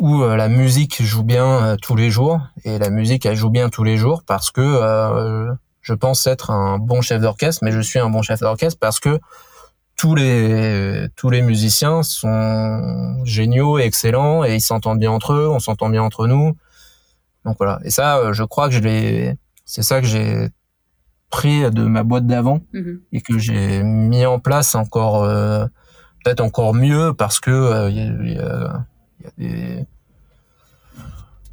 où 0.00 0.22
euh, 0.22 0.34
la 0.36 0.48
musique 0.48 1.02
joue 1.02 1.22
bien 1.22 1.76
tous 1.80 1.94
les 1.94 2.10
jours. 2.10 2.40
Et 2.64 2.78
la 2.78 2.90
musique, 2.90 3.26
elle 3.26 3.36
joue 3.36 3.50
bien 3.50 3.68
tous 3.68 3.84
les 3.84 3.96
jours 3.96 4.22
parce 4.26 4.50
que 4.50 4.60
euh, 4.60 5.52
je 5.82 5.94
pense 5.94 6.26
être 6.26 6.50
un 6.50 6.78
bon 6.78 7.02
chef 7.02 7.20
d'orchestre, 7.20 7.62
mais 7.62 7.70
je 7.70 7.80
suis 7.80 7.98
un 7.98 8.08
bon 8.08 8.22
chef 8.22 8.40
d'orchestre 8.40 8.78
parce 8.80 8.98
que 8.98 9.20
tous 9.96 10.14
les 10.14 11.06
tous 11.16 11.30
les 11.30 11.42
musiciens 11.42 12.02
sont 12.02 13.24
géniaux 13.24 13.78
et 13.78 13.82
excellents 13.82 14.44
et 14.44 14.54
ils 14.56 14.60
s'entendent 14.60 14.98
bien 14.98 15.10
entre 15.10 15.32
eux, 15.32 15.48
on 15.48 15.58
s'entend 15.60 15.88
bien 15.88 16.02
entre 16.02 16.26
nous. 16.26 16.56
Donc 17.44 17.56
voilà. 17.58 17.78
Et 17.84 17.90
ça, 17.90 18.18
euh, 18.18 18.32
je 18.32 18.42
crois 18.44 18.68
que 18.68 18.74
je 18.74 18.80
l'ai. 18.80 19.34
C'est 19.64 19.82
ça 19.82 20.00
que 20.00 20.06
j'ai 20.06 20.48
pris 21.30 21.70
de 21.70 21.84
ma 21.84 22.02
boîte 22.02 22.26
d'avant 22.26 22.60
Mhm. 22.72 23.00
et 23.12 23.20
que 23.20 23.38
j'ai 23.38 23.82
mis 23.82 24.24
en 24.26 24.38
place 24.38 24.74
encore 24.74 25.24
euh, 25.24 25.66
peut-être 26.24 26.40
encore 26.40 26.74
mieux 26.74 27.12
parce 27.12 27.40
que 27.40 27.50
euh, 27.50 27.90
il 27.90 27.96
y, 27.96 28.00
a, 28.00 28.04
il 28.04 28.32
y 28.34 28.38
a- 28.38 28.86
il 29.18 29.24
y 29.24 29.26
a 29.26 29.30
des 29.78 29.86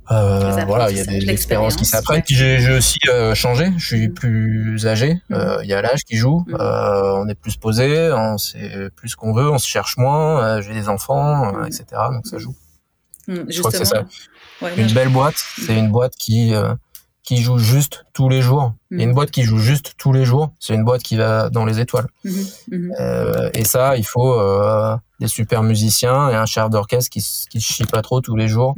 euh, 0.10 0.64
voilà 0.66 0.90
il 0.90 0.98
y 0.98 1.00
a 1.00 1.06
des 1.06 1.30
expériences 1.30 1.76
qui 1.76 1.86
puis 2.26 2.36
j'ai 2.36 2.60
j'ai 2.60 2.74
aussi 2.74 2.98
euh, 3.10 3.36
changé 3.36 3.72
je 3.78 3.86
suis 3.86 4.08
Mhm. 4.08 4.14
plus 4.14 4.88
âgé 4.88 5.22
Mhm. 5.30 5.38
euh, 5.38 5.64
il 5.64 5.70
y 5.70 5.74
a 5.74 5.82
l'âge 5.82 6.04
qui 6.04 6.18
joue 6.18 6.44
Mhm. 6.48 6.56
euh, 6.60 7.14
on 7.18 7.28
est 7.28 7.36
plus 7.36 7.56
posé 7.58 8.12
on 8.12 8.38
sait 8.38 8.90
plus 8.96 9.10
ce 9.10 9.16
qu'on 9.16 9.34
veut 9.34 9.50
on 9.50 9.60
se 9.60 9.68
cherche 9.68 9.98
moins 9.98 10.44
euh, 10.44 10.62
j'ai 10.62 10.74
des 10.74 10.90
enfants 10.90 11.64
etc 11.66 11.86
donc 12.12 12.26
ça 12.26 12.38
joue. 12.40 12.56
Je 13.28 13.60
crois 13.60 13.72
que 13.72 13.86
c'est. 13.86 13.96
Ouais, 14.62 14.74
une 14.76 14.92
belle 14.92 15.10
boîte 15.10 15.38
c'est 15.66 15.78
une 15.78 15.92
boîte 15.92 16.16
qui 16.18 16.54
euh, 16.56 16.74
qui 17.24 17.38
joue 17.44 17.60
juste 17.60 18.06
tous 18.14 18.28
les 18.30 18.42
jours 18.42 18.74
et 18.92 19.04
une 19.04 19.14
boîte 19.14 19.30
qui 19.32 19.44
joue 19.44 19.60
juste 19.60 19.94
tous 19.98 20.12
les 20.12 20.26
jours 20.26 20.52
c'est 20.60 20.74
une 20.74 20.84
boîte 20.84 21.04
qui 21.04 21.16
va 21.16 21.50
dans 21.50 21.66
les 21.66 21.80
étoiles 21.80 22.08
Mhm. 22.26 22.46
Mhm. 22.72 22.92
euh, 23.00 23.50
et 23.54 23.64
ça, 23.64 23.96
il 23.96 24.06
faut 24.06 24.34
euh, 24.40 24.98
des 25.20 25.28
super 25.28 25.62
musiciens 25.64 26.30
et 26.30 26.36
un 26.36 26.46
chef 26.48 26.70
d'orchestre 26.70 27.10
qui, 27.12 27.22
se 27.22 27.46
chie 27.60 27.86
pas 27.86 28.02
trop 28.02 28.22
tous 28.22 28.36
les 28.36 28.48
jours. 28.48 28.74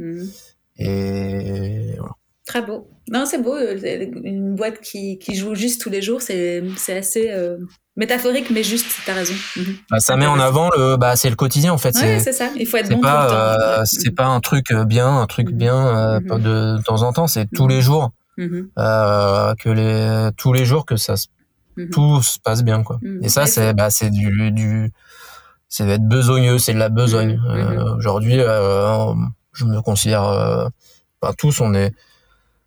Mhm. 0.78 0.86
Et 0.86 1.94
voilà. 1.98 2.12
Très 2.46 2.60
beau. 2.62 2.88
Non, 3.10 3.24
c'est 3.26 3.38
beau. 3.42 3.54
euh, 3.54 3.78
Une 4.22 4.54
boîte 4.54 4.80
qui, 4.80 5.18
qui 5.18 5.34
joue 5.34 5.54
juste 5.54 5.80
tous 5.80 5.88
les 5.90 6.02
jours, 6.02 6.20
c'est 6.20 6.62
assez 6.88 7.30
euh, 7.30 7.56
métaphorique, 7.96 8.50
mais 8.50 8.62
juste, 8.62 8.86
t'as 9.06 9.14
raison. 9.14 9.32
Mhm. 9.56 9.76
Bah, 9.90 9.98
ça 9.98 10.16
met 10.16 10.26
en 10.26 10.38
avant 10.38 10.68
le, 10.76 10.96
bah, 10.96 11.16
c'est 11.16 11.30
le 11.30 11.36
quotidien 11.36 11.72
en 11.72 11.78
fait. 11.78 11.94
Ouais, 11.96 12.18
c'est 12.18 12.32
ça. 12.34 12.50
Il 12.56 12.66
faut 12.66 12.76
être 12.76 12.90
bon 12.90 12.96
tout 12.96 13.00
pas, 13.00 13.24
le 13.24 13.30
temps. 13.30 13.36
euh, 13.36 13.78
Ouais. 13.78 13.84
c'est 13.86 14.10
pas 14.10 14.26
un 14.26 14.40
truc 14.40 14.66
bien, 14.86 15.08
un 15.20 15.26
truc 15.26 15.50
Mhm. 15.50 15.56
bien 15.56 15.86
euh, 15.86 16.20
Mhm. 16.20 16.38
de, 16.42 16.76
de 16.78 16.82
temps 16.82 17.02
en 17.02 17.12
temps. 17.14 17.26
C'est 17.28 17.46
tous 17.50 17.64
Mhm. 17.64 17.70
les 17.70 17.80
jours 17.80 18.10
Mhm. 18.36 18.68
que 18.76 19.68
les, 19.70 20.30
tous 20.36 20.52
les 20.52 20.64
jours 20.66 20.84
que 20.84 20.96
ça, 20.96 21.16
se- 21.16 21.28
Mhm. 21.78 21.90
tout 21.90 22.22
se 22.22 22.38
passe 22.40 22.62
bien 22.62 22.82
quoi. 22.82 22.98
Mhm. 23.00 23.20
Et 23.22 23.28
ça, 23.30 23.46
c'est, 23.46 23.72
bah, 23.72 23.88
c'est 23.90 24.10
du, 24.10 24.50
du, 24.52 24.92
c'est 25.70 25.86
d'être 25.86 26.06
besogneux, 26.06 26.58
c'est 26.58 26.74
de 26.74 26.78
la 26.78 26.88
besogne. 26.90 27.40
Mhm. 27.48 27.94
Aujourd'hui, 27.96 28.38
je 29.54 29.64
me 29.64 29.80
considère, 29.80 30.24
euh, 30.24 30.68
tous, 31.38 31.60
on 31.60 31.72
est, 31.74 31.92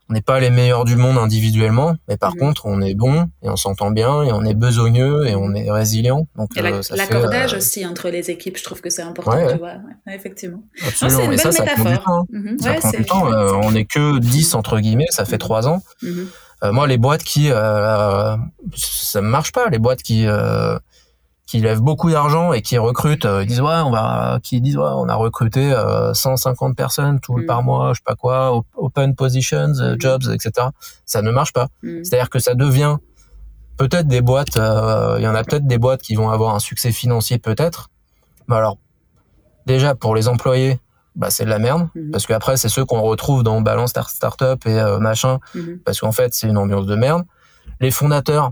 on 0.10 0.14
n'est 0.14 0.22
pas 0.22 0.40
les 0.40 0.50
meilleurs 0.50 0.86
du 0.86 0.96
monde 0.96 1.18
individuellement, 1.18 1.96
mais 2.08 2.16
par 2.16 2.32
Mhm. 2.34 2.40
contre, 2.40 2.66
on 2.66 2.80
est 2.82 2.96
bon 2.96 3.30
et 3.44 3.50
on 3.50 3.58
s'entend 3.58 3.92
bien 3.92 4.24
et 4.24 4.32
on 4.32 4.44
est 4.46 4.54
besogneux 4.54 5.28
et 5.28 5.36
on 5.36 5.54
est 5.54 5.70
résilient. 5.70 6.28
Donc, 6.38 6.58
euh, 6.58 6.82
l'accordage 6.96 7.54
euh, 7.54 7.58
aussi 7.58 7.86
entre 7.86 8.10
les 8.10 8.32
équipes, 8.32 8.58
je 8.58 8.64
trouve 8.64 8.80
que 8.80 8.90
c'est 8.90 9.02
important, 9.02 9.32
Ouais, 9.32 9.46
ouais. 9.46 9.52
tu 9.52 9.60
vois. 9.60 9.74
Ouais, 10.08 10.16
effectivement. 10.16 10.64
C'est 10.96 11.06
une 11.26 11.34
et 11.34 11.38
ça, 11.38 11.50
belle 11.50 11.54
ça 11.54 11.64
prend 11.66 11.76
du 11.76 11.84
métaphore. 11.90 12.04
temps. 12.06 12.28
hein. 12.34 12.56
Ça 12.62 12.70
Ouais, 12.72 12.78
prend 12.78 12.92
du 12.92 13.06
temps. 13.06 13.32
Euh, 13.34 13.52
on 13.64 13.72
n'est 13.74 13.86
que 13.86 14.18
10 14.20 14.56
entre 14.56 14.80
guillemets, 14.80 15.08
ça 15.10 15.26
fait. 15.26 15.38
3 15.38 15.68
ans. 15.68 15.82
Mhm. 16.02 16.28
Euh, 16.64 16.72
moi, 16.72 16.88
les 16.88 16.98
boîtes 16.98 17.24
qui, 17.24 17.52
euh, 17.52 18.36
ça 18.76 19.22
ne 19.22 19.28
marche 19.28 19.52
pas. 19.52 19.70
Les 19.70 19.78
boîtes 19.78 20.02
qui, 20.02 20.26
euh, 20.26 20.80
qui 21.48 21.60
lèvent 21.62 21.82
beaucoup 21.82 22.12
d'argent 22.12 22.52
et 22.54 22.62
qui 22.62 22.78
recrutent, 22.78 23.26
euh, 23.26 23.42
ils 23.42 23.48
disent 23.48 23.62
ouais, 23.62 23.82
on 23.86 23.90
va, 23.90 24.40
qui 24.44 24.62
disent 24.62 24.78
ouais, 24.78 24.84
on 24.96 25.08
a 25.10 25.16
recruté 25.16 25.74
euh, 25.74 26.14
150 26.14 26.76
personnes 26.76 27.20
tout 27.22 27.38
par 27.48 27.64
mois, 27.64 27.94
je 27.94 28.00
sais 28.00 28.04
pas 28.06 28.16
quoi, 28.16 28.54
op- 28.54 28.68
open 28.76 29.16
positions, 29.16 29.74
euh, 29.80 29.94
Mhm. 29.94 30.02
jobs, 30.02 30.24
etc. 30.34 30.68
Ça 31.06 31.22
ne 31.22 31.32
marche 31.32 31.54
pas. 31.54 31.68
Mhm. 31.84 32.04
C'est-à-dire 32.04 32.30
que 32.30 32.40
ça 32.40 32.54
devient 32.54 32.98
peut-être 33.78 34.08
des 34.08 34.22
boîtes. 34.22 34.58
euh, 34.58 35.16
Il 35.20 35.24
y 35.24 35.28
en 35.28 35.36
a 35.36 35.44
peut-être 35.44 35.66
des 35.66 35.78
boîtes 35.78 36.02
qui 36.02 36.16
vont 36.16 36.30
avoir 36.30 36.54
un 36.54 36.60
succès 36.60 36.92
financier, 36.92 37.38
peut-être. 37.40 37.90
Mais 38.50 38.58
alors, 38.58 38.78
déjà 39.66 39.96
pour 39.96 40.16
les 40.16 40.28
employés, 40.28 40.80
bah 41.16 41.30
c'est 41.32 41.46
de 41.46 41.50
la 41.50 41.60
merde 41.60 41.88
mhm. 41.96 42.12
parce 42.12 42.28
qu'après 42.28 42.58
c'est 42.58 42.70
ceux 42.70 42.86
qu'on 42.86 43.02
retrouve 43.02 43.42
dans 43.42 43.60
Balance 43.62 43.94
Startup 44.10 44.60
et 44.68 44.80
euh, 44.80 45.00
machin 45.00 45.40
mhm. 45.56 45.80
parce 45.84 46.00
qu'en 46.02 46.12
fait 46.12 46.34
c'est 46.36 46.48
une 46.48 46.58
ambiance 46.58 46.86
de 46.86 46.96
merde. 46.96 47.24
Les 47.80 47.90
fondateurs, 47.92 48.52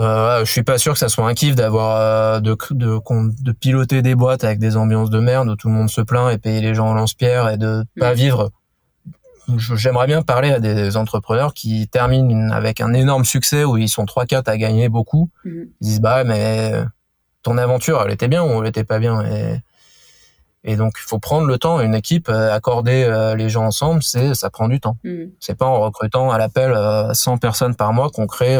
euh, 0.00 0.44
je 0.44 0.50
suis 0.50 0.62
pas 0.62 0.78
sûr 0.78 0.94
que 0.94 0.98
ça 0.98 1.08
soit 1.08 1.26
un 1.26 1.34
kiff 1.34 1.54
d'avoir 1.54 1.96
euh, 1.96 2.40
de, 2.40 2.56
de, 2.70 3.00
de 3.42 3.52
piloter 3.52 4.02
des 4.02 4.14
boîtes 4.14 4.44
avec 4.44 4.58
des 4.58 4.76
ambiances 4.76 5.10
de 5.10 5.20
merde 5.20 5.48
où 5.48 5.56
tout 5.56 5.68
le 5.68 5.74
monde 5.74 5.90
se 5.90 6.00
plaint 6.00 6.32
et 6.32 6.38
payer 6.38 6.60
les 6.60 6.74
gens 6.74 6.88
en 6.88 6.94
lance-pierre 6.94 7.48
et 7.50 7.58
de 7.58 7.84
pas 7.98 8.10
mhm. 8.10 8.16
vivre. 8.16 8.50
J'aimerais 9.56 10.06
bien 10.06 10.22
parler 10.22 10.52
à 10.52 10.60
des 10.60 10.96
entrepreneurs 10.96 11.54
qui 11.54 11.88
terminent 11.88 12.52
avec 12.52 12.80
un 12.80 12.92
énorme 12.92 13.24
succès 13.24 13.64
où 13.64 13.76
ils 13.76 13.88
sont 13.88 14.04
3-4 14.04 14.48
à 14.48 14.56
gagner 14.56 14.88
beaucoup. 14.88 15.28
Ils 15.44 15.68
disent 15.80 16.00
bah 16.00 16.22
mais 16.22 16.72
ton 17.42 17.58
aventure 17.58 18.00
elle 18.04 18.12
était 18.12 18.28
bien 18.28 18.44
ou 18.44 18.62
elle 18.62 18.68
était 18.68 18.84
pas 18.84 19.00
bien 19.00 19.22
et 19.24 19.60
et 20.64 20.76
donc, 20.76 20.94
il 20.98 21.08
faut 21.08 21.18
prendre 21.18 21.46
le 21.46 21.58
temps. 21.58 21.80
Une 21.80 21.94
équipe, 21.94 22.28
euh, 22.28 22.52
accorder 22.52 23.04
euh, 23.04 23.34
les 23.34 23.48
gens 23.48 23.64
ensemble, 23.64 24.02
c'est 24.02 24.34
ça 24.34 24.50
prend 24.50 24.68
du 24.68 24.80
temps. 24.80 24.98
Mm. 25.04 25.24
C'est 25.40 25.56
pas 25.56 25.66
en 25.66 25.80
recrutant 25.80 26.30
à 26.30 26.38
l'appel 26.38 26.74
100 27.14 27.34
euh, 27.34 27.36
personnes 27.38 27.74
par 27.74 27.92
mois 27.92 28.10
qu'on 28.10 28.26
crée 28.26 28.58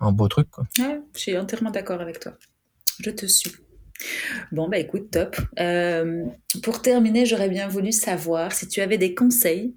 un 0.00 0.12
beau 0.12 0.28
truc. 0.28 0.50
Quoi. 0.50 0.64
Ouais, 0.78 1.00
je 1.14 1.20
suis 1.20 1.38
entièrement 1.38 1.70
d'accord 1.70 2.00
avec 2.00 2.20
toi. 2.20 2.32
Je 3.00 3.10
te 3.10 3.26
suis. 3.26 3.52
Bon, 4.50 4.68
bah 4.68 4.78
écoute, 4.78 5.10
top. 5.10 5.36
pour 6.62 6.82
terminer, 6.82 7.26
j'aurais 7.26 7.48
bien 7.48 7.68
voulu 7.68 7.92
savoir 7.92 8.52
si 8.52 8.66
tu 8.66 8.80
avais 8.80 8.98
des 8.98 9.14
conseils 9.14 9.74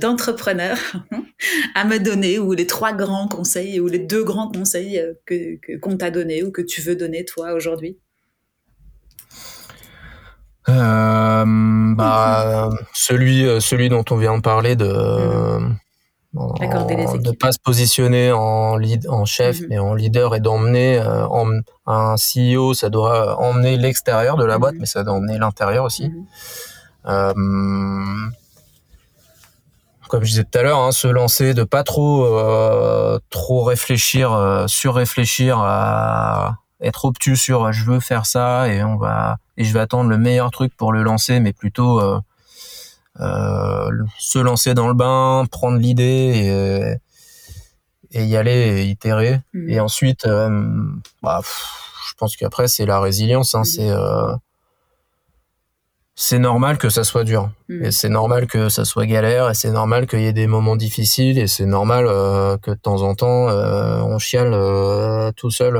d'entrepreneurs 0.00 0.78
à 1.74 1.84
me 1.84 1.98
donner, 1.98 2.38
ou 2.38 2.52
les 2.52 2.66
trois 2.66 2.92
grands 2.92 3.26
conseils, 3.26 3.80
ou 3.80 3.88
les 3.88 3.98
deux 3.98 4.22
grands 4.22 4.50
conseils 4.50 5.02
que 5.26 5.58
qu'on 5.78 5.96
t'a 5.96 6.10
donné 6.10 6.42
ou 6.42 6.50
que 6.52 6.62
tu 6.62 6.82
veux 6.82 6.94
donner 6.94 7.24
toi 7.24 7.54
aujourd'hui. 7.54 7.98
Euh, 10.68 11.44
bah, 11.94 12.70
celui, 12.94 13.46
euh, 13.46 13.60
celui 13.60 13.88
dont 13.88 14.04
on 14.10 14.16
vient 14.16 14.36
de 14.36 14.42
parler 14.42 14.76
de 14.76 15.58
mm. 16.34 17.22
de 17.22 17.30
pas 17.30 17.52
se 17.52 17.58
positionner 17.58 18.32
en 18.32 18.76
lead, 18.76 19.08
en 19.08 19.24
chef, 19.24 19.60
mais 19.68 19.78
en 19.78 19.94
leader 19.94 20.34
et 20.34 20.40
d'emmener 20.40 20.98
euh, 20.98 21.26
en, 21.28 21.60
un 21.86 22.16
CEO, 22.16 22.74
ça 22.74 22.90
doit 22.90 23.40
emmener 23.40 23.76
l'extérieur 23.76 24.36
de 24.36 24.44
la 24.44 24.58
boîte, 24.58 24.74
mm-hmm. 24.74 24.80
mais 24.80 24.86
ça 24.86 25.04
doit 25.04 25.14
emmener 25.14 25.38
l'intérieur 25.38 25.84
aussi. 25.84 26.10
Mm-hmm. 27.06 28.30
comme 30.08 30.24
je 30.24 30.30
disais 30.30 30.44
tout 30.44 30.58
à 30.58 30.62
l'heure, 30.62 30.80
hein, 30.80 30.92
se 30.92 31.08
lancer, 31.08 31.54
de 31.54 31.64
pas 31.64 31.82
trop 31.82 32.26
trop 33.30 33.62
réfléchir, 33.64 34.64
surréfléchir 34.68 35.58
à 35.58 36.56
être 36.80 37.04
obtus 37.04 37.36
sur 37.36 37.72
je 37.72 37.84
veux 37.84 38.00
faire 38.00 38.26
ça 38.26 38.68
et 38.68 38.82
on 38.82 38.96
va 38.96 39.38
et 39.56 39.64
je 39.64 39.72
vais 39.72 39.80
attendre 39.80 40.10
le 40.10 40.18
meilleur 40.18 40.50
truc 40.50 40.76
pour 40.76 40.92
le 40.92 41.02
lancer, 41.02 41.40
mais 41.40 41.52
plutôt 41.52 42.00
euh, 42.00 42.16
euh, 42.16 42.20
se 43.16 44.38
lancer 44.38 44.74
dans 44.74 44.88
le 44.88 44.94
bain, 44.94 45.46
prendre 45.50 45.78
l'idée 45.78 46.98
et, 48.12 48.18
et, 48.18 48.24
y 48.24 48.36
aller, 48.36 48.82
et 48.82 48.84
itérer. 48.84 49.40
Mm. 49.52 49.70
Et 49.70 49.80
ensuite, 49.80 50.26
euh, 50.26 50.70
bah, 51.22 51.40
je 51.42 52.14
pense 52.16 52.36
qu'après 52.36 52.68
c'est 52.68 52.86
la 52.86 53.00
résilience. 53.00 53.54
Hein, 53.54 53.62
mm. 53.62 53.64
C'est 53.64 53.90
c'est 56.16 56.38
normal 56.38 56.78
que 56.78 56.90
ça 56.90 57.02
soit 57.02 57.24
dur 57.24 57.50
mm. 57.68 57.86
et 57.86 57.90
c'est 57.90 58.08
normal 58.08 58.46
que 58.46 58.68
ça 58.68 58.84
soit 58.84 59.04
galère 59.04 59.50
et 59.50 59.54
c'est 59.54 59.72
normal 59.72 60.06
qu'il 60.06 60.20
y 60.20 60.26
ait 60.26 60.32
des 60.32 60.46
moments 60.46 60.76
difficiles 60.76 61.40
et 61.40 61.48
c'est 61.48 61.66
normal 61.66 62.04
que 62.62 62.70
de 62.70 62.78
temps 62.80 63.02
en 63.02 63.16
temps 63.16 63.48
on 63.48 64.16
chiale 64.20 64.52
tout 65.34 65.50
seul 65.50 65.76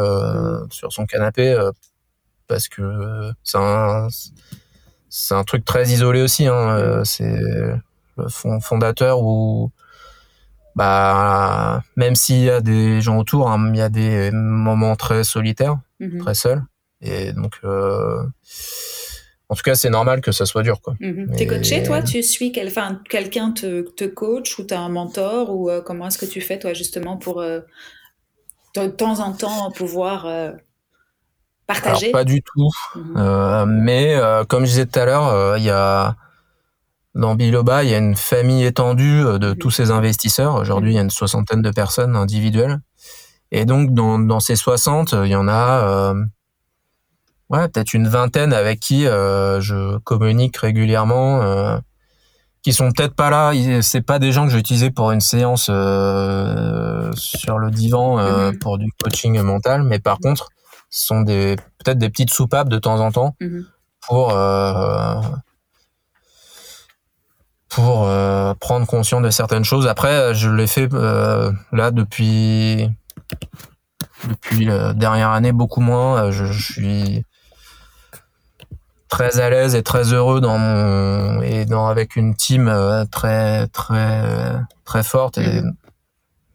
sur 0.71 0.93
son 0.93 1.07
canapé 1.07 1.57
parce 2.49 2.67
que 2.67 3.31
c'est 3.45 3.59
un 3.59 4.09
c'est 5.17 5.35
un 5.35 5.45
truc 5.45 5.65
très 5.65 5.89
isolé 5.91 6.21
aussi. 6.23 6.49
Hein. 6.49 6.77
Euh, 6.77 7.05
c'est 7.05 7.37
le 8.17 8.29
fondateur 8.61 9.23
où 9.23 9.71
bah 10.75 11.85
même 11.95 12.17
s'il 12.17 12.43
y 12.43 12.51
a 12.51 12.61
des 12.61 13.01
gens 13.01 13.19
autour, 13.19 13.49
hein, 13.49 13.71
il 13.73 13.79
y 13.79 13.81
a 13.81 13.89
des 13.89 14.33
moments 14.33 14.97
très 14.97 15.23
solitaires, 15.23 15.79
mhm. 16.01 16.19
très 16.19 16.35
seuls. 16.35 16.63
Et 17.01 17.33
donc 17.33 17.61
euh, 17.63 18.25
en 19.49 19.55
tout 19.55 19.63
cas, 19.63 19.77
c'est 19.77 19.91
normal 19.91 20.21
que 20.21 20.33
ça 20.33 20.47
soit 20.47 20.65
dur. 20.65 20.81
Quoi. 20.81 20.97
Mhm. 20.99 21.37
Tu 21.37 21.45
es 21.45 21.47
coaché, 21.47 21.85
toi? 21.85 22.03
Tu 22.03 22.21
suis 22.25 22.51
quel... 22.51 22.73
quelqu'un 23.09 23.53
te, 23.53 23.83
te 23.83 24.05
coach 24.05 24.59
ou 24.59 24.65
tu 24.67 24.75
as 24.75 24.81
un 24.81 24.89
mentor 24.89 25.55
Ou 25.55 25.71
euh, 25.71 25.81
comment 25.81 26.09
est-ce 26.09 26.19
que 26.19 26.27
tu 26.27 26.41
fais, 26.41 26.59
toi, 26.59 26.73
justement, 26.73 27.19
pour 27.19 27.41
de 27.41 28.87
temps 28.89 29.21
en 29.21 29.33
temps 29.33 29.71
pouvoir 29.71 30.27
Partager 31.67 32.11
Pas 32.11 32.25
du 32.25 32.43
tout. 32.43 32.71
Mhm. 32.95 33.15
Euh, 33.17 33.67
mais 33.67 34.15
euh, 34.15 34.45
comme 34.45 34.65
je 34.65 34.71
disais 34.71 34.87
tout 34.87 34.99
à 34.99 35.05
l'heure, 35.05 35.29
euh, 35.29 35.59
il 35.59 35.65
y 35.65 35.71
a 35.71 36.17
dans 37.15 37.37
Biloba, 37.37 37.85
il 37.85 37.91
y 37.91 37.95
a 37.95 37.99
une 37.99 38.17
famille 38.17 38.65
étendue 38.65 39.23
de 39.23 39.51
mhm. 39.51 39.57
tous 39.57 39.71
ces 39.71 39.91
investisseurs. 39.91 40.57
Aujourd'hui, 40.57 40.93
il 40.93 40.95
y 40.97 40.99
a 40.99 41.03
une 41.03 41.11
soixantaine 41.11 41.63
de 41.63 41.71
personnes 41.71 42.17
individuelles. 42.17 42.81
Et 43.53 43.65
donc, 43.67 43.95
dans, 43.95 44.19
dans 44.19 44.41
ces 44.41 44.57
60, 44.57 45.15
il 45.25 45.31
y 45.31 45.37
en 45.37 45.47
a 45.47 46.13
ouais, 47.51 47.69
peut-être 47.69 47.95
une 47.95 48.09
vingtaine 48.09 48.53
avec 48.53 48.81
qui 48.81 49.05
je 49.05 49.99
communique 49.99 50.57
régulièrement, 50.57 51.79
qui 52.63 52.73
sont 52.73 52.91
peut-être 52.91 53.15
pas 53.15 53.31
là. 53.31 53.53
C'est 53.81 54.03
pas 54.03 54.19
des 54.19 54.33
gens 54.33 54.47
que 54.47 54.51
j'ai 54.51 54.59
utilisés 54.59 54.91
pour 54.91 55.13
une 55.13 55.21
séance 55.21 55.67
sur 55.67 57.59
le 57.59 57.71
divan 57.71 58.17
mhm. 58.17 58.59
pour 58.59 58.77
du 58.79 58.91
coaching 59.01 59.41
mental, 59.41 59.85
mais 59.85 60.01
par 60.01 60.19
contre, 60.19 60.49
sont 60.95 61.23
des 61.23 61.57
peut-être 61.79 61.99
des 61.99 62.09
petites 62.09 62.31
soupapes 62.31 62.69
de 62.69 62.79
temps 62.79 63.01
en 63.01 63.11
temps 63.11 63.35
mhm. 63.41 63.67
pour 64.07 64.31
euh, 64.31 65.21
pour 67.69 68.05
euh, 68.05 68.55
prendre 68.55 68.87
conscience 68.87 69.23
de 69.23 69.31
certaines 69.31 69.65
choses. 69.65 69.89
Après, 69.89 70.35
je 70.35 70.49
l'ai 70.49 70.69
fait 70.69 70.89
euh, 70.95 71.51
là 71.73 71.91
depuis 71.91 72.89
depuis 74.29 74.67
la 74.67 74.95
dernière 74.95 75.31
année 75.31 75.53
beaucoup 75.53 75.81
moins. 75.81 76.31
Je, 76.31 76.45
suis 76.53 77.25
très 79.09 79.41
à 79.41 79.51
l'aise 79.51 79.75
et 79.75 79.83
très 79.83 80.13
heureux 80.13 80.41
dans 80.41 80.59
mon 80.59 81.43
et 81.43 81.65
dans 81.65 81.89
avec 81.89 82.15
une 82.15 82.37
team 82.37 82.73
très 83.11 83.67
très 83.69 84.61
très 84.85 85.03
forte 85.03 85.39
et 85.39 85.61
mhm. 85.61 85.75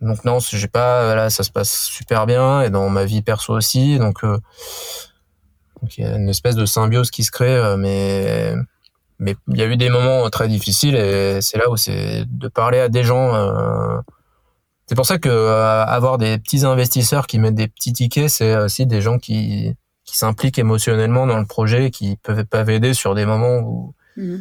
Donc 0.01 0.23
non, 0.23 0.39
j'ai 0.39 0.67
pas 0.67 1.13
là 1.13 1.30
ça 1.30 1.43
se 1.43 1.51
passe 1.51 1.85
super 1.85 2.26
bien 2.26 2.61
et 2.61 2.69
dans 2.69 2.89
ma 2.89 3.03
vie 3.03 3.21
perso 3.21 3.53
aussi 3.53 3.97
donc 3.97 4.23
euh, 4.23 4.38
il 5.97 6.03
y 6.03 6.07
a 6.07 6.15
une 6.15 6.30
espèce 6.30 6.55
de 6.55 6.65
symbiose 6.65 7.11
qui 7.11 7.23
se 7.23 7.31
crée 7.31 7.55
euh, 7.55 7.76
mais 7.76 8.53
mais 9.19 9.35
il 9.49 9.57
y 9.57 9.61
a 9.61 9.65
eu 9.65 9.76
des 9.76 9.89
moments 9.89 10.30
très 10.30 10.47
difficiles 10.47 10.95
et 10.95 11.41
c'est 11.41 11.57
là 11.57 11.69
où 11.69 11.76
c'est 11.76 12.23
de 12.26 12.47
parler 12.47 12.80
à 12.80 12.88
des 12.88 13.03
gens 13.03 13.35
euh, 13.35 13.99
c'est 14.85 14.95
pour 14.95 15.05
ça 15.05 15.17
que 15.17 15.30
avoir 15.30 16.17
des 16.17 16.38
petits 16.38 16.65
investisseurs 16.65 17.27
qui 17.27 17.38
mettent 17.38 17.55
des 17.55 17.67
petits 17.67 17.91
tickets 17.91 18.30
c'est 18.30 18.55
aussi 18.55 18.85
des 18.85 19.01
gens 19.01 19.19
qui 19.19 19.76
qui 20.05 20.17
s'impliquent 20.17 20.59
émotionnellement 20.59 21.27
dans 21.27 21.39
le 21.39 21.45
projet 21.45 21.91
qui 21.91 22.15
peuvent 22.23 22.45
pas 22.45 22.65
aider 22.69 22.93
sur 22.93 23.15
des 23.15 23.26
moments 23.26 23.57
où 23.57 23.93
mmh. 24.15 24.38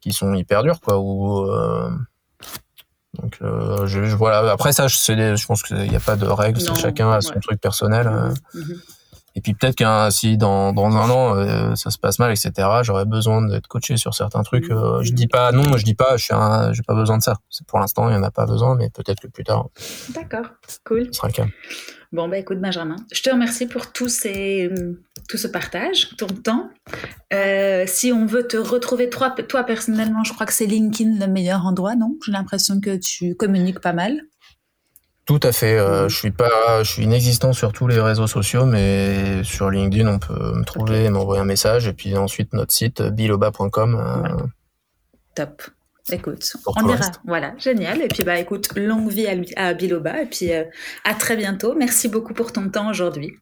qui 0.00 0.12
sont 0.12 0.32
hyper 0.32 0.62
durs 0.62 0.80
quoi 0.80 0.98
où 0.98 1.46
donc 3.20 3.38
euh, 3.42 3.86
je, 3.86 4.00
voilà. 4.14 4.50
Après 4.50 4.72
ça, 4.72 4.86
je, 4.88 4.96
je 4.96 5.46
pense 5.46 5.62
qu'il 5.62 5.76
n'y 5.76 5.96
a 5.96 6.00
pas 6.00 6.16
de 6.16 6.26
règles. 6.26 6.60
chacun 6.76 7.10
a 7.10 7.20
son 7.20 7.38
truc 7.40 7.60
personnel. 7.60 8.06
Euh. 8.06 8.30
Mhm. 8.54 8.62
Mhm. 8.62 8.80
Et 9.34 9.40
puis 9.40 9.54
peut-être 9.54 9.76
qu'un 9.76 10.10
si 10.10 10.36
dans, 10.36 10.72
dans 10.72 10.96
un 10.96 11.10
an 11.10 11.36
euh, 11.36 11.76
ça 11.76 11.90
se 11.90 11.98
passe 11.98 12.18
mal, 12.18 12.32
etc. 12.32 12.50
J'aurais 12.82 13.04
besoin 13.04 13.46
d'être 13.46 13.68
coaché 13.68 13.96
sur 13.96 14.12
certains 14.14 14.42
trucs. 14.42 14.68
Mhm. 14.70 15.02
je 15.02 15.12
dis 15.12 15.28
pas 15.28 15.52
non, 15.52 15.76
je 15.76 15.84
dis 15.84 15.94
pas, 15.94 16.16
je 16.16 16.24
suis 16.24 16.34
j'ai 16.72 16.82
pas 16.82 16.94
besoin 16.94 17.18
de 17.18 17.22
ça. 17.22 17.34
Pour 17.68 17.78
l'instant, 17.78 18.08
il 18.08 18.14
y 18.14 18.16
en 18.16 18.22
a 18.24 18.32
pas 18.32 18.46
besoin, 18.46 18.74
mais 18.74 18.90
peut-être 18.90 19.20
que 19.20 19.28
plus 19.28 19.44
tard. 19.44 19.66
D'accord, 20.14 20.46
cool. 20.84 21.06
Ce 21.06 21.18
sera 21.18 21.28
le 21.28 21.34
cas. 21.34 21.46
Bon, 22.10 22.26
bah 22.26 22.38
écoute, 22.38 22.58
Benjamin, 22.58 22.96
je 23.12 23.20
te 23.22 23.28
remercie 23.28 23.66
pour 23.66 23.92
tout, 23.92 24.08
ces, 24.08 24.70
tout 25.28 25.36
ce 25.36 25.46
partage, 25.46 26.08
ton 26.16 26.26
temps. 26.26 26.70
Euh, 27.34 27.84
si 27.86 28.12
on 28.12 28.24
veut 28.24 28.46
te 28.46 28.56
retrouver, 28.56 29.10
toi, 29.10 29.30
toi 29.30 29.64
personnellement, 29.64 30.24
je 30.24 30.32
crois 30.32 30.46
que 30.46 30.54
c'est 30.54 30.64
LinkedIn 30.64 31.18
le 31.18 31.30
meilleur 31.30 31.66
endroit, 31.66 31.96
non? 31.96 32.16
J'ai 32.24 32.32
l'impression 32.32 32.80
que 32.80 32.96
tu 32.96 33.34
communiques 33.34 33.80
pas 33.80 33.92
mal. 33.92 34.22
Tout 35.26 35.40
à 35.42 35.52
fait. 35.52 35.78
Euh, 35.78 36.08
je 36.08 36.16
suis 36.16 36.30
pas, 36.30 36.82
je 36.82 36.90
suis 36.90 37.04
inexistant 37.04 37.52
sur 37.52 37.74
tous 37.74 37.86
les 37.86 38.00
réseaux 38.00 38.26
sociaux, 38.26 38.64
mais 38.64 39.44
sur 39.44 39.70
LinkedIn, 39.70 40.08
on 40.08 40.18
peut 40.18 40.54
me 40.54 40.64
trouver, 40.64 41.04
et 41.04 41.10
m'envoyer 41.10 41.42
un 41.42 41.44
message, 41.44 41.86
et 41.86 41.92
puis 41.92 42.16
ensuite 42.16 42.54
notre 42.54 42.72
site 42.72 43.02
biloba.com. 43.02 43.96
Euh, 43.96 44.46
Top. 45.34 45.62
Écoute, 46.10 46.56
on 46.66 46.88
ira. 46.88 47.06
Voilà, 47.26 47.54
génial. 47.58 48.02
Et 48.02 48.08
puis 48.08 48.22
bah 48.22 48.38
écoute, 48.38 48.68
longue 48.76 49.10
vie 49.10 49.26
à, 49.56 49.74
Biloba 49.74 50.22
et 50.22 50.26
puis 50.26 50.52
euh, 50.52 50.64
à 51.04 51.14
très 51.14 51.36
bientôt. 51.36 51.74
Merci 51.74 52.08
beaucoup 52.08 52.34
pour 52.34 52.52
ton 52.52 52.68
temps 52.70 52.90
aujourd'hui. 52.90 53.32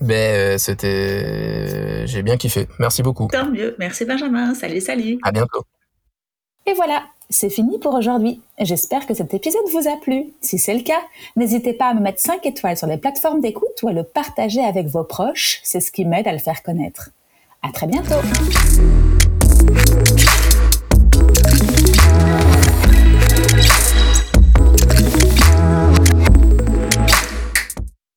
Ben 0.00 0.58
c'était, 0.58 2.06
j'ai 2.06 2.22
bien 2.22 2.36
kiffé. 2.36 2.68
Merci 2.78 3.02
beaucoup. 3.02 3.28
Tant 3.28 3.50
mieux. 3.50 3.74
Merci 3.78 4.04
Benjamin. 4.04 4.54
Salut, 4.54 4.80
salut. 4.80 5.18
À 5.22 5.32
bientôt. 5.32 5.64
Et 6.66 6.74
voilà, 6.74 7.04
c'est 7.30 7.48
fini 7.48 7.78
pour 7.78 7.94
aujourd'hui. 7.94 8.40
J'espère 8.60 9.06
que 9.06 9.14
cet 9.14 9.32
épisode 9.34 9.62
vous 9.72 9.88
a 9.88 9.96
plu. 10.00 10.32
Si 10.40 10.58
c'est 10.58 10.74
le 10.74 10.82
cas, 10.82 11.00
n'hésitez 11.36 11.72
pas 11.72 11.86
à 11.86 11.94
me 11.94 12.00
mettre 12.00 12.20
5 12.20 12.44
étoiles 12.44 12.76
sur 12.76 12.88
les 12.88 12.98
plateformes 12.98 13.40
d'écoute 13.40 13.82
ou 13.82 13.88
à 13.88 13.92
le 13.92 14.02
partager 14.02 14.64
avec 14.64 14.86
vos 14.86 15.04
proches. 15.04 15.60
C'est 15.62 15.80
ce 15.80 15.92
qui 15.92 16.04
m'aide 16.04 16.28
à 16.28 16.32
le 16.32 16.38
faire 16.38 16.62
connaître. 16.62 17.10
À 17.62 17.72
très 17.72 17.86
bientôt. 17.86 18.20